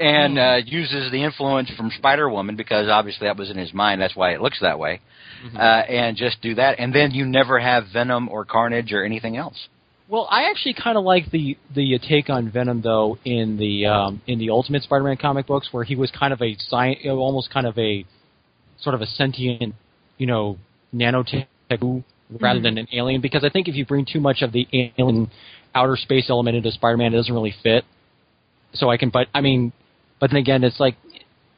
and 0.00 0.38
uh, 0.38 0.56
uses 0.64 1.10
the 1.12 1.22
influence 1.22 1.70
from 1.76 1.90
Spider 1.96 2.28
Woman 2.28 2.56
because 2.56 2.88
obviously 2.88 3.28
that 3.28 3.36
was 3.36 3.48
in 3.50 3.56
his 3.56 3.72
mind. 3.72 4.00
That's 4.00 4.16
why 4.16 4.32
it 4.34 4.40
looks 4.40 4.58
that 4.60 4.78
way. 4.78 5.00
Uh, 5.54 5.58
and 5.60 6.16
just 6.16 6.42
do 6.42 6.56
that, 6.56 6.80
and 6.80 6.92
then 6.92 7.12
you 7.12 7.24
never 7.24 7.60
have 7.60 7.84
Venom 7.92 8.28
or 8.28 8.44
Carnage 8.44 8.92
or 8.92 9.04
anything 9.04 9.36
else. 9.36 9.68
Well, 10.08 10.26
I 10.28 10.50
actually 10.50 10.74
kind 10.74 10.98
of 10.98 11.04
like 11.04 11.30
the 11.30 11.56
the 11.72 11.96
take 12.00 12.28
on 12.28 12.50
Venom 12.50 12.80
though 12.82 13.18
in 13.24 13.56
the 13.56 13.86
um, 13.86 14.20
in 14.26 14.40
the 14.40 14.50
Ultimate 14.50 14.82
Spider-Man 14.82 15.16
comic 15.18 15.46
books, 15.46 15.68
where 15.70 15.84
he 15.84 15.94
was 15.94 16.10
kind 16.10 16.32
of 16.32 16.42
a 16.42 16.56
science, 16.58 16.98
almost 17.06 17.52
kind 17.52 17.68
of 17.68 17.78
a 17.78 18.04
sort 18.80 18.96
of 18.96 19.00
a 19.00 19.06
sentient, 19.06 19.74
you 20.16 20.26
know, 20.26 20.58
nanotech 20.92 21.46
rather 22.40 22.60
than 22.60 22.78
an 22.78 22.88
alien. 22.92 23.20
Because 23.20 23.44
I 23.44 23.48
think 23.48 23.68
if 23.68 23.74
you 23.74 23.86
bring 23.86 24.06
too 24.10 24.20
much 24.20 24.42
of 24.42 24.52
the 24.52 24.66
alien 24.72 25.30
outer 25.74 25.96
space 25.96 26.28
element 26.30 26.56
into 26.56 26.70
Spider-Man, 26.72 27.12
it 27.12 27.16
doesn't 27.16 27.34
really 27.34 27.54
fit. 27.62 27.84
So 28.74 28.90
I 28.90 28.96
can, 28.96 29.10
but 29.10 29.28
I 29.34 29.40
mean, 29.40 29.72
but 30.20 30.30
then 30.30 30.38
again, 30.38 30.62
it's 30.64 30.78
like 30.78 30.96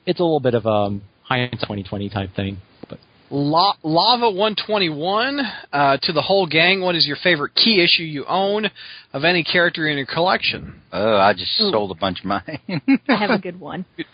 it's 0.07 0.21
a 0.21 0.23
little 0.23 0.41
bit 0.41 0.55
of 0.55 0.67
a 0.67 0.99
hindsight 1.25 1.61
2020 1.61 2.09
type 2.09 2.31
thing. 2.35 2.59
But 2.89 2.99
La- 3.31 3.77
Lava 3.83 4.31
121 4.31 5.41
uh, 5.73 5.97
to 6.03 6.13
the 6.13 6.23
whole 6.23 6.47
gang. 6.47 6.81
What 6.81 6.95
is 6.95 7.07
your 7.07 7.17
favorite 7.23 7.55
key 7.55 7.83
issue 7.83 8.03
you 8.05 8.25
own 8.27 8.67
of 9.13 9.25
any 9.25 9.43
character 9.43 9.87
in 9.89 9.97
your 9.97 10.07
collection? 10.07 10.81
Oh, 10.93 11.17
I 11.17 11.33
just 11.33 11.61
Ooh. 11.61 11.71
sold 11.71 11.91
a 11.91 11.95
bunch 11.95 12.21
of 12.21 12.27
mine. 12.27 12.61
I 13.09 13.17
have 13.17 13.31
a 13.31 13.39
good 13.39 13.59
one. 13.59 13.85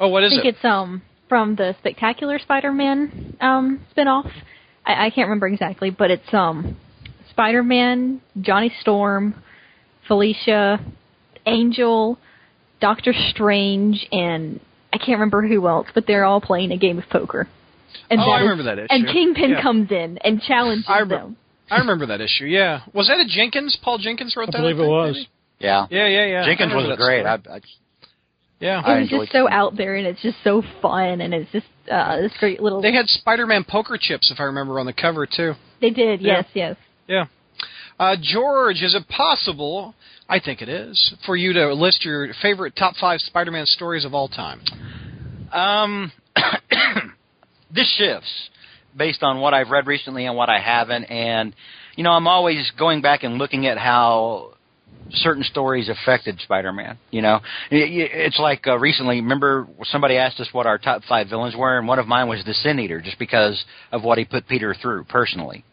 Oh, 0.00 0.06
what 0.06 0.22
I 0.22 0.28
think 0.28 0.44
it? 0.44 0.54
it's 0.54 0.64
um 0.64 1.02
from 1.28 1.56
the 1.56 1.74
Spectacular 1.80 2.38
Spider-Man 2.38 3.36
um 3.40 3.84
spinoff. 3.96 4.30
I, 4.88 5.06
I 5.06 5.10
can't 5.10 5.26
remember 5.28 5.46
exactly, 5.46 5.90
but 5.90 6.10
it's 6.10 6.32
um 6.34 6.76
Spider-Man, 7.30 8.20
Johnny 8.40 8.72
Storm, 8.80 9.34
Felicia, 10.08 10.80
Angel, 11.46 12.18
Doctor 12.80 13.12
Strange, 13.30 14.06
and 14.10 14.60
I 14.92 14.98
can't 14.98 15.10
remember 15.20 15.46
who 15.46 15.68
else, 15.68 15.86
but 15.94 16.06
they're 16.06 16.24
all 16.24 16.40
playing 16.40 16.72
a 16.72 16.76
game 16.78 16.98
of 16.98 17.04
poker. 17.10 17.46
And 18.10 18.20
Oh, 18.20 18.24
that 18.24 18.30
I 18.30 18.36
is- 18.38 18.42
remember 18.42 18.62
that 18.64 18.78
issue. 18.78 18.86
And 18.90 19.06
Kingpin 19.06 19.50
Yeah. 19.50 19.62
comes 19.62 19.90
in 19.92 20.18
and 20.18 20.42
challenges 20.42 20.86
I 20.88 21.00
rem- 21.00 21.08
them. 21.08 21.36
I 21.70 21.78
remember 21.78 22.06
that 22.06 22.20
issue. 22.20 22.46
Yeah, 22.46 22.80
was 22.94 23.08
that 23.08 23.20
a 23.20 23.26
Jenkins? 23.26 23.76
Paul 23.82 23.98
Jenkins 23.98 24.34
wrote 24.36 24.48
I 24.48 24.52
that. 24.52 24.58
I 24.58 24.60
believe 24.62 24.80
it 24.80 24.88
was. 24.88 25.14
maybe? 25.14 25.28
yeah. 25.60 25.86
Yeah, 25.90 26.06
yeah, 26.08 26.24
yeah. 26.26 26.44
Jenkins 26.46 26.72
was 26.74 26.96
great. 26.96 27.26
I, 27.26 27.34
I, 27.34 27.60
yeah, 28.60 28.82
I 28.84 28.96
It 28.96 29.00
was 29.00 29.02
enjoyed 29.04 29.20
just 29.26 29.32
so 29.32 29.46
it. 29.46 29.52
out 29.52 29.76
there, 29.76 29.96
and 29.96 30.06
it's 30.06 30.20
just 30.22 30.36
so 30.44 30.62
fun, 30.82 31.20
and 31.20 31.32
it's 31.34 31.50
just 31.52 31.66
uh, 31.90 32.16
this 32.16 32.32
great 32.38 32.60
little. 32.60 32.80
they 32.82 32.92
had 32.92 33.08
Spider-Man 33.08 33.64
poker 33.68 33.96
chips, 34.00 34.30
if 34.30 34.40
I 34.40 34.44
remember, 34.44 34.78
on 34.80 34.86
the 34.86 34.92
cover 34.92 35.26
too. 35.26 35.54
They 35.80 35.90
did, 35.90 36.20
Yeah. 36.20 36.42
yes, 36.54 36.76
yes. 37.08 37.28
Uh, 38.00 38.14
George, 38.20 38.80
is 38.82 38.94
it 38.94 39.08
possible? 39.08 39.92
I 40.28 40.38
think 40.38 40.62
it 40.62 40.68
is 40.68 41.14
for 41.26 41.34
you 41.36 41.52
to 41.54 41.74
list 41.74 42.04
your 42.04 42.28
favorite 42.40 42.76
top 42.76 42.94
five 42.94 43.20
Spider-Man 43.20 43.66
stories 43.66 44.04
of 44.04 44.14
all 44.14 44.28
time. 44.28 44.60
Um, 45.52 46.12
this 47.74 47.92
shifts 47.96 48.50
based 48.96 49.22
on 49.24 49.40
what 49.40 49.52
I've 49.54 49.70
read 49.70 49.86
recently 49.88 50.26
and 50.26 50.36
what 50.36 50.48
I 50.48 50.60
haven't, 50.60 51.04
and 51.04 51.54
you 51.96 52.04
know, 52.04 52.12
I'm 52.12 52.28
always 52.28 52.70
going 52.78 53.02
back 53.02 53.24
and 53.24 53.38
looking 53.38 53.66
at 53.66 53.78
how 53.78 54.52
certain 55.10 55.42
stories 55.42 55.88
affected 55.88 56.38
Spider-Man. 56.40 56.98
You 57.10 57.22
know, 57.22 57.40
it's 57.70 58.38
like 58.38 58.66
uh, 58.66 58.78
recently. 58.78 59.16
Remember, 59.20 59.66
somebody 59.84 60.16
asked 60.16 60.38
us 60.40 60.48
what 60.52 60.66
our 60.66 60.78
top 60.78 61.02
five 61.08 61.28
villains 61.28 61.56
were, 61.56 61.78
and 61.78 61.88
one 61.88 61.98
of 61.98 62.06
mine 62.06 62.28
was 62.28 62.44
the 62.44 62.52
Sin 62.54 62.78
Eater, 62.78 63.00
just 63.00 63.18
because 63.18 63.64
of 63.90 64.02
what 64.04 64.18
he 64.18 64.24
put 64.24 64.46
Peter 64.46 64.74
through 64.80 65.04
personally. 65.04 65.64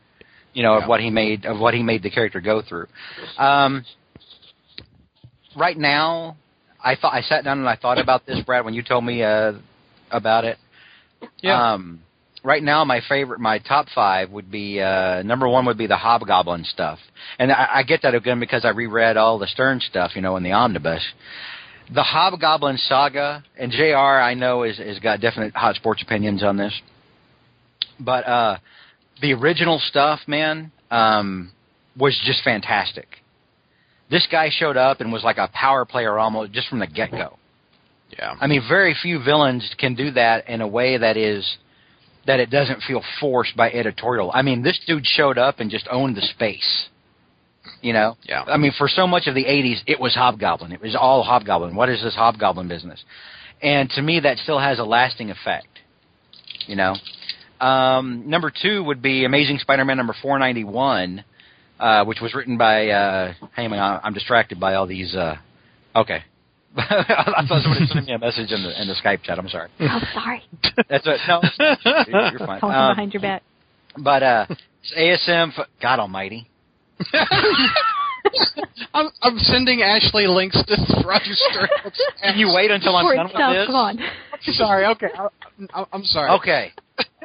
you 0.53 0.63
know, 0.63 0.77
Yeah. 0.77 0.83
of 0.83 0.87
what 0.89 1.01
he 1.01 1.09
made 1.09 1.45
of 1.45 1.59
what 1.59 1.73
he 1.73 1.83
made 1.83 2.01
the 2.01 2.09
character 2.09 2.39
go 2.39 2.61
through. 2.61 2.87
Um, 3.37 3.83
right 5.57 5.77
now, 5.77 6.37
I 6.81 6.95
thought 6.95 7.13
I 7.13 7.21
sat 7.21 7.43
down 7.43 7.59
and 7.59 7.67
I 7.67 7.75
thought 7.75 7.99
about 7.99 8.25
this, 8.25 8.39
Brad, 8.45 8.63
when 8.63 8.73
you 8.73 8.81
told 8.81 9.03
me 9.03 9.21
uh, 9.21 9.53
about 10.11 10.45
it. 10.45 10.57
Yeah. 11.41 11.73
Um, 11.73 11.99
right 12.45 12.63
now, 12.63 12.85
my 12.85 13.01
favorite, 13.09 13.39
my 13.39 13.59
top 13.59 13.87
five 13.93 14.29
would 14.29 14.51
be 14.51 14.79
uh, 14.79 15.23
number 15.23 15.49
one 15.49 15.65
would 15.65 15.77
be 15.77 15.87
the 15.87 15.97
Hobgoblin 15.97 16.63
stuff, 16.63 16.99
and 17.39 17.51
I, 17.51 17.67
I 17.75 17.83
get 17.83 18.03
that 18.03 18.15
again 18.15 18.39
because 18.39 18.63
I 18.63 18.69
reread 18.69 19.17
all 19.17 19.39
the 19.39 19.47
Stern 19.47 19.81
stuff, 19.81 20.11
you 20.15 20.21
know, 20.21 20.37
in 20.37 20.43
the 20.43 20.51
omnibus. 20.51 21.03
The 21.93 22.03
Hobgoblin 22.03 22.77
saga, 22.77 23.43
and 23.57 23.71
Jr. 23.71 23.95
I 23.95 24.33
know 24.33 24.63
is 24.63 24.77
has 24.77 24.99
got 24.99 25.19
definite 25.21 25.55
hot 25.55 25.75
sports 25.75 26.01
opinions 26.01 26.43
on 26.43 26.57
this, 26.57 26.73
but 27.99 28.27
uh, 28.27 28.57
the 29.21 29.33
original 29.33 29.79
stuff, 29.79 30.21
man, 30.27 30.71
um, 30.91 31.51
was 31.97 32.19
just 32.25 32.43
fantastic. 32.43 33.07
This 34.09 34.27
guy 34.31 34.49
showed 34.51 34.77
up 34.77 35.01
and 35.01 35.11
was 35.11 35.23
like 35.23 35.37
a 35.37 35.49
power 35.53 35.83
player 35.83 36.17
almost 36.19 36.51
just 36.51 36.67
from 36.69 36.79
the 36.79 36.87
get 36.87 37.11
go. 37.11 37.37
yeah. 38.11 38.35
I 38.39 38.45
mean, 38.45 38.61
very 38.69 38.95
few 39.01 39.23
villains 39.23 39.73
can 39.79 39.95
do 39.95 40.11
that 40.11 40.47
in 40.47 40.61
a 40.61 40.67
way 40.67 40.97
that 40.97 41.17
is 41.17 41.57
that 42.27 42.39
it 42.39 42.49
doesn't 42.49 42.81
feel 42.83 43.01
forced 43.19 43.55
by 43.55 43.71
editorial. 43.71 44.31
I 44.33 44.41
mean, 44.41 44.63
this 44.63 44.79
dude 44.87 45.05
showed 45.05 45.37
up 45.37 45.59
and 45.59 45.69
just 45.69 45.87
owned 45.91 46.15
the 46.15 46.21
space. 46.21 46.87
You 47.81 47.93
know? 47.93 48.17
Yeah. 48.23 48.43
I 48.43 48.57
mean, 48.57 48.71
for 48.77 48.87
so 48.87 49.07
much 49.07 49.27
of 49.27 49.35
the 49.35 49.45
80s, 49.45 49.81
it 49.87 49.99
was 49.99 50.13
Hobgoblin. 50.15 50.71
It 50.71 50.81
was 50.81 50.95
all 50.95 51.23
Hobgoblin. 51.23 51.75
What 51.75 51.89
is 51.89 52.01
this 52.01 52.15
Hobgoblin 52.15 52.67
business? 52.67 53.03
And 53.61 53.89
to 53.91 54.01
me, 54.01 54.19
that 54.21 54.37
still 54.37 54.59
has 54.59 54.79
a 54.79 54.83
lasting 54.83 55.31
effect. 55.31 55.67
You 56.67 56.75
know? 56.75 56.95
Um, 57.59 58.23
number 58.29 58.51
two 58.51 58.83
would 58.83 59.01
be 59.01 59.25
Amazing 59.25 59.59
Spider-Man 59.59 59.97
number 59.97 60.15
491, 60.21 61.23
uh, 61.79 62.05
which 62.05 62.19
was 62.21 62.33
written 62.33 62.57
by, 62.57 62.89
uh, 62.89 63.33
hang 63.55 63.71
on, 63.73 64.01
I'm 64.03 64.13
distracted 64.13 64.59
by 64.59 64.75
all 64.75 64.87
these, 64.87 65.15
uh, 65.15 65.37
okay. 65.95 66.23
I 66.77 67.43
thought 67.47 67.61
somebody 67.63 67.85
sent 67.87 68.05
me 68.07 68.13
a 68.13 68.19
message 68.19 68.51
in 68.51 68.61
the 68.63 68.81
in 68.81 68.87
the 68.87 68.95
Skype 68.95 69.21
chat. 69.23 69.39
I'm 69.39 69.47
sorry. 69.49 69.69
Oh, 69.79 69.99
sorry. 70.13 70.43
That's 70.89 71.05
a, 71.07 71.17
no, 71.27 71.41
you're, 71.59 72.31
you're 72.31 72.39
fine. 72.47 72.59
Talking 72.59 72.71
Um, 72.75 72.91
behind 72.95 73.13
your 73.13 73.21
back. 73.21 73.43
but 73.97 74.23
uh, 74.23 74.45
it's 74.49 75.27
ASM, 75.27 75.57
f- 75.57 75.67
God 75.81 75.99
Almighty. 75.99 76.49
I'm, 78.93 79.09
I'm 79.21 79.37
sending 79.39 79.81
Ashley 79.83 80.27
links 80.27 80.55
to 80.61 81.03
Roger 81.07 81.31
Stern. 81.33 81.67
Can 82.23 82.37
you 82.37 82.51
wait 82.53 82.71
until 82.71 82.95
I'm 82.95 83.03
Support 83.03 83.15
done 83.17 83.25
with 83.25 83.35
stuff, 83.35 83.53
this? 83.53 83.65
Come 83.67 83.75
on. 83.75 83.99
Sorry. 84.55 84.85
Okay. 84.87 85.07
I, 85.73 85.85
I'm 85.93 86.03
sorry. 86.03 86.31
Okay. 86.31 86.71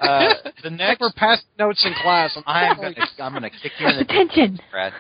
Uh, 0.01 0.35
the 0.63 0.71
Like 0.71 0.79
next, 0.79 1.01
we're 1.01 1.13
passing 1.17 1.45
notes 1.59 1.85
in 1.87 1.93
class. 2.03 2.37
I'm 2.47 2.77
gonna, 2.77 2.95
I'm 3.21 3.33
gonna 3.33 3.51
kick 3.51 3.73
you 3.79 3.87
in 3.89 3.97
the 3.97 4.03
Attention. 4.03 4.59
Brad. 4.71 4.93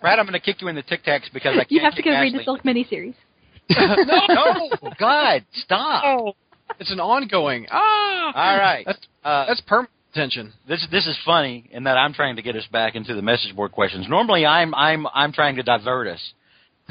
Brad, 0.00 0.18
I'm 0.18 0.26
gonna 0.26 0.40
kick 0.40 0.60
you 0.60 0.68
in 0.68 0.74
the 0.76 0.82
Tic 0.82 1.02
Tacs 1.04 1.32
because 1.32 1.52
I 1.54 1.60
can't. 1.60 1.72
You 1.72 1.80
have 1.80 1.92
to 1.94 2.02
kick 2.02 2.06
go 2.06 2.10
read 2.20 2.26
Ashley. 2.34 2.38
the 2.38 2.44
Silk 2.44 2.62
miniseries. 2.62 3.14
No, 3.70 4.68
God, 4.98 5.44
stop. 5.52 6.02
Oh, 6.04 6.32
it's 6.78 6.90
an 6.90 7.00
ongoing. 7.00 7.66
Ah. 7.70 8.32
All 8.34 8.58
right. 8.58 8.84
That's 8.86 9.06
Uh, 9.24 9.46
that's 9.46 9.60
permanent 9.62 9.90
attention. 10.12 10.52
this 10.68 10.86
this 10.90 11.06
is 11.06 11.16
funny 11.24 11.68
in 11.72 11.84
that 11.84 11.96
I'm 11.96 12.12
trying 12.12 12.36
to 12.36 12.42
get 12.42 12.56
us 12.56 12.66
back 12.72 12.94
into 12.94 13.14
the 13.14 13.22
message 13.22 13.54
board 13.54 13.72
questions. 13.72 14.06
Normally, 14.08 14.46
I'm 14.46 14.74
I'm 14.74 15.06
I'm 15.14 15.32
trying 15.32 15.56
to 15.56 15.62
divert 15.62 16.08
us. 16.08 16.32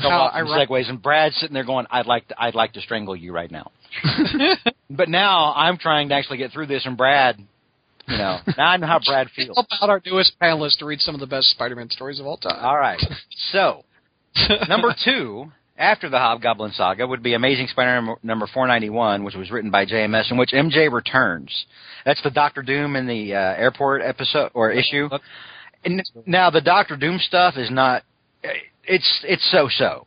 Go 0.02 0.10
How 0.10 0.22
off 0.22 0.34
some 0.34 0.48
ironic. 0.48 0.70
segues, 0.70 0.90
and 0.90 1.02
Brad's 1.02 1.36
sitting 1.38 1.54
there 1.54 1.66
going, 1.66 1.86
"I'd 1.92 2.06
like 2.06 2.28
to 2.30 2.36
I'd 2.42 2.56
like 2.56 2.74
to 2.74 2.82
strangle 2.82 3.16
you 3.16 3.34
right 3.34 3.52
now." 3.52 3.72
but 4.90 5.10
now 5.10 5.54
I'm 5.56 5.78
trying 5.78 6.10
to 6.10 6.16
actually 6.16 6.38
get 6.38 6.52
through 6.52 6.68
this, 6.68 6.86
and 6.86 6.96
Brad, 6.96 7.38
you 8.08 8.18
know, 8.18 8.40
now 8.58 8.68
I 8.68 8.78
know 8.78 8.88
how 8.88 9.00
Brad 9.06 9.28
feels. 9.36 9.56
Help 9.58 9.68
out 9.82 9.90
our 9.90 10.02
newest 10.06 10.40
panelist 10.42 10.78
to 10.80 10.86
read 10.86 11.02
some 11.02 11.16
of 11.16 11.20
the 11.22 11.28
best 11.28 11.50
Spider-Man 11.52 11.90
stories 11.90 12.20
of 12.20 12.26
all 12.26 12.38
time. 12.38 12.64
All 12.64 12.78
right, 12.78 13.02
so 13.52 13.84
number 14.70 14.96
two 15.04 15.52
after 15.80 16.10
the 16.10 16.20
Hobgoblin 16.20 16.74
saga 16.74 17.08
would 17.08 17.24
be 17.24 17.34
Amazing 17.34 17.68
Spider-Man 17.68 18.18
number 18.22 18.48
491, 18.54 19.24
which 19.24 19.36
was 19.36 19.50
written 19.50 19.72
by 19.72 19.86
JMS, 19.86 20.30
in 20.30 20.38
which 20.38 20.52
MJ 20.52 20.92
returns. 20.92 21.66
That's 22.06 22.22
the 22.22 22.30
Doctor 22.30 22.62
Doom 22.62 22.98
in 22.98 23.08
the 23.08 23.34
uh, 23.34 23.38
airport 23.38 24.02
episode 24.02 24.52
or 24.54 24.72
issue. 24.72 25.08
And 25.86 26.04
now 26.26 26.50
the 26.50 26.62
Doctor 26.62 26.98
Doom 26.98 27.18
stuff 27.20 27.56
is 27.56 27.72
not. 27.72 28.04
It's 28.84 29.24
it's 29.24 29.50
so 29.52 29.70
so. 29.70 30.06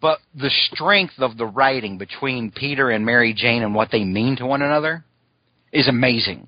But 0.00 0.18
the 0.34 0.50
strength 0.70 1.14
of 1.18 1.38
the 1.38 1.46
writing 1.46 1.96
between 1.96 2.50
Peter 2.50 2.90
and 2.90 3.06
Mary 3.06 3.32
Jane 3.34 3.62
and 3.62 3.74
what 3.74 3.90
they 3.90 4.04
mean 4.04 4.36
to 4.36 4.46
one 4.46 4.60
another 4.60 5.04
is 5.72 5.88
amazing. 5.88 6.46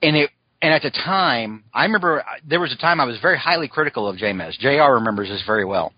And 0.00 0.16
it 0.16 0.30
and 0.62 0.72
at 0.72 0.82
the 0.82 0.90
time, 0.90 1.64
I 1.74 1.82
remember 1.84 2.24
there 2.48 2.60
was 2.60 2.72
a 2.72 2.78
time 2.78 3.00
I 3.00 3.04
was 3.04 3.18
very 3.20 3.36
highly 3.36 3.68
critical 3.68 4.08
of 4.08 4.16
JMS. 4.16 4.58
JR 4.58 4.94
remembers 4.94 5.28
this 5.28 5.42
very 5.44 5.64
well. 5.64 5.92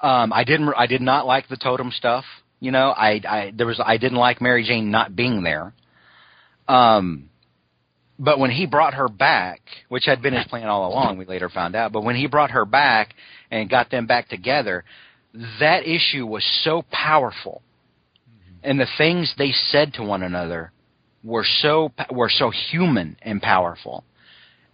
Um, 0.00 0.32
I 0.32 0.44
didn't. 0.44 0.72
I 0.76 0.86
did 0.86 1.00
not 1.00 1.26
like 1.26 1.48
the 1.48 1.56
totem 1.56 1.90
stuff. 1.90 2.24
You 2.60 2.70
know, 2.70 2.90
I, 2.90 3.20
I 3.28 3.52
there 3.56 3.66
was. 3.66 3.80
I 3.84 3.96
didn't 3.96 4.18
like 4.18 4.40
Mary 4.40 4.64
Jane 4.64 4.90
not 4.90 5.16
being 5.16 5.42
there. 5.42 5.72
Um, 6.68 7.30
but 8.18 8.38
when 8.38 8.50
he 8.50 8.66
brought 8.66 8.94
her 8.94 9.08
back, 9.08 9.60
which 9.88 10.04
had 10.06 10.22
been 10.22 10.34
his 10.34 10.46
plan 10.46 10.66
all 10.68 10.90
along, 10.90 11.18
we 11.18 11.26
later 11.26 11.48
found 11.48 11.74
out. 11.74 11.92
But 11.92 12.02
when 12.02 12.16
he 12.16 12.26
brought 12.26 12.50
her 12.50 12.64
back 12.64 13.14
and 13.50 13.70
got 13.70 13.90
them 13.90 14.06
back 14.06 14.28
together, 14.28 14.84
that 15.60 15.86
issue 15.86 16.26
was 16.26 16.44
so 16.62 16.84
powerful, 16.90 17.62
and 18.62 18.80
the 18.80 18.88
things 18.98 19.34
they 19.38 19.52
said 19.52 19.94
to 19.94 20.02
one 20.02 20.22
another 20.22 20.72
were 21.24 21.44
so 21.44 21.92
were 22.10 22.30
so 22.30 22.50
human 22.50 23.16
and 23.22 23.42
powerful 23.42 24.04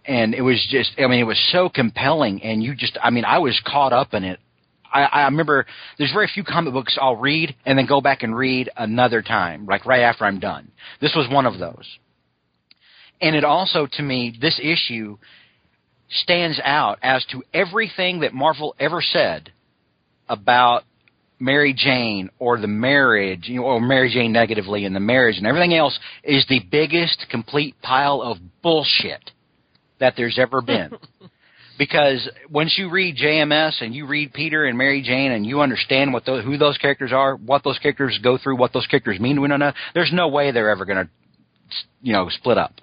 and 0.05 0.35
it 0.35 0.41
was 0.41 0.65
just 0.69 0.91
i 0.99 1.07
mean 1.07 1.19
it 1.19 1.23
was 1.23 1.49
so 1.51 1.69
compelling 1.69 2.41
and 2.43 2.61
you 2.61 2.75
just 2.75 2.97
i 3.01 3.09
mean 3.09 3.25
i 3.25 3.39
was 3.39 3.59
caught 3.65 3.93
up 3.93 4.13
in 4.13 4.23
it 4.23 4.39
i 4.93 5.03
i 5.03 5.23
remember 5.25 5.65
there's 5.97 6.13
very 6.13 6.29
few 6.33 6.43
comic 6.43 6.73
books 6.73 6.97
i'll 7.01 7.15
read 7.15 7.55
and 7.65 7.77
then 7.77 7.85
go 7.85 8.01
back 8.01 8.23
and 8.23 8.35
read 8.35 8.69
another 8.77 9.21
time 9.21 9.65
like 9.65 9.85
right 9.85 10.01
after 10.01 10.25
i'm 10.25 10.39
done 10.39 10.71
this 11.01 11.13
was 11.15 11.27
one 11.31 11.45
of 11.45 11.59
those 11.59 11.97
and 13.21 13.35
it 13.35 13.43
also 13.43 13.87
to 13.91 14.01
me 14.01 14.37
this 14.39 14.59
issue 14.61 15.17
stands 16.09 16.59
out 16.63 16.99
as 17.01 17.25
to 17.25 17.43
everything 17.53 18.21
that 18.21 18.33
marvel 18.33 18.75
ever 18.79 19.01
said 19.01 19.51
about 20.29 20.83
Mary 21.39 21.73
Jane 21.73 22.29
or 22.39 22.57
the 22.57 22.67
marriage, 22.67 23.49
you 23.49 23.57
know, 23.57 23.65
or 23.65 23.81
Mary 23.81 24.09
Jane 24.09 24.31
negatively 24.31 24.85
in 24.85 24.93
the 24.93 24.99
marriage 25.01 25.37
and 25.37 25.45
everything 25.45 25.73
else 25.73 25.99
is 26.23 26.45
the 26.47 26.61
biggest 26.71 27.25
complete 27.29 27.75
pile 27.81 28.21
of 28.21 28.37
bullshit 28.61 29.31
that 29.99 30.13
there's 30.15 30.39
ever 30.39 30.61
been. 30.61 30.91
because 31.87 32.29
once 32.49 32.75
you 32.77 32.89
read 32.89 33.17
JMS 33.17 33.81
and 33.81 33.93
you 33.93 34.05
read 34.05 34.31
Peter 34.33 34.65
and 34.65 34.77
Mary 34.77 35.01
Jane 35.01 35.31
and 35.31 35.45
you 35.45 35.61
understand 35.61 36.13
what 36.13 36.25
those, 36.25 36.43
who 36.45 36.57
those 36.57 36.77
characters 36.77 37.11
are, 37.11 37.35
what 37.35 37.63
those 37.63 37.77
characters 37.79 38.17
go 38.23 38.37
through, 38.37 38.55
what 38.57 38.71
those 38.73 38.87
characters 38.87 39.19
mean 39.19 39.35
to 39.35 39.41
one 39.41 39.51
another, 39.51 39.75
there's 39.93 40.11
no 40.13 40.27
way 40.29 40.51
they're 40.51 40.69
ever 40.69 40.85
going 40.85 41.05
to, 41.05 41.09
you 42.01 42.13
know, 42.13 42.29
split 42.29 42.57
up 42.57 42.73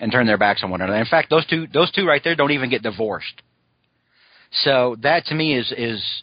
and 0.00 0.12
turn 0.12 0.26
their 0.26 0.38
backs 0.38 0.62
on 0.62 0.70
one 0.70 0.80
another. 0.80 0.98
In 0.98 1.06
fact, 1.06 1.28
those 1.30 1.46
two, 1.46 1.66
those 1.72 1.90
two 1.92 2.06
right 2.06 2.20
there 2.22 2.36
don't 2.36 2.52
even 2.52 2.70
get 2.70 2.82
divorced. 2.82 3.42
So 4.64 4.96
that 5.02 5.24
to 5.26 5.34
me 5.34 5.58
is 5.58 5.72
is 5.76 6.22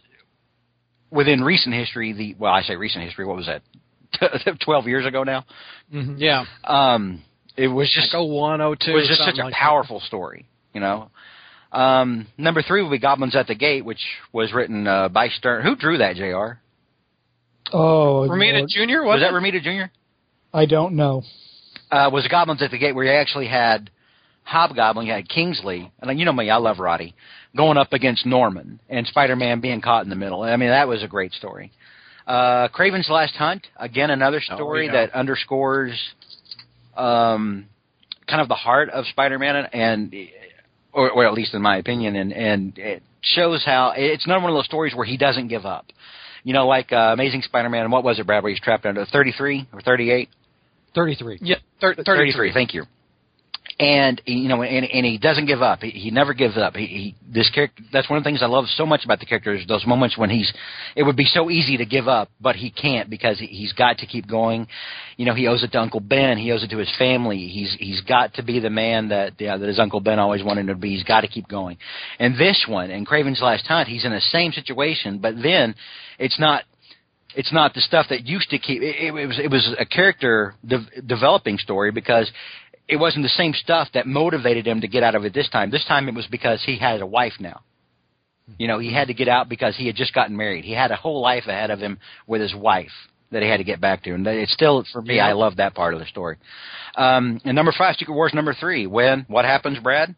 within 1.09 1.43
recent 1.43 1.75
history, 1.75 2.13
the 2.13 2.35
well, 2.39 2.53
I 2.53 2.61
say 2.61 2.75
recent 2.77 3.03
history. 3.03 3.25
What 3.25 3.35
was 3.37 3.47
that? 3.47 3.61
Twelve 4.63 4.87
years 4.87 5.05
ago 5.05 5.23
now. 5.23 5.45
Mhm, 5.93 6.15
Yeah. 6.17 6.45
Um, 6.63 7.21
it 7.57 7.67
was 7.67 7.91
just 7.93 8.13
Like 8.13 8.25
01, 8.25 8.59
02, 8.79 8.91
it 8.91 8.93
was 8.93 9.07
just 9.09 9.19
such 9.23 9.35
a 9.37 9.43
like 9.43 9.51
that. 9.53 9.59
powerful 9.59 9.99
story, 9.99 10.45
you 10.73 10.79
know. 10.79 11.09
Um, 11.71 12.27
number 12.37 12.61
three 12.61 12.81
would 12.83 12.91
be 12.91 12.99
Goblins 12.99 13.35
at 13.35 13.47
the 13.47 13.55
Gate, 13.55 13.85
which 13.85 14.01
was 14.33 14.51
written 14.53 14.87
uh, 14.87 15.07
by 15.09 15.29
Stern. 15.29 15.63
Who 15.63 15.75
drew 15.75 15.97
that? 15.99 16.15
Jr. 16.15 16.59
Oh, 17.73 18.27
Romita 18.29 18.59
Lord. 18.59 18.69
Jr. 18.69 19.03
Was 19.03 19.05
Was, 19.05 19.21
that 19.21 19.33
it? 19.33 19.33
Romita 19.33 19.61
Jr.? 19.61 19.91
I 20.53 20.65
don't 20.65 20.95
know. 20.95 21.23
Uh, 21.89 22.09
was 22.11 22.27
Goblins 22.27 22.61
at 22.61 22.71
the 22.71 22.77
Gate 22.77 22.93
where 22.93 23.05
you 23.05 23.11
actually 23.11 23.47
had 23.47 23.89
Hobgoblin, 24.43 25.05
you 25.05 25.13
had 25.13 25.29
Kingsley, 25.29 25.91
and 26.01 26.19
you 26.19 26.25
know 26.25 26.33
me, 26.33 26.49
I 26.49 26.57
love 26.57 26.79
Roddy, 26.79 27.15
going 27.55 27.77
up 27.77 27.93
against 27.93 28.25
Norman 28.25 28.79
and 28.89 29.05
Spider-Man 29.07 29.61
being 29.61 29.81
caught 29.81 30.03
in 30.03 30.09
the 30.09 30.15
middle. 30.15 30.41
I 30.41 30.55
mean, 30.57 30.69
that 30.69 30.87
was 30.87 31.03
a 31.03 31.07
great 31.07 31.31
story. 31.33 31.71
Uh, 32.27 32.67
Kraven's 32.69 33.09
Last 33.09 33.35
Hunt, 33.35 33.67
again, 33.77 34.09
another 34.09 34.41
Oh, 34.51 34.55
story 34.55 34.87
yeah. 34.87 34.91
that 34.93 35.13
underscores 35.13 35.93
um, 36.97 37.67
kind 38.27 38.41
of 38.41 38.47
the 38.47 38.55
heart 38.55 38.89
of 38.89 39.05
Spider-Man, 39.07 39.67
and 39.73 40.13
or, 40.93 41.09
or 41.11 41.25
at 41.25 41.33
least 41.33 41.53
in 41.53 41.61
my 41.61 41.77
opinion, 41.77 42.15
and 42.15 42.33
and 42.33 42.77
it 42.77 43.03
shows 43.21 43.63
how 43.65 43.93
it's 43.95 44.27
not 44.27 44.41
one 44.41 44.51
of 44.51 44.55
those 44.55 44.65
stories 44.65 44.95
where 44.95 45.05
he 45.05 45.17
doesn't 45.17 45.47
give 45.47 45.65
up. 45.65 45.85
You 46.43 46.53
know, 46.53 46.67
like 46.67 46.91
uh, 46.91 47.11
Amazing 47.13 47.43
Spider-Man. 47.43 47.91
What 47.91 48.03
was 48.03 48.17
it, 48.19 48.25
Brad? 48.25 48.43
Where 48.43 48.51
he's 48.51 48.59
trapped 48.61 48.85
under 48.85 49.05
33 49.05 49.69
or 49.71 49.81
38? 49.81 50.29
33. 50.95 51.39
Yeah, 51.41 51.57
thir- 51.79 51.95
33. 51.95 52.51
Thank 52.53 52.73
you. 52.73 52.85
And 53.81 54.21
you 54.27 54.47
know, 54.47 54.61
and, 54.61 54.85
and 54.85 55.03
he 55.03 55.17
doesn't 55.17 55.47
give 55.47 55.63
up. 55.63 55.81
He, 55.81 55.89
he 55.89 56.11
never 56.11 56.35
gives 56.35 56.55
up. 56.55 56.75
He, 56.75 56.85
he 56.85 57.15
this 57.27 57.49
character. 57.49 57.81
That's 57.91 58.07
one 58.07 58.17
of 58.17 58.23
the 58.23 58.27
things 58.27 58.43
I 58.43 58.45
love 58.45 58.65
so 58.75 58.85
much 58.85 59.03
about 59.05 59.19
the 59.19 59.25
character 59.25 59.55
is 59.55 59.65
those 59.65 59.87
moments 59.87 60.19
when 60.19 60.29
he's. 60.29 60.53
It 60.95 61.01
would 61.01 61.15
be 61.15 61.25
so 61.25 61.49
easy 61.49 61.77
to 61.77 61.85
give 61.85 62.07
up, 62.07 62.29
but 62.39 62.55
he 62.55 62.69
can't 62.69 63.09
because 63.09 63.39
he, 63.39 63.47
he's 63.47 63.73
got 63.73 63.97
to 63.97 64.05
keep 64.05 64.27
going. 64.27 64.67
You 65.17 65.25
know, 65.25 65.33
he 65.33 65.47
owes 65.47 65.63
it 65.63 65.71
to 65.71 65.79
Uncle 65.79 65.99
Ben. 65.99 66.37
He 66.37 66.51
owes 66.51 66.63
it 66.63 66.69
to 66.69 66.77
his 66.77 66.93
family. 66.99 67.47
He's 67.47 67.75
he's 67.79 68.01
got 68.01 68.35
to 68.35 68.43
be 68.43 68.59
the 68.59 68.69
man 68.69 69.09
that 69.09 69.33
yeah, 69.39 69.57
that 69.57 69.67
his 69.67 69.79
Uncle 69.79 69.99
Ben 69.99 70.19
always 70.19 70.43
wanted 70.43 70.61
him 70.61 70.67
to 70.67 70.75
be. 70.75 70.91
He's 70.91 71.03
got 71.03 71.21
to 71.21 71.27
keep 71.27 71.47
going. 71.47 71.77
And 72.19 72.35
this 72.35 72.65
one, 72.69 72.91
in 72.91 73.03
Kraven's 73.03 73.41
Last 73.41 73.65
Hunt, 73.65 73.87
he's 73.87 74.05
in 74.05 74.11
the 74.11 74.21
same 74.21 74.51
situation, 74.51 75.17
but 75.17 75.33
then 75.41 75.73
it's 76.19 76.39
not 76.39 76.65
it's 77.35 77.51
not 77.51 77.73
the 77.73 77.81
stuff 77.81 78.05
that 78.11 78.27
used 78.27 78.51
to 78.51 78.59
keep. 78.59 78.83
It, 78.83 78.95
it 79.05 79.11
was 79.11 79.39
it 79.39 79.49
was 79.49 79.75
a 79.79 79.87
character 79.87 80.53
de- 80.63 81.01
developing 81.01 81.57
story 81.57 81.91
because 81.91 82.31
it 82.87 82.97
wasn't 82.97 83.23
the 83.23 83.29
same 83.29 83.53
stuff 83.53 83.89
that 83.93 84.07
motivated 84.07 84.67
him 84.67 84.81
to 84.81 84.87
get 84.87 85.03
out 85.03 85.15
of 85.15 85.25
it 85.25 85.33
this 85.33 85.49
time. 85.49 85.71
This 85.71 85.85
time 85.85 86.07
it 86.07 86.15
was 86.15 86.27
because 86.27 86.63
he 86.65 86.77
had 86.77 87.01
a 87.01 87.05
wife 87.05 87.33
now. 87.39 87.61
You 88.57 88.67
know, 88.67 88.79
he 88.79 88.93
had 88.93 89.07
to 89.07 89.13
get 89.13 89.27
out 89.27 89.49
because 89.49 89.77
he 89.77 89.87
had 89.87 89.95
just 89.95 90.13
gotten 90.13 90.35
married. 90.35 90.65
He 90.65 90.73
had 90.73 90.91
a 90.91 90.95
whole 90.95 91.21
life 91.21 91.45
ahead 91.47 91.71
of 91.71 91.79
him 91.79 91.99
with 92.27 92.41
his 92.41 92.53
wife 92.53 92.91
that 93.31 93.41
he 93.41 93.47
had 93.47 93.57
to 93.57 93.63
get 93.63 93.79
back 93.79 94.03
to, 94.03 94.13
and 94.13 94.27
it's 94.27 94.51
still 94.51 94.83
for 94.91 95.01
me. 95.01 95.19
I 95.19 95.31
love 95.31 95.55
that 95.57 95.73
part 95.73 95.93
of 95.93 96.01
the 96.01 96.05
story. 96.05 96.37
Um, 96.95 97.39
and 97.45 97.55
number 97.55 97.73
five, 97.77 97.95
Secret 97.95 98.13
Wars 98.13 98.33
number 98.33 98.53
three. 98.53 98.87
When 98.87 99.25
what 99.29 99.45
happens, 99.45 99.79
Brad? 99.79 100.15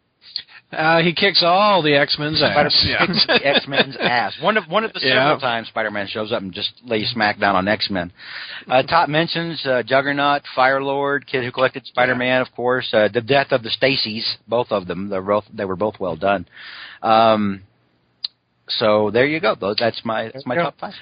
Uh, 0.73 1.01
he 1.01 1.13
kicks 1.13 1.43
all 1.45 1.81
the 1.81 1.93
X 1.95 2.17
Men's 2.19 2.41
ass. 2.41 2.51
Spider-Man 2.51 3.07
kicks 3.07 3.27
the 3.27 3.45
X 3.47 3.67
Men's 3.67 3.95
ass. 3.99 4.35
One 4.41 4.57
of 4.57 4.65
one 4.69 4.83
of 4.83 4.93
the 4.93 4.99
Yeah. 5.01 5.13
several 5.23 5.39
times 5.39 5.67
Spider 5.67 5.91
Man 5.91 6.07
shows 6.07 6.31
up 6.31 6.41
and 6.41 6.51
just 6.53 6.71
lays 6.83 7.09
smack 7.11 7.39
down 7.39 7.55
on 7.55 7.67
X 7.67 7.89
Men. 7.89 8.11
Uh, 8.67 8.83
top 8.83 9.09
mentions: 9.09 9.65
uh, 9.65 9.83
Juggernaut, 9.83 10.41
Firelord, 10.57 11.25
Kid 11.27 11.43
Who 11.43 11.51
Collected 11.51 11.85
Spider 11.85 12.15
Man, 12.15 12.41
of 12.41 12.51
course. 12.55 12.89
Uh, 12.93 13.07
the 13.13 13.21
death 13.21 13.47
of 13.51 13.63
the 13.63 13.69
Stacys, 13.69 14.23
both 14.47 14.71
of 14.71 14.87
them. 14.87 15.09
They 15.09 15.17
were 15.19 15.33
both 15.33 15.45
they 15.53 15.65
were 15.65 15.75
both 15.75 15.99
well 15.99 16.15
done. 16.15 16.47
Um, 17.01 17.61
so 18.67 19.11
there 19.11 19.25
you 19.25 19.39
go. 19.39 19.55
Those 19.55 19.75
that's 19.79 20.01
my 20.03 20.29
that's 20.33 20.45
my 20.45 20.55
top 20.55 20.75
five. 20.79 20.93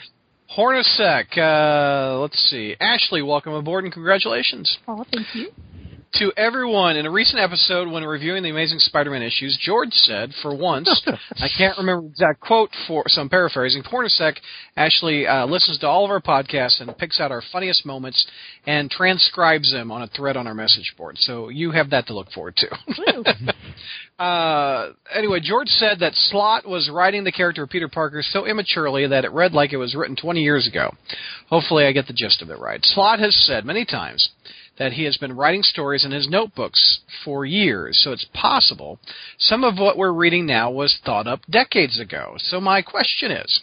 Hornacek, 0.57 1.37
uh, 1.37 2.19
let's 2.19 2.37
see. 2.49 2.75
Ashley, 2.81 3.21
welcome 3.21 3.53
aboard 3.53 3.85
and 3.85 3.93
congratulations. 3.93 4.77
Oh, 4.85 5.05
thank 5.13 5.27
you. 5.33 5.49
To 6.15 6.33
everyone, 6.35 6.97
in 6.97 7.05
a 7.05 7.11
recent 7.11 7.39
episode 7.39 7.89
when 7.89 8.03
reviewing 8.03 8.43
the 8.43 8.49
Amazing 8.49 8.79
Spider-Man 8.79 9.21
issues, 9.21 9.57
George 9.61 9.93
said, 9.93 10.33
for 10.41 10.53
once, 10.53 10.89
I 11.37 11.47
can't 11.57 11.77
remember 11.77 12.01
the 12.01 12.09
exact 12.09 12.41
quote 12.41 12.69
for, 12.85 13.03
so 13.07 13.21
I'm 13.21 13.29
paraphrasing, 13.29 13.81
Pornasek 13.83 14.35
actually 14.75 15.25
uh, 15.25 15.45
listens 15.45 15.79
to 15.79 15.87
all 15.87 16.03
of 16.03 16.11
our 16.11 16.19
podcasts 16.19 16.81
and 16.81 16.97
picks 16.97 17.21
out 17.21 17.31
our 17.31 17.41
funniest 17.53 17.85
moments 17.85 18.27
and 18.67 18.91
transcribes 18.91 19.71
them 19.71 19.89
on 19.89 20.01
a 20.01 20.07
thread 20.07 20.35
on 20.35 20.47
our 20.47 20.53
message 20.53 20.93
board. 20.97 21.17
So 21.17 21.47
you 21.47 21.71
have 21.71 21.91
that 21.91 22.07
to 22.07 22.13
look 22.13 22.29
forward 22.31 22.57
to. 22.57 23.53
Uh, 24.19 24.93
anyway, 25.15 25.39
George 25.41 25.67
said 25.67 25.97
that 26.01 26.13
Slott 26.13 26.63
was 26.67 26.91
writing 26.93 27.23
the 27.23 27.31
character 27.31 27.63
of 27.63 27.69
Peter 27.71 27.87
Parker 27.87 28.21
so 28.21 28.45
immaturely 28.45 29.07
that 29.07 29.25
it 29.25 29.31
read 29.31 29.51
like 29.51 29.73
it 29.73 29.77
was 29.77 29.95
written 29.95 30.15
20 30.15 30.43
years 30.43 30.67
ago. 30.67 30.93
Hopefully, 31.49 31.85
I 31.85 31.91
get 31.91 32.05
the 32.05 32.13
gist 32.13 32.39
of 32.43 32.51
it 32.51 32.59
right. 32.59 32.79
Slott 32.83 33.17
has 33.17 33.35
said 33.47 33.65
many 33.65 33.83
times 33.83 34.29
that 34.81 34.93
he 34.93 35.03
has 35.03 35.15
been 35.15 35.35
writing 35.35 35.61
stories 35.61 36.03
in 36.03 36.09
his 36.09 36.27
notebooks 36.27 37.01
for 37.23 37.45
years, 37.45 38.01
so 38.03 38.11
it's 38.11 38.25
possible 38.33 38.97
some 39.37 39.63
of 39.63 39.77
what 39.77 39.95
we're 39.95 40.11
reading 40.11 40.47
now 40.47 40.71
was 40.71 40.99
thought 41.05 41.27
up 41.27 41.39
decades 41.47 41.99
ago. 41.99 42.33
So, 42.39 42.59
my 42.59 42.81
question 42.81 43.29
is 43.29 43.61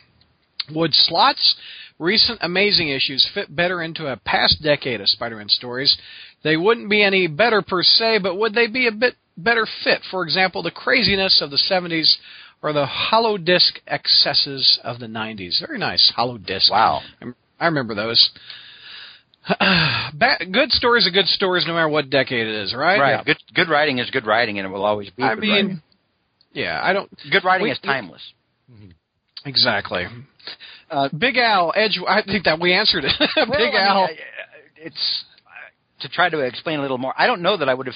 would 0.73 0.95
Slott's 0.95 1.57
recent 1.99 2.39
amazing 2.41 2.91
issues 2.91 3.29
fit 3.35 3.55
better 3.55 3.83
into 3.83 4.07
a 4.07 4.17
past 4.17 4.63
decade 4.63 5.01
of 5.01 5.09
Spider 5.09 5.39
Man 5.39 5.49
stories? 5.49 5.99
They 6.45 6.57
wouldn't 6.57 6.89
be 6.89 7.03
any 7.03 7.27
better 7.27 7.63
per 7.63 7.83
se, 7.83 8.21
but 8.23 8.37
would 8.37 8.55
they 8.55 8.69
be 8.69 8.87
a 8.87 8.93
bit 8.93 9.15
better 9.37 9.67
fit? 9.83 10.03
For 10.13 10.23
example, 10.23 10.63
the 10.63 10.71
craziness 10.71 11.43
of 11.43 11.51
the 11.51 11.61
70s 11.69 12.15
or 12.63 12.73
the 12.73 12.87
hollow 12.87 13.39
disc 13.39 13.81
excesses 13.89 14.79
of 14.85 15.01
the 15.01 15.07
90s. 15.07 15.59
Very 15.67 15.81
nice, 15.81 16.13
hollow 16.15 16.39
disc. 16.39 16.71
Wow. 16.71 17.01
I 17.59 17.67
remember 17.67 17.97
those. 17.97 18.31
Ba- 20.15 20.45
good 20.51 20.71
stories 20.73 21.07
are 21.07 21.11
good 21.11 21.27
stories 21.27 21.65
no 21.67 21.75
matter 21.75 21.89
what 21.89 22.11
decade 22.11 22.47
it 22.47 22.55
is, 22.65 22.75
right? 22.75 22.99
Right. 23.01 23.25
Good 23.25 23.39
good 23.55 23.69
writing 23.69 23.99
is 23.99 24.11
good 24.11 24.27
writing, 24.27 24.59
and 24.59 24.67
it 24.67 24.71
will 24.71 24.85
always 24.85 25.11
be. 25.11 25.23
I 25.23 25.35
good 25.35 25.41
mean, 25.41 25.51
writing. 25.53 25.83
yeah, 26.53 26.81
I 26.83 26.93
don't 26.93 27.11
good 27.31 27.45
writing 27.45 27.65
we- 27.65 27.71
is 27.73 27.79
timeless. 27.81 28.23
exactly. 29.45 30.05
Uh, 30.91 31.09
Big 31.17 31.37
Al 31.37 31.73
Edge. 31.77 31.99
I 32.07 32.23
think 32.23 32.45
that 32.45 32.59
we 32.61 32.73
answered 32.73 33.05
it. 33.05 33.13
Big 33.19 33.29
Well, 33.37 33.53
I 33.59 33.59
mean, 33.59 33.75
Al. 33.75 34.05
I- 34.05 34.17
it's 34.81 35.25
uh, 35.47 36.03
to 36.03 36.09
try 36.09 36.29
to 36.29 36.39
explain 36.41 36.79
a 36.79 36.83
little 36.83 36.99
more. 36.99 37.13
I 37.19 37.27
don't 37.27 37.43
know 37.43 37.57
that 37.57 37.69
I 37.69 37.75
would 37.75 37.87
have. 37.87 37.95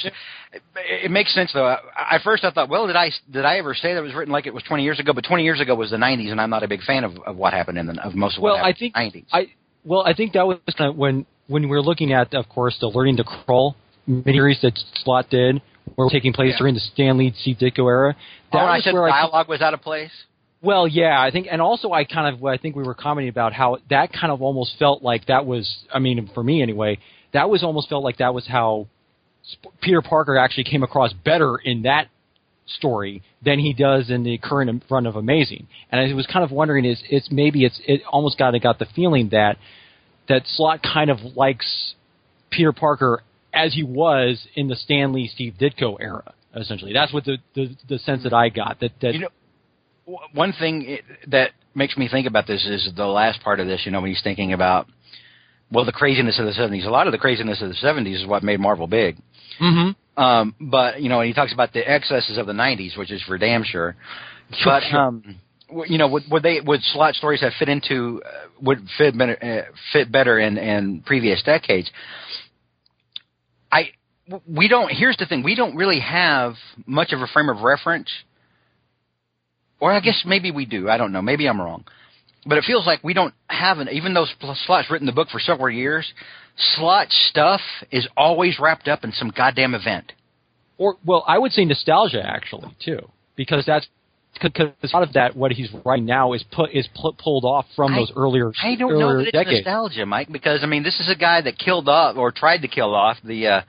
It, 0.52 0.62
it 1.04 1.10
makes 1.10 1.34
sense 1.34 1.52
though. 1.54 1.64
I, 1.66 2.16
at 2.16 2.22
first, 2.22 2.44
I 2.44 2.50
thought, 2.50 2.68
well, 2.68 2.86
did 2.86 2.96
I 2.96 3.10
did 3.30 3.44
I 3.44 3.58
ever 3.58 3.74
say 3.74 3.94
that 3.94 4.00
it 4.00 4.02
was 4.02 4.14
written 4.14 4.32
like 4.32 4.46
it 4.46 4.54
was 4.54 4.62
20 4.64 4.82
years 4.82 4.98
ago? 5.00 5.12
But 5.12 5.24
20 5.24 5.44
years 5.44 5.60
ago 5.60 5.74
was 5.74 5.90
the 5.90 5.96
90s, 5.96 6.30
and 6.30 6.40
I'm 6.40 6.50
not 6.50 6.62
a 6.62 6.68
big 6.68 6.82
fan 6.82 7.04
of, 7.04 7.16
of 7.26 7.36
what 7.36 7.52
happened 7.52 7.78
in 7.78 7.86
the 7.86 8.00
of 8.02 8.14
most 8.14 8.36
of 8.36 8.42
Well, 8.42 8.54
what 8.54 8.62
I 8.64 8.68
happened 8.68 8.78
think 8.78 8.96
in 8.96 9.02
the 9.12 9.20
90s. 9.20 9.24
I 9.32 9.46
well, 9.84 10.02
I 10.06 10.12
think 10.14 10.32
that 10.34 10.46
was 10.46 10.58
kind 10.76 10.90
of 10.90 10.96
when 10.96 11.24
when 11.48 11.62
we 11.64 11.68
were 11.68 11.82
looking 11.82 12.12
at, 12.12 12.34
of 12.34 12.48
course, 12.48 12.76
the 12.80 12.88
learning 12.88 13.16
to 13.18 13.24
crawl 13.24 13.76
miniseries 14.08 14.60
that 14.62 14.78
Slott 15.04 15.28
did, 15.30 15.60
were 15.96 16.08
taking 16.10 16.32
place 16.32 16.52
Yeah. 16.52 16.58
during 16.58 16.74
the 16.74 16.80
Stan 16.80 17.18
Lee 17.18 17.32
Steve 17.40 17.58
Ditko 17.58 17.86
era. 17.88 18.14
oh, 18.16 18.22
That 18.52 18.62
and 18.62 18.70
I 18.70 18.76
was 18.76 18.84
said 18.84 18.94
where 18.94 19.08
I 19.08 19.22
dialogue 19.22 19.48
was 19.48 19.60
out 19.60 19.74
of 19.74 19.80
place. 19.82 20.10
Well, 20.62 20.86
yeah, 20.86 21.20
I 21.20 21.30
think, 21.32 21.48
and 21.50 21.60
also 21.60 21.92
I 21.92 22.04
kind 22.04 22.32
of, 22.34 22.44
I 22.44 22.56
think 22.56 22.76
we 22.76 22.84
were 22.84 22.94
commenting 22.94 23.28
about 23.28 23.52
how 23.52 23.78
that 23.90 24.12
kind 24.12 24.32
of 24.32 24.42
almost 24.42 24.76
felt 24.78 25.02
like 25.02 25.26
that 25.26 25.44
was, 25.44 25.68
I 25.92 25.98
mean, 25.98 26.30
for 26.34 26.42
me 26.44 26.62
anyway, 26.62 26.98
that 27.32 27.50
was 27.50 27.64
almost 27.64 27.88
felt 27.88 28.04
like 28.04 28.18
that 28.18 28.32
was 28.32 28.46
how 28.46 28.86
Peter 29.80 30.02
Parker 30.02 30.36
actually 30.36 30.64
came 30.64 30.84
across 30.84 31.12
better 31.12 31.56
in 31.56 31.82
that 31.82 32.06
story 32.66 33.22
than 33.44 33.58
he 33.58 33.72
does 33.72 34.08
in 34.08 34.22
the 34.22 34.38
current 34.38 34.84
run 34.88 35.06
of 35.06 35.16
Amazing. 35.16 35.66
And 35.90 36.00
I 36.00 36.14
was 36.14 36.26
kind 36.26 36.44
of 36.44 36.52
wondering, 36.52 36.84
is 36.84 37.02
it's 37.10 37.28
maybe 37.30 37.64
it's 37.64 37.80
it 37.86 38.02
almost 38.10 38.38
got 38.38 38.52
got 38.62 38.78
the 38.78 38.86
feeling 38.94 39.30
that 39.30 39.56
that 40.28 40.42
Slott 40.46 40.82
kind 40.82 41.10
of 41.10 41.18
likes 41.36 41.94
Peter 42.50 42.72
Parker 42.72 43.22
as 43.52 43.74
he 43.74 43.82
was 43.82 44.46
in 44.54 44.68
the 44.68 44.76
Stan 44.76 45.12
Lee 45.12 45.28
Steve 45.28 45.54
Ditko 45.60 45.96
era. 46.00 46.32
Essentially, 46.54 46.92
that's 46.92 47.12
what 47.12 47.24
the 47.24 47.38
the, 47.54 47.74
the 47.88 47.98
sense 47.98 48.22
that 48.24 48.32
I 48.32 48.48
got. 48.48 48.80
That 48.80 48.92
that 49.00 49.14
You 49.14 49.20
know, 49.20 50.18
one 50.34 50.52
thing 50.52 50.98
that 51.28 51.52
makes 51.74 51.96
me 51.96 52.08
think 52.08 52.26
about 52.26 52.46
this 52.46 52.66
is 52.66 52.90
the 52.94 53.06
last 53.06 53.42
part 53.42 53.60
of 53.60 53.66
this. 53.66 53.82
You 53.84 53.92
know, 53.92 54.00
when 54.00 54.10
he's 54.10 54.22
thinking 54.22 54.52
about 54.52 54.86
well, 55.72 55.86
the 55.86 55.92
craziness 55.92 56.38
of 56.38 56.44
the 56.44 56.52
70s. 56.52 56.86
A 56.86 56.90
lot 56.90 57.06
of 57.06 57.12
the 57.12 57.18
craziness 57.18 57.62
of 57.62 57.70
the 57.70 57.74
70s 57.74 58.22
is 58.22 58.26
what 58.26 58.42
made 58.42 58.60
Marvel 58.60 58.86
big. 58.86 59.16
Mm-hmm. 59.58 60.22
Um, 60.22 60.54
but 60.60 61.00
you 61.00 61.08
know, 61.08 61.20
and 61.20 61.28
he 61.28 61.32
talks 61.32 61.54
about 61.54 61.72
the 61.72 61.88
excesses 61.88 62.36
of 62.36 62.46
the 62.46 62.52
'90s, 62.52 62.98
which 62.98 63.10
is 63.10 63.22
for 63.22 63.38
damn 63.38 63.64
sure. 63.64 63.96
But 64.62 64.82
um, 64.92 65.40
you 65.86 65.98
know, 65.98 66.08
would, 66.08 66.24
would 66.30 66.42
they 66.42 66.60
would 66.60 66.82
Slott 66.82 67.14
stories 67.14 67.40
have 67.40 67.52
fit 67.58 67.68
into 67.68 68.22
uh, 68.24 68.48
would 68.60 68.86
fit 68.98 69.16
better 69.16 69.36
uh, 69.42 69.72
fit 69.92 70.10
better 70.10 70.38
in 70.38 70.58
in 70.58 71.02
previous 71.02 71.42
decades? 71.42 71.90
I 73.70 73.90
we 74.46 74.68
don't. 74.68 74.90
Here's 74.90 75.16
the 75.16 75.26
thing: 75.26 75.42
we 75.42 75.54
don't 75.54 75.76
really 75.76 76.00
have 76.00 76.54
much 76.86 77.12
of 77.12 77.20
a 77.20 77.26
frame 77.26 77.48
of 77.48 77.62
reference, 77.62 78.10
or 79.80 79.92
I 79.92 80.00
guess 80.00 80.22
maybe 80.26 80.50
we 80.50 80.66
do. 80.66 80.88
I 80.88 80.96
don't 80.96 81.12
know. 81.12 81.22
Maybe 81.22 81.46
I'm 81.48 81.60
wrong. 81.60 81.84
But 82.44 82.58
it 82.58 82.64
feels 82.64 82.86
like 82.86 83.04
we 83.04 83.14
don't 83.14 83.34
have 83.48 83.78
an. 83.78 83.88
Even 83.88 84.14
though 84.14 84.26
Slott's 84.66 84.90
written 84.90 85.06
the 85.06 85.12
book 85.12 85.28
for 85.28 85.38
several 85.38 85.70
years, 85.70 86.12
Slot 86.56 87.06
stuff 87.10 87.60
is 87.90 88.06
always 88.16 88.58
wrapped 88.58 88.88
up 88.88 89.04
in 89.04 89.12
some 89.12 89.32
goddamn 89.34 89.74
event. 89.74 90.12
or 90.76 90.96
well, 91.04 91.24
I 91.26 91.38
would 91.38 91.52
say 91.52 91.64
nostalgia 91.64 92.22
actually 92.24 92.76
too, 92.84 93.08
because 93.36 93.64
that's 93.64 93.86
because 94.40 94.70
a 94.82 94.96
lot 94.96 95.02
of 95.02 95.12
that 95.14 95.36
what 95.36 95.52
he's 95.52 95.70
writing 95.84 96.06
now 96.06 96.32
is 96.32 96.42
put 96.52 96.70
is 96.72 96.88
pl- 96.94 97.14
pulled 97.18 97.44
off 97.44 97.66
from 97.76 97.92
I- 97.92 97.96
those 97.98 98.12
earlier 98.16 98.52
I 98.62 98.74
don't 98.74 98.92
earlier 98.92 99.06
know 99.06 99.16
that 99.18 99.22
it's 99.28 99.32
decades. 99.32 99.64
nostalgia, 99.66 100.06
Mike, 100.06 100.30
because 100.32 100.60
I 100.62 100.66
mean, 100.66 100.82
this 100.82 100.98
is 101.00 101.08
a 101.10 101.14
guy 101.16 101.40
that 101.42 101.58
killed 101.58 101.88
off 101.88 102.16
or 102.16 102.30
tried 102.32 102.58
to 102.62 102.68
kill 102.68 102.94
off 102.94 103.18
the 103.24 103.46
uh, 103.46 103.60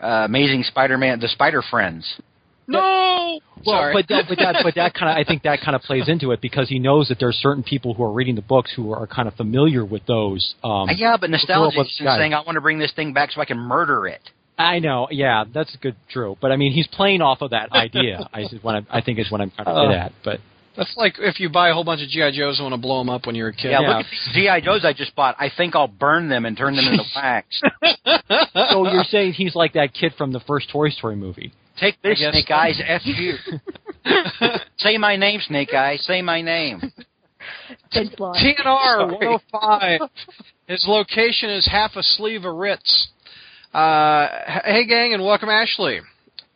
uh, 0.00 0.06
Amazing 0.24 0.62
Spider-Man, 0.64 1.20
the 1.20 1.28
Spider 1.28 1.62
Friends. 1.62 2.20
No. 2.68 3.38
Well, 3.64 3.76
Sorry. 3.80 3.92
but 3.94 4.08
that, 4.08 4.24
but 4.28 4.38
that, 4.38 4.56
but 4.62 4.74
that 4.74 4.92
kind 4.94 5.10
of, 5.10 5.16
I 5.16 5.24
think 5.26 5.44
that 5.44 5.60
kind 5.60 5.74
of 5.76 5.82
plays 5.82 6.08
into 6.08 6.32
it 6.32 6.40
because 6.40 6.68
he 6.68 6.78
knows 6.78 7.08
that 7.08 7.18
there's 7.20 7.36
certain 7.36 7.62
people 7.62 7.94
who 7.94 8.02
are 8.02 8.12
reading 8.12 8.34
the 8.34 8.42
books 8.42 8.72
who 8.74 8.92
are 8.92 9.06
kind 9.06 9.28
of 9.28 9.34
familiar 9.34 9.84
with 9.84 10.04
those. 10.06 10.54
Um, 10.64 10.88
Uh, 10.88 10.92
yeah, 10.96 11.16
but 11.18 11.30
nostalgia 11.30 11.80
is 11.80 12.00
guys. 12.02 12.18
saying 12.18 12.34
I 12.34 12.40
want 12.40 12.56
to 12.56 12.60
bring 12.60 12.78
this 12.78 12.92
thing 12.92 13.12
back 13.12 13.30
so 13.32 13.40
I 13.40 13.44
can 13.44 13.58
murder 13.58 14.06
it. 14.08 14.20
I 14.58 14.78
know, 14.78 15.08
yeah, 15.10 15.44
that's 15.52 15.74
a 15.74 15.78
good, 15.78 15.96
true. 16.10 16.36
But 16.40 16.50
I 16.52 16.56
mean, 16.56 16.72
he's 16.72 16.86
playing 16.86 17.20
off 17.22 17.42
of 17.42 17.50
that 17.50 17.72
idea. 17.72 18.28
I 18.32 18.40
is 18.40 18.54
what 18.62 18.74
I'm, 18.74 18.86
I 18.90 19.00
think 19.02 19.18
is 19.18 19.30
what 19.30 19.40
I'm 19.40 19.50
trying 19.50 19.66
to 19.66 19.70
Uh. 19.72 19.88
get 19.90 19.98
at. 19.98 20.12
But 20.24 20.40
That's 20.76 20.94
like 20.96 21.16
if 21.18 21.40
you 21.40 21.48
buy 21.50 21.68
a 21.70 21.74
whole 21.74 21.84
bunch 21.84 22.02
of 22.02 22.08
GI 22.08 22.32
Joes 22.32 22.58
and 22.58 22.64
want 22.70 22.74
to 22.74 22.80
blow 22.80 22.98
them 22.98 23.08
up 23.10 23.26
when 23.26 23.34
you're 23.34 23.48
a 23.48 23.52
kid. 23.52 23.70
Yeah, 23.70 23.80
Yeah. 23.82 23.88
look 23.98 24.06
at 24.06 24.10
these 24.10 24.44
GI 24.46 24.60
Joes 24.62 24.84
I 24.84 24.92
just 24.92 25.14
bought. 25.14 25.36
I 25.38 25.50
think 25.54 25.74
I'll 25.76 25.88
burn 25.88 26.28
them 26.28 26.44
and 26.46 26.56
turn 26.56 26.74
them 26.76 26.86
into 26.86 27.04
wax. 27.16 27.60
so 28.70 28.90
you're 28.92 29.04
saying 29.04 29.32
he's 29.34 29.54
like 29.54 29.72
that 29.74 29.92
kid 29.94 30.14
from 30.18 30.32
the 30.32 30.40
first 30.40 30.70
Toy 30.70 30.88
Story 30.90 31.16
movie? 31.16 31.52
Take 31.78 32.00
this, 32.02 32.18
Snake 32.18 32.50
Eyes. 32.50 32.80
F 32.86 33.02
you. 33.04 33.34
Say 34.78 34.96
my 34.96 35.16
name, 35.16 35.40
Snake 35.46 35.74
Eyes. 35.74 36.02
Say 36.06 36.22
my 36.22 36.40
name. 36.40 36.80
TNR 37.94 39.18
105. 39.20 40.00
His 40.66 40.84
location 40.88 41.50
is 41.50 41.68
half 41.70 41.92
a 41.96 42.02
sleeve 42.02 42.44
of 42.44 42.54
Ritz. 42.54 43.08
Uh, 43.76 44.62
hey, 44.64 44.86
gang, 44.86 45.12
and 45.12 45.22
welcome, 45.22 45.50
Ashley. 45.50 46.00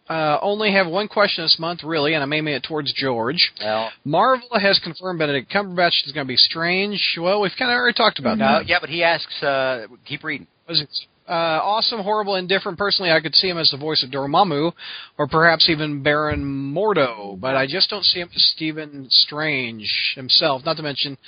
uh, 0.09 0.39
only 0.41 0.73
have 0.73 0.87
one 0.87 1.07
question 1.07 1.45
this 1.45 1.59
month, 1.59 1.85
really, 1.85 2.14
and 2.14 2.23
I'm 2.23 2.33
aiming 2.33 2.55
it 2.55 2.62
towards 2.66 2.95
George. 2.95 3.53
Well, 3.61 3.91
Marvel 4.07 4.59
has 4.59 4.81
confirmed 4.83 5.18
Benedict 5.18 5.53
Cumberbatch 5.53 6.07
is 6.07 6.12
going 6.12 6.27
to 6.27 6.29
be 6.29 6.37
Strange. 6.37 7.18
Well, 7.21 7.43
we've 7.43 7.53
kind 7.59 7.71
of 7.71 7.75
already 7.75 7.95
talked 7.95 8.21
about 8.21 8.39
no, 8.39 8.47
that. 8.47 8.68
yeah, 8.68 8.79
but 8.81 8.89
he 8.89 9.03
asks. 9.03 9.43
Uh, 9.43 9.87
keep 10.07 10.25
reading. 10.25 10.47
Was 10.66 10.81
it 10.81 10.89
uh, 11.29 11.61
awesome, 11.62 12.01
horrible, 12.01 12.37
indifferent? 12.37 12.79
Personally, 12.79 13.12
I 13.12 13.21
could 13.21 13.35
see 13.35 13.51
him 13.51 13.59
as 13.59 13.71
the 13.71 13.77
voice 13.77 14.03
of 14.03 14.11
Dormammu, 14.11 14.73
or 15.18 15.29
perhaps 15.29 15.68
even 15.68 16.03
Baron 16.03 16.43
Mordo, 16.43 17.39
but 17.39 17.55
I 17.55 17.66
just 17.66 17.91
don't 17.91 18.05
see 18.05 18.21
him 18.21 18.31
as 18.35 18.51
Stephen 18.57 19.09
Strange 19.11 20.14
himself. 20.16 20.64
Not 20.64 20.79
to 20.79 20.83
mention, 20.83 21.18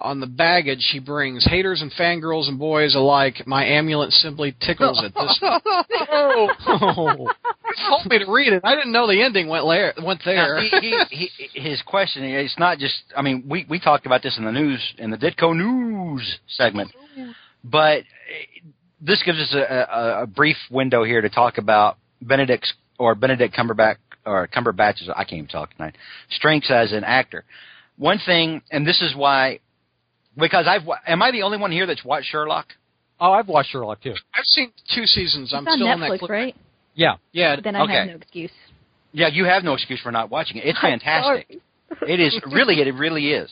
on 0.00 0.20
the 0.20 0.26
baggage 0.26 0.88
he 0.92 0.98
brings, 0.98 1.44
haters 1.44 1.82
and 1.82 1.92
fangirls 1.92 2.48
and 2.48 2.58
boys 2.58 2.94
alike, 2.94 3.46
my 3.46 3.64
amulet 3.64 4.10
simply 4.12 4.56
tickles 4.60 5.02
at 5.04 5.14
this. 5.14 5.38
oh, 6.10 6.48
you 7.76 7.88
told 7.88 8.06
me 8.06 8.18
to 8.18 8.30
read 8.30 8.52
it. 8.52 8.62
I 8.64 8.74
didn't 8.74 8.92
know 8.92 9.06
the 9.06 9.22
ending 9.22 9.48
went 9.48 9.66
there. 9.66 9.94
Went 10.02 10.20
there. 10.24 10.56
Now, 10.56 10.80
he, 10.80 11.04
he, 11.10 11.28
he, 11.38 11.60
his 11.60 11.82
question 11.82 12.24
it's 12.24 12.58
not 12.58 12.78
just. 12.78 12.94
I 13.16 13.22
mean, 13.22 13.44
we 13.48 13.66
we 13.68 13.78
talked 13.78 14.06
about 14.06 14.22
this 14.22 14.38
in 14.38 14.44
the 14.44 14.52
news 14.52 14.80
in 14.98 15.10
the 15.10 15.18
Ditko 15.18 15.56
News 15.56 16.38
segment, 16.48 16.92
but 17.62 17.98
eh, 17.98 18.60
this 19.00 19.22
gives 19.24 19.38
us 19.38 19.54
a, 19.54 19.58
a, 19.58 20.22
a 20.22 20.26
brief 20.26 20.56
window 20.70 21.04
here 21.04 21.20
to 21.20 21.28
talk 21.28 21.58
about 21.58 21.96
Benedict's 22.22 22.72
or 22.98 23.14
Benedict 23.14 23.54
Cumberbatch 23.54 23.96
or 24.26 24.48
Cumberbatch's. 24.48 25.08
I 25.14 25.24
can't 25.24 25.38
even 25.38 25.48
talk 25.48 25.74
tonight. 25.74 25.96
Strengths 26.30 26.70
as 26.70 26.92
an 26.92 27.04
actor. 27.04 27.44
One 27.96 28.18
thing, 28.24 28.62
and 28.70 28.86
this 28.86 29.02
is 29.02 29.14
why, 29.14 29.60
because 30.40 30.66
I've 30.66 30.84
wa- 30.84 30.98
am 31.06 31.22
I 31.22 31.30
the 31.30 31.42
only 31.42 31.58
one 31.58 31.70
here 31.70 31.86
that's 31.86 32.04
watched 32.04 32.28
Sherlock? 32.28 32.66
Oh, 33.20 33.32
I've 33.32 33.48
watched 33.48 33.70
Sherlock 33.70 34.02
too. 34.02 34.14
I've 34.34 34.44
seen 34.46 34.72
two 34.94 35.04
seasons. 35.06 35.52
I'm 35.54 35.66
on 35.68 35.76
still 35.76 35.88
on 35.88 35.98
Netflix, 36.00 36.10
that 36.10 36.18
clip. 36.20 36.30
right? 36.30 36.56
Yeah. 36.94 37.16
Yeah, 37.32 37.56
But 37.56 37.64
then 37.64 37.76
I 37.76 37.82
Okay. 37.82 37.92
have 37.94 38.06
no 38.08 38.14
excuse. 38.16 38.50
Yeah, 39.12 39.28
you 39.28 39.44
have 39.44 39.62
no 39.64 39.74
excuse 39.74 40.00
for 40.00 40.10
not 40.12 40.30
watching 40.30 40.56
it. 40.56 40.64
It's 40.66 40.80
fantastic. 40.92 41.58
It 42.06 42.20
is 42.20 42.38
really, 42.50 42.80
it 42.80 42.94
really 42.94 43.32
is. 43.32 43.50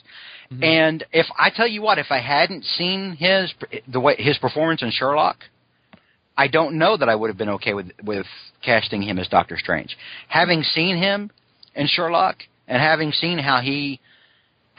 Mm-hmm. 0.53 0.64
And 0.64 1.05
if 1.12 1.26
I 1.39 1.51
tell 1.51 1.66
you 1.66 1.82
what, 1.82 1.99
if 1.99 2.07
I 2.11 2.20
hadn't 2.20 2.64
seen 2.64 3.12
his 3.18 3.53
the 3.86 4.01
way 4.01 4.14
his 4.18 4.39
performance 4.39 4.82
in 4.82 4.91
Sherlock, 4.91 5.36
I 6.36 6.47
don't 6.49 6.78
know 6.78 6.97
that 6.97 7.09
I 7.09 7.14
would 7.14 7.28
have 7.28 7.36
been 7.36 7.49
okay 7.51 7.74
with 7.74 7.91
with 8.03 8.26
casting 8.64 9.03
him 9.03 9.18
as 9.18 9.28
Doctor 9.28 9.59
Strange. 9.59 9.97
Having 10.28 10.62
seen 10.62 10.97
him 10.97 11.30
in 11.74 11.86
Sherlock 11.89 12.36
and 12.66 12.80
having 12.80 13.12
seen 13.12 13.39
how 13.39 13.61
he 13.61 14.01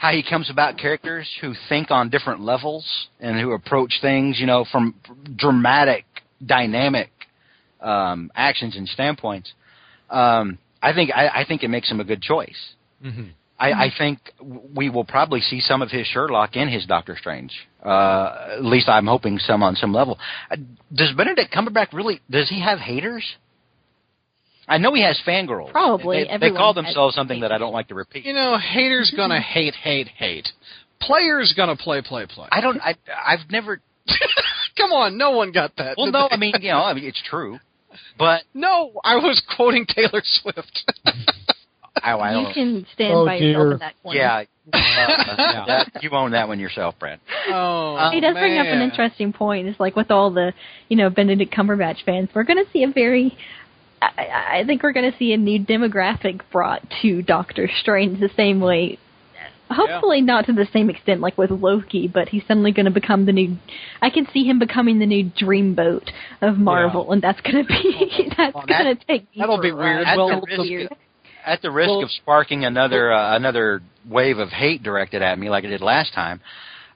how 0.00 0.12
he 0.12 0.22
comes 0.22 0.48
about 0.48 0.78
characters 0.78 1.28
who 1.42 1.52
think 1.68 1.90
on 1.90 2.08
different 2.08 2.40
levels 2.40 2.86
and 3.20 3.38
who 3.38 3.52
approach 3.52 3.92
things, 4.00 4.40
you 4.40 4.46
know, 4.46 4.64
from 4.72 4.94
dramatic, 5.36 6.06
dynamic 6.44 7.10
um, 7.82 8.32
actions 8.34 8.78
and 8.78 8.88
standpoints. 8.88 9.52
Um, 10.08 10.56
I 10.82 10.94
think 10.94 11.10
I, 11.14 11.28
I 11.40 11.44
think 11.46 11.62
it 11.62 11.68
makes 11.68 11.90
him 11.90 12.00
a 12.00 12.04
good 12.04 12.22
choice. 12.22 12.56
Mm-hmm. 13.04 13.24
I, 13.58 13.72
I 13.72 13.90
think 13.98 14.20
we 14.74 14.88
will 14.88 15.04
probably 15.04 15.42
see 15.42 15.60
some 15.60 15.82
of 15.82 15.90
his 15.90 16.06
Sherlock 16.06 16.56
in 16.56 16.68
his 16.68 16.86
Doctor 16.86 17.14
Strange. 17.20 17.52
Uh, 17.84 18.54
at 18.56 18.64
least 18.64 18.88
I'm 18.88 19.06
hoping 19.06 19.38
some 19.38 19.62
on 19.62 19.76
some 19.76 19.92
level. 19.92 20.18
Uh, 20.50 20.56
does 20.94 21.12
Benedict 21.14 21.52
Cumberbatch 21.52 21.92
really? 21.92 22.22
Does 22.30 22.48
he 22.48 22.62
have 22.62 22.78
haters? 22.78 23.24
I 24.70 24.78
know 24.78 24.94
he 24.94 25.02
has 25.02 25.20
fangirls. 25.26 25.72
Probably. 25.72 26.24
They, 26.24 26.38
they 26.38 26.50
call 26.50 26.72
themselves 26.74 27.16
something 27.16 27.40
that 27.40 27.50
I 27.50 27.58
don't 27.58 27.72
like 27.72 27.88
to 27.88 27.94
repeat. 27.94 28.24
You 28.24 28.32
know, 28.32 28.56
haters 28.56 29.12
gonna 29.16 29.40
hate, 29.40 29.74
hate, 29.74 30.08
hate. 30.08 30.48
Players 31.00 31.52
gonna 31.56 31.76
play, 31.76 32.00
play, 32.02 32.26
play. 32.26 32.48
I 32.52 32.60
don't. 32.60 32.80
I, 32.80 32.94
I've 33.26 33.50
never. 33.50 33.80
Come 34.78 34.92
on, 34.92 35.18
no 35.18 35.32
one 35.32 35.50
got 35.50 35.72
that. 35.76 35.96
Well, 35.98 36.10
no. 36.10 36.28
they? 36.30 36.36
I 36.36 36.38
mean, 36.38 36.54
you 36.60 36.70
know, 36.70 36.78
I 36.82 36.94
mean, 36.94 37.04
it's 37.04 37.22
true. 37.28 37.58
But 38.18 38.44
no. 38.54 38.92
I 39.02 39.16
was 39.16 39.42
quoting 39.56 39.86
Taylor 39.86 40.22
Swift. 40.24 40.92
I, 42.02 42.12
I 42.12 42.40
you 42.40 42.54
can 42.54 42.86
stand 42.94 43.14
Oh, 43.14 43.26
by 43.26 43.36
yourself 43.36 43.74
at 43.74 43.80
that 43.80 44.02
point. 44.02 44.16
Yeah. 44.16 44.44
Uh, 44.72 45.66
that, 45.66 45.90
you 46.00 46.10
own 46.10 46.30
that 46.30 46.46
one 46.46 46.60
yourself, 46.60 46.94
Brad. 47.00 47.18
oh, 47.48 48.10
He 48.12 48.20
does 48.20 48.34
bring 48.34 48.56
up 48.56 48.66
an 48.66 48.80
interesting 48.82 49.32
point. 49.32 49.66
It's 49.66 49.80
like 49.80 49.96
with 49.96 50.12
all 50.12 50.30
the, 50.30 50.52
you 50.88 50.96
know, 50.96 51.10
Benedict 51.10 51.52
Cumberbatch 51.52 52.04
fans, 52.04 52.28
we're 52.34 52.44
going 52.44 52.64
to 52.64 52.70
see 52.70 52.84
a 52.84 52.88
very, 52.88 53.36
I, 54.02 54.60
I 54.60 54.64
think 54.66 54.82
we're 54.82 54.92
going 54.92 55.10
to 55.10 55.16
see 55.18 55.32
a 55.32 55.36
new 55.36 55.64
demographic 55.64 56.40
brought 56.50 56.82
to 57.02 57.22
Doctor 57.22 57.68
Strange 57.80 58.20
the 58.20 58.30
same 58.36 58.60
way. 58.60 58.98
Hopefully 59.70 60.20
not 60.20 60.46
to 60.46 60.52
the 60.52 60.66
same 60.72 60.90
extent 60.90 61.20
like 61.20 61.38
with 61.38 61.50
Loki, 61.52 62.08
but 62.08 62.28
he's 62.30 62.42
suddenly 62.48 62.72
going 62.72 62.86
to 62.86 62.90
become 62.90 63.24
the 63.26 63.32
new. 63.32 63.56
I 64.02 64.10
can 64.10 64.26
see 64.32 64.44
him 64.44 64.58
becoming 64.58 64.98
the 64.98 65.06
new 65.06 65.30
dreamboat 65.30 66.08
of 66.42 66.56
Marvel, 66.58 67.12
and 67.12 67.22
that's 67.22 67.40
going 67.40 67.64
to 67.64 67.68
be 67.68 68.32
that's 68.36 68.52
Well, 68.54 68.64
going 68.66 68.84
that- 68.84 69.00
to 69.00 69.06
take. 69.06 69.28
that'll 69.36 69.60
be 69.60 69.70
weird. 69.70 70.04
ride. 70.06 70.16
Well, 70.16 70.40
the 70.40 70.76
risk- 70.76 70.92
At 71.46 71.62
the 71.62 71.70
risk 71.70 71.88
Well- 71.88 72.02
of 72.02 72.10
sparking 72.10 72.64
another 72.64 73.12
uh, 73.12 73.36
another 73.36 73.80
wave 74.08 74.38
of 74.38 74.48
hate 74.48 74.82
directed 74.82 75.22
at 75.22 75.38
me, 75.38 75.48
like 75.50 75.64
I 75.64 75.68
did 75.68 75.82
last 75.82 76.14
time, 76.14 76.40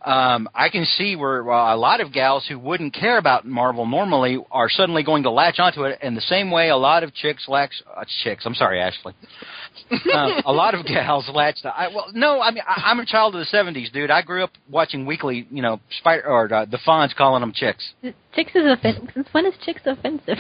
um, 0.05 0.49
I 0.55 0.69
can 0.69 0.85
see 0.85 1.17
where 1.17 1.51
uh, 1.51 1.75
a 1.75 1.79
lot 1.79 2.01
of 2.01 2.13
gals 2.13 2.45
who 2.47 2.59
wouldn't 2.59 2.93
care 2.93 3.17
about 3.17 3.47
Marvel 3.47 3.87
normally 3.87 4.39
are 4.51 4.69
suddenly 4.69 5.03
going 5.03 5.23
to 5.23 5.31
latch 5.31 5.59
onto 5.59 5.85
it 5.85 5.99
in 6.03 6.15
the 6.15 6.21
same 6.21 6.51
way 6.51 6.69
a 6.69 6.77
lot 6.77 7.03
of 7.03 7.15
chicks 7.15 7.49
latch 7.49 7.73
uh, 7.97 8.05
chicks. 8.23 8.45
I'm 8.45 8.55
sorry, 8.55 8.81
Ashley. 8.81 9.15
um, 10.15 10.43
a 10.45 10.53
lot 10.53 10.75
of 10.75 10.85
gals 10.85 11.29
latched. 11.33 11.65
I, 11.65 11.89
well, 11.89 12.07
no, 12.13 12.43
I 12.43 12.51
mean 12.51 12.63
I, 12.67 12.83
I'm 12.87 13.01
a 13.01 13.07
child 13.07 13.35
of 13.35 13.41
the 13.41 13.57
'70s, 13.57 13.93
dude. 13.93 14.11
I 14.11 14.21
grew 14.21 14.45
up 14.45 14.51
watching 14.69 15.07
weekly, 15.07 15.47
you 15.51 15.63
know, 15.63 15.81
Spider 16.01 16.27
or 16.27 16.53
uh, 16.53 16.67
the 16.67 16.79
Fonz 16.87 17.15
calling 17.17 17.41
them 17.41 17.53
chicks. 17.55 17.95
Chicks 18.35 18.53
is 18.55 18.65
offensive. 18.67 19.09
Since 19.15 19.29
when 19.33 19.47
is 19.47 19.55
chicks 19.65 19.83
offensive? 19.87 20.37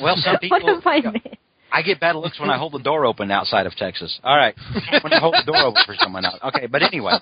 Well, 0.00 0.16
some 0.16 0.36
people. 0.40 0.58
what 0.60 0.82
have 0.82 0.86
I 0.86 1.10
missed? 1.10 1.36
I 1.70 1.82
get 1.82 2.00
bad 2.00 2.16
looks 2.16 2.40
when 2.40 2.48
I 2.48 2.56
hold 2.56 2.72
the 2.72 2.78
door 2.78 3.04
open 3.04 3.30
outside 3.30 3.66
of 3.66 3.76
Texas. 3.76 4.18
All 4.24 4.34
right, 4.34 4.54
when 5.02 5.12
I 5.12 5.20
hold 5.20 5.34
the 5.34 5.52
door 5.52 5.62
open 5.66 5.82
for 5.84 5.94
someone 5.98 6.24
else. 6.24 6.38
Okay, 6.42 6.66
but 6.66 6.82
anyway, 6.82 7.18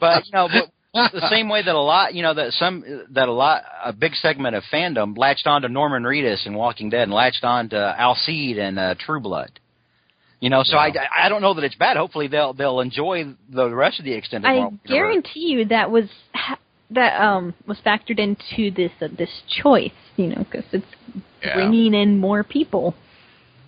but 0.00 0.26
you 0.26 0.32
know, 0.32 0.48
but 0.48 0.72
the 1.12 1.28
same 1.30 1.48
way 1.48 1.62
that 1.62 1.74
a 1.74 1.80
lot, 1.80 2.14
you 2.14 2.22
know, 2.22 2.34
that 2.34 2.52
some 2.52 2.84
that 3.10 3.28
a 3.28 3.32
lot, 3.32 3.62
a 3.84 3.92
big 3.92 4.14
segment 4.14 4.56
of 4.56 4.62
fandom 4.72 5.16
latched 5.16 5.46
on 5.46 5.62
to 5.62 5.68
Norman 5.68 6.02
Reedus 6.02 6.46
and 6.46 6.56
Walking 6.56 6.90
Dead, 6.90 7.02
and 7.02 7.12
latched 7.12 7.44
on 7.44 7.68
to 7.70 7.76
Alcide 7.98 8.58
and 8.58 8.78
uh, 8.78 8.94
True 8.98 9.20
Blood. 9.20 9.60
You 10.40 10.50
know, 10.50 10.62
so 10.64 10.76
I, 10.76 10.92
I 11.16 11.28
don't 11.30 11.40
know 11.40 11.54
that 11.54 11.64
it's 11.64 11.74
bad. 11.76 11.96
Hopefully, 11.96 12.28
they'll 12.28 12.52
they'll 12.52 12.80
enjoy 12.80 13.34
the 13.50 13.68
rest 13.74 13.98
of 13.98 14.04
the 14.04 14.12
extended. 14.12 14.46
I 14.48 14.56
Marvel 14.60 14.78
guarantee 14.86 15.40
you 15.40 15.64
that 15.66 15.90
was 15.90 16.04
ha- 16.34 16.58
that 16.90 17.20
um 17.20 17.54
was 17.66 17.78
factored 17.84 18.18
into 18.18 18.70
this 18.70 18.92
uh, 19.00 19.08
this 19.16 19.30
choice, 19.62 19.92
you 20.16 20.28
know, 20.28 20.44
because 20.50 20.64
it's 20.72 20.86
Yeah. 21.42 21.54
bringing 21.54 21.94
in 21.94 22.18
more 22.18 22.44
people 22.44 22.94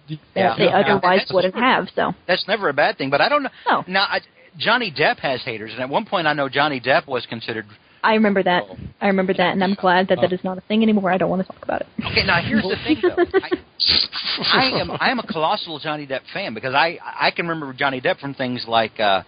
Yeah. 0.08 0.16
that 0.34 0.58
they 0.58 0.68
otherwise 0.68 1.20
That's 1.20 1.32
wouldn't 1.32 1.54
have. 1.54 1.88
So 1.94 2.12
That's 2.26 2.46
never 2.46 2.68
a 2.68 2.74
bad 2.74 2.98
thing, 2.98 3.08
but 3.10 3.20
I 3.22 3.28
don't 3.30 3.42
know. 3.44 3.50
No. 3.66 3.84
Now, 3.88 4.02
I, 4.04 4.20
Johnny 4.58 4.92
Depp 4.92 5.18
has 5.20 5.42
haters, 5.42 5.72
and 5.72 5.80
at 5.80 5.88
one 5.88 6.04
point, 6.04 6.26
I 6.26 6.32
know 6.32 6.48
Johnny 6.48 6.80
Depp 6.80 7.06
was 7.06 7.24
considered 7.26 7.66
I 8.02 8.14
remember 8.14 8.42
that. 8.42 8.64
Oh. 8.68 8.76
I 9.00 9.06
remember 9.08 9.34
that, 9.34 9.52
and 9.52 9.62
I'm 9.62 9.74
glad 9.74 10.08
that 10.08 10.18
that 10.20 10.32
is 10.32 10.42
not 10.44 10.58
a 10.58 10.60
thing 10.62 10.82
anymore. 10.82 11.10
I 11.10 11.18
don't 11.18 11.30
want 11.30 11.46
to 11.46 11.52
talk 11.52 11.62
about 11.62 11.82
it. 11.82 11.88
Okay, 11.98 12.24
now 12.24 12.40
here's 12.40 12.62
the 12.62 12.76
thing, 12.84 12.98
though. 13.02 13.16
I, 14.52 14.70
I 14.70 14.80
am 14.80 14.90
I 14.92 15.10
am 15.10 15.18
a 15.18 15.26
colossal 15.26 15.78
Johnny 15.78 16.06
Depp 16.06 16.20
fan 16.32 16.54
because 16.54 16.74
I 16.74 16.98
I 17.02 17.30
can 17.30 17.48
remember 17.48 17.72
Johnny 17.74 18.00
Depp 18.00 18.20
from 18.20 18.34
things 18.34 18.64
like 18.68 18.98
uh, 19.00 19.22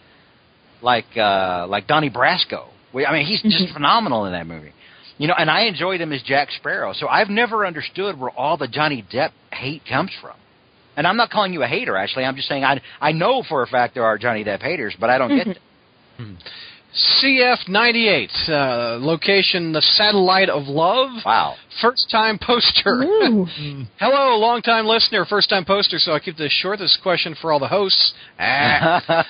like 0.83 1.17
uh, 1.17 1.67
like 1.69 1.87
Donnie 1.87 2.11
Brasco. 2.11 2.69
I 2.95 3.13
mean, 3.13 3.27
he's 3.27 3.43
just 3.43 3.73
phenomenal 3.73 4.25
in 4.27 4.33
that 4.33 4.47
movie. 4.47 4.73
You 5.19 5.29
know, 5.29 5.35
and 5.37 5.51
I 5.51 5.63
enjoyed 5.63 6.01
him 6.01 6.13
as 6.13 6.23
Jack 6.23 6.49
Sparrow. 6.51 6.93
So 6.95 7.07
I've 7.07 7.29
never 7.29 7.67
understood 7.67 8.19
where 8.19 8.31
all 8.31 8.57
the 8.57 8.67
Johnny 8.67 9.05
Depp 9.13 9.31
hate 9.53 9.83
comes 9.89 10.11
from. 10.21 10.37
And 10.97 11.07
I'm 11.07 11.17
not 11.17 11.31
calling 11.31 11.53
you 11.53 11.63
a 11.63 11.67
hater, 11.67 11.97
actually. 11.97 12.25
I'm 12.25 12.37
just 12.37 12.49
saying 12.49 12.65
I 12.65 12.81
I 13.01 13.13
know 13.13 13.43
for 13.49 13.63
a 13.63 13.67
fact 13.67 13.95
there 13.95 14.05
are 14.05 14.19
Johnny 14.19 14.45
Depp 14.45 14.61
haters, 14.61 14.97
but 14.99 15.11
I 15.11 15.19
don't 15.19 15.37
get 15.37 15.47
it. 15.47 15.59
CF98, 17.23 18.49
uh, 18.49 18.99
location 19.01 19.73
the 19.73 19.81
Satellite 19.81 20.49
of 20.49 20.65
Love. 20.67 21.11
Wow. 21.25 21.55
First 21.81 22.11
time 22.11 22.37
poster. 22.43 23.05
Hello, 24.01 24.37
long 24.39 24.61
time 24.61 24.87
listener, 24.87 25.25
first 25.25 25.49
time 25.49 25.65
poster, 25.65 25.99
so 26.01 26.13
I 26.13 26.19
keep 26.19 26.37
this 26.37 26.53
short. 26.53 26.81
This 26.81 26.99
question 27.01 27.37
for 27.41 27.53
all 27.53 27.61
the 27.61 27.69
hosts. 27.69 28.13
Ah. 28.41 29.25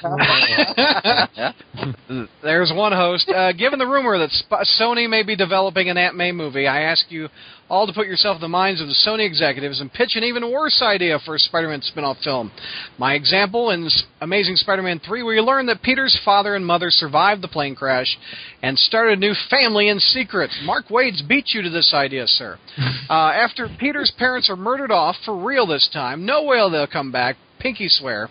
There's 2.42 2.72
one 2.74 2.92
host. 2.92 3.28
Uh, 3.28 3.52
given 3.52 3.78
the 3.78 3.86
rumor 3.86 4.16
that 4.18 4.30
Sp- 4.32 4.64
Sony 4.80 5.08
may 5.08 5.22
be 5.22 5.36
developing 5.36 5.90
an 5.90 5.98
Aunt 5.98 6.16
May 6.16 6.32
movie, 6.32 6.66
I 6.66 6.82
ask 6.82 7.10
you 7.10 7.28
all 7.70 7.86
to 7.86 7.92
put 7.92 8.08
yourself 8.08 8.34
in 8.34 8.40
the 8.40 8.48
minds 8.48 8.80
of 8.80 8.88
the 8.88 8.98
Sony 9.06 9.24
executives 9.24 9.80
and 9.80 9.92
pitch 9.92 10.16
an 10.16 10.24
even 10.24 10.50
worse 10.50 10.82
idea 10.82 11.18
for 11.24 11.36
a 11.36 11.38
Spider-Man 11.38 11.82
spin-off 11.82 12.18
film. 12.18 12.50
My 12.98 13.14
example 13.14 13.70
in 13.70 13.88
Amazing 14.20 14.56
Spider-Man 14.56 15.00
3, 15.06 15.22
where 15.22 15.34
you 15.34 15.42
learn 15.42 15.66
that 15.66 15.80
Peter's 15.80 16.18
father 16.24 16.56
and 16.56 16.66
mother 16.66 16.90
survived 16.90 17.42
the 17.42 17.48
plane 17.48 17.76
crash 17.76 18.18
and 18.62 18.76
started 18.76 19.18
a 19.18 19.20
new 19.20 19.34
family 19.48 19.88
in 19.88 20.00
secret. 20.00 20.50
Mark 20.64 20.90
Waid's 20.90 21.22
beat 21.22 21.54
you 21.54 21.62
to 21.62 21.70
this 21.70 21.94
idea, 21.94 22.26
sir. 22.26 22.58
Uh, 23.08 23.32
after 23.32 23.68
Peter's 23.80 24.12
parents 24.18 24.48
are 24.48 24.54
murdered 24.54 24.92
off 24.92 25.16
for 25.24 25.36
real 25.36 25.66
this 25.66 25.88
time, 25.92 26.24
no 26.24 26.44
way 26.44 26.58
they'll 26.70 26.86
come 26.86 27.10
back. 27.10 27.34
Pinky 27.58 27.88
swear. 27.88 28.28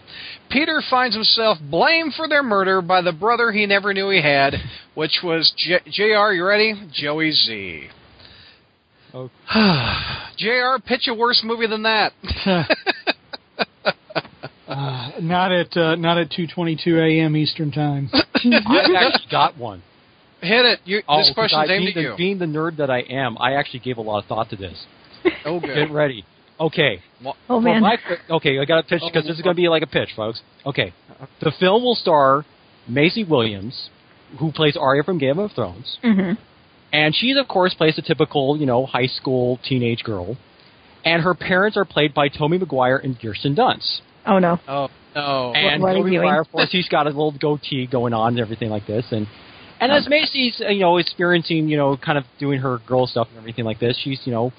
Peter 0.50 0.82
finds 0.90 1.16
himself 1.16 1.58
blamed 1.70 2.14
for 2.14 2.30
their 2.30 2.44
murder 2.44 2.82
by 2.82 3.02
the 3.02 3.12
brother 3.12 3.52
he 3.52 3.66
never 3.66 3.94
knew 3.94 4.10
he 4.10 4.22
had, 4.22 4.56
which 4.96 5.20
was 5.22 5.52
J- 5.58 5.82
Jr. 5.86 6.32
You 6.34 6.46
ready? 6.46 6.74
Joey 6.94 7.32
Z. 7.32 7.90
Oh. 9.14 9.30
Jr. 10.38 10.82
Pitch 10.86 11.08
a 11.08 11.14
worse 11.14 11.42
movie 11.44 11.66
than 11.68 11.84
that. 11.84 12.14
Not 15.22 15.52
at 15.52 15.76
uh, 15.76 15.96
not 15.96 16.18
at 16.18 16.30
2:22 16.30 17.20
a.m. 17.20 17.36
Eastern 17.36 17.72
time. 17.72 18.10
I've 18.14 18.96
actually 18.96 19.28
got 19.32 19.58
one. 19.58 19.82
Hit 20.42 20.64
it. 20.66 20.80
You, 20.86 21.02
Oh, 21.08 21.18
this 21.18 21.28
'cause 21.30 21.34
question's 21.36 21.70
I, 21.70 21.74
aimed 21.74 21.86
being 21.86 21.88
at 21.90 21.94
the, 21.96 22.02
you. 22.02 22.14
being 22.16 22.38
the 22.40 22.46
nerd 22.46 22.78
that 22.78 22.90
I 22.90 23.00
am, 23.00 23.36
I 23.40 23.54
actually 23.56 23.80
gave 23.80 23.98
a 23.98 24.02
lot 24.02 24.20
of 24.20 24.26
thought 24.26 24.50
to 24.52 24.56
this. 24.56 24.86
Oh, 25.44 25.60
Get 25.60 25.92
ready. 25.92 26.24
Okay. 26.60 27.02
Oh 27.26 27.34
For 27.48 27.62
man. 27.62 27.82
my- 27.82 27.98
okay, 28.30 28.58
I 28.60 28.66
got 28.66 28.80
a 28.80 28.84
pitch 28.84 29.02
because 29.06 29.26
this 29.28 29.36
is 29.38 29.42
going 29.42 29.56
to 29.56 29.62
be 29.62 29.68
like 29.68 29.82
a 29.84 29.88
pitch, 29.88 30.10
folks. 30.16 30.40
Okay. 30.66 30.94
The 31.42 31.52
film 31.60 31.84
will 31.84 31.96
star 31.96 32.46
Maisie 32.88 33.26
Williams, 33.26 33.90
who 34.40 34.52
plays 34.54 34.78
Arya 34.78 35.04
from 35.04 35.18
Game 35.18 35.40
of 35.40 35.52
Thrones. 35.52 35.98
hmm 36.04 36.34
And 36.92 37.16
she's, 37.16 37.38
of 37.38 37.48
course, 37.48 37.74
plays 37.76 37.98
a 37.98 38.02
typical, 38.02 38.58
you 38.58 38.66
know, 38.66 38.86
high 38.86 39.06
school 39.08 39.60
teenage 39.64 40.04
girl. 40.04 40.38
And 41.06 41.22
her 41.24 41.34
parents 41.34 41.78
are 41.78 41.86
played 41.86 42.14
by 42.14 42.28
Tommy 42.30 42.58
Maguire 42.58 42.98
and 42.98 43.20
Kirsten 43.20 43.56
Dunst. 43.56 44.02
Oh 44.26 44.40
no. 44.40 44.60
Oh, 44.68 44.90
no. 45.16 45.54
And 45.56 45.82
what 45.82 45.90
are 45.90 45.94
Tommy 45.94 46.00
you 46.00 46.18
doing? 46.18 46.22
Maguire, 46.26 46.42
of 46.42 46.52
course, 46.52 46.70
he's 46.72 46.90
got 46.90 47.06
a 47.06 47.10
little 47.10 47.32
goatee 47.40 47.88
going 47.88 48.14
on 48.14 48.30
and 48.34 48.40
everything 48.40 48.70
like 48.70 48.86
this. 48.88 49.06
And 49.12 49.28
and 49.80 49.92
as 49.94 50.08
Maisie's, 50.10 50.60
uh, 50.66 50.70
you 50.70 50.82
know, 50.82 50.98
experiencing, 50.98 51.70
you 51.70 51.78
know, 51.78 51.96
kind 51.96 52.18
of 52.18 52.26
doing 52.38 52.60
her 52.60 52.80
girl 52.86 53.08
stuff 53.08 53.28
and 53.30 53.38
everything 53.38 53.64
like 53.64 53.80
this, 53.80 53.98
she's, 54.04 54.20
you 54.26 54.34
know, 54.34 54.52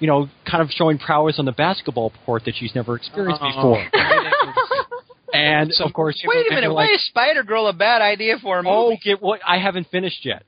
you 0.00 0.06
know, 0.06 0.28
kind 0.50 0.62
of 0.62 0.70
showing 0.70 0.96
prowess 0.98 1.38
on 1.38 1.44
the 1.44 1.52
basketball 1.52 2.10
court 2.24 2.44
that 2.46 2.54
she's 2.56 2.74
never 2.74 2.96
experienced 2.96 3.42
Oh. 3.44 3.74
before. 3.74 3.84
And 5.32 5.70
So- 5.72 5.84
of 5.84 5.92
course, 5.92 6.18
Wait 6.24 6.46
a 6.46 6.48
minute. 6.50 6.62
you're 6.64 6.72
Why 6.72 6.84
like, 6.84 6.94
is 6.94 7.04
Spider 7.08 7.42
Girl 7.42 7.66
a 7.66 7.72
bad 7.74 8.00
idea 8.00 8.38
for 8.40 8.58
a 8.58 8.62
Oh, 8.66 8.84
movie? 8.90 9.00
get 9.04 9.20
what? 9.20 9.40
I 9.46 9.58
haven't 9.58 9.88
finished 9.88 10.24
yet. 10.24 10.44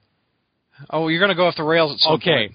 Oh, 0.91 1.09
you're 1.09 1.19
going 1.21 1.31
to 1.31 1.35
go 1.35 1.47
off 1.47 1.57
the 1.57 1.63
rails 1.65 1.93
at 1.93 1.99
some 2.01 2.13
Okay. 2.15 2.49
point. 2.49 2.53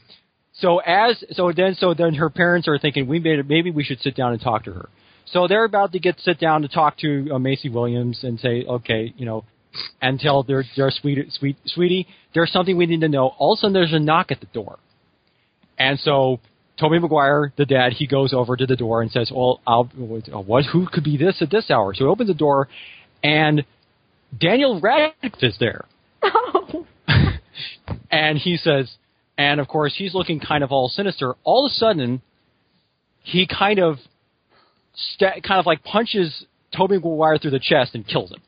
So 0.55 0.77
as 0.79 1.23
so 1.31 1.51
then 1.51 1.75
so 1.75 1.93
then 1.95 2.13
her 2.15 2.29
parents 2.29 2.67
are 2.67 2.77
thinking 2.77 3.07
we 3.07 3.19
made 3.19 3.39
it, 3.39 3.47
maybe 3.49 3.71
we 3.71 3.83
should 3.83 3.99
sit 4.01 4.15
down 4.15 4.33
and 4.33 4.41
talk 4.41 4.65
to 4.65 4.71
her. 4.73 4.89
So 5.25 5.47
they're 5.47 5.63
about 5.65 5.93
to 5.93 5.99
get 5.99 6.19
sit 6.19 6.39
down 6.39 6.61
to 6.61 6.67
talk 6.67 6.97
to 6.97 7.29
uh, 7.33 7.39
Maisie 7.39 7.69
Williams 7.69 8.19
and 8.23 8.39
say 8.39 8.63
okay 8.65 9.13
you 9.17 9.25
know 9.25 9.45
and 9.99 10.19
tell 10.19 10.43
their 10.43 10.63
their 10.77 10.91
sweet 10.91 11.31
sweet 11.31 11.57
sweetie 11.65 12.07
there's 12.35 12.51
something 12.51 12.77
we 12.77 12.85
need 12.85 13.01
to 13.01 13.09
know. 13.09 13.33
All 13.39 13.53
of 13.53 13.57
a 13.57 13.61
sudden 13.61 13.73
there's 13.73 13.93
a 13.93 13.99
knock 13.99 14.31
at 14.31 14.41
the 14.41 14.45
door, 14.53 14.77
and 15.79 15.99
so 15.99 16.39
Tobey 16.79 16.99
Maguire, 16.99 17.51
the 17.57 17.65
dad 17.65 17.93
he 17.93 18.05
goes 18.05 18.31
over 18.31 18.55
to 18.55 18.67
the 18.67 18.75
door 18.75 19.01
and 19.01 19.09
says 19.11 19.31
well 19.33 19.59
I'll 19.65 19.85
what 19.85 20.65
who 20.65 20.85
could 20.85 21.03
be 21.03 21.17
this 21.17 21.41
at 21.41 21.49
this 21.49 21.71
hour? 21.71 21.95
So 21.95 22.05
he 22.05 22.09
opens 22.09 22.29
the 22.29 22.35
door 22.35 22.67
and 23.23 23.65
Daniel 24.39 24.79
Radcliffe 24.79 25.41
is 25.41 25.57
there. 25.59 25.85
Oh. 26.25 26.85
And 28.11 28.37
he 28.37 28.57
says, 28.57 28.91
and 29.37 29.59
of 29.59 29.67
course 29.67 29.93
he's 29.97 30.13
looking 30.13 30.39
kind 30.39 30.63
of 30.63 30.71
all 30.71 30.89
sinister. 30.89 31.35
All 31.43 31.65
of 31.65 31.71
a 31.71 31.73
sudden, 31.73 32.21
he 33.23 33.47
kind 33.47 33.79
of, 33.79 33.97
sta- 34.93 35.41
kind 35.41 35.59
of 35.59 35.65
like 35.65 35.83
punches 35.83 36.45
Tobey 36.75 36.95
Maguire 36.95 37.37
through 37.37 37.51
the 37.51 37.59
chest 37.59 37.95
and 37.95 38.05
kills 38.05 38.31
him. 38.31 38.41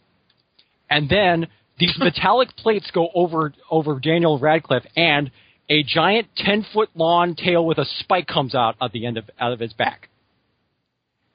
And 0.89 1.09
then 1.09 1.47
these 1.79 1.95
metallic 1.99 2.55
plates 2.57 2.89
go 2.93 3.09
over 3.13 3.53
over 3.69 3.99
Daniel 3.99 4.39
Radcliffe, 4.39 4.85
and 4.95 5.31
a 5.69 5.83
giant 5.83 6.27
ten 6.35 6.65
foot 6.73 6.89
long 6.95 7.35
tail 7.35 7.65
with 7.65 7.77
a 7.77 7.85
spike 7.99 8.27
comes 8.27 8.53
out 8.53 8.75
at 8.81 8.91
the 8.91 9.05
end 9.05 9.17
of 9.17 9.29
out 9.39 9.51
of 9.51 9.59
his 9.59 9.73
back. 9.73 10.09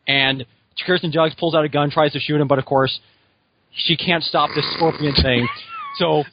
And 0.07 0.45
Kirsten 0.87 1.13
Dunst 1.13 1.39
pulls 1.39 1.55
out 1.55 1.65
a 1.65 1.69
gun, 1.69 1.91
tries 1.91 2.13
to 2.13 2.21
shoot 2.21 2.41
him, 2.41 2.49
but 2.49 2.59
of 2.59 2.65
course 2.65 3.01
she 3.73 3.97
can't 3.97 4.25
stop 4.25 4.51
this 4.55 4.65
scorpion 4.75 5.15
thing. 5.15 5.47
So 5.99 6.25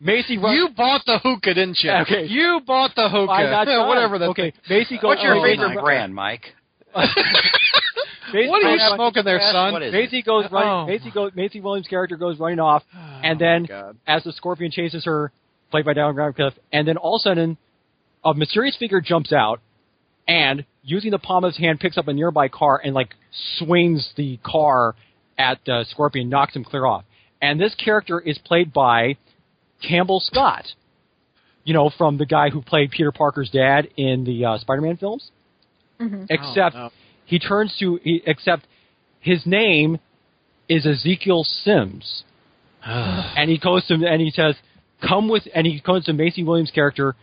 Maisie 0.00 0.38
runs. 0.38 0.56
You 0.56 0.68
bought 0.74 1.02
the 1.04 1.18
hookah, 1.18 1.54
didn't 1.54 1.78
you? 1.82 1.90
Okay. 1.90 2.24
You 2.26 2.60
bought 2.66 2.92
the 2.96 3.08
hookah. 3.08 3.30
I'm 3.30 3.50
not. 3.50 3.66
Whatever 3.88 4.18
the 4.18 4.26
Okay, 4.30 4.52
Maisie 4.68 4.96
goes. 4.96 5.04
What's 5.08 5.22
your 5.22 5.36
oh, 5.36 5.42
favorite 5.42 5.74
my- 5.74 5.80
brand, 5.82 6.14
Mike? 6.14 6.44
Maisie 8.32 8.48
What 8.48 8.64
are 8.64 8.72
you 8.72 8.78
goes- 8.78 8.94
smoking 8.94 9.24
there, 9.24 9.40
son? 9.52 9.72
What 9.72 9.82
is 9.82 9.92
it? 9.92 9.96
Maisie 9.96 10.22
goes 10.22 10.46
running. 10.50 10.68
Oh. 10.68 10.86
Maisie 10.86 11.10
goes. 11.10 11.32
Maisie 11.34 11.60
Williams' 11.60 11.86
character 11.86 12.16
goes 12.16 12.38
running 12.38 12.60
off, 12.60 12.82
and 12.94 13.38
then 13.38 13.66
as 14.06 14.24
the 14.24 14.32
scorpion 14.32 14.70
chases 14.70 15.04
her, 15.04 15.32
played 15.70 15.84
by 15.84 15.92
Daniel 15.92 16.12
Radcliffe, 16.12 16.54
and 16.72 16.86
then 16.88 16.96
all 16.96 17.16
of 17.16 17.20
a 17.20 17.22
sudden, 17.22 17.56
a 18.24 18.34
mysterious 18.34 18.76
figure 18.76 19.00
jumps 19.00 19.32
out, 19.32 19.60
and 20.26 20.64
using 20.82 21.10
the 21.10 21.18
palm 21.18 21.44
of 21.44 21.52
his 21.52 21.58
hand, 21.58 21.80
picks 21.80 21.98
up 21.98 22.08
a 22.08 22.12
nearby 22.12 22.48
car 22.48 22.80
and 22.82 22.94
like 22.94 23.14
swings 23.58 24.12
the 24.16 24.38
car 24.42 24.94
at 25.36 25.58
uh, 25.68 25.84
Scorpion, 25.84 26.28
knocks 26.28 26.54
him 26.54 26.64
clear 26.64 26.86
off. 26.86 27.04
And 27.42 27.60
this 27.60 27.74
character 27.74 28.20
is 28.20 28.38
played 28.38 28.72
by 28.72 29.16
Campbell 29.86 30.20
Scott, 30.20 30.64
you 31.64 31.74
know, 31.74 31.90
from 31.96 32.18
the 32.18 32.26
guy 32.26 32.50
who 32.50 32.62
played 32.62 32.90
Peter 32.90 33.12
Parker's 33.12 33.50
dad 33.50 33.88
in 33.96 34.24
the 34.24 34.44
uh, 34.44 34.58
Spider-Man 34.58 34.96
films. 34.96 35.30
Except 36.30 36.74
Oh, 36.76 36.78
no. 36.84 36.90
he 37.26 37.38
turns 37.38 37.76
to 37.78 38.00
he, 38.02 38.22
except 38.26 38.66
his 39.20 39.44
name 39.44 39.98
is 40.68 40.86
Ezekiel 40.86 41.44
Sims, 41.44 42.24
and 42.84 43.50
he 43.50 43.58
goes 43.58 43.86
to 43.88 43.94
and 43.94 44.20
he 44.20 44.30
says, 44.30 44.54
"Come 45.06 45.28
with," 45.28 45.42
and 45.54 45.66
he 45.66 45.80
goes 45.80 46.06
to 46.06 46.12
Maisie 46.14 46.42
Williams' 46.42 46.70
character. 46.70 47.16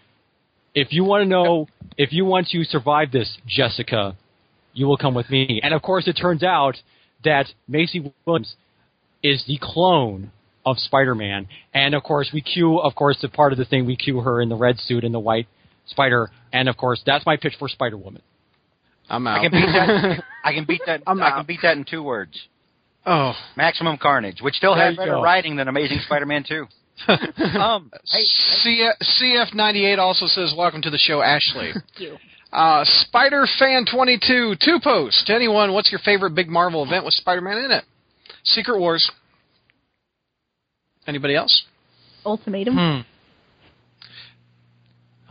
If 0.76 0.94
you 0.94 1.04
want 1.04 1.24
to 1.24 1.28
know, 1.28 1.68
if 1.98 2.14
you 2.14 2.24
want 2.26 2.50
to 2.50 2.64
survive 2.66 3.12
this, 3.12 3.36
Jessica, 3.48 4.16
you 4.74 4.86
will 4.86 4.98
come 4.98 5.16
with 5.16 5.28
me. 5.32 5.60
And 5.64 5.74
of 5.74 5.82
course, 5.82 6.08
it 6.08 6.14
turns 6.14 6.44
out 6.44 6.76
that 7.24 7.48
Maisie 7.68 8.14
Williams 8.28 8.56
is 9.24 9.44
the 9.48 9.58
clone 9.60 10.32
of 10.69 10.77
Spider-Man. 10.77 11.48
And 11.73 11.95
of 11.95 12.03
course, 12.03 12.30
we 12.34 12.41
cue, 12.41 12.77
of 12.80 12.95
course, 12.95 13.18
the 13.22 13.30
part 13.30 13.52
of 13.53 13.57
the 13.57 13.65
thing 13.65 13.85
we 13.85 13.95
cue 13.95 14.19
her 14.19 14.41
in 14.41 14.49
the 14.49 14.56
red 14.56 14.77
suit 14.80 15.03
and 15.03 15.14
the 15.14 15.19
white 15.19 15.48
spider. 15.88 16.30
And 16.52 16.68
of 16.69 16.76
course, 16.77 17.02
that's 17.06 17.26
my 17.26 17.38
pitch 17.38 17.53
for 17.57 17.68
Spider-Woman. 17.69 18.22
I'm 19.10 19.26
out. 19.27 19.39
I 19.39 19.44
can 19.44 19.52
beat 19.52 19.65
that. 19.68 20.23
I 20.44 20.53
can 20.53 20.65
beat 20.65 20.81
that. 20.85 21.02
I'm 21.07 21.22
I 21.22 21.30
out. 21.30 21.38
can 21.38 21.45
beat 21.45 21.60
that 21.64 21.77
in 21.77 21.85
two 21.85 22.03
words: 22.03 22.38
oh, 23.06 23.34
Maximum 23.56 23.98
Carnage, 23.98 24.41
which 24.41 24.56
still 24.56 24.76
There 24.76 24.85
has 24.88 24.98
better 24.98 25.11
go. 25.11 25.22
writing 25.23 25.56
than 25.56 25.68
Amazing 25.69 25.99
Spider-Man 26.06 26.44
2. 26.48 26.65
Um, 27.07 27.91
hey, 28.11 28.26
CF, 28.65 28.94
CF98 29.22 29.98
also 29.99 30.26
says, 30.26 30.53
"Welcome 30.57 30.81
to 30.81 30.89
the 30.89 30.98
show, 30.98 31.22
Ashley." 31.22 31.72
Thank 31.73 31.85
you. 31.99 32.18
Uh, 32.52 32.84
Spider 32.85 33.45
Fan 33.60 33.85
22, 33.85 34.56
two 34.60 34.80
post. 34.84 35.30
Anyone, 35.30 35.73
what's 35.73 35.91
your 35.91 35.99
favorite 36.03 36.31
big 36.34 36.49
Marvel 36.49 36.84
event 36.84 37.06
with 37.06 37.14
Spider-Man 37.14 37.57
in 37.65 37.72
it? 37.72 37.84
Secret 38.45 38.80
Wars. 38.80 39.10
Anybody 41.08 41.36
else? 41.36 41.64
Ultimatum. 42.26 42.76
Hmm. 42.76 43.00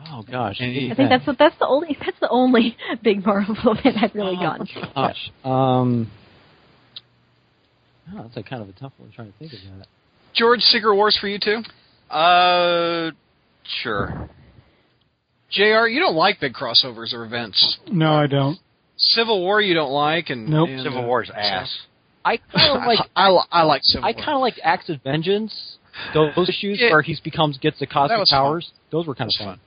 Oh 0.08 0.22
gosh, 0.22 0.56
Any- 0.60 0.90
I 0.90 0.94
think 0.94 1.08
that's 1.10 1.26
what 1.26 1.36
that's 1.38 1.58
the 1.58 1.66
only 1.66 1.96
that's 1.98 2.18
the 2.20 2.28
only 2.28 2.76
big 3.02 3.24
Marvel 3.26 3.54
event 3.72 3.96
I've 4.02 4.14
really 4.14 4.36
gotten. 4.36 4.66
gosh. 4.94 5.30
Um, 5.44 6.10
oh, 8.14 8.22
that's 8.22 8.36
a 8.36 8.42
kind 8.42 8.62
of 8.62 8.68
a 8.68 8.72
tough 8.72 8.92
one. 8.98 9.08
I'm 9.08 9.12
trying 9.14 9.32
to 9.32 9.38
think 9.38 9.52
of 9.52 9.78
that. 9.78 9.88
George, 10.34 10.60
Secret 10.60 10.94
Wars 10.94 11.16
for 11.20 11.28
you 11.28 11.38
too. 11.40 11.62
uh, 12.14 13.10
sure. 13.82 14.28
Jr. 15.50 15.86
You 15.88 16.00
don't 16.00 16.14
like 16.16 16.40
big 16.40 16.52
crossovers 16.54 17.12
or 17.12 17.24
events. 17.24 17.78
No, 17.90 18.12
I 18.14 18.26
don't. 18.26 18.58
Civil 18.96 19.40
War 19.40 19.60
you 19.60 19.74
don't 19.74 19.92
like, 19.92 20.30
and 20.30 20.48
Nope. 20.48 20.68
and, 20.68 20.82
Civil 20.82 21.04
uh, 21.04 21.06
War's 21.06 21.30
ass. 21.34 21.74
I 22.26 22.36
kind 22.52 22.78
of 22.78 22.86
like 22.86 22.98
I, 23.14 23.28
I 23.50 23.62
like 23.62 23.82
Civil 23.84 24.04
I 24.06 24.12
kind 24.12 24.34
of 24.34 24.40
like 24.40 24.54
Acts 24.62 24.88
of 24.90 25.00
Vengeance. 25.02 25.54
Those 26.12 26.48
issues 26.48 26.78
Yeah. 26.80 26.90
where 26.90 27.00
he 27.02 27.16
becomes 27.24 27.56
gets 27.58 27.78
the 27.78 27.86
cosmic 27.86 28.18
was 28.18 28.28
fun. 28.30 28.38
powers. 28.38 28.70
Those 28.92 29.06
were 29.06 29.14
kind 29.14 29.30
of 29.30 29.36
fun. 29.46 29.60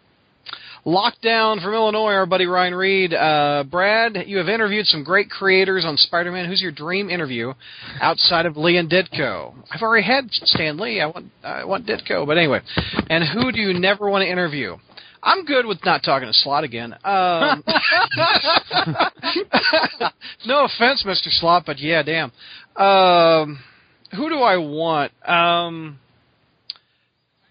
Lockdown 0.85 1.61
from 1.61 1.73
Illinois, 1.73 2.13
our 2.13 2.25
buddy 2.25 2.45
Ryan 2.45 2.73
Reed. 2.73 3.13
Uh, 3.13 3.65
Brad, 3.69 4.17
you 4.27 4.37
have 4.37 4.47
interviewed 4.47 4.85
some 4.85 5.03
great 5.03 5.29
creators 5.29 5.83
on 5.85 5.97
Spider-Man. 5.97 6.45
Who's 6.47 6.61
your 6.61 6.71
dream 6.71 7.09
interview 7.09 7.53
outside 7.99 8.45
of 8.45 8.55
Lee 8.55 8.77
and 8.77 8.89
Ditko? 8.89 9.53
I've 9.71 9.81
already 9.81 10.05
had 10.07 10.31
Stan 10.31 10.77
Lee. 10.77 11.01
I 11.01 11.07
want 11.07 11.25
I 11.43 11.65
want 11.65 11.85
Ditko, 11.85 12.25
but 12.25 12.37
anyway. 12.37 12.61
And 13.09 13.23
who 13.25 13.51
do 13.51 13.59
you 13.59 13.77
never 13.77 14.09
want 14.09 14.21
to 14.23 14.29
interview? 14.31 14.77
I'm 15.21 15.43
good 15.45 15.65
with 15.65 15.83
not 15.85 16.01
talking 16.03 16.27
to 16.27 16.33
Slott 16.33 16.63
again. 16.63 16.93
Um, 17.03 17.63
no 20.45 20.65
offense, 20.65 21.03
Mr. 21.05 21.29
Slott, 21.29 21.63
but 21.65 21.79
yeah, 21.79 22.03
damn. 22.03 22.31
Um, 22.75 23.59
who 24.15 24.29
do 24.29 24.39
I 24.39 24.57
want? 24.57 25.11
Um, 25.27 25.99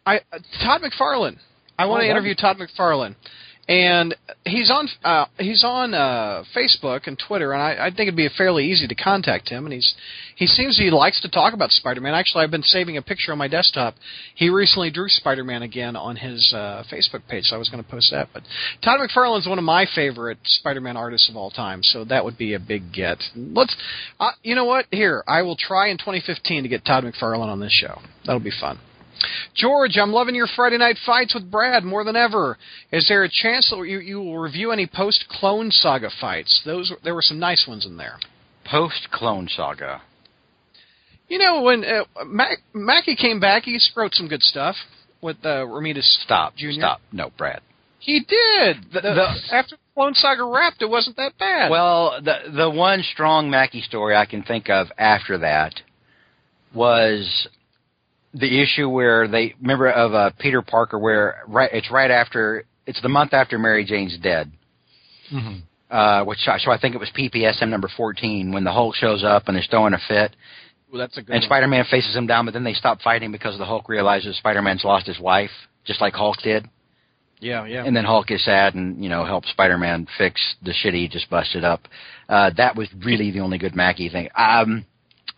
I 0.06 0.20
Todd 0.62 0.80
McFarlane. 0.82 1.36
I 1.78 1.86
want 1.86 2.00
Oh, 2.00 2.04
to 2.04 2.10
interview 2.10 2.34
Todd 2.34 2.56
McFarlane, 2.58 3.14
and 3.68 4.14
he's 4.46 4.70
on 4.70 4.88
uh, 5.04 5.26
he's 5.38 5.62
on 5.62 5.92
uh, 5.92 6.42
Facebook 6.56 7.06
and 7.06 7.18
Twitter, 7.18 7.52
and 7.52 7.62
I, 7.62 7.86
I 7.86 7.90
think 7.90 8.08
it'd 8.08 8.16
be 8.16 8.28
fairly 8.34 8.64
easy 8.64 8.86
to 8.88 8.94
contact 8.94 9.50
him. 9.50 9.66
And 9.66 9.74
he's 9.74 9.94
he 10.36 10.46
seems 10.46 10.78
he 10.78 10.90
likes 10.90 11.20
to 11.20 11.28
talk 11.28 11.52
about 11.52 11.70
Spider-Man. 11.70 12.14
Actually, 12.14 12.44
I've 12.44 12.50
been 12.50 12.62
saving 12.62 12.96
a 12.96 13.02
picture 13.02 13.30
on 13.30 13.38
my 13.38 13.46
desktop. 13.46 13.94
He 14.34 14.48
recently 14.48 14.90
drew 14.90 15.08
Spider-Man 15.08 15.62
again 15.62 15.96
on 15.96 16.16
his 16.16 16.52
uh, 16.54 16.82
Facebook 16.90 17.28
page, 17.28 17.44
so 17.44 17.56
I 17.56 17.58
was 17.58 17.68
going 17.68 17.84
to 17.84 17.90
post 17.90 18.10
that. 18.10 18.28
But 18.32 18.44
Todd 18.82 19.00
McFarlane's 19.00 19.46
one 19.46 19.58
of 19.58 19.64
my 19.64 19.86
favorite 19.94 20.38
Spider-Man 20.44 20.96
artists 20.96 21.28
of 21.28 21.36
all 21.36 21.50
time, 21.50 21.82
so 21.82 22.04
that 22.04 22.24
would 22.24 22.38
be 22.38 22.54
a 22.54 22.60
big 22.60 22.90
get. 22.92 23.18
Let's, 23.36 23.76
uh, 24.18 24.30
you 24.42 24.54
know 24.54 24.64
what? 24.64 24.86
Here, 24.90 25.22
I 25.28 25.42
will 25.42 25.56
try 25.56 25.88
in 25.88 25.98
2015 25.98 26.62
to 26.62 26.68
get 26.70 26.86
Todd 26.86 27.04
McFarlane 27.04 27.48
on 27.48 27.60
this 27.60 27.72
show. 27.72 28.00
That'll 28.24 28.40
be 28.40 28.52
fun. 28.58 28.78
George, 29.54 29.96
I'm 29.96 30.12
loving 30.12 30.34
your 30.34 30.46
Friday 30.54 30.78
night 30.78 30.96
fights 31.04 31.34
with 31.34 31.50
Brad 31.50 31.84
more 31.84 32.04
than 32.04 32.16
ever. 32.16 32.56
Is 32.92 33.06
there 33.08 33.24
a 33.24 33.28
chance 33.30 33.68
that 33.70 33.76
you, 33.86 33.98
you 33.98 34.18
will 34.20 34.38
review 34.38 34.70
any 34.72 34.86
post 34.86 35.24
Clone 35.28 35.70
Saga 35.70 36.10
fights? 36.20 36.62
Those 36.64 36.92
there 37.04 37.14
were 37.14 37.22
some 37.22 37.38
nice 37.38 37.66
ones 37.68 37.84
in 37.86 37.96
there. 37.96 38.18
post 38.64 39.08
Clone 39.12 39.48
Saga. 39.48 40.02
You 41.28 41.38
know, 41.38 41.62
when 41.62 41.84
uh, 41.84 42.04
Mac- 42.26 42.58
Mackie 42.72 43.16
came 43.16 43.38
back, 43.38 43.64
he 43.64 43.78
wrote 43.96 44.14
some 44.14 44.28
good 44.28 44.42
stuff 44.42 44.76
with 45.20 45.36
uh, 45.44 45.64
Romita 45.66 46.00
Stop. 46.02 46.56
Jr. 46.56 46.70
Stop. 46.72 47.00
No, 47.12 47.30
Brad. 47.36 47.60
He 47.98 48.20
did. 48.20 48.76
The, 48.92 49.00
The- 49.02 49.54
after 49.54 49.76
Clone 49.94 50.14
Saga 50.14 50.44
wrapped, 50.44 50.80
it 50.80 50.88
wasn't 50.88 51.16
that 51.16 51.36
bad. 51.38 51.70
Well, 51.70 52.20
the 52.22 52.50
the 52.56 52.70
one 52.70 53.02
strong 53.02 53.50
Mackie 53.50 53.82
story 53.82 54.14
I 54.16 54.24
can 54.26 54.42
think 54.42 54.70
of 54.70 54.86
after 54.96 55.36
that 55.38 55.74
was 56.72 57.48
the 58.34 58.60
issue 58.62 58.88
where 58.88 59.26
they 59.28 59.54
remember 59.60 59.88
of 59.90 60.14
uh, 60.14 60.30
Peter 60.38 60.62
Parker, 60.62 60.98
where 60.98 61.42
right 61.48 61.70
it's 61.72 61.90
right 61.90 62.10
after 62.10 62.64
it's 62.86 63.00
the 63.02 63.08
month 63.08 63.32
after 63.32 63.58
Mary 63.58 63.84
Jane's 63.84 64.16
dead. 64.18 64.50
Mhm. 65.32 65.62
Uh, 65.90 66.24
which 66.24 66.38
I- 66.46 66.58
so 66.58 66.70
I 66.70 66.76
think 66.78 66.94
it 66.94 66.98
was 66.98 67.10
PPSM 67.10 67.68
number 67.70 67.88
fourteen 67.96 68.52
when 68.52 68.64
the 68.64 68.72
Hulk 68.72 68.94
shows 68.94 69.24
up 69.24 69.48
and 69.48 69.56
is 69.56 69.66
throwing 69.66 69.94
a 69.94 69.98
fit, 69.98 70.34
Well, 70.90 70.98
that's 71.00 71.16
a 71.16 71.22
good 71.22 71.34
and. 71.34 71.44
Spider-Man 71.44 71.84
faces 71.90 72.14
him 72.14 72.26
down, 72.26 72.44
but 72.44 72.52
then 72.54 72.64
they 72.64 72.74
stop 72.74 73.00
fighting 73.02 73.32
because 73.32 73.56
the 73.58 73.64
Hulk 73.64 73.88
realizes 73.88 74.36
Spider-Man's 74.36 74.84
lost 74.84 75.06
his 75.06 75.18
wife, 75.18 75.50
just 75.84 76.00
like 76.00 76.14
Hulk 76.14 76.36
did. 76.42 76.66
Yeah, 77.40 77.64
yeah. 77.66 77.84
And 77.84 77.96
then 77.96 78.04
Hulk 78.04 78.30
is 78.30 78.44
sad 78.44 78.74
and 78.74 79.02
you 79.02 79.08
know 79.08 79.24
helps 79.24 79.48
Spider-Man 79.50 80.06
fix 80.18 80.56
the 80.62 80.72
shit 80.74 80.92
he 80.92 81.08
just 81.08 81.30
busted 81.30 81.64
up. 81.64 81.86
Uh, 82.28 82.50
that 82.56 82.74
was 82.76 82.88
really 83.04 83.30
the 83.30 83.40
only 83.40 83.56
good 83.58 83.74
Mackie 83.76 84.08
thing. 84.10 84.28
Um, 84.36 84.84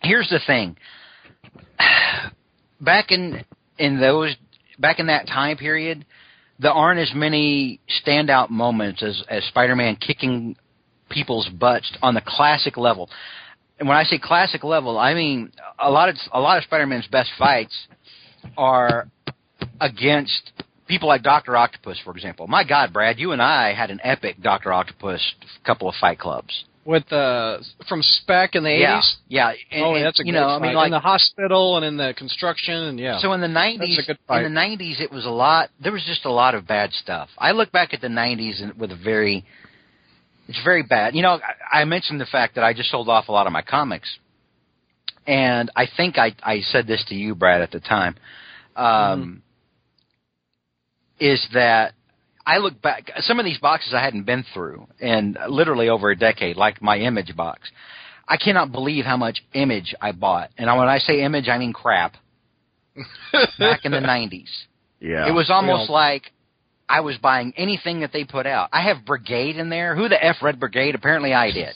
here's 0.01 0.27
the 0.29 0.39
thing: 0.45 0.75
back 2.81 3.11
in 3.11 3.45
in 3.77 3.99
those 3.99 4.35
back 4.79 4.99
in 4.99 5.07
that 5.07 5.27
time 5.27 5.57
period, 5.57 6.05
there 6.59 6.71
aren't 6.71 6.99
as 6.99 7.11
many 7.15 7.79
standout 8.05 8.49
moments 8.49 9.01
as 9.03 9.23
as 9.29 9.43
Spider-Man 9.45 9.95
kicking 9.95 10.55
people's 11.09 11.47
butts 11.49 11.91
on 12.01 12.13
the 12.13 12.21
classic 12.25 12.77
level. 12.77 13.09
And 13.79 13.87
when 13.87 13.97
I 13.97 14.03
say 14.03 14.19
classic 14.19 14.63
level, 14.63 14.97
I 14.97 15.13
mean 15.13 15.51
a 15.79 15.89
lot 15.89 16.09
of 16.09 16.15
a 16.33 16.39
lot 16.39 16.57
of 16.57 16.63
Spider-Man's 16.65 17.07
best 17.07 17.29
fights 17.37 17.87
are 18.57 19.07
against 19.79 20.51
people 20.87 21.07
like 21.07 21.23
Doctor 21.23 21.55
Octopus, 21.55 21.99
for 22.03 22.11
example. 22.11 22.47
My 22.47 22.63
God, 22.63 22.91
Brad, 22.91 23.17
you 23.17 23.31
and 23.31 23.41
I 23.41 23.73
had 23.73 23.91
an 23.91 23.99
epic 24.03 24.37
Doctor 24.41 24.73
Octopus 24.73 25.21
couple 25.63 25.87
of 25.87 25.95
fight 26.01 26.19
clubs. 26.19 26.65
With 26.85 27.11
uh, 27.13 27.59
from 27.87 28.01
Spec 28.01 28.55
in 28.55 28.63
the 28.63 28.71
Yeah, 28.71 28.97
eighties. 28.97 29.15
yeah. 29.27 29.53
And, 29.71 29.83
oh, 29.83 29.95
and, 29.95 30.05
that's 30.05 30.19
a 30.19 30.25
you 30.25 30.31
know, 30.31 30.47
I 30.47 30.59
mean, 30.59 30.73
like 30.73 30.87
in 30.87 30.91
the 30.91 30.99
hospital 30.99 31.77
and 31.77 31.85
in 31.85 31.97
the 31.97 32.13
construction 32.17 32.73
and 32.73 32.99
yeah. 32.99 33.19
So 33.19 33.33
in 33.33 33.41
the 33.41 33.47
nineties, 33.47 33.97
That's 33.97 34.09
a 34.09 34.13
good 34.13 34.37
in 34.37 34.43
the 34.43 34.49
nineties, 34.49 34.99
it 34.99 35.11
was 35.11 35.25
a 35.25 35.29
lot. 35.29 35.69
There 35.81 35.91
was 35.91 36.03
just 36.05 36.25
a 36.25 36.31
lot 36.31 36.55
of 36.55 36.67
bad 36.67 36.91
stuff. 36.93 37.29
I 37.37 37.51
look 37.51 37.71
back 37.71 37.93
at 37.93 38.01
the 38.01 38.09
nineties 38.09 38.61
and 38.61 38.73
with 38.79 38.91
a 38.91 38.95
very, 38.95 39.45
it's 40.47 40.63
very 40.63 40.83
bad. 40.83 41.15
You 41.15 41.21
know, 41.21 41.39
I, 41.71 41.81
I 41.81 41.85
mentioned 41.85 42.19
the 42.19 42.25
fact 42.25 42.55
that 42.55 42.63
I 42.63 42.73
just 42.73 42.89
sold 42.89 43.09
off 43.09 43.27
a 43.27 43.31
lot 43.31 43.45
of 43.45 43.53
my 43.53 43.61
comics, 43.61 44.17
and 45.27 45.69
I 45.75 45.85
think 45.97 46.17
I 46.17 46.35
I 46.41 46.61
said 46.61 46.87
this 46.87 47.05
to 47.09 47.15
you, 47.15 47.35
Brad, 47.35 47.61
at 47.61 47.71
the 47.71 47.79
time. 47.79 48.15
Um, 48.75 48.85
Mm-hmm. 48.85 49.33
Is 51.23 51.47
that 51.53 51.93
I 52.45 52.57
look 52.57 52.81
back 52.81 53.11
some 53.19 53.39
of 53.39 53.45
these 53.45 53.57
boxes 53.59 53.93
I 53.93 54.01
hadn't 54.01 54.23
been 54.23 54.43
through 54.53 54.87
in 54.99 55.37
literally 55.47 55.89
over 55.89 56.09
a 56.09 56.15
decade, 56.15 56.55
like 56.57 56.81
my 56.81 56.97
image 56.97 57.35
box. 57.35 57.69
I 58.27 58.37
cannot 58.37 58.71
believe 58.71 59.05
how 59.05 59.17
much 59.17 59.43
image 59.53 59.93
I 60.01 60.11
bought, 60.11 60.49
and 60.57 60.67
when 60.77 60.87
I 60.87 60.99
say 60.99 61.21
image, 61.23 61.47
I 61.49 61.57
mean 61.57 61.73
crap 61.73 62.15
back 63.59 63.85
in 63.85 63.91
the 63.91 63.97
90s. 63.99 64.47
Yeah. 64.99 65.27
It 65.27 65.31
was 65.31 65.49
almost 65.49 65.89
Well- 65.89 65.99
like 65.99 66.31
I 66.87 66.99
was 67.01 67.17
buying 67.17 67.53
anything 67.57 68.01
that 68.01 68.11
they 68.11 68.25
put 68.25 68.45
out. 68.45 68.69
I 68.73 68.81
have 68.81 69.05
Brigade 69.05 69.55
in 69.57 69.69
there. 69.69 69.95
Who 69.95 70.09
the 70.09 70.21
F 70.23 70.37
read 70.41 70.59
Brigade? 70.59 70.93
Apparently 70.93 71.33
I 71.33 71.51
did. 71.51 71.73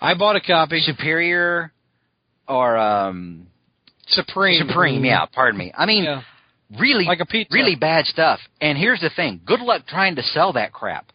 I 0.00 0.12
bought 0.14 0.36
a 0.36 0.40
copy. 0.40 0.80
Superior 0.80 1.72
or 2.48 2.76
um 2.76 3.46
Supreme. 4.08 4.66
Supreme, 4.68 5.04
yeah, 5.04 5.24
pardon 5.26 5.58
me. 5.58 5.72
I 5.76 5.86
mean, 5.86 6.04
Yeah. 6.04 6.22
Really 6.78 7.04
Like 7.04 7.20
a 7.20 7.26
pizza. 7.26 7.54
really 7.54 7.76
bad 7.76 8.06
stuff. 8.06 8.40
And 8.60 8.76
here's 8.78 9.00
the 9.00 9.10
thing. 9.10 9.40
Good 9.44 9.60
luck 9.60 9.86
trying 9.86 10.16
to 10.16 10.22
sell 10.22 10.52
that 10.54 10.72
crap 10.72 11.06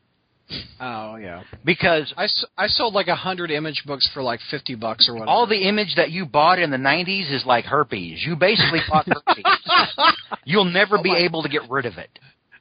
Oh 0.82 1.15
yeah. 1.15 1.44
because 1.64 2.14
I, 2.18 2.26
s- 2.26 2.45
I 2.57 2.68
sold 2.68 2.94
like 2.94 3.07
a 3.07 3.15
hundred 3.15 3.52
image 3.52 3.84
books 3.86 4.10
for 4.14 4.22
like 4.22 4.41
fifty 4.49 4.76
bucks 4.76 5.07
or 5.07 5.14
whatever. 5.14 5.30
all 5.30 5.48
the 5.48 5.68
image 5.68 5.95
that 5.95 6.11
you 6.11 6.26
bought 6.26 6.60
in 6.60 6.72
the 6.72 6.78
90s 6.78 7.32
is 7.34 7.45
like 7.45 7.64
herpes. 7.65 8.22
You 8.26 8.36
basically 8.36 8.80
bought 8.90 9.07
herpes. 9.28 9.45
You'll 10.44 10.65
never 10.65 10.98
be 11.02 11.14
able 11.15 11.44
to 11.44 11.49
get 11.49 11.69
rid 11.69 11.86
of 11.86 11.98
it. 11.98 12.10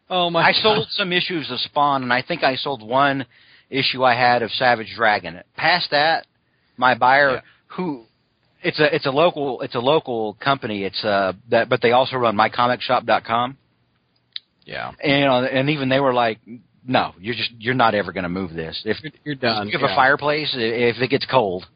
oh 0.08 0.30
my. 0.30 0.42
I 0.42 0.52
God. 0.52 0.62
sold 0.62 0.86
some 0.90 1.12
issues 1.12 1.50
of 1.50 1.58
Spawn, 1.60 2.04
and 2.04 2.12
I 2.12 2.22
think 2.22 2.44
I 2.44 2.54
sold 2.56 2.80
one 2.86 3.26
issue 3.70 4.04
I 4.04 4.14
had 4.14 4.42
of 4.42 4.50
Savage 4.52 4.92
Dragon. 4.96 5.40
Past 5.56 5.90
that, 5.90 6.26
my 6.76 6.94
buyer, 6.94 7.30
Yeah. 7.34 7.40
who 7.76 8.04
it's 8.62 8.78
a 8.78 8.94
it's 8.94 9.06
a 9.06 9.10
local 9.10 9.60
it's 9.62 9.74
a 9.74 9.80
local 9.80 10.34
company. 10.34 10.84
It's 10.84 11.02
uh 11.04 11.32
that, 11.50 11.68
but 11.68 11.80
they 11.82 11.92
also 11.92 12.16
run 12.16 12.36
mycomicshop.com, 12.36 13.56
Yeah. 14.64 14.92
and 15.02 15.12
you 15.20 15.24
know, 15.26 15.44
and 15.44 15.70
even 15.70 15.88
they 15.88 16.00
were 16.00 16.14
like, 16.14 16.38
no, 16.86 17.14
you're 17.20 17.34
just 17.34 17.50
you're 17.58 17.74
not 17.74 17.94
ever 17.94 18.12
going 18.12 18.24
to 18.24 18.28
move 18.28 18.52
this. 18.52 18.80
If 18.84 19.02
You're, 19.02 19.12
you're 19.24 19.34
done. 19.34 19.68
you 19.68 19.72
have 19.78 19.82
yeah. 19.88 19.92
a 19.92 19.96
fireplace, 19.96 20.50
if 20.54 20.96
it 21.00 21.08
gets 21.10 21.26
cold, 21.30 21.66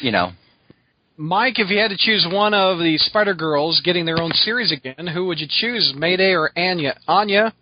you 0.00 0.12
know. 0.12 0.30
Mike, 1.20 1.58
if 1.58 1.68
you 1.68 1.78
had 1.78 1.88
to 1.90 1.96
choose 1.98 2.24
one 2.30 2.54
of 2.54 2.78
the 2.78 2.96
Spider 2.98 3.34
Girls 3.34 3.80
getting 3.84 4.06
their 4.06 4.20
own 4.22 4.30
series 4.30 4.70
again, 4.70 5.04
who 5.08 5.26
would 5.26 5.40
you 5.40 5.48
choose, 5.50 5.92
Mayday 5.96 6.30
or 6.30 6.52
Anya? 6.56 6.96
Anya, 7.08 7.52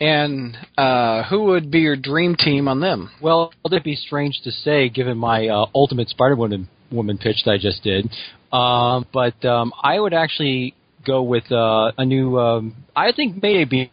and 0.00 0.56
uh, 0.76 1.22
who 1.30 1.44
would 1.44 1.70
be 1.70 1.78
your 1.78 1.94
dream 1.94 2.34
team 2.34 2.66
on 2.66 2.80
them? 2.80 3.10
Well, 3.22 3.52
it'd 3.64 3.84
be 3.84 3.94
strange 3.94 4.40
to 4.42 4.50
say, 4.50 4.88
given 4.88 5.16
my 5.18 5.46
uh, 5.46 5.66
Ultimate 5.72 6.08
Spider-Woman 6.08 6.50
woman 6.62 6.68
pitch 6.90 7.42
that 7.44 7.52
I 7.52 7.58
just 7.58 7.82
did. 7.82 8.10
Um, 8.52 9.06
but 9.12 9.44
um, 9.44 9.72
I 9.82 9.98
would 9.98 10.14
actually 10.14 10.74
go 11.04 11.22
with 11.22 11.50
uh, 11.50 11.92
a 11.98 12.04
new. 12.04 12.38
Um, 12.38 12.74
I 12.94 13.12
think 13.12 13.42
Mayday 13.42 13.64
be 13.64 13.92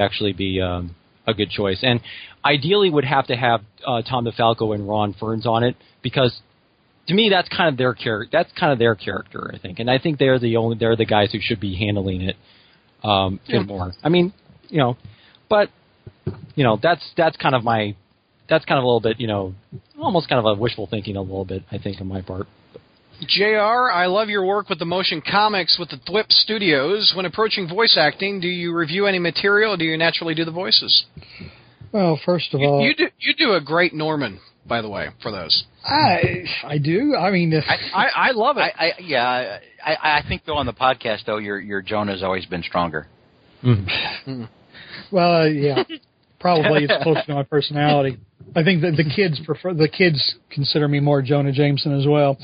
actually 0.00 0.32
be 0.32 0.60
um, 0.60 0.94
a 1.26 1.34
good 1.34 1.50
choice, 1.50 1.78
and 1.82 2.00
ideally 2.44 2.90
would 2.90 3.04
have 3.04 3.26
to 3.28 3.36
have 3.36 3.60
uh, 3.86 4.02
Tom 4.02 4.24
DeFalco 4.26 4.74
and 4.74 4.88
Ron 4.88 5.14
Frenz 5.18 5.46
on 5.46 5.64
it 5.64 5.76
because 6.02 6.38
to 7.06 7.14
me 7.14 7.28
that's 7.30 7.48
kind 7.48 7.68
of 7.68 7.76
their 7.76 7.94
character. 7.94 8.28
That's 8.30 8.50
kind 8.58 8.72
of 8.72 8.78
their 8.78 8.94
character, 8.94 9.50
I 9.52 9.58
think, 9.58 9.78
and 9.78 9.90
I 9.90 9.98
think 9.98 10.18
they're 10.18 10.38
the 10.38 10.56
only 10.56 10.76
they're 10.78 10.96
the 10.96 11.06
guys 11.06 11.32
who 11.32 11.38
should 11.40 11.60
be 11.60 11.74
handling 11.74 12.22
it 12.22 12.36
um, 13.02 13.40
Yeah. 13.46 13.60
more. 13.60 13.92
I 14.02 14.08
mean, 14.08 14.32
you 14.68 14.78
know, 14.78 14.96
but 15.48 15.70
you 16.54 16.64
know 16.64 16.78
that's 16.82 17.02
that's 17.16 17.36
kind 17.36 17.54
of 17.54 17.64
my 17.64 17.96
that's 18.48 18.64
kind 18.64 18.78
of 18.78 18.84
a 18.84 18.86
little 18.86 19.00
bit 19.00 19.20
you 19.20 19.26
know 19.26 19.54
almost 20.00 20.28
kind 20.28 20.38
of 20.38 20.44
a 20.46 20.60
wishful 20.60 20.86
thinking 20.86 21.16
a 21.16 21.22
little 21.22 21.44
bit 21.44 21.62
I 21.70 21.78
think 21.78 22.00
on 22.00 22.06
my 22.08 22.22
part. 22.22 22.46
JR, 23.20 23.90
I 23.90 24.06
love 24.06 24.28
your 24.28 24.46
work 24.46 24.68
with 24.68 24.78
the 24.78 24.84
motion 24.84 25.20
comics 25.28 25.76
with 25.76 25.88
the 25.90 25.96
Thwip 25.96 26.26
Studios. 26.30 27.14
When 27.16 27.26
approaching 27.26 27.68
voice 27.68 27.98
acting, 28.00 28.38
do 28.40 28.46
you 28.46 28.72
review 28.72 29.06
any 29.06 29.18
material 29.18 29.74
or 29.74 29.76
do 29.76 29.84
you 29.84 29.98
naturally 29.98 30.34
do 30.36 30.44
the 30.44 30.52
voices? 30.52 31.04
Well, 31.90 32.20
first 32.24 32.54
of 32.54 32.60
You, 32.60 32.68
all, 32.68 32.80
you 32.80 32.94
do 32.94 33.08
you 33.18 33.34
do 33.36 33.54
a 33.54 33.60
great 33.60 33.92
Norman, 33.92 34.38
by 34.66 34.82
the 34.82 34.88
way, 34.88 35.08
for 35.20 35.32
those. 35.32 35.64
I 35.84 36.44
I 36.64 36.78
do. 36.78 37.16
I 37.16 37.30
mean, 37.32 37.52
if, 37.52 37.64
I, 37.66 38.06
I 38.14 38.30
love 38.32 38.56
it. 38.56 38.60
I, 38.60 38.70
I 38.78 38.92
yeah, 39.00 39.58
I, 39.84 39.92
I 39.94 40.18
I 40.18 40.22
think 40.28 40.42
though 40.46 40.56
on 40.56 40.66
the 40.66 40.72
podcast 40.72 41.24
though 41.26 41.38
your 41.38 41.58
your 41.58 41.82
Jonah's 41.82 42.22
always 42.22 42.46
been 42.46 42.62
stronger. 42.62 43.08
well, 45.10 45.42
uh, 45.42 45.46
yeah, 45.46 45.82
probably 46.40 46.84
it's 46.84 46.92
close 47.02 47.24
to 47.26 47.34
my 47.34 47.42
personality. 47.42 48.18
I 48.56 48.64
think 48.64 48.82
that 48.82 48.96
the 48.96 49.04
kids 49.04 49.40
prefer 49.44 49.74
the 49.74 49.88
kids 49.88 50.36
consider 50.50 50.88
me 50.88 51.00
more 51.00 51.22
Jonah 51.22 51.52
Jameson 51.52 51.98
as 51.98 52.06
well. 52.06 52.38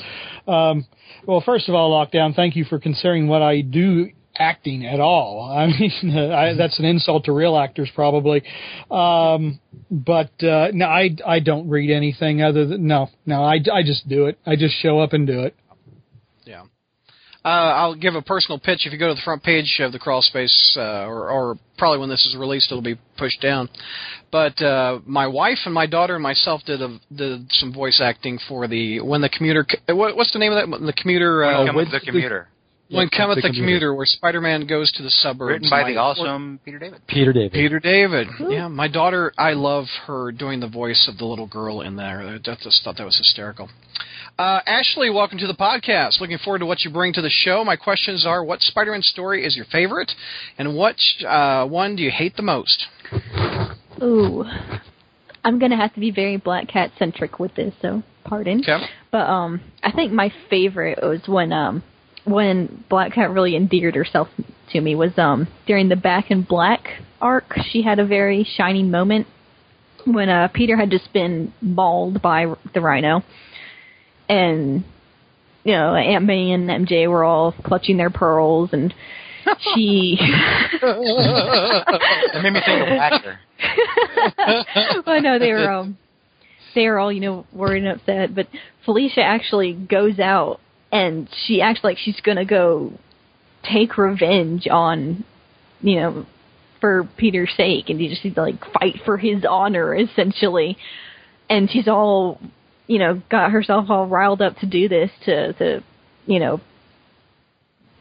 Um, 0.46 0.86
well, 1.26 1.42
first 1.44 1.68
of 1.68 1.74
all, 1.74 1.90
lockdown. 1.90 2.34
Thank 2.34 2.56
you 2.56 2.64
for 2.64 2.78
considering 2.78 3.28
what 3.28 3.42
I 3.42 3.62
do 3.62 4.10
acting 4.36 4.86
at 4.86 5.00
all. 5.00 5.50
I 5.56 5.66
mean, 5.66 6.16
I, 6.32 6.54
that's 6.54 6.78
an 6.78 6.84
insult 6.84 7.24
to 7.24 7.32
real 7.32 7.56
actors, 7.56 7.90
probably. 7.94 8.42
Um, 8.90 9.60
but 9.90 10.30
uh, 10.42 10.68
no, 10.72 10.86
I 10.86 11.10
I 11.26 11.40
don't 11.40 11.68
read 11.68 11.90
anything 11.90 12.42
other 12.42 12.66
than 12.66 12.86
no, 12.86 13.08
no. 13.26 13.42
I 13.42 13.58
I 13.72 13.82
just 13.84 14.08
do 14.08 14.26
it. 14.26 14.38
I 14.46 14.56
just 14.56 14.74
show 14.80 15.00
up 15.00 15.12
and 15.12 15.26
do 15.26 15.40
it. 15.40 15.54
Yeah. 17.44 17.50
Uh, 17.50 17.72
I'll 17.74 17.94
give 17.94 18.14
a 18.14 18.22
personal 18.22 18.58
pitch. 18.58 18.86
If 18.86 18.92
you 18.92 18.98
go 18.98 19.08
to 19.08 19.14
the 19.14 19.20
front 19.24 19.42
page 19.42 19.78
of 19.80 19.92
the 19.92 19.98
Crawl 19.98 20.22
Space, 20.22 20.74
uh, 20.78 21.04
or, 21.06 21.30
or 21.30 21.58
probably 21.78 21.98
when 22.00 22.08
this 22.08 22.24
is 22.26 22.36
released, 22.36 22.70
it'll 22.70 22.82
be 22.82 22.98
pushed 23.18 23.40
down. 23.42 23.68
But 24.32 24.60
uh, 24.62 25.00
my 25.06 25.26
wife 25.26 25.58
and 25.64 25.74
my 25.74 25.86
daughter 25.86 26.14
and 26.14 26.22
myself 26.22 26.62
did 26.66 26.80
a, 26.82 26.98
did 27.14 27.46
some 27.52 27.72
voice 27.72 28.00
acting 28.02 28.38
for 28.48 28.66
the 28.66 29.00
when 29.00 29.20
the 29.20 29.28
commuter. 29.28 29.66
What, 29.88 30.16
what's 30.16 30.32
the 30.32 30.38
name 30.38 30.52
of 30.52 30.70
that? 30.70 30.86
The 30.86 30.92
commuter. 30.92 31.44
Uh, 31.44 31.66
Come 31.66 31.76
with 31.76 31.90
the 31.92 32.00
commuter. 32.00 32.48
when 32.90 33.08
Yeah, 33.12 33.18
cometh 33.18 33.36
the 33.36 33.42
the, 33.42 33.48
commuter. 33.48 33.62
commuter, 33.64 33.94
where 33.94 34.06
Spider-Man 34.06 34.66
goes 34.66 34.90
to 34.92 35.02
the 35.02 35.10
suburbs. 35.10 35.50
Written 35.52 35.70
by 35.70 35.82
My- 35.82 35.90
the 35.92 35.96
awesome 35.98 36.60
Peter 36.64 36.78
David. 36.78 37.00
Peter 37.06 37.32
David. 37.32 37.52
Peter 37.52 37.78
David. 37.80 38.28
Yeah, 38.48 38.68
my 38.68 38.88
daughter. 38.88 39.32
I 39.38 39.52
love 39.52 39.84
her 40.06 40.32
doing 40.32 40.60
the 40.60 40.68
voice 40.68 41.08
of 41.12 41.18
the 41.18 41.24
little 41.26 41.46
girl 41.46 41.82
in 41.82 41.96
there. 41.96 42.20
I 42.22 42.38
just 42.38 42.82
thought 42.84 42.96
that 42.96 43.04
was 43.04 43.16
hysterical. 43.18 43.68
Uh, 44.36 44.58
Ashley, 44.66 45.10
welcome 45.10 45.38
to 45.38 45.46
the 45.46 45.54
podcast. 45.54 46.20
Looking 46.20 46.38
forward 46.38 46.58
to 46.58 46.66
what 46.66 46.80
you 46.80 46.90
bring 46.90 47.12
to 47.12 47.22
the 47.22 47.30
show. 47.30 47.62
My 47.64 47.76
questions 47.76 48.26
are: 48.26 48.44
What 48.44 48.60
Spider-Man 48.60 49.02
story 49.02 49.46
is 49.46 49.54
your 49.54 49.64
favorite, 49.66 50.10
and 50.58 50.74
what 50.74 50.96
uh, 51.24 51.66
one 51.66 51.94
do 51.94 52.02
you 52.02 52.10
hate 52.10 52.34
the 52.36 52.42
most? 52.42 52.86
Ooh. 54.02 54.44
I'm 55.44 55.60
gonna 55.60 55.76
have 55.76 55.94
to 55.94 56.00
be 56.00 56.10
very 56.10 56.36
Black 56.36 56.66
Cat 56.66 56.90
centric 56.98 57.38
with 57.38 57.54
this, 57.54 57.74
so 57.80 58.02
pardon. 58.24 58.60
Okay. 58.60 58.84
But 59.12 59.28
um, 59.28 59.60
I 59.84 59.92
think 59.92 60.12
my 60.12 60.32
favorite 60.50 60.98
was 61.00 61.20
when 61.28 61.52
um, 61.52 61.84
when 62.24 62.84
Black 62.88 63.12
Cat 63.12 63.30
really 63.30 63.54
endeared 63.54 63.94
herself 63.94 64.26
to 64.72 64.80
me 64.80 64.96
was 64.96 65.16
um 65.16 65.46
during 65.68 65.88
the 65.88 65.96
Back 65.96 66.32
in 66.32 66.42
Black 66.42 66.88
arc. 67.20 67.56
She 67.70 67.82
had 67.82 68.00
a 68.00 68.06
very 68.06 68.42
shining 68.56 68.90
moment 68.90 69.28
when 70.06 70.28
uh 70.28 70.48
Peter 70.48 70.76
had 70.76 70.90
just 70.90 71.12
been 71.12 71.52
mauled 71.60 72.20
by 72.20 72.46
the 72.72 72.80
Rhino, 72.80 73.22
and 74.28 74.84
you 75.64 75.72
know 75.72 75.94
Aunt 75.94 76.24
May 76.24 76.50
and 76.52 76.68
MJ 76.68 77.08
were 77.08 77.24
all 77.24 77.52
clutching 77.52 77.96
their 77.96 78.10
pearls, 78.10 78.70
and 78.72 78.94
she. 79.74 80.18
It 80.82 82.42
made 82.42 82.52
me 82.52 82.60
think 82.64 82.82
of 82.82 82.88
Whacker. 82.88 83.38
well, 85.06 85.22
no, 85.22 85.38
they 85.38 85.52
were 85.52 85.70
um, 85.70 85.96
they 86.74 86.88
were 86.88 86.98
all 86.98 87.12
you 87.12 87.20
know 87.20 87.46
worried 87.52 87.84
and 87.84 88.00
upset. 88.00 88.34
But 88.34 88.48
Felicia 88.84 89.22
actually 89.22 89.72
goes 89.72 90.18
out 90.18 90.60
and 90.92 91.28
she 91.46 91.60
acts 91.60 91.80
like 91.82 91.98
she's 91.98 92.20
gonna 92.20 92.44
go 92.44 92.92
take 93.62 93.96
revenge 93.96 94.68
on, 94.68 95.24
you 95.80 95.96
know, 96.00 96.26
for 96.80 97.08
Peter's 97.16 97.52
sake, 97.56 97.88
and 97.88 98.00
you 98.00 98.08
just 98.08 98.24
need 98.24 98.34
to 98.34 98.42
like 98.42 98.62
fight 98.78 99.00
for 99.04 99.16
his 99.16 99.44
honor 99.48 99.94
essentially. 99.94 100.76
And 101.48 101.70
she's 101.70 101.88
all, 101.88 102.40
you 102.86 102.98
know, 102.98 103.22
got 103.30 103.50
herself 103.50 103.86
all 103.90 104.06
riled 104.06 104.42
up 104.42 104.56
to 104.58 104.66
do 104.66 104.88
this 104.88 105.10
to 105.24 105.52
to, 105.54 105.82
you 106.26 106.38
know, 106.38 106.60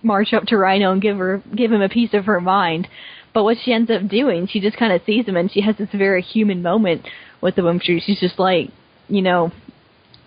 march 0.02 0.34
up 0.34 0.44
to 0.46 0.58
Rhino 0.58 0.92
and 0.92 1.02
give 1.02 1.18
her 1.18 1.42
give 1.56 1.72
him 1.72 1.82
a 1.82 1.90
piece 1.90 2.14
of 2.14 2.26
her 2.26 2.42
mind. 2.42 2.88
But 3.34 3.44
what 3.46 3.58
she 3.64 3.74
ends 3.74 3.90
up 3.90 4.08
doing, 4.08 4.48
she 4.48 4.60
just 4.60 4.78
kind 4.78 4.94
of 4.94 5.02
sees 5.06 5.26
him 5.28 5.38
and 5.38 5.52
she 5.52 5.62
has 5.62 5.76
this 5.78 5.90
very 5.92 6.22
human 6.22 6.62
moment 6.62 7.08
with 7.42 7.58
him. 7.58 7.80
She- 7.82 8.00
She's 8.00 8.20
just 8.20 8.38
like, 8.38 8.70
you 9.08 9.22
know, 9.24 9.52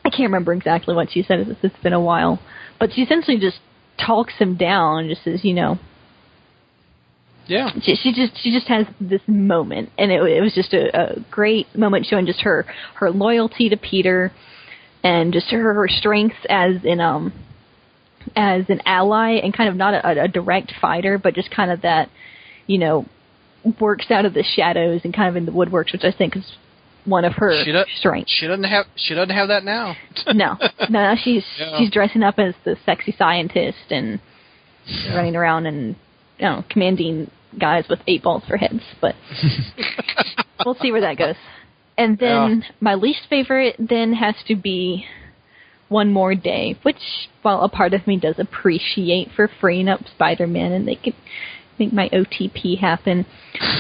I 0.05 0.11
can't 0.11 0.25
remember 0.31 0.53
exactly 0.53 0.95
what 0.95 1.13
she 1.13 1.23
said. 1.23 1.41
It's, 1.41 1.61
it's 1.63 1.83
been 1.83 1.93
a 1.93 2.01
while, 2.01 2.41
but 2.81 2.93
she 2.95 3.03
essentially 3.03 3.39
just 3.39 3.59
talks 4.05 4.35
him 4.39 4.57
down 4.57 5.01
and 5.01 5.09
just 5.11 5.23
says, 5.25 5.45
you 5.45 5.55
know, 5.55 5.79
Yeah. 7.47 7.71
she, 7.81 7.95
she 7.95 8.13
just 8.13 8.33
she 8.43 8.51
just 8.53 8.67
has 8.69 8.87
this 9.01 9.23
moment, 9.29 9.91
and 9.97 10.11
it, 10.11 10.21
it 10.23 10.41
was 10.41 10.53
just 10.55 10.75
a, 10.75 11.13
a 11.17 11.21
great 11.31 11.67
moment 11.77 12.07
showing 12.07 12.27
just 12.27 12.41
her 12.41 12.67
her 12.97 13.11
loyalty 13.11 13.69
to 13.69 13.77
Peter, 13.77 14.33
and 15.03 15.33
just 15.33 15.51
her, 15.51 15.75
her 15.75 15.89
strength 15.89 16.37
as 16.49 16.77
in 16.85 17.01
um 17.01 17.33
as 18.35 18.65
an 18.69 18.81
ally, 18.85 19.35
and 19.43 19.57
kind 19.57 19.69
of 19.69 19.77
not 19.77 19.95
a, 19.95 20.25
a 20.25 20.29
direct 20.29 20.73
fighter, 20.81 21.19
but 21.19 21.35
just 21.35 21.51
kind 21.51 21.71
of 21.71 21.83
that 21.83 22.09
you 22.67 22.79
know 22.79 23.07
works 23.81 24.11
out 24.11 24.25
of 24.25 24.35
the 24.35 24.45
shadows 24.55 25.01
and 25.05 25.15
kind 25.15 25.29
of 25.29 25.37
in 25.37 25.47
the 25.47 25.53
woodworks, 25.53 25.93
which 25.93 26.05
I 26.05 26.13
think 26.17 26.37
is 26.37 26.45
one 27.05 27.25
of 27.25 27.35
her 27.35 27.63
She 27.65 27.73
strengths. 27.99 28.33
She 28.33 28.47
doesn't 28.47 28.65
have. 28.65 28.87
She 28.97 29.15
doesn't 29.15 29.35
have 29.35 29.49
that 29.49 29.65
now. 29.65 29.97
no, 30.35 30.57
no, 30.91 31.15
she's 31.23 31.45
Yeah. 31.59 31.79
she's 31.79 31.91
dressing 31.91 32.23
up 32.23 32.39
as 32.39 32.55
the 32.65 32.77
sexy 32.85 33.15
scientist 33.17 33.91
and 33.91 34.21
running 35.15 35.37
around 35.37 35.67
and 35.67 35.97
you 36.39 36.45
know 36.47 36.65
commanding 36.69 37.31
guys 37.59 37.85
with 37.89 38.01
eight 38.07 38.23
balls 38.23 38.43
for 38.49 38.57
heads. 38.57 38.83
But 39.01 39.15
we'll 40.65 40.77
see 40.77 40.93
where 40.93 41.01
that 41.03 41.17
goes. 41.17 41.37
And 41.99 42.19
then 42.19 42.65
my 42.81 42.95
least 42.95 43.21
favorite 43.31 43.77
then 43.79 44.13
has 44.15 44.35
to 44.49 44.57
be 44.57 45.07
one 45.89 46.13
more 46.13 46.35
day, 46.35 46.77
which 46.83 46.97
while 47.43 47.63
a 47.63 47.69
part 47.69 47.95
of 47.95 48.07
me 48.07 48.19
does 48.19 48.39
appreciate 48.39 49.29
for 49.35 49.49
freeing 49.61 49.89
up 49.89 50.01
Spider-Man 50.15 50.73
and 50.73 50.87
they 50.87 50.97
could 50.97 51.15
make 51.79 51.93
my 51.93 52.09
OTP 52.09 52.79
happen, 52.79 53.25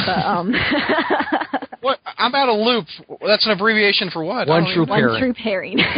but 0.06 0.18
um, 0.24 0.52
What? 1.80 1.98
I'm 2.18 2.34
out 2.34 2.48
of 2.48 2.56
loop. 2.58 2.86
That's 3.24 3.46
an 3.46 3.52
abbreviation 3.52 4.10
for 4.10 4.24
what? 4.24 4.48
I 4.48 4.50
One 4.50 4.64
true 4.64 4.82
even- 4.82 4.88
one 4.88 5.20
true 5.20 5.34
pairing. 5.34 5.78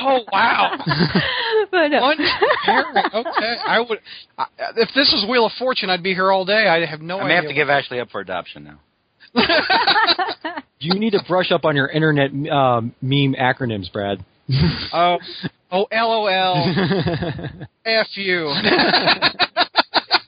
Oh 0.00 0.20
wow. 0.32 0.76
but 1.70 1.92
uh, 1.92 2.00
One 2.00 2.16
pairing. 2.64 2.96
Okay. 3.14 3.56
I 3.66 3.80
would. 3.80 3.98
I, 4.36 4.44
if 4.76 4.88
this 4.94 5.10
was 5.12 5.26
Wheel 5.28 5.46
of 5.46 5.52
Fortune, 5.58 5.90
I'd 5.90 6.02
be 6.02 6.14
here 6.14 6.30
all 6.30 6.44
day. 6.44 6.68
I 6.68 6.84
have 6.86 7.00
no 7.00 7.16
I 7.16 7.22
idea. 7.22 7.28
may 7.28 7.34
have 7.34 7.44
to 7.48 7.54
give 7.54 7.68
Ashley 7.68 7.98
up 8.00 8.10
for 8.10 8.20
adoption 8.20 8.64
now. 8.64 8.78
Do 10.80 10.86
you 10.86 10.98
need 10.98 11.10
to 11.10 11.22
brush 11.26 11.50
up 11.50 11.64
on 11.64 11.74
your 11.76 11.88
internet 11.88 12.30
um, 12.50 12.94
meme 13.02 13.34
acronyms, 13.34 13.92
Brad. 13.92 14.24
Oh. 14.92 15.18
Oh. 15.70 15.86
LOL. 15.92 16.74
F 17.84 18.06
you. 18.14 18.54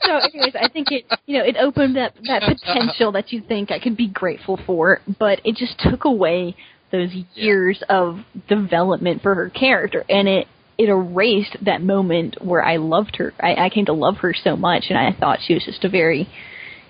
so 0.03 0.19
anyways 0.19 0.55
i 0.61 0.69
think 0.69 0.89
it 0.91 1.05
you 1.27 1.39
know 1.39 1.45
it 1.45 1.57
opened 1.57 1.97
up 1.97 2.13
that 2.27 2.43
potential 2.43 3.13
that 3.13 3.33
you 3.33 3.41
think 3.41 3.71
i 3.71 3.79
could 3.79 3.97
be 3.97 4.09
grateful 4.09 4.59
for 4.67 5.01
but 5.19 5.41
it 5.45 5.57
just 5.57 5.79
took 5.79 6.05
away 6.05 6.55
those 6.91 7.11
years 7.35 7.83
of 7.89 8.19
development 8.49 9.23
for 9.23 9.35
her 9.35 9.49
character 9.51 10.05
and 10.09 10.29
it 10.29 10.47
it 10.79 10.89
erased 10.89 11.57
that 11.65 11.83
moment 11.83 12.37
where 12.41 12.65
i 12.65 12.77
loved 12.77 13.17
her 13.17 13.33
I, 13.41 13.67
I 13.67 13.69
came 13.71 13.87
to 13.87 13.93
love 13.93 14.17
her 14.19 14.35
so 14.35 14.57
much 14.57 14.85
and 14.89 14.99
i 14.99 15.13
thought 15.19 15.39
she 15.47 15.55
was 15.55 15.65
just 15.65 15.85
a 15.85 15.89
very 15.89 16.29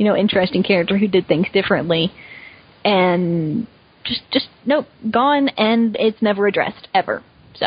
you 0.01 0.07
know 0.07 0.17
interesting 0.17 0.63
character 0.63 0.97
who 0.97 1.07
did 1.07 1.29
things 1.29 1.47
differently. 1.53 2.11
And 2.83 3.67
just 4.03 4.23
just 4.33 4.49
nope 4.65 4.87
gone 5.11 5.51
and 5.51 5.95
it's 6.01 6.23
never 6.23 6.47
addressed 6.47 6.89
ever. 6.95 7.23
So 7.55 7.67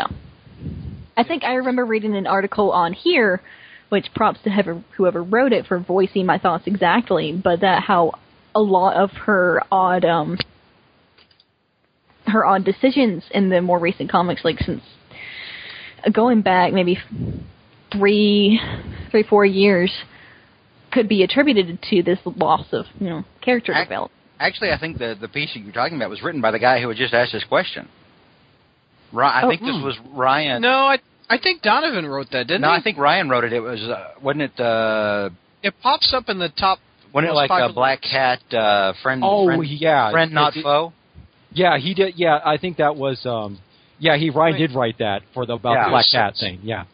I 1.16 1.22
think 1.22 1.44
I 1.44 1.54
remember 1.54 1.84
reading 1.84 2.16
an 2.16 2.26
article 2.26 2.72
on 2.72 2.92
here, 2.92 3.40
which 3.88 4.06
props 4.16 4.40
to 4.42 4.50
whoever, 4.50 4.82
whoever 4.96 5.22
wrote 5.22 5.52
it 5.52 5.66
for 5.66 5.78
voicing 5.78 6.26
my 6.26 6.38
thoughts 6.38 6.64
exactly, 6.66 7.32
but 7.32 7.60
that 7.60 7.84
how 7.84 8.14
a 8.52 8.60
lot 8.60 8.96
of 8.96 9.10
her 9.12 9.62
odd 9.70 10.04
um 10.04 10.36
her 12.26 12.44
odd 12.44 12.64
decisions 12.64 13.22
in 13.30 13.48
the 13.48 13.62
more 13.62 13.78
recent 13.78 14.10
comics, 14.10 14.44
like 14.44 14.58
since 14.58 14.82
going 16.12 16.42
back 16.42 16.72
maybe 16.72 16.98
three, 17.92 18.60
three, 19.12 19.22
four 19.22 19.46
years, 19.46 19.92
could 20.94 21.08
be 21.08 21.22
attributed 21.24 21.78
to 21.90 22.02
this 22.02 22.18
loss 22.24 22.66
of 22.72 22.86
you 23.00 23.08
know 23.10 23.24
character 23.42 23.72
Ac- 23.72 23.84
development. 23.84 24.12
Actually, 24.40 24.70
I 24.72 24.78
think 24.78 24.98
the 24.98 25.14
the 25.20 25.28
piece 25.28 25.52
that 25.54 25.60
you're 25.60 25.72
talking 25.72 25.96
about 25.96 26.08
was 26.10 26.22
written 26.22 26.40
by 26.40 26.50
the 26.52 26.58
guy 26.58 26.80
who 26.80 26.88
had 26.88 26.96
just 26.96 27.12
asked 27.12 27.32
this 27.32 27.44
question. 27.44 27.88
Ri- 29.12 29.24
I 29.26 29.42
Oh, 29.44 29.48
think 29.48 29.60
this 29.60 29.70
hmm. 29.76 29.82
was 29.84 29.96
Ryan. 30.12 30.62
no, 30.62 30.70
I. 30.86 30.98
I 31.26 31.38
think 31.38 31.62
Donovan 31.62 32.06
wrote 32.06 32.26
that, 32.32 32.48
didn't 32.48 32.60
No, 32.60 32.68
he? 32.68 32.74
I 32.76 32.82
think 32.82 32.98
Ryan 32.98 33.30
wrote 33.30 33.44
it. 33.44 33.52
It 33.54 33.60
was 33.60 33.80
uh, 33.82 34.08
wasn't 34.22 34.42
it? 34.42 34.60
Uh, 34.60 35.30
it 35.62 35.72
pops 35.82 36.12
up 36.14 36.28
in 36.28 36.38
the 36.38 36.50
top. 36.50 36.80
wasn't 37.14 37.30
it 37.30 37.34
most 37.34 37.48
like 37.50 37.70
a 37.70 37.72
Black 37.72 38.02
Cat 38.02 38.40
uh, 38.52 38.92
friend? 39.02 39.22
Oh, 39.24 39.46
friend, 39.46 39.64
yeah. 39.66 40.10
friend 40.10 40.32
not 40.32 40.54
It- 40.54 40.62
foe. 40.62 40.92
Yeah, 41.52 41.78
he 41.78 41.94
did. 41.94 42.14
Yeah, 42.16 42.40
I 42.44 42.58
think 42.58 42.76
that 42.76 42.96
was. 42.96 43.24
Um, 43.24 43.58
yeah, 43.98 44.16
he 44.18 44.28
Ryan 44.30 44.58
did 44.58 44.72
write 44.74 44.98
that 44.98 45.22
for 45.32 45.46
the 45.46 45.54
about 45.54 45.72
Yeah. 45.74 45.84
the 45.84 45.90
Black 45.90 46.06
Cat 46.12 46.34
thing. 46.38 46.58
Yeah. 46.62 46.84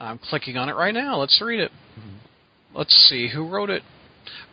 I'm 0.00 0.18
clicking 0.18 0.56
on 0.56 0.68
it 0.68 0.74
right 0.76 0.94
now. 0.94 1.18
Let's 1.18 1.38
read 1.42 1.60
it. 1.60 1.70
Let's 2.74 2.92
see 3.08 3.28
who 3.28 3.48
wrote 3.48 3.70
it. 3.70 3.82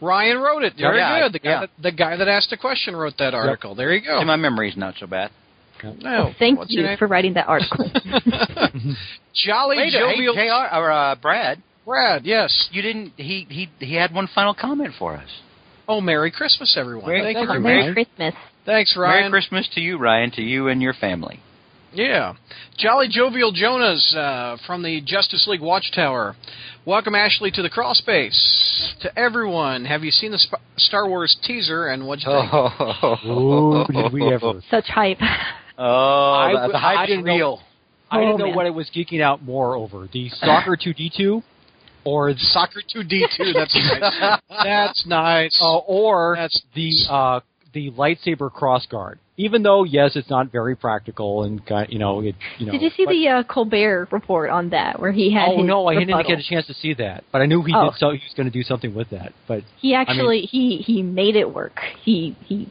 Ryan 0.02 0.38
wrote 0.40 0.64
it. 0.64 0.74
Very 0.78 0.98
Yeah, 0.98 1.22
good. 1.22 1.34
The 1.34 1.40
guy, 1.40 1.50
yeah. 1.52 1.60
that, 1.62 1.70
the 1.82 1.92
guy 1.92 2.18
that 2.18 2.28
asked 2.28 2.50
the 2.50 2.58
question 2.58 2.96
wrote 2.96 3.14
that 3.20 3.34
article. 3.34 3.74
There 3.76 3.94
you 3.94 4.02
go. 4.06 4.20
See, 4.20 4.26
my 4.26 4.36
memory's 4.36 4.76
not 4.78 4.96
so 5.00 5.08
bad. 5.08 5.32
No, 5.84 5.96
Well, 6.04 6.36
thank 6.38 6.60
what's 6.60 6.72
you 6.72 6.86
for 7.00 7.08
writing 7.08 7.34
that 7.34 7.48
article. 7.48 7.90
Jolly 9.34 9.78
Wait, 9.78 9.94
hey, 9.94 10.00
JR, 10.36 10.76
or 10.76 10.92
uh, 10.92 11.16
Brad, 11.16 11.62
Brad. 11.86 12.24
Yes. 12.26 12.70
you 12.72 12.82
didn't. 12.84 13.14
He 13.18 13.48
he 13.50 13.70
he 13.80 13.96
had 13.96 14.14
one 14.14 14.28
final 14.34 14.54
comment 14.54 14.94
for 15.00 15.16
us. 15.16 15.30
Oh, 15.88 16.00
Merry 16.00 16.30
Christmas, 16.32 16.76
everyone. 16.78 17.08
Merry 17.08 17.34
Thank 17.34 17.38
you 17.40 17.46
Christmas. 17.48 17.64
very 17.64 17.82
Merry. 17.82 17.94
Christmas. 17.94 18.34
Thanks, 18.66 18.96
Ryan. 18.96 19.20
Merry 19.22 19.32
Christmas 19.32 19.70
to 19.74 19.82
you, 19.82 19.98
Ryan, 19.98 20.32
to 20.32 20.42
you 20.44 20.68
and 20.68 20.82
your 20.84 20.94
family. 20.94 21.40
Yeah. 21.94 22.34
Jolly 22.78 23.08
Jovial 23.10 23.52
Jonas 23.52 24.16
uh, 24.18 24.58
from 24.66 24.82
the 24.84 25.02
Justice 25.02 25.46
League 25.48 25.62
Watchtower. 25.62 26.36
Welcome, 26.86 27.16
Ashley, 27.16 27.52
to 27.52 27.62
the 27.62 27.70
crawl 27.70 27.94
space. 27.94 28.94
To 29.02 29.20
everyone, 29.20 29.86
have 29.86 30.04
you 30.04 30.12
seen 30.12 30.32
the 30.32 30.40
Sp- 30.40 30.64
Star 30.78 31.08
Wars 31.08 31.38
teaser 31.44 31.88
and 31.88 32.08
what'd 32.08 32.24
you 32.26 32.32
think? 32.32 33.26
Ooh, 33.26 33.86
did 33.92 34.14
we 34.14 34.34
ever? 34.34 34.62
Such 34.70 34.86
hype. 34.88 35.20
Oh, 35.84 35.84
I 36.34 36.52
the, 36.52 36.58
w- 36.58 36.72
the 36.74 36.78
I 36.86 37.06
didn't 37.08 37.26
know- 37.26 37.34
real. 37.36 37.62
I 38.12 38.20
didn't 38.20 38.34
Oh, 38.34 38.38
know 38.38 38.46
man. 38.48 38.56
what 38.56 38.66
I 38.68 38.70
was 38.70 38.92
geeking 38.96 39.20
out 39.22 39.42
more 39.42 39.76
over: 39.76 40.08
the 40.14 40.30
Soccer 40.30 40.78
2D2, 40.78 41.42
or 42.04 42.34
Soccer 42.38 42.82
2D2. 42.94 43.54
That's 43.54 43.74
nice. 44.00 44.40
That's 44.64 45.06
nice. 45.08 45.60
uh, 45.60 45.78
or 45.78 46.36
That's- 46.36 46.62
the 46.76 46.94
uh, 47.10 47.40
the 47.74 47.92
lightsaber 47.92 48.52
crossguard. 48.52 49.16
Even 49.38 49.64
though, 49.64 49.84
yes, 49.84 50.16
it's 50.16 50.30
not 50.30 50.52
very 50.52 50.76
practical 50.76 51.44
and 51.44 51.66
got 51.66 51.92
you 51.92 51.98
know 52.00 52.22
it. 52.22 52.36
You 52.60 52.66
know. 52.68 52.72
Did 52.74 52.82
you 52.82 52.90
see 52.92 53.06
but- 53.06 53.12
the 53.12 53.28
uh, 53.28 53.44
Colbert 53.44 54.10
report 54.12 54.50
on 54.50 54.70
that, 54.70 55.00
where 55.00 55.12
he 55.12 55.34
had? 55.34 55.50
Oh 55.50 55.58
his 55.58 55.66
no, 55.66 55.88
I 55.88 55.96
didn't 55.96 56.28
get 56.28 56.38
a 56.40 56.44
chance 56.44 56.68
to 56.68 56.74
see 56.74 56.94
that, 56.96 57.24
but 57.32 57.42
I 57.42 57.46
knew 57.48 57.62
he 57.64 57.74
Oh. 57.76 57.90
did. 57.92 57.98
So 58.00 58.10
he 58.12 58.18
was 58.18 58.34
going 58.36 58.48
to 58.48 58.52
do 58.52 58.64
something 58.64 58.94
with 58.94 59.10
that. 59.12 59.34
But 59.48 59.64
He 59.80 59.96
actually 59.96 60.42
he 60.42 60.78
he 60.78 61.02
made 61.02 61.36
it 61.36 61.52
work. 61.54 61.80
He 62.04 62.36
he 62.46 62.68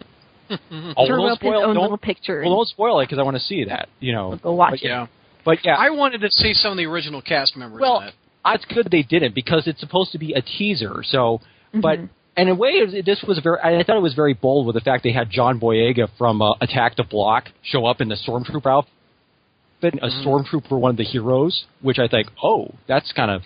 oh, 0.50 0.56
drew 1.06 1.16
don't 1.16 1.28
his 1.30 1.38
spoil, 1.38 1.64
own 1.64 1.76
little 1.76 1.98
picture. 1.98 2.42
well, 2.42 2.56
don't 2.56 2.68
spoil 2.68 3.00
it 3.00 3.04
because 3.06 3.18
I 3.18 3.22
want 3.22 3.36
to 3.36 3.42
see 3.42 3.64
that. 3.64 3.88
You 3.98 4.12
know. 4.12 4.38
Go 4.42 4.52
watch 4.52 4.72
but, 4.72 4.82
it. 4.82 4.84
yeah. 4.88 5.06
But 5.44 5.58
yeah, 5.64 5.74
I 5.76 5.90
wanted 5.90 6.20
to 6.20 6.30
see 6.30 6.52
some 6.54 6.72
of 6.72 6.78
the 6.78 6.84
original 6.86 7.22
cast 7.22 7.56
members 7.56 7.80
Well, 7.80 8.00
in 8.00 8.08
it. 8.08 8.14
it's 8.46 8.64
good 8.66 8.88
they 8.92 9.02
didn't 9.02 9.34
because 9.34 9.66
it's 9.66 9.80
supposed 9.80 10.12
to 10.12 10.18
be 10.18 10.34
a 10.34 10.42
teaser. 10.42 11.02
So, 11.02 11.40
but 11.72 11.98
Mhm. 11.98 12.08
And 12.36 12.48
in 12.48 12.56
a 12.56 12.58
way, 12.58 13.02
this 13.02 13.24
was 13.26 13.40
very. 13.42 13.58
I 13.60 13.82
thought 13.82 13.96
it 13.96 14.02
was 14.02 14.14
very 14.14 14.34
bold 14.34 14.66
with 14.66 14.74
the 14.74 14.80
fact 14.80 15.02
they 15.02 15.12
had 15.12 15.30
John 15.30 15.58
Boyega 15.58 16.08
from 16.16 16.40
uh, 16.40 16.54
Attack 16.60 16.96
the 16.96 17.04
Block 17.04 17.48
show 17.62 17.86
up 17.86 18.00
in 18.00 18.08
the 18.08 18.16
stormtrooper 18.16 18.70
outfit, 18.70 20.00
a 20.00 20.08
stormtrooper, 20.24 20.78
one 20.78 20.92
of 20.92 20.96
the 20.96 21.04
heroes, 21.04 21.64
which 21.82 21.98
I 21.98 22.08
think, 22.08 22.28
oh, 22.42 22.74
that's 22.86 23.12
kind 23.12 23.30
of 23.30 23.42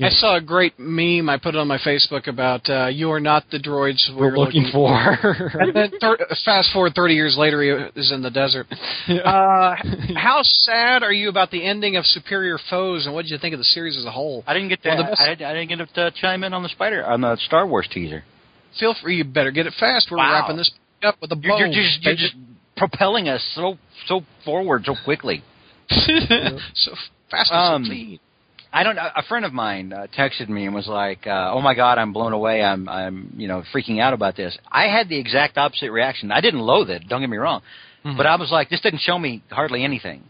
I 0.00 0.08
saw 0.08 0.36
a 0.36 0.40
great 0.40 0.78
meme. 0.78 1.28
I 1.28 1.38
put 1.38 1.54
it 1.54 1.58
on 1.58 1.68
my 1.68 1.78
Facebook 1.78 2.26
about 2.26 2.68
uh, 2.68 2.86
"You 2.86 3.12
are 3.12 3.20
not 3.20 3.44
the 3.50 3.58
droids 3.58 4.00
we're 4.16 4.36
looking 4.36 4.66
for. 4.72 4.88
and 5.60 5.74
then 5.74 5.92
thir- 6.00 6.18
fast 6.44 6.72
forward 6.72 6.92
30 6.96 7.14
years 7.14 7.36
later, 7.38 7.62
he 7.62 8.00
is 8.00 8.10
in 8.10 8.20
the 8.22 8.30
desert. 8.30 8.66
Uh, 9.08 9.74
how 10.16 10.40
sad 10.42 11.02
are 11.04 11.12
you 11.12 11.28
about 11.28 11.50
the 11.52 11.64
ending 11.64 11.96
of 11.96 12.04
Superior 12.06 12.58
Foes, 12.68 13.06
and 13.06 13.14
what 13.14 13.22
did 13.22 13.30
you 13.30 13.38
think 13.38 13.52
of 13.52 13.58
the 13.58 13.64
series 13.64 13.96
as 13.96 14.04
a 14.04 14.10
whole? 14.10 14.42
I 14.46 14.54
didn't 14.54 14.70
get 14.70 14.82
to. 14.82 14.88
Well, 14.88 15.04
best- 15.04 15.20
I, 15.20 15.32
I 15.32 15.54
didn't 15.54 15.68
get 15.68 15.94
to 15.94 16.02
uh, 16.02 16.10
chime 16.20 16.42
in 16.42 16.52
on 16.52 16.62
the 16.64 16.68
Spider 16.70 17.04
on 17.04 17.20
the 17.20 17.36
Star 17.36 17.66
Wars 17.66 17.88
teaser. 17.92 18.24
Feel 18.80 18.94
free, 19.00 19.16
you 19.18 19.24
better 19.24 19.50
get 19.52 19.66
it 19.66 19.74
fast. 19.78 20.08
We're 20.10 20.16
Wow. 20.18 20.32
wrapping 20.40 20.56
this 20.56 20.70
up 21.04 21.16
with 21.20 21.30
a 21.32 21.36
bow. 21.36 21.58
You're, 21.58 21.66
you're 21.68 21.82
just 21.84 22.02
you're 22.02 22.14
just 22.16 22.34
propelling 22.76 23.28
us 23.28 23.46
so 23.54 23.76
so 24.06 24.22
forward 24.44 24.82
so 24.84 24.94
quickly. 25.04 25.44
so 25.90 26.92
fast 27.30 27.52
and 27.52 27.74
Um, 27.74 27.84
so 27.84 27.88
clean. 27.90 28.18
I 28.72 28.82
don't. 28.84 28.96
A 28.96 29.22
friend 29.28 29.44
of 29.44 29.52
mine 29.52 29.92
uh, 29.92 30.06
texted 30.18 30.48
me 30.48 30.64
and 30.64 30.74
was 30.74 30.86
like, 30.86 31.26
uh, 31.26 31.50
"Oh 31.52 31.60
my 31.60 31.74
God, 31.74 31.98
I'm 31.98 32.12
blown 32.12 32.32
away. 32.32 32.62
I'm 32.62 32.88
I'm 32.88 33.34
you 33.36 33.46
know 33.48 33.62
freaking 33.74 34.00
out 34.00 34.14
about 34.14 34.34
this." 34.36 34.56
I 34.70 34.84
had 34.84 35.08
the 35.08 35.18
exact 35.18 35.58
opposite 35.58 35.90
reaction. 35.90 36.32
I 36.32 36.40
didn't 36.40 36.60
loathe 36.60 36.88
it. 36.90 37.06
Don't 37.08 37.20
get 37.20 37.28
me 37.30 37.36
wrong, 37.36 37.62
but 38.16 38.26
I 38.26 38.36
was 38.36 38.50
like, 38.50 38.70
"This 38.70 38.80
didn't 38.80 39.00
show 39.00 39.18
me 39.18 39.42
hardly 39.50 39.84
anything. 39.84 40.24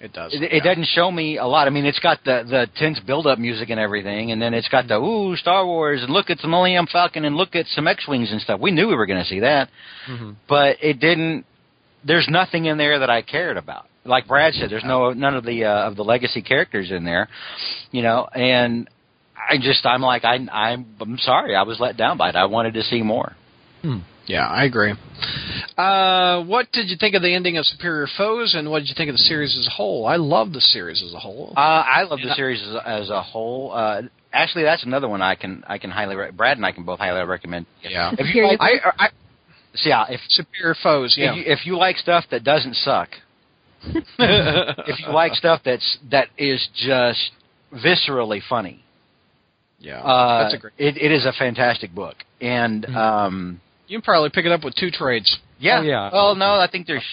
It 0.00 0.12
does. 0.12 0.34
It, 0.34 0.42
it 0.42 0.62
doesn't 0.62 0.86
show 0.86 1.10
me 1.10 1.38
a 1.38 1.46
lot. 1.46 1.66
I 1.66 1.70
mean, 1.70 1.84
it's 1.86 1.98
got 2.00 2.22
the 2.24 2.44
the 2.48 2.66
tense 2.76 3.00
build 3.00 3.26
up 3.26 3.38
music 3.38 3.70
and 3.70 3.80
everything, 3.80 4.32
and 4.32 4.40
then 4.40 4.52
it's 4.54 4.68
got 4.68 4.86
the 4.86 4.96
ooh 4.98 5.34
Star 5.36 5.64
Wars 5.66 6.02
and 6.02 6.12
look 6.12 6.30
at 6.30 6.38
the 6.38 6.48
Millennium 6.48 6.86
Falcon 6.86 7.24
and 7.24 7.36
look 7.36 7.54
at 7.56 7.66
some 7.68 7.86
X 7.88 8.06
wings 8.06 8.30
and 8.30 8.40
stuff. 8.40 8.60
We 8.60 8.70
knew 8.70 8.86
we 8.88 8.94
were 8.96 9.06
going 9.06 9.22
to 9.22 9.28
see 9.28 9.40
that, 9.40 9.68
but 10.48 10.76
it 10.82 11.00
didn't. 11.00 11.44
There's 12.04 12.28
nothing 12.28 12.66
in 12.66 12.76
there 12.76 12.98
that 13.00 13.08
I 13.10 13.22
cared 13.22 13.56
about. 13.56 13.86
Like 14.04 14.26
Brad 14.28 14.54
said, 14.54 14.70
there's 14.70 14.84
no 14.84 15.12
none 15.12 15.34
of 15.34 15.44
the 15.44 15.64
uh, 15.64 15.88
of 15.88 15.96
the 15.96 16.04
legacy 16.04 16.42
characters 16.42 16.90
in 16.90 17.04
there, 17.04 17.28
you 17.90 18.02
know, 18.02 18.26
and 18.26 18.88
I 19.36 19.56
just 19.58 19.84
I'm 19.86 20.02
like 20.02 20.24
I 20.24 20.34
I'm 20.52 20.86
I'm 21.00 21.18
sorry 21.18 21.56
I 21.56 21.62
was 21.62 21.80
let 21.80 21.96
down 21.96 22.18
by 22.18 22.28
it. 22.30 22.36
I 22.36 22.46
wanted 22.46 22.74
to 22.74 22.82
see 22.82 23.02
more. 23.02 23.34
Yeah, 24.26 24.46
I 24.46 24.64
agree. 24.64 24.94
Uh, 25.76 26.44
what 26.44 26.72
did 26.72 26.88
you 26.88 26.96
think 26.98 27.14
of 27.14 27.22
the 27.22 27.34
ending 27.34 27.58
of 27.58 27.66
Superior 27.66 28.06
Foes, 28.16 28.54
and 28.54 28.70
what 28.70 28.80
did 28.80 28.88
you 28.88 28.94
think 28.96 29.10
of 29.10 29.14
the 29.14 29.22
series 29.22 29.56
as 29.58 29.66
a 29.66 29.70
whole? 29.70 30.06
I 30.06 30.16
love 30.16 30.52
the 30.52 30.60
series 30.60 31.02
as 31.02 31.12
a 31.12 31.18
whole. 31.18 31.52
Uh, 31.56 31.60
I 31.60 32.04
love 32.04 32.20
the 32.22 32.34
series 32.34 32.62
as, 32.62 32.76
as 32.86 33.10
a 33.10 33.22
whole. 33.22 33.72
Uh, 33.72 34.02
actually, 34.32 34.64
that's 34.64 34.84
another 34.84 35.08
one 35.08 35.20
I 35.20 35.34
can 35.34 35.62
I 35.66 35.78
can 35.78 35.90
highly 35.90 36.16
re- 36.16 36.30
Brad 36.30 36.56
and 36.56 36.64
I 36.64 36.72
can 36.72 36.84
both 36.84 36.98
highly 37.00 37.22
recommend. 37.26 37.66
yeah, 37.82 38.12
If 38.12 38.20
you 38.20 38.26
Superior 38.26 38.48
like, 38.56 38.60
I, 38.60 39.04
I, 39.04 39.08
so 39.74 39.88
yeah, 39.88 40.06
if 40.08 40.20
Superior 40.28 40.74
Foes. 40.82 41.14
Yeah, 41.18 41.32
if, 41.32 41.36
you, 41.36 41.52
if 41.52 41.66
you 41.66 41.76
like 41.76 41.96
stuff 41.98 42.24
that 42.30 42.44
doesn't 42.44 42.76
suck, 42.76 43.10
if 44.18 44.98
you 45.00 45.12
like 45.12 45.34
stuff 45.34 45.60
that's 45.64 45.98
that 46.10 46.28
is 46.38 46.66
just 46.74 47.30
viscerally 47.72 48.40
funny, 48.48 48.82
yeah. 49.78 49.98
uh, 50.00 50.42
That's 50.44 50.54
a 50.54 50.58
great. 50.58 50.72
it, 50.78 50.96
it 50.96 51.12
is 51.12 51.24
a 51.26 51.32
fantastic 51.32 51.94
book. 51.94 52.16
And 52.40 52.84
um, 52.94 53.60
You 53.88 53.98
can 53.98 54.02
probably 54.02 54.30
pick 54.30 54.44
it 54.46 54.52
up 54.52 54.64
with 54.64 54.74
two 54.74 54.90
trades. 54.90 55.36
yeah, 55.58 55.78
Oh, 55.80 55.82
yeah. 55.82 56.10
well, 56.12 56.34
no, 56.34 56.54
I 56.54 56.68
think 56.70 56.86
there's 56.86 57.04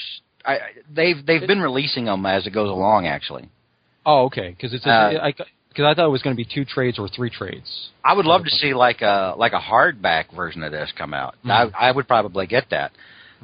I, 0.45 0.53
I- 0.53 0.59
they've 0.93 1.25
they've 1.25 1.45
been 1.47 1.61
releasing 1.61 2.05
them 2.05 2.25
as 2.25 2.45
it 2.47 2.51
goes 2.51 2.69
along. 2.69 3.07
Actually, 3.07 3.49
oh, 4.05 4.25
okay, 4.25 4.49
because 4.51 4.73
it's 4.73 4.85
Uh, 4.85 5.11
a, 5.21 5.33
because 5.69 5.85
I 5.85 5.93
thought 5.93 6.05
it 6.07 6.11
was 6.11 6.21
going 6.21 6.35
to 6.35 6.37
be 6.43 6.49
two 6.53 6.65
trades 6.65 6.99
or 6.99 7.07
three 7.07 7.29
trades. 7.29 7.89
I 8.03 8.13
would 8.13 8.25
love 8.25 8.43
to 8.43 8.49
see 8.49 8.73
like 8.73 9.01
a 9.01 9.35
like 9.37 9.53
a 9.53 9.59
hardback 9.59 10.35
version 10.35 10.63
of 10.63 10.71
this 10.71 10.91
come 10.97 11.13
out. 11.13 11.35
Mhm. 11.45 11.71
I, 11.75 11.89
I 11.89 11.91
would 11.91 12.07
probably 12.07 12.45
get 12.47 12.65
that. 12.71 12.91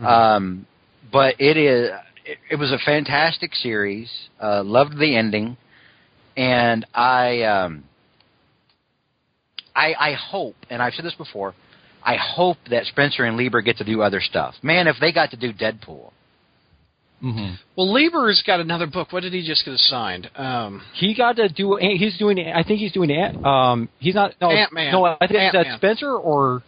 Um, 0.04 0.66
but 1.12 1.36
it 1.40 1.56
is 1.58 1.90
it, 2.28 2.38
it 2.52 2.56
was 2.58 2.72
a 2.72 2.78
fantastic 2.86 3.54
series. 3.56 4.10
Uh, 4.41 4.64
loved 4.64 4.98
the 4.98 5.16
ending, 5.16 5.58
and 6.36 6.86
I 6.94 7.41
um, 7.44 7.84
I 9.76 9.94
I 9.99 10.14
hope, 10.14 10.56
and 10.70 10.82
I've 10.82 10.94
said 10.94 11.06
this 11.06 11.16
before. 11.16 11.54
I 12.04 12.16
hope 12.16 12.58
that 12.70 12.86
Spencer 12.86 13.26
and 13.26 13.36
Lieber 13.38 13.62
get 13.62 13.78
to 13.78 13.84
do 13.84 14.02
other 14.02 14.22
stuff. 14.22 14.56
Man, 14.62 14.88
if 14.88 14.95
they 15.02 15.12
got 15.12 15.32
to 15.32 15.38
do 15.38 15.52
Deadpool, 15.54 16.12
Mm-hmm. 17.24 17.56
Well, 17.76 17.91
Lieber's 17.91 18.44
got 18.45 18.60
another 18.60 18.86
book. 18.86 19.12
What 19.12 19.24
did 19.24 19.34
he 19.34 19.44
just 19.44 19.66
get 19.66 19.74
assigned? 19.74 20.30
Um, 20.36 20.84
He 20.94 21.16
got 21.16 21.38
to 21.38 21.49
do. 21.49 21.76
He's 21.82 22.16
doing. 22.20 22.38
I 22.40 22.62
think 22.62 22.80
he's 22.80 22.91
doing. 22.91 23.10
Ant- 23.10 23.44
Um, 23.44 23.90
he's 23.98 24.14
not. 24.14 24.36
No, 24.40 24.52
Ant-Man. 24.52 24.91
No, 24.91 25.04
I 25.04 25.18
think 25.22 25.32
is 25.32 25.52
that 25.52 25.56
Ant-Man. 25.66 25.78
Spencer 25.80 26.12
or 26.16 26.62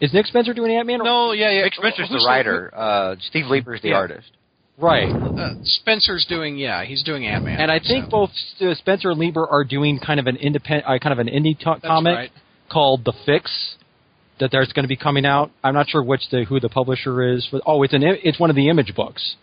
is 0.00 0.12
Nick 0.14 0.26
Spencer 0.26 0.54
doing 0.54 0.70
Ant 0.70 0.86
Man? 0.86 1.00
no, 1.02 1.32
yeah, 1.32 1.50
yeah. 1.50 1.62
Nick 1.64 1.74
Spencer's 1.74 2.08
Who's 2.08 2.22
the 2.22 2.28
writer. 2.28 2.72
Uh, 2.72 3.16
Steve 3.28 3.46
Lieber's 3.46 3.82
the 3.82 3.88
Yeah. 3.88 3.96
artist. 3.96 4.30
Right. 4.80 5.10
Uh, 5.10 5.54
Spencer's 5.62 6.24
doing. 6.28 6.56
Yeah, 6.56 6.84
he's 6.84 7.02
doing 7.02 7.26
Ant 7.26 7.44
Man. 7.44 7.60
And 7.60 7.70
I 7.70 7.80
think 7.80 8.10
both 8.10 8.30
uh, 8.60 8.74
Spencer 8.74 9.10
and 9.10 9.18
Lieber 9.18 9.46
are 9.46 9.64
doing 9.64 9.98
kind 9.98 10.20
of 10.20 10.26
an 10.26 10.36
independent, 10.36 10.86
uh, 10.86 10.98
kind 10.98 11.12
of 11.12 11.18
an 11.18 11.26
indie 11.26 11.56
That's 11.62 11.80
comic 11.84 12.14
right. 12.14 12.30
called 12.70 13.04
The 13.04 13.12
Fix 13.26 13.76
that 14.38 14.50
there's 14.52 14.72
going 14.72 14.84
to 14.84 14.88
be 14.88 14.96
coming 14.96 15.26
out. 15.26 15.50
I'm 15.64 15.74
not 15.74 15.88
sure 15.88 16.02
which 16.02 16.22
the 16.30 16.44
who 16.44 16.60
the 16.60 16.68
publisher 16.68 17.32
is. 17.32 17.46
For, 17.50 17.60
oh, 17.66 17.82
it's 17.82 17.92
an 17.92 18.02
it's 18.04 18.38
one 18.38 18.50
of 18.50 18.56
the 18.56 18.68
Image 18.68 18.94
books 18.94 19.36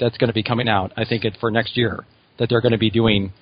that's 0.00 0.16
going 0.16 0.28
to 0.28 0.34
be 0.34 0.42
coming 0.42 0.68
out. 0.68 0.92
I 0.96 1.04
think 1.04 1.24
it 1.24 1.36
for 1.40 1.50
next 1.50 1.76
year 1.76 2.04
that 2.38 2.48
they're 2.48 2.62
going 2.62 2.72
to 2.72 2.78
be 2.78 2.90
doing. 2.90 3.32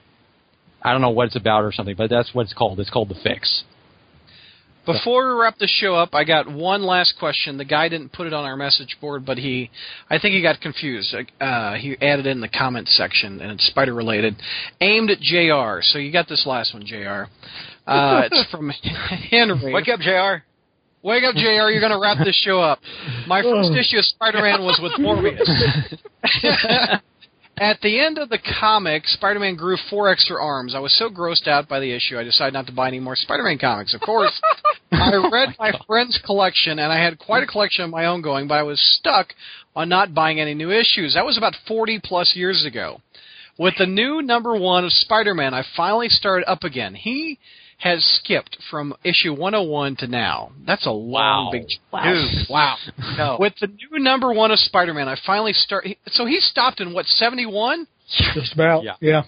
I 0.83 0.91
don't 0.91 1.01
know 1.01 1.11
what 1.11 1.27
it's 1.27 1.37
about 1.37 1.63
or 1.63 1.71
something, 1.71 1.95
but 1.97 2.11
that's 2.11 2.35
what 2.35 2.43
it's 2.43 2.55
called. 2.55 2.81
It's 2.81 2.91
called 2.91 3.09
The 3.09 3.17
Fix. 3.23 3.63
Before 4.85 5.35
we 5.35 5.41
wrap 5.41 5.59
the 5.59 5.69
show 5.69 5.95
up, 5.95 6.13
I 6.13 6.25
got 6.25 6.51
one 6.51 6.83
last 6.83 7.15
question. 7.19 7.57
The 7.57 7.65
guy 7.65 7.89
didn't 7.89 8.13
put 8.13 8.27
it 8.27 8.33
on 8.33 8.45
our 8.45 8.57
message 8.57 8.97
board, 9.01 9.25
but 9.25 9.39
he, 9.39 9.71
I 10.11 10.19
think 10.19 10.35
he 10.35 10.43
got 10.43 10.61
confused. 10.61 11.15
Uh, 11.41 11.75
he 11.75 11.97
added 12.03 12.27
it 12.27 12.31
in 12.31 12.41
the 12.41 12.49
comment 12.49 12.89
section, 12.89 13.41
and 13.41 13.53
it's 13.53 13.67
spider 13.69 13.95
related, 13.95 14.35
aimed 14.81 15.11
at 15.11 15.21
Jr. 15.21 15.83
So 15.83 15.99
you 15.99 16.13
got 16.13 16.29
this 16.29 16.45
last 16.47 16.75
one, 16.75 16.85
Jr. 16.85 17.31
Uh, 17.87 18.23
it's 18.31 18.51
from 18.51 18.71
Henry. 18.71 19.73
Wake 19.73 19.89
up, 19.89 20.01
Jr. 20.01 20.45
Wake 21.03 21.25
up, 21.25 21.35
JR. 21.35 21.71
You're 21.71 21.81
going 21.81 21.93
to 21.93 21.99
wrap 21.99 22.19
this 22.25 22.37
show 22.45 22.61
up. 22.61 22.79
My 23.27 23.43
first 23.43 23.71
issue 23.73 23.99
of 23.99 24.05
Spider-Man 24.05 24.63
was 24.63 24.79
with 24.81 24.93
Morbius. 25.01 25.43
At 27.63 27.81
the 27.81 28.01
end 28.01 28.19
of 28.19 28.29
the 28.29 28.41
comic, 28.59 29.07
Spider-Man 29.07 29.55
grew 29.55 29.77
four 29.89 30.09
extra 30.09 30.37
arms. 30.43 30.75
I 30.75 30.81
was 30.81 30.93
so 30.99 31.09
grossed 31.09 31.47
out 31.47 31.69
by 31.69 31.79
the 31.79 31.93
issue, 31.93 32.19
I 32.19 32.25
decided 32.25 32.55
not 32.55 32.67
to 32.67 32.73
buy 32.73 32.89
any 32.89 32.99
more 32.99 33.15
Spider-Man 33.15 33.59
comics. 33.59 33.95
Of 33.95 34.01
course, 34.01 34.33
I 34.91 35.13
oh 35.15 35.31
read 35.31 35.55
my 35.61 35.71
friend's 35.87 36.21
collection, 36.27 36.81
and 36.81 36.93
I 36.93 37.01
had 37.01 37.21
quite 37.21 37.45
a 37.45 37.47
collection 37.47 37.85
of 37.85 37.91
my 37.91 38.07
own 38.07 38.21
going, 38.21 38.49
but 38.49 38.59
I 38.59 38.65
was 38.65 38.81
stuck 38.99 39.29
on 39.77 39.89
not 39.89 40.13
buying 40.13 40.41
any 40.41 40.55
new 40.55 40.73
issues. 40.73 41.15
That 41.15 41.25
was 41.25 41.39
about 41.39 41.55
40 41.69 42.01
plus 42.03 42.35
years 42.35 42.65
ago. 42.67 43.01
With 43.57 43.75
the 43.79 43.87
new 43.87 44.23
number 44.23 44.57
one 44.57 44.85
of 44.85 44.91
Spider-Man, 44.91 45.55
I 45.55 45.63
finally 45.77 46.09
started 46.09 46.51
up 46.51 46.65
again. 46.65 46.97
He 46.97 47.39
has 47.83 48.05
skipped 48.23 48.57
from 48.71 48.95
issue 49.03 49.33
101 49.35 49.97
to 49.97 50.07
now. 50.07 50.53
That's 50.67 50.87
a 50.87 50.91
long, 50.93 51.47
Wow. 51.47 51.51
big 51.53 51.65
Wow. 51.93 52.03
Dude, 52.05 52.49
Wow. 52.49 52.77
no. 53.19 53.37
With 53.41 53.55
the 53.61 53.67
new 53.67 53.99
number 53.99 54.33
one 54.33 54.51
of 54.53 54.59
Spider-Man, 54.61 55.09
I 55.09 55.17
finally 55.27 55.53
start. 55.53 55.87
So 56.13 56.25
he 56.25 56.39
stopped 56.41 56.81
in 56.81 56.93
what 56.93 57.07
71? 57.07 57.87
Just 58.35 58.53
about. 58.55 58.85
Yeah. 58.85 58.95
Yeah. 59.01 59.23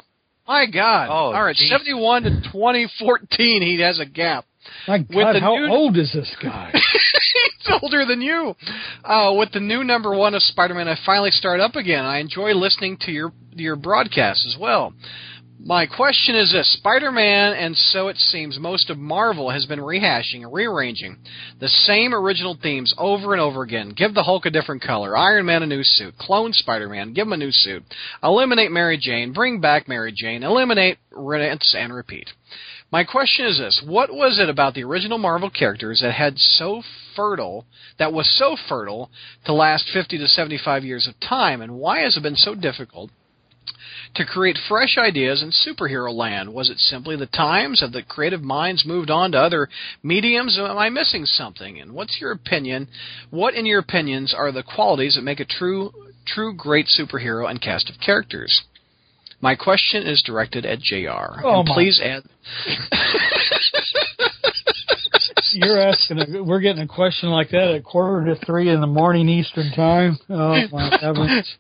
My 0.47 0.67
God! 0.67 1.09
Oh, 1.09 1.33
All 1.35 1.43
right, 1.43 1.57
geez. 1.57 1.71
71 1.71 2.25
to 2.25 2.31
2014, 2.53 3.63
he 3.63 3.81
has 3.81 3.99
a 3.99 4.05
gap. 4.05 4.45
My 4.87 4.99
With 4.99 5.11
God, 5.11 5.33
the 5.35 5.41
how 5.41 5.57
new- 5.57 5.69
old 5.69 5.97
is 5.97 6.13
this 6.13 6.35
guy? 6.43 6.71
He's 6.73 7.79
older 7.83 8.05
than 8.05 8.21
you. 8.21 8.55
Uh, 9.03 9.33
with 9.39 9.53
the 9.53 9.61
new 9.61 9.85
number 9.85 10.15
one 10.15 10.35
of 10.35 10.43
Spider-Man, 10.43 10.87
I 10.89 10.97
finally 11.05 11.31
start 11.31 11.61
up 11.61 11.77
again. 11.77 12.05
I 12.05 12.19
enjoy 12.19 12.53
listening 12.55 12.99
to 13.03 13.11
your 13.11 13.33
your 13.55 13.77
broadcasts 13.77 14.45
as 14.47 14.57
well. 14.61 14.93
My 15.66 15.86
question 15.86 16.35
is 16.35 16.53
this: 16.53 16.70
Spider-Man, 16.74 17.55
and 17.55 17.74
so 17.74 18.09
it 18.09 18.19
seems 18.19 18.59
most 18.59 18.91
of 18.91 18.99
Marvel 18.99 19.49
has 19.49 19.65
been 19.65 19.78
rehashing 19.78 20.43
and 20.43 20.53
rearranging 20.53 21.16
the 21.59 21.70
same 21.70 22.15
original 22.15 22.55
themes 22.62 22.93
over 22.99 23.32
and 23.32 23.41
over 23.41 23.62
again. 23.62 23.89
Give 23.89 24.12
the 24.12 24.24
Hulk 24.24 24.45
a 24.45 24.51
different 24.51 24.82
color, 24.82 25.16
Iron 25.16 25.47
Man 25.47 25.62
a 25.62 25.66
new 25.66 25.82
suit, 25.82 26.19
clone 26.19 26.53
Spider-Man, 26.53 27.15
give 27.15 27.27
him 27.27 27.32
a 27.32 27.39
new 27.39 27.51
suit, 27.51 27.82
eliminate 28.23 28.73
Mary 28.73 28.99
Jane, 28.99 29.32
bring 29.32 29.59
back 29.59 29.89
Mary 29.89 30.12
Jane, 30.15 30.43
eliminate, 30.43 30.99
rinse, 31.11 31.74
and 31.74 31.95
repeat. 31.95 32.28
My 32.93 33.05
question 33.05 33.47
is 33.47 33.57
this: 33.57 33.82
What 33.86 34.12
was 34.12 34.39
it 34.39 34.51
about 34.51 34.74
the 34.74 34.85
original 34.85 35.16
Marvel 35.16 35.49
characters 35.49 36.01
that 36.03 36.12
had 36.12 36.39
so 36.39 36.82
fertile, 37.16 37.65
that 37.99 38.12
was 38.12 38.28
so 38.36 38.55
fertile 38.69 39.11
to 39.47 39.55
last 39.55 39.89
50 39.95 40.19
to 40.19 40.28
75 40.28 40.85
years 40.85 41.09
of 41.09 41.19
time, 41.27 41.62
and 41.62 41.77
why 41.77 42.01
has 42.01 42.19
it 42.19 42.23
been 42.23 42.36
so 42.36 42.55
difficult 42.55 43.11
to 44.15 44.24
create 44.24 44.59
fresh 44.69 44.97
ideas 44.99 45.43
in 45.43 45.51
superhero 45.51 46.12
land? 46.12 46.53
Was 46.53 46.70
it 46.70 46.78
simply 46.78 47.16
the 47.16 47.27
times? 47.27 47.81
Have 47.81 47.93
the 47.93 48.03
creative 48.03 48.43
minds 48.43 48.85
moved 48.86 49.11
on 49.11 49.32
to 49.32 49.39
other 49.39 49.69
mediums? 50.03 50.59
Am 50.59 50.78
I 50.78 50.89
missing 50.89 51.24
something? 51.27 51.81
And 51.81 51.93
what's 51.93 52.20
your 52.20 52.32
opinion? 52.32 52.89
What, 53.31 53.55
in 53.55 53.66
your 53.66 53.81
opinions, 53.81 54.35
are 54.36 54.53
the 54.53 54.62
qualities 54.62 55.15
that 55.16 55.23
make 55.23 55.41
a 55.41 55.45
true, 55.45 55.93
true 56.27 56.55
great 56.55 56.86
superhero 56.86 57.49
and 57.49 57.61
cast 57.61 57.91
of 57.91 57.97
characters? 58.05 58.65
My 59.41 59.55
question 59.57 60.07
is 60.07 60.23
directed 60.24 60.65
at 60.65 60.81
Jr. 60.81 61.43
Oh, 61.45 61.61
and 61.61 61.69
my- 61.69 61.74
please 61.74 62.01
add. 62.03 62.23
you're 65.55 65.78
asking. 65.78 66.19
A, 66.19 66.43
we're 66.43 66.61
getting 66.61 66.82
a 66.82 66.89
question 66.89 67.31
like 67.31 67.51
that 67.51 67.74
at 67.74 67.85
quarter 67.85 68.35
to 68.35 68.47
three 68.47 68.70
in 68.70 68.81
the 68.81 68.86
morning 68.86 69.28
Eastern 69.28 69.70
time. 69.73 70.19
Oh 70.28 70.57
my 70.73 70.99
heavens! 71.01 71.57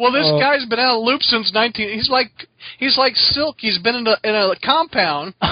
Well, 0.00 0.12
this 0.12 0.24
Oh. 0.32 0.40
guy's 0.40 0.64
been 0.64 0.78
out 0.78 0.96
of 0.96 1.04
loop 1.04 1.22
since 1.22 1.52
19. 1.52 1.90
He's 1.90 2.08
like 2.08 2.30
he's 2.78 2.96
like 2.96 3.14
silk. 3.16 3.56
He's 3.58 3.76
been 3.78 3.96
in 3.96 4.06
a 4.06 4.16
in 4.24 4.34
a 4.34 4.54
compound 4.64 5.34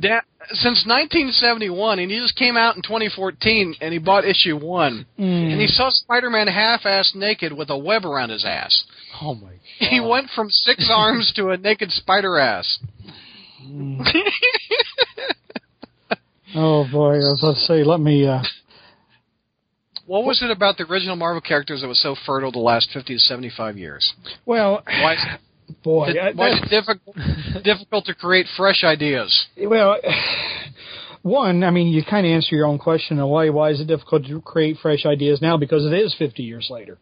da- 0.00 0.20
since 0.52 0.84
1971, 0.86 1.98
and 2.00 2.10
he 2.10 2.18
just 2.18 2.36
came 2.36 2.54
out 2.58 2.76
in 2.76 2.82
2014, 2.82 3.76
and 3.80 3.92
he 3.94 3.98
bought 3.98 4.26
issue 4.26 4.58
one, 4.58 5.06
Mm. 5.18 5.52
and 5.52 5.60
he 5.60 5.66
saw 5.68 5.88
Spider-Man 5.88 6.48
half-ass 6.48 7.12
naked 7.14 7.50
with 7.54 7.70
a 7.70 7.78
web 7.78 8.04
around 8.04 8.28
his 8.28 8.44
ass. 8.44 8.84
Oh 9.22 9.34
my! 9.36 9.52
He 9.78 10.00
went 10.00 10.28
from 10.36 10.50
six 10.50 10.90
arms 10.94 11.32
to 11.36 11.48
a 11.48 11.56
naked 11.56 11.90
spider 11.90 12.36
ass. 12.38 12.78
Oh 16.56 16.86
boy, 16.90 17.16
As 17.16 17.24
I 17.24 17.30
was 17.30 17.42
about 17.42 17.54
to 17.54 17.60
say, 17.62 17.82
let 17.82 17.98
me. 18.00 18.26
uh 18.28 18.42
What 20.06 20.24
was 20.24 20.42
it 20.42 20.50
about 20.50 20.76
the 20.76 20.84
original 20.84 21.16
Marvel 21.16 21.40
characters 21.40 21.80
that 21.80 21.88
was 21.88 22.00
so 22.00 22.14
fertile 22.26 22.52
the 22.52 22.58
last 22.58 22.90
50 22.92 23.14
to 23.14 23.18
75 23.18 23.78
years? 23.78 24.12
Well, 24.44 24.82
Why 24.86 25.14
is, 25.14 25.74
boy, 25.84 26.08
it, 26.08 26.18
I- 26.18 26.32
why 26.32 26.50
is 26.50 26.60
it 26.62 26.68
difficult 26.70 27.16
difficult 27.64 28.04
to 28.06 28.14
create 28.14 28.46
fresh 28.56 28.84
ideas? 28.84 29.46
Well, 29.58 29.96
one, 31.22 31.64
I 31.64 31.70
mean, 31.70 31.88
you 31.88 32.02
kind 32.04 32.26
of 32.26 32.30
answer 32.30 32.54
your 32.54 32.66
own 32.66 32.78
question 32.78 33.18
of 33.18 33.28
why 33.28 33.48
why 33.48 33.70
is 33.70 33.80
it 33.80 33.86
difficult 33.86 34.26
to 34.26 34.40
create 34.42 34.76
fresh 34.82 35.06
ideas 35.06 35.40
now 35.40 35.56
because 35.56 35.84
it 35.86 35.94
is 35.94 36.14
50 36.18 36.42
years 36.42 36.68
later. 36.70 36.98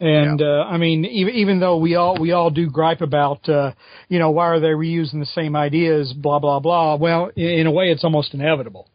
And 0.00 0.40
uh, 0.40 0.64
I 0.66 0.78
mean, 0.78 1.04
even 1.04 1.34
even 1.34 1.60
though 1.60 1.76
we 1.76 1.94
all 1.94 2.18
we 2.18 2.32
all 2.32 2.50
do 2.50 2.68
gripe 2.70 3.00
about, 3.02 3.46
uh, 3.48 3.72
you 4.08 4.18
know, 4.18 4.30
why 4.30 4.46
are 4.46 4.58
they 4.58 4.68
reusing 4.68 5.20
the 5.20 5.26
same 5.34 5.54
ideas, 5.54 6.12
blah 6.14 6.38
blah 6.38 6.58
blah. 6.58 6.96
Well, 6.96 7.30
in, 7.36 7.46
in 7.48 7.66
a 7.66 7.70
way, 7.70 7.90
it's 7.90 8.02
almost 8.02 8.32
inevitable. 8.32 8.88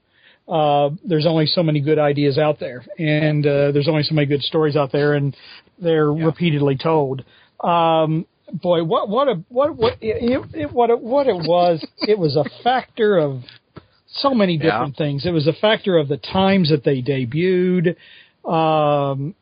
Uh, 0.47 0.91
there's 1.03 1.25
only 1.25 1.47
so 1.47 1.63
many 1.63 1.79
good 1.79 1.97
ideas 1.97 2.37
out 2.37 2.59
there, 2.59 2.85
and 2.99 3.45
uh, 3.45 3.71
there's 3.71 3.87
only 3.87 4.03
so 4.03 4.13
many 4.13 4.27
good 4.27 4.43
stories 4.43 4.75
out 4.75 4.91
there, 4.91 5.13
and 5.13 5.35
they're 5.79 6.11
repeatedly 6.11 6.77
told. 6.77 7.23
Um, 7.61 8.27
boy, 8.53 8.83
what 8.83 9.09
what 9.09 9.27
a 9.27 9.43
what 9.49 9.75
what 9.75 9.93
it, 10.01 10.47
it, 10.53 10.71
what 10.71 10.89
it, 10.89 10.99
what 10.99 11.27
it 11.27 11.35
was? 11.35 11.85
it 12.01 12.19
was 12.19 12.35
a 12.35 12.45
factor 12.63 13.17
of 13.17 13.41
so 14.07 14.33
many 14.33 14.57
different 14.57 14.95
things. 14.97 15.25
It 15.25 15.31
was 15.31 15.47
a 15.47 15.53
factor 15.53 15.97
of 15.97 16.07
the 16.07 16.17
times 16.17 16.69
that 16.69 16.83
they 16.83 17.01
debuted, 17.01 17.95
um, 18.47 19.35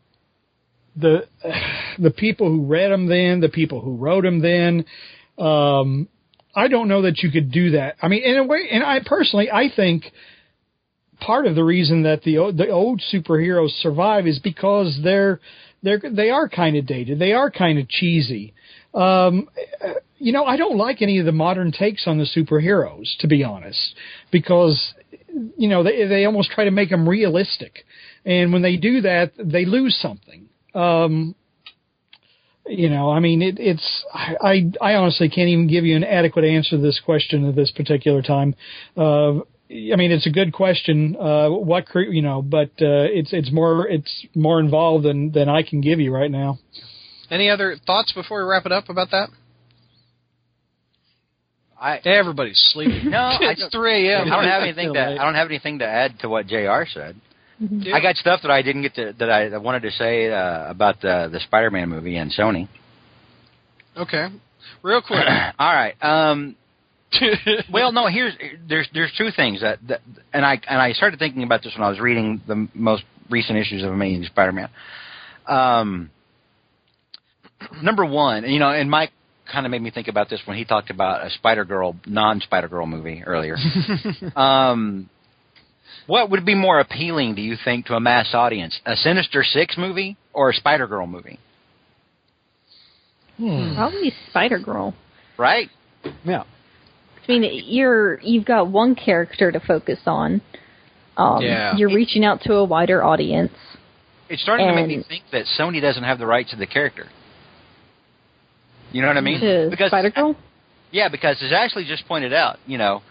the 0.95 1.27
the 1.99 2.11
people 2.11 2.49
who 2.49 2.65
read 2.65 2.91
them 2.91 3.07
then, 3.07 3.41
the 3.41 3.49
people 3.49 3.81
who 3.81 3.95
wrote 3.95 4.23
them 4.23 4.41
then. 4.41 4.85
Um, 5.37 6.07
I 6.55 6.67
don't 6.67 6.87
know 6.87 7.01
that 7.01 7.19
you 7.23 7.31
could 7.31 7.51
do 7.51 7.71
that. 7.71 7.95
I 8.01 8.07
mean, 8.07 8.23
in 8.23 8.37
a 8.37 8.43
way, 8.43 8.67
and 8.71 8.83
I 8.83 8.99
personally, 9.03 9.49
I 9.51 9.69
think 9.75 10.05
part 11.23 11.47
of 11.47 11.55
the 11.55 11.63
reason 11.63 12.03
that 12.03 12.23
the 12.23 12.53
the 12.55 12.69
old 12.69 13.01
superheroes 13.13 13.69
survive 13.81 14.27
is 14.27 14.39
because 14.39 14.99
they're 15.03 15.39
they're 15.81 16.01
they 16.11 16.29
are 16.29 16.49
kind 16.49 16.75
of 16.75 16.85
dated. 16.85 17.19
They 17.19 17.33
are 17.33 17.49
kind 17.49 17.79
of 17.79 17.87
cheesy. 17.87 18.53
Um, 18.93 19.49
you 20.17 20.31
know, 20.31 20.45
I 20.45 20.57
don't 20.57 20.77
like 20.77 21.01
any 21.01 21.19
of 21.19 21.25
the 21.25 21.31
modern 21.31 21.71
takes 21.71 22.07
on 22.07 22.17
the 22.17 22.25
superheroes, 22.25 23.17
to 23.19 23.27
be 23.27 23.43
honest, 23.43 23.95
because 24.31 24.93
you 25.57 25.69
know 25.69 25.83
they 25.83 26.05
they 26.07 26.25
almost 26.25 26.51
try 26.51 26.65
to 26.65 26.71
make 26.71 26.89
them 26.89 27.07
realistic, 27.07 27.85
and 28.25 28.53
when 28.53 28.61
they 28.61 28.77
do 28.77 29.01
that, 29.01 29.31
they 29.37 29.65
lose 29.65 29.97
something. 30.01 30.47
Um, 30.75 31.35
you 32.65 32.89
know, 32.89 33.09
I 33.09 33.19
mean, 33.19 33.41
it, 33.41 33.57
it's 33.59 34.05
I, 34.13 34.71
I 34.79 34.93
honestly 34.95 35.27
can't 35.29 35.49
even 35.49 35.67
give 35.67 35.85
you 35.85 35.95
an 35.95 36.03
adequate 36.03 36.45
answer 36.45 36.77
to 36.77 36.81
this 36.81 37.01
question 37.03 37.47
at 37.47 37.55
this 37.55 37.71
particular 37.71 38.21
time. 38.21 38.55
Uh, 38.95 39.39
I 39.73 39.95
mean, 39.95 40.11
it's 40.11 40.27
a 40.27 40.29
good 40.29 40.53
question. 40.53 41.15
Uh, 41.19 41.49
what 41.49 41.87
cre- 41.87 42.01
you 42.01 42.21
know, 42.21 42.41
but 42.43 42.69
uh, 42.79 43.09
it's 43.09 43.33
it's 43.33 43.51
more 43.51 43.87
it's 43.87 44.25
more 44.35 44.59
involved 44.59 45.03
than 45.05 45.31
than 45.31 45.49
I 45.49 45.63
can 45.63 45.81
give 45.81 45.99
you 45.99 46.13
right 46.13 46.29
now. 46.29 46.59
Any 47.31 47.49
other 47.49 47.77
thoughts 47.87 48.11
before 48.11 48.43
we 48.43 48.49
wrap 48.49 48.65
it 48.67 48.71
up 48.71 48.89
about 48.89 49.09
that? 49.11 49.29
I 51.79 51.97
Everybody's 52.05 52.61
sleeping. 52.73 53.09
No, 53.09 53.37
it's 53.41 53.59
don't- 53.61 53.71
3 53.71 54.09
a.m. 54.09 54.31
I 54.31 54.35
don't 54.35 54.45
have 54.45 54.61
anything 54.63 54.93
to. 54.93 54.99
I 54.99 55.23
don't 55.25 55.35
have 55.35 55.47
anything 55.47 55.79
to 55.79 55.85
add 55.85 56.19
to 56.19 56.29
what 56.29 56.47
Jr. 56.47 56.83
said. 56.93 57.15
Yeah. 57.59 57.95
I 57.95 58.01
got 58.01 58.15
stuff 58.15 58.41
that 58.41 58.51
I 58.51 58.61
didn't 58.61 58.81
get 58.83 58.95
to 58.95 59.13
that 59.19 59.29
I, 59.29 59.47
I 59.47 59.57
wanted 59.57 59.83
to 59.83 59.91
say 59.91 60.31
uh, 60.31 60.69
about 60.69 61.01
the 61.01 61.29
the 61.31 61.39
Spider-Man 61.39 61.89
movie 61.89 62.17
and 62.17 62.31
Sony. 62.31 62.67
Okay, 63.97 64.27
real 64.81 65.01
quick. 65.01 65.25
All 65.59 65.73
right. 65.73 65.95
Um, 66.01 66.55
well, 67.71 67.91
no. 67.91 68.07
Here's 68.07 68.33
there's 68.67 68.87
there's 68.93 69.11
two 69.17 69.29
things 69.35 69.61
that, 69.61 69.79
that 69.87 70.01
and 70.33 70.45
I 70.45 70.59
and 70.67 70.81
I 70.81 70.93
started 70.93 71.19
thinking 71.19 71.43
about 71.43 71.63
this 71.63 71.73
when 71.75 71.83
I 71.83 71.89
was 71.89 71.99
reading 71.99 72.41
the 72.47 72.67
most 72.73 73.03
recent 73.29 73.57
issues 73.57 73.83
of 73.83 73.91
Amazing 73.91 74.25
Spider-Man. 74.25 74.69
Um, 75.47 76.11
number 77.81 78.05
one, 78.05 78.49
you 78.49 78.59
know, 78.59 78.69
and 78.69 78.89
Mike 78.89 79.11
kind 79.51 79.65
of 79.65 79.71
made 79.71 79.81
me 79.81 79.91
think 79.91 80.07
about 80.07 80.29
this 80.29 80.41
when 80.45 80.57
he 80.57 80.65
talked 80.65 80.89
about 80.89 81.25
a 81.25 81.29
Spider 81.31 81.65
Girl 81.65 81.95
non 82.05 82.41
Spider 82.41 82.67
Girl 82.67 82.85
movie 82.85 83.23
earlier. 83.25 83.57
um, 84.35 85.09
what 86.07 86.29
would 86.31 86.45
be 86.45 86.55
more 86.55 86.79
appealing, 86.79 87.35
do 87.35 87.41
you 87.41 87.55
think, 87.63 87.85
to 87.87 87.95
a 87.95 87.99
mass 87.99 88.33
audience, 88.33 88.79
a 88.85 88.95
Sinister 88.95 89.43
Six 89.43 89.77
movie 89.77 90.17
or 90.33 90.49
a 90.49 90.53
Spider 90.53 90.87
Girl 90.87 91.07
movie? 91.07 91.39
Probably 93.75 94.13
Spider 94.29 94.59
Girl. 94.59 94.93
Right? 95.37 95.69
Yeah. 96.23 96.43
I 97.27 97.31
mean, 97.31 97.63
you're 97.65 98.19
you've 98.21 98.45
got 98.45 98.69
one 98.69 98.95
character 98.95 99.51
to 99.51 99.59
focus 99.59 99.99
on. 100.05 100.41
Um, 101.17 101.41
Yeah. 101.41 101.75
You're 101.75 101.93
reaching 101.93 102.25
out 102.25 102.41
to 102.41 102.55
a 102.55 102.65
wider 102.65 103.03
audience. 103.03 103.53
It's 104.29 104.41
starting 104.41 104.67
to 104.67 104.73
make 104.73 104.87
me 104.87 105.03
think 105.07 105.23
that 105.31 105.45
Sony 105.59 105.81
doesn't 105.81 106.03
have 106.03 106.17
the 106.17 106.25
rights 106.25 106.51
to 106.51 106.55
the 106.55 106.65
character. 106.65 107.07
You 108.91 109.01
know 109.01 109.07
what 109.07 109.17
I 109.17 109.21
mean? 109.21 109.69
because 109.69 109.89
Spider 109.89 110.11
Girl. 110.11 110.35
Yeah, 110.91 111.09
because 111.09 111.41
as 111.41 111.51
Ashley 111.51 111.85
just 111.85 112.07
pointed 112.07 112.33
out, 112.33 112.57
you 112.67 112.77
know, 112.77 113.01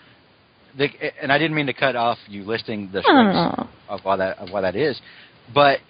the, 0.79 0.89
and 1.21 1.33
I 1.33 1.39
didn't 1.39 1.55
mean 1.57 1.67
to 1.67 1.73
cut 1.73 1.97
off 1.97 2.19
you 2.29 2.45
listing 2.45 2.91
the 2.93 3.03
strengths 3.03 3.69
of 3.89 4.01
why 4.05 4.17
that 4.17 4.39
of 4.39 4.51
why 4.51 4.63
that 4.63 4.77
is, 4.77 5.01
but 5.53 5.81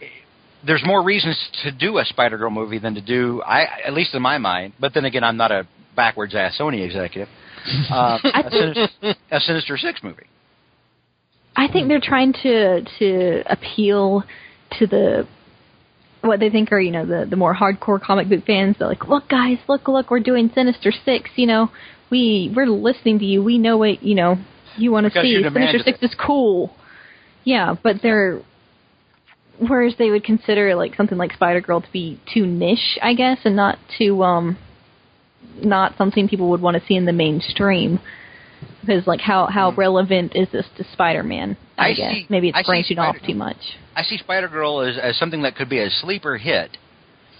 there's 0.66 0.82
more 0.85 1.03
reasons 1.03 1.36
to 1.65 1.70
do 1.73 1.99
a 1.99 2.05
Spider 2.05 2.39
Girl 2.39 2.51
movie 2.51 2.78
than 2.78 2.94
to 2.94 3.01
do 3.01 3.43
I 3.43 3.66
at 3.86 3.93
least 3.93 4.15
in 4.15 4.23
my 4.23 4.39
mind. 4.39 4.73
But 4.81 4.94
then 4.94 5.05
again, 5.05 5.23
I'm 5.24 5.36
not 5.36 5.53
a 5.53 5.66
backwards 5.94 6.35
ass 6.35 6.57
Sony 6.59 6.85
executive. 6.85 7.28
Uh, 7.90 8.18
a, 8.24 8.51
Sinister, 8.51 9.14
a 9.30 9.40
Sinister 9.40 9.76
Six 9.76 10.02
movie. 10.02 10.26
I 11.55 11.68
think 11.68 11.89
they're 11.89 12.01
trying 12.01 12.32
to 12.43 12.82
to 12.98 13.43
appeal 13.47 14.24
to 14.78 14.86
the 14.86 15.28
what 16.22 16.40
they 16.40 16.51
think 16.51 16.72
are 16.72 16.80
you 16.80 16.90
know 16.90 17.05
the 17.05 17.26
the 17.28 17.36
more 17.36 17.55
hardcore 17.55 18.01
comic 18.01 18.28
book 18.28 18.44
fans. 18.47 18.76
They're 18.78 18.89
like, 18.89 19.06
look 19.06 19.28
guys, 19.28 19.59
look 19.68 19.89
look, 19.89 20.10
we're 20.10 20.20
doing 20.20 20.51
Sinister 20.55 20.93
Six. 21.05 21.30
You 21.36 21.47
know, 21.47 21.70
we 22.10 22.52
we're 22.55 22.66
listening 22.66 23.18
to 23.20 23.24
you. 23.24 23.43
We 23.43 23.59
know 23.59 23.76
what 23.76 24.02
you 24.02 24.14
know 24.14 24.36
you 24.76 24.93
want 24.93 25.12
to 25.12 25.22
see. 25.22 25.43
Sinister 25.43 25.80
Six 25.84 26.02
is 26.02 26.14
cool. 26.18 26.74
Yeah, 27.44 27.74
but 27.82 27.97
they're 28.02 28.40
whereas 29.59 29.94
they 29.98 30.10
would 30.10 30.24
consider 30.24 30.74
like 30.74 30.94
something 30.97 31.18
like 31.18 31.32
Spider 31.32 31.60
Girl 31.60 31.80
to 31.80 31.93
be 31.93 32.20
too 32.32 32.47
niche, 32.47 32.98
I 33.02 33.14
guess, 33.14 33.39
and 33.44 33.56
not 33.56 33.78
too 33.98 34.22
um 34.22 34.56
not 35.62 35.97
something 35.98 36.28
people 36.28 36.51
would 36.51 36.60
want 36.60 36.77
to 36.81 36.86
see 36.86 36.94
in 36.97 37.05
the 37.05 37.12
mainstream. 37.12 38.01
Because 38.81 39.06
like 39.06 39.20
how 39.20 39.47
how 39.47 39.73
relevant 39.73 40.32
is 40.35 40.48
this 40.52 40.66
to 40.77 40.85
Spider 40.93 41.23
Man? 41.23 41.56
I, 41.78 41.89
I 41.90 41.94
guess 41.94 42.12
see- 42.14 42.27
maybe 42.28 42.48
it's 42.48 42.59
I 42.59 42.62
branching 42.64 42.98
off 42.98 43.16
too 43.27 43.35
much. 43.35 43.56
I 43.97 44.02
see 44.02 44.19
Spider 44.19 44.48
Girl 44.48 44.81
as, 44.81 44.97
as 44.98 45.19
something 45.19 45.43
that 45.43 45.56
could 45.56 45.69
be 45.69 45.78
a 45.81 45.90
sleeper 45.90 46.36
hit. 46.36 46.77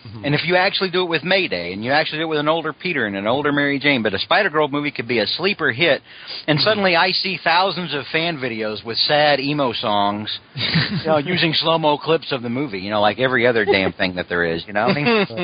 Mm-hmm. 0.07 0.25
And 0.25 0.35
if 0.35 0.45
you 0.45 0.57
actually 0.57 0.91
do 0.91 1.03
it 1.05 1.09
with 1.09 1.23
Mayday, 1.23 1.73
and 1.73 1.85
you 1.85 1.93
actually 1.93 2.19
do 2.19 2.23
it 2.25 2.29
with 2.29 2.41
an 2.41 2.49
older 2.49 2.73
Peter 2.73 3.07
and 3.07 3.15
an 3.15 3.29
older 3.29 3.53
Mary 3.53 3.79
Jane, 3.79 4.03
but 4.03 4.13
a 4.13 4.19
Spider 4.19 4.51
Girl 4.51 4.67
movie 4.67 4.91
could 4.91 5.07
be 5.07 5.21
a 5.21 5.27
sleeper 5.29 5.71
hit, 5.71 6.03
and 6.49 6.59
Mm-hmm. 6.59 6.65
suddenly 6.65 6.97
I 6.97 7.13
see 7.13 7.39
thousands 7.43 7.95
of 7.95 8.05
fan 8.11 8.39
videos 8.39 8.85
with 8.85 8.99
sad 8.99 9.39
emo 9.39 9.73
songs, 9.73 10.29
you 10.57 11.07
know, 11.07 11.19
using 11.25 11.53
slow 11.55 11.79
mo 11.79 11.99
clips 11.99 12.33
of 12.33 12.43
the 12.43 12.49
movie, 12.51 12.81
you 12.81 12.91
know, 12.91 13.01
like 13.01 13.21
every 13.21 13.47
other 13.47 13.65
damn 13.65 13.93
thing 13.93 14.17
that 14.17 14.29
there 14.29 14.45
is, 14.45 14.65
you 14.67 14.73
know. 14.73 14.81
I, 14.89 14.93
mean, 14.93 15.07
I 15.07 15.25
feel 15.27 15.37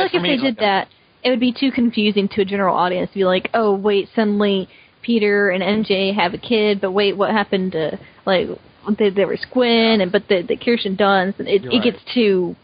like 0.00 0.14
if 0.14 0.22
they 0.22 0.28
is 0.34 0.40
did 0.40 0.44
like 0.44 0.56
a- 0.56 0.60
that, 0.60 0.88
it 1.22 1.30
would 1.30 1.40
be 1.40 1.52
too 1.52 1.70
confusing 1.72 2.28
to 2.28 2.42
a 2.42 2.44
general 2.44 2.76
audience. 2.76 3.10
To 3.10 3.14
be 3.18 3.24
like, 3.24 3.50
oh 3.54 3.74
wait, 3.76 4.08
suddenly 4.14 4.68
Peter 5.02 5.50
and 5.50 5.62
MJ 5.62 6.14
have 6.14 6.34
a 6.34 6.38
kid, 6.38 6.80
but 6.80 6.92
wait, 6.92 7.16
what 7.16 7.30
happened 7.30 7.72
to 7.72 7.98
like 8.26 8.48
they, 8.98 9.10
there 9.10 9.26
was 9.26 9.44
Gwen 9.52 10.00
and 10.00 10.10
but 10.12 10.28
the 10.28 10.42
the 10.46 10.56
Kirsten 10.56 10.96
Dunst, 10.96 11.38
and 11.38 11.48
it, 11.48 11.62
You're 11.62 11.72
it 11.72 11.76
right. 11.76 11.84
gets 11.92 11.98
too. 12.14 12.56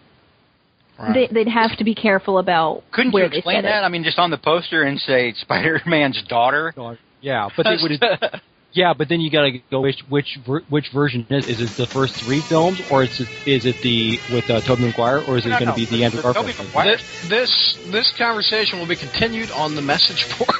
They, 1.12 1.28
they'd 1.32 1.48
have 1.48 1.76
to 1.78 1.85
be 1.85 1.93
careful 1.94 2.39
about 2.39 2.85
Couldn't 2.93 3.12
where 3.12 3.24
you 3.24 3.31
they 3.31 3.36
explain 3.39 3.56
said 3.56 3.64
that? 3.64 3.82
it. 3.82 3.85
I 3.85 3.89
mean, 3.89 4.05
just 4.05 4.18
on 4.20 4.31
the 4.31 4.39
poster 4.39 4.85
and 4.85 4.98
say 5.01 5.32
Spider 5.32 5.81
Man's 5.86 6.22
daughter. 6.28 6.72
Yeah, 7.20 7.48
but 7.56 7.64
they 7.64 7.76
would 7.82 8.01
Yeah, 8.75 8.93
but 8.93 9.09
then 9.09 9.21
you 9.21 9.31
got 9.31 9.43
to 9.43 9.59
go 9.71 9.81
which 9.83 10.01
which 10.09 10.37
ver- 10.45 10.65
which 10.69 10.89
version 10.91 11.25
is 11.31 11.47
is 11.47 11.61
it 11.61 11.77
the 11.77 11.87
first 11.87 12.15
three 12.17 12.41
films 12.41 12.83
or 12.91 13.05
is 13.05 13.21
it 13.21 13.29
is 13.47 13.65
it 13.67 13.81
the 13.83 14.19
with 14.33 14.51
uh, 14.51 14.61
Tobey 14.63 14.87
Maguire 14.87 15.21
or 15.21 15.39
is 15.39 15.47
it 15.47 15.51
No, 15.51 15.59
going 15.61 15.67
to 15.67 15.71
no, 15.73 15.77
be 15.77 15.85
the 15.85 15.97
the- 15.99 16.05
Andrew 16.05 16.17
the 16.23 16.33
Garfield? 16.33 16.47
Tobey 16.57 16.71
film? 16.73 16.85
This, 16.87 17.29
this 17.29 17.79
this 17.93 18.13
conversation 18.19 18.81
will 18.81 18.87
be 18.89 18.97
continued 18.97 19.53
on 19.53 19.77
the 19.77 19.81
message 19.83 20.27
board. 20.39 20.51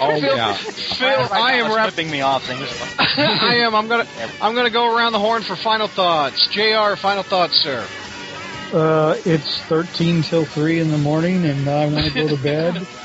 Oh 0.00 0.20
Phil, 0.20 0.36
yeah. 0.36 0.54
Phil, 0.54 1.08
Right 1.08 1.30
I 1.32 1.52
am 1.54 1.66
it's 1.66 1.74
wrap- 1.74 1.92
flipping 1.92 2.08
me 2.10 2.20
off. 2.20 2.44
Things. 2.46 2.62
I 3.18 3.56
am. 3.56 3.74
I'm 3.74 3.88
gonna. 3.88 4.06
I'm 4.40 4.54
gonna 4.54 4.70
go 4.70 4.96
around 4.96 5.10
the 5.12 5.18
horn 5.18 5.42
for 5.42 5.56
final 5.56 5.88
thoughts. 5.88 6.46
Jr. 6.46 6.94
Final 6.96 7.24
thoughts, 7.24 7.56
sir. 7.56 7.84
Uh, 8.72 9.16
it's 9.24 9.60
13 9.62 10.22
till 10.22 10.44
3 10.44 10.80
in 10.80 10.90
the 10.90 10.98
morning, 10.98 11.44
and 11.44 11.68
I 11.68 11.86
want 11.86 12.04
to 12.06 12.14
go 12.14 12.28
to 12.28 12.36
bed. 12.42 12.86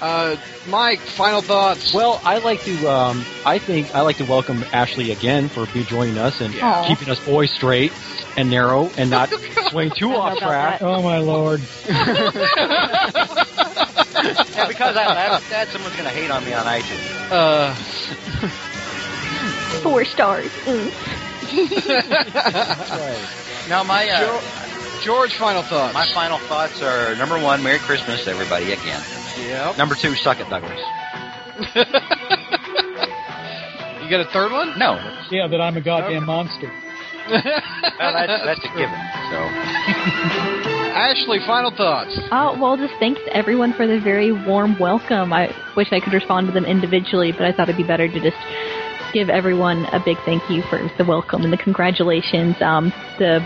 Uh, 0.00 0.36
Mike, 0.66 1.00
final 1.00 1.42
thoughts. 1.42 1.92
Well, 1.92 2.20
I 2.24 2.38
like 2.38 2.62
to. 2.62 2.88
Um, 2.88 3.24
I 3.44 3.58
think 3.58 3.94
I 3.94 4.00
like 4.00 4.16
to 4.18 4.24
welcome 4.24 4.64
Ashley 4.72 5.10
again 5.12 5.48
for 5.48 5.66
be 5.66 5.84
joining 5.84 6.16
us 6.18 6.40
and 6.40 6.54
Yeah. 6.54 6.84
keeping 6.88 7.08
us 7.10 7.18
boys 7.20 7.50
straight 7.52 7.92
and 8.36 8.48
narrow 8.50 8.90
and 8.96 9.10
not 9.10 9.28
swaying 9.70 9.92
too 9.92 10.08
I 10.10 10.12
don't 10.12 10.18
know 10.18 10.20
off 10.22 10.36
about 10.38 10.48
track. 10.48 10.82
Oh, 10.82 11.02
my 11.02 11.18
lord. 11.18 11.60
yeah, 11.88 12.30
because 14.68 14.96
I 14.96 15.06
laughed 15.06 15.44
at 15.44 15.50
that, 15.50 15.68
someone's 15.68 15.94
going 15.96 16.08
to 16.08 16.14
hate 16.14 16.30
on 16.30 16.44
me 16.44 16.52
on 16.54 16.64
iTunes. 16.64 17.30
uh, 17.30 17.74
Four 19.82 20.04
stars. 20.06 20.50
Mm. 20.64 20.90
Now, 23.68 23.82
my 23.82 24.08
uh, 24.08 24.40
George, 25.02 25.34
final 25.36 25.62
thoughts. 25.62 25.92
my 25.94 26.06
final 26.14 26.38
thoughts 26.38 26.80
are 26.82 27.14
number 27.16 27.38
one, 27.38 27.62
Merry 27.62 27.78
Christmas 27.80 28.26
everybody 28.26 28.72
again. 28.72 29.02
Yep. 29.38 29.78
Number 29.78 29.96
two, 30.00 30.14
suck 30.14 30.38
it, 30.40 30.48
Douglas. 30.48 30.80
You 34.04 34.10
got 34.10 34.20
a 34.20 34.30
third 34.34 34.52
one? 34.52 34.78
No, 34.78 35.00
Yeah, 35.30 35.48
that 35.48 35.62
I'm 35.62 35.78
a 35.78 35.80
goddamn 35.80 36.26
monster. 36.26 36.68
well, 37.30 37.40
that's, 38.12 38.44
that's 38.44 38.60
a 38.60 38.68
given. 38.76 39.00
So 39.32 39.38
Ashley, 40.92 41.38
final 41.46 41.70
thoughts. 41.74 42.12
Oh, 42.30 42.54
well, 42.60 42.76
just 42.76 42.92
thanks 43.00 43.18
to 43.24 43.34
everyone 43.34 43.72
for 43.72 43.86
the 43.86 43.98
very 43.98 44.30
warm 44.30 44.78
welcome. 44.78 45.32
I 45.32 45.56
wish 45.74 45.88
I 45.90 46.00
could 46.00 46.12
respond 46.12 46.48
to 46.48 46.52
them 46.52 46.66
individually, 46.66 47.32
but 47.32 47.42
I 47.46 47.52
thought 47.52 47.70
it'd 47.70 47.78
be 47.78 47.82
better 47.82 48.06
to 48.08 48.20
just 48.20 48.36
give 49.14 49.30
everyone 49.30 49.86
a 49.86 50.00
big 50.04 50.18
thank 50.26 50.42
you 50.50 50.60
for 50.68 50.86
the 50.98 51.04
welcome 51.06 51.40
and 51.42 51.50
the 51.52 51.56
congratulations. 51.56 52.56
Um, 52.60 52.92
the, 53.18 53.40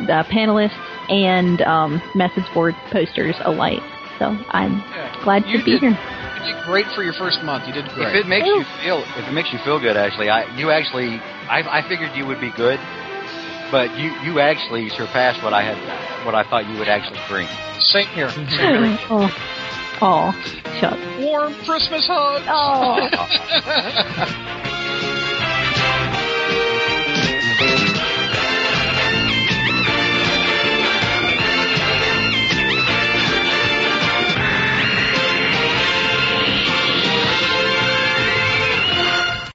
the 0.00 0.24
panelists 0.28 0.74
and 1.08 1.62
um, 1.62 2.02
message 2.16 2.44
board 2.52 2.74
posters 2.90 3.36
alike. 3.44 3.78
So 4.18 4.36
I'm 4.50 4.82
glad 5.22 5.44
You 5.46 5.58
to 5.58 5.64
be 5.64 5.70
did- 5.72 5.80
here. 5.80 5.90
You 6.44 6.52
did 6.54 6.64
great 6.64 6.86
for 6.94 7.02
your 7.02 7.14
first 7.14 7.42
month. 7.42 7.66
You 7.66 7.72
did 7.72 7.88
great. 7.94 8.08
if 8.08 8.14
it 8.24 8.28
makes 8.28 8.46
you 8.46 8.64
feel 8.82 9.02
if 9.16 9.26
it 9.28 9.32
makes 9.32 9.52
you 9.52 9.58
feel 9.64 9.80
good, 9.80 9.96
actually, 9.96 10.28
I 10.30 10.44
you 10.56 10.70
actually 10.70 11.18
I, 11.48 11.62
I 11.80 11.88
figured 11.88 12.14
you 12.14 12.26
would 12.26 12.40
be 12.40 12.50
good, 12.56 12.78
but 13.70 13.90
you 13.98 14.12
you 14.22 14.40
actually 14.40 14.88
surpassed 14.90 15.42
what 15.42 15.52
I 15.54 15.62
had 15.62 15.76
what 16.26 16.34
I 16.34 16.42
thought 16.48 16.68
you 16.68 16.76
would 16.78 16.88
actually 16.88 17.20
bring. 17.28 17.48
Same 17.80 18.06
here. 18.08 18.30
Same 18.34 18.48
here. 18.48 18.98
oh, 19.10 19.28
oh, 20.02 20.32
shut. 20.80 20.98
Warm 21.20 21.54
Christmas 21.64 22.06
hugs. 22.06 22.44
Oh. 22.48 23.08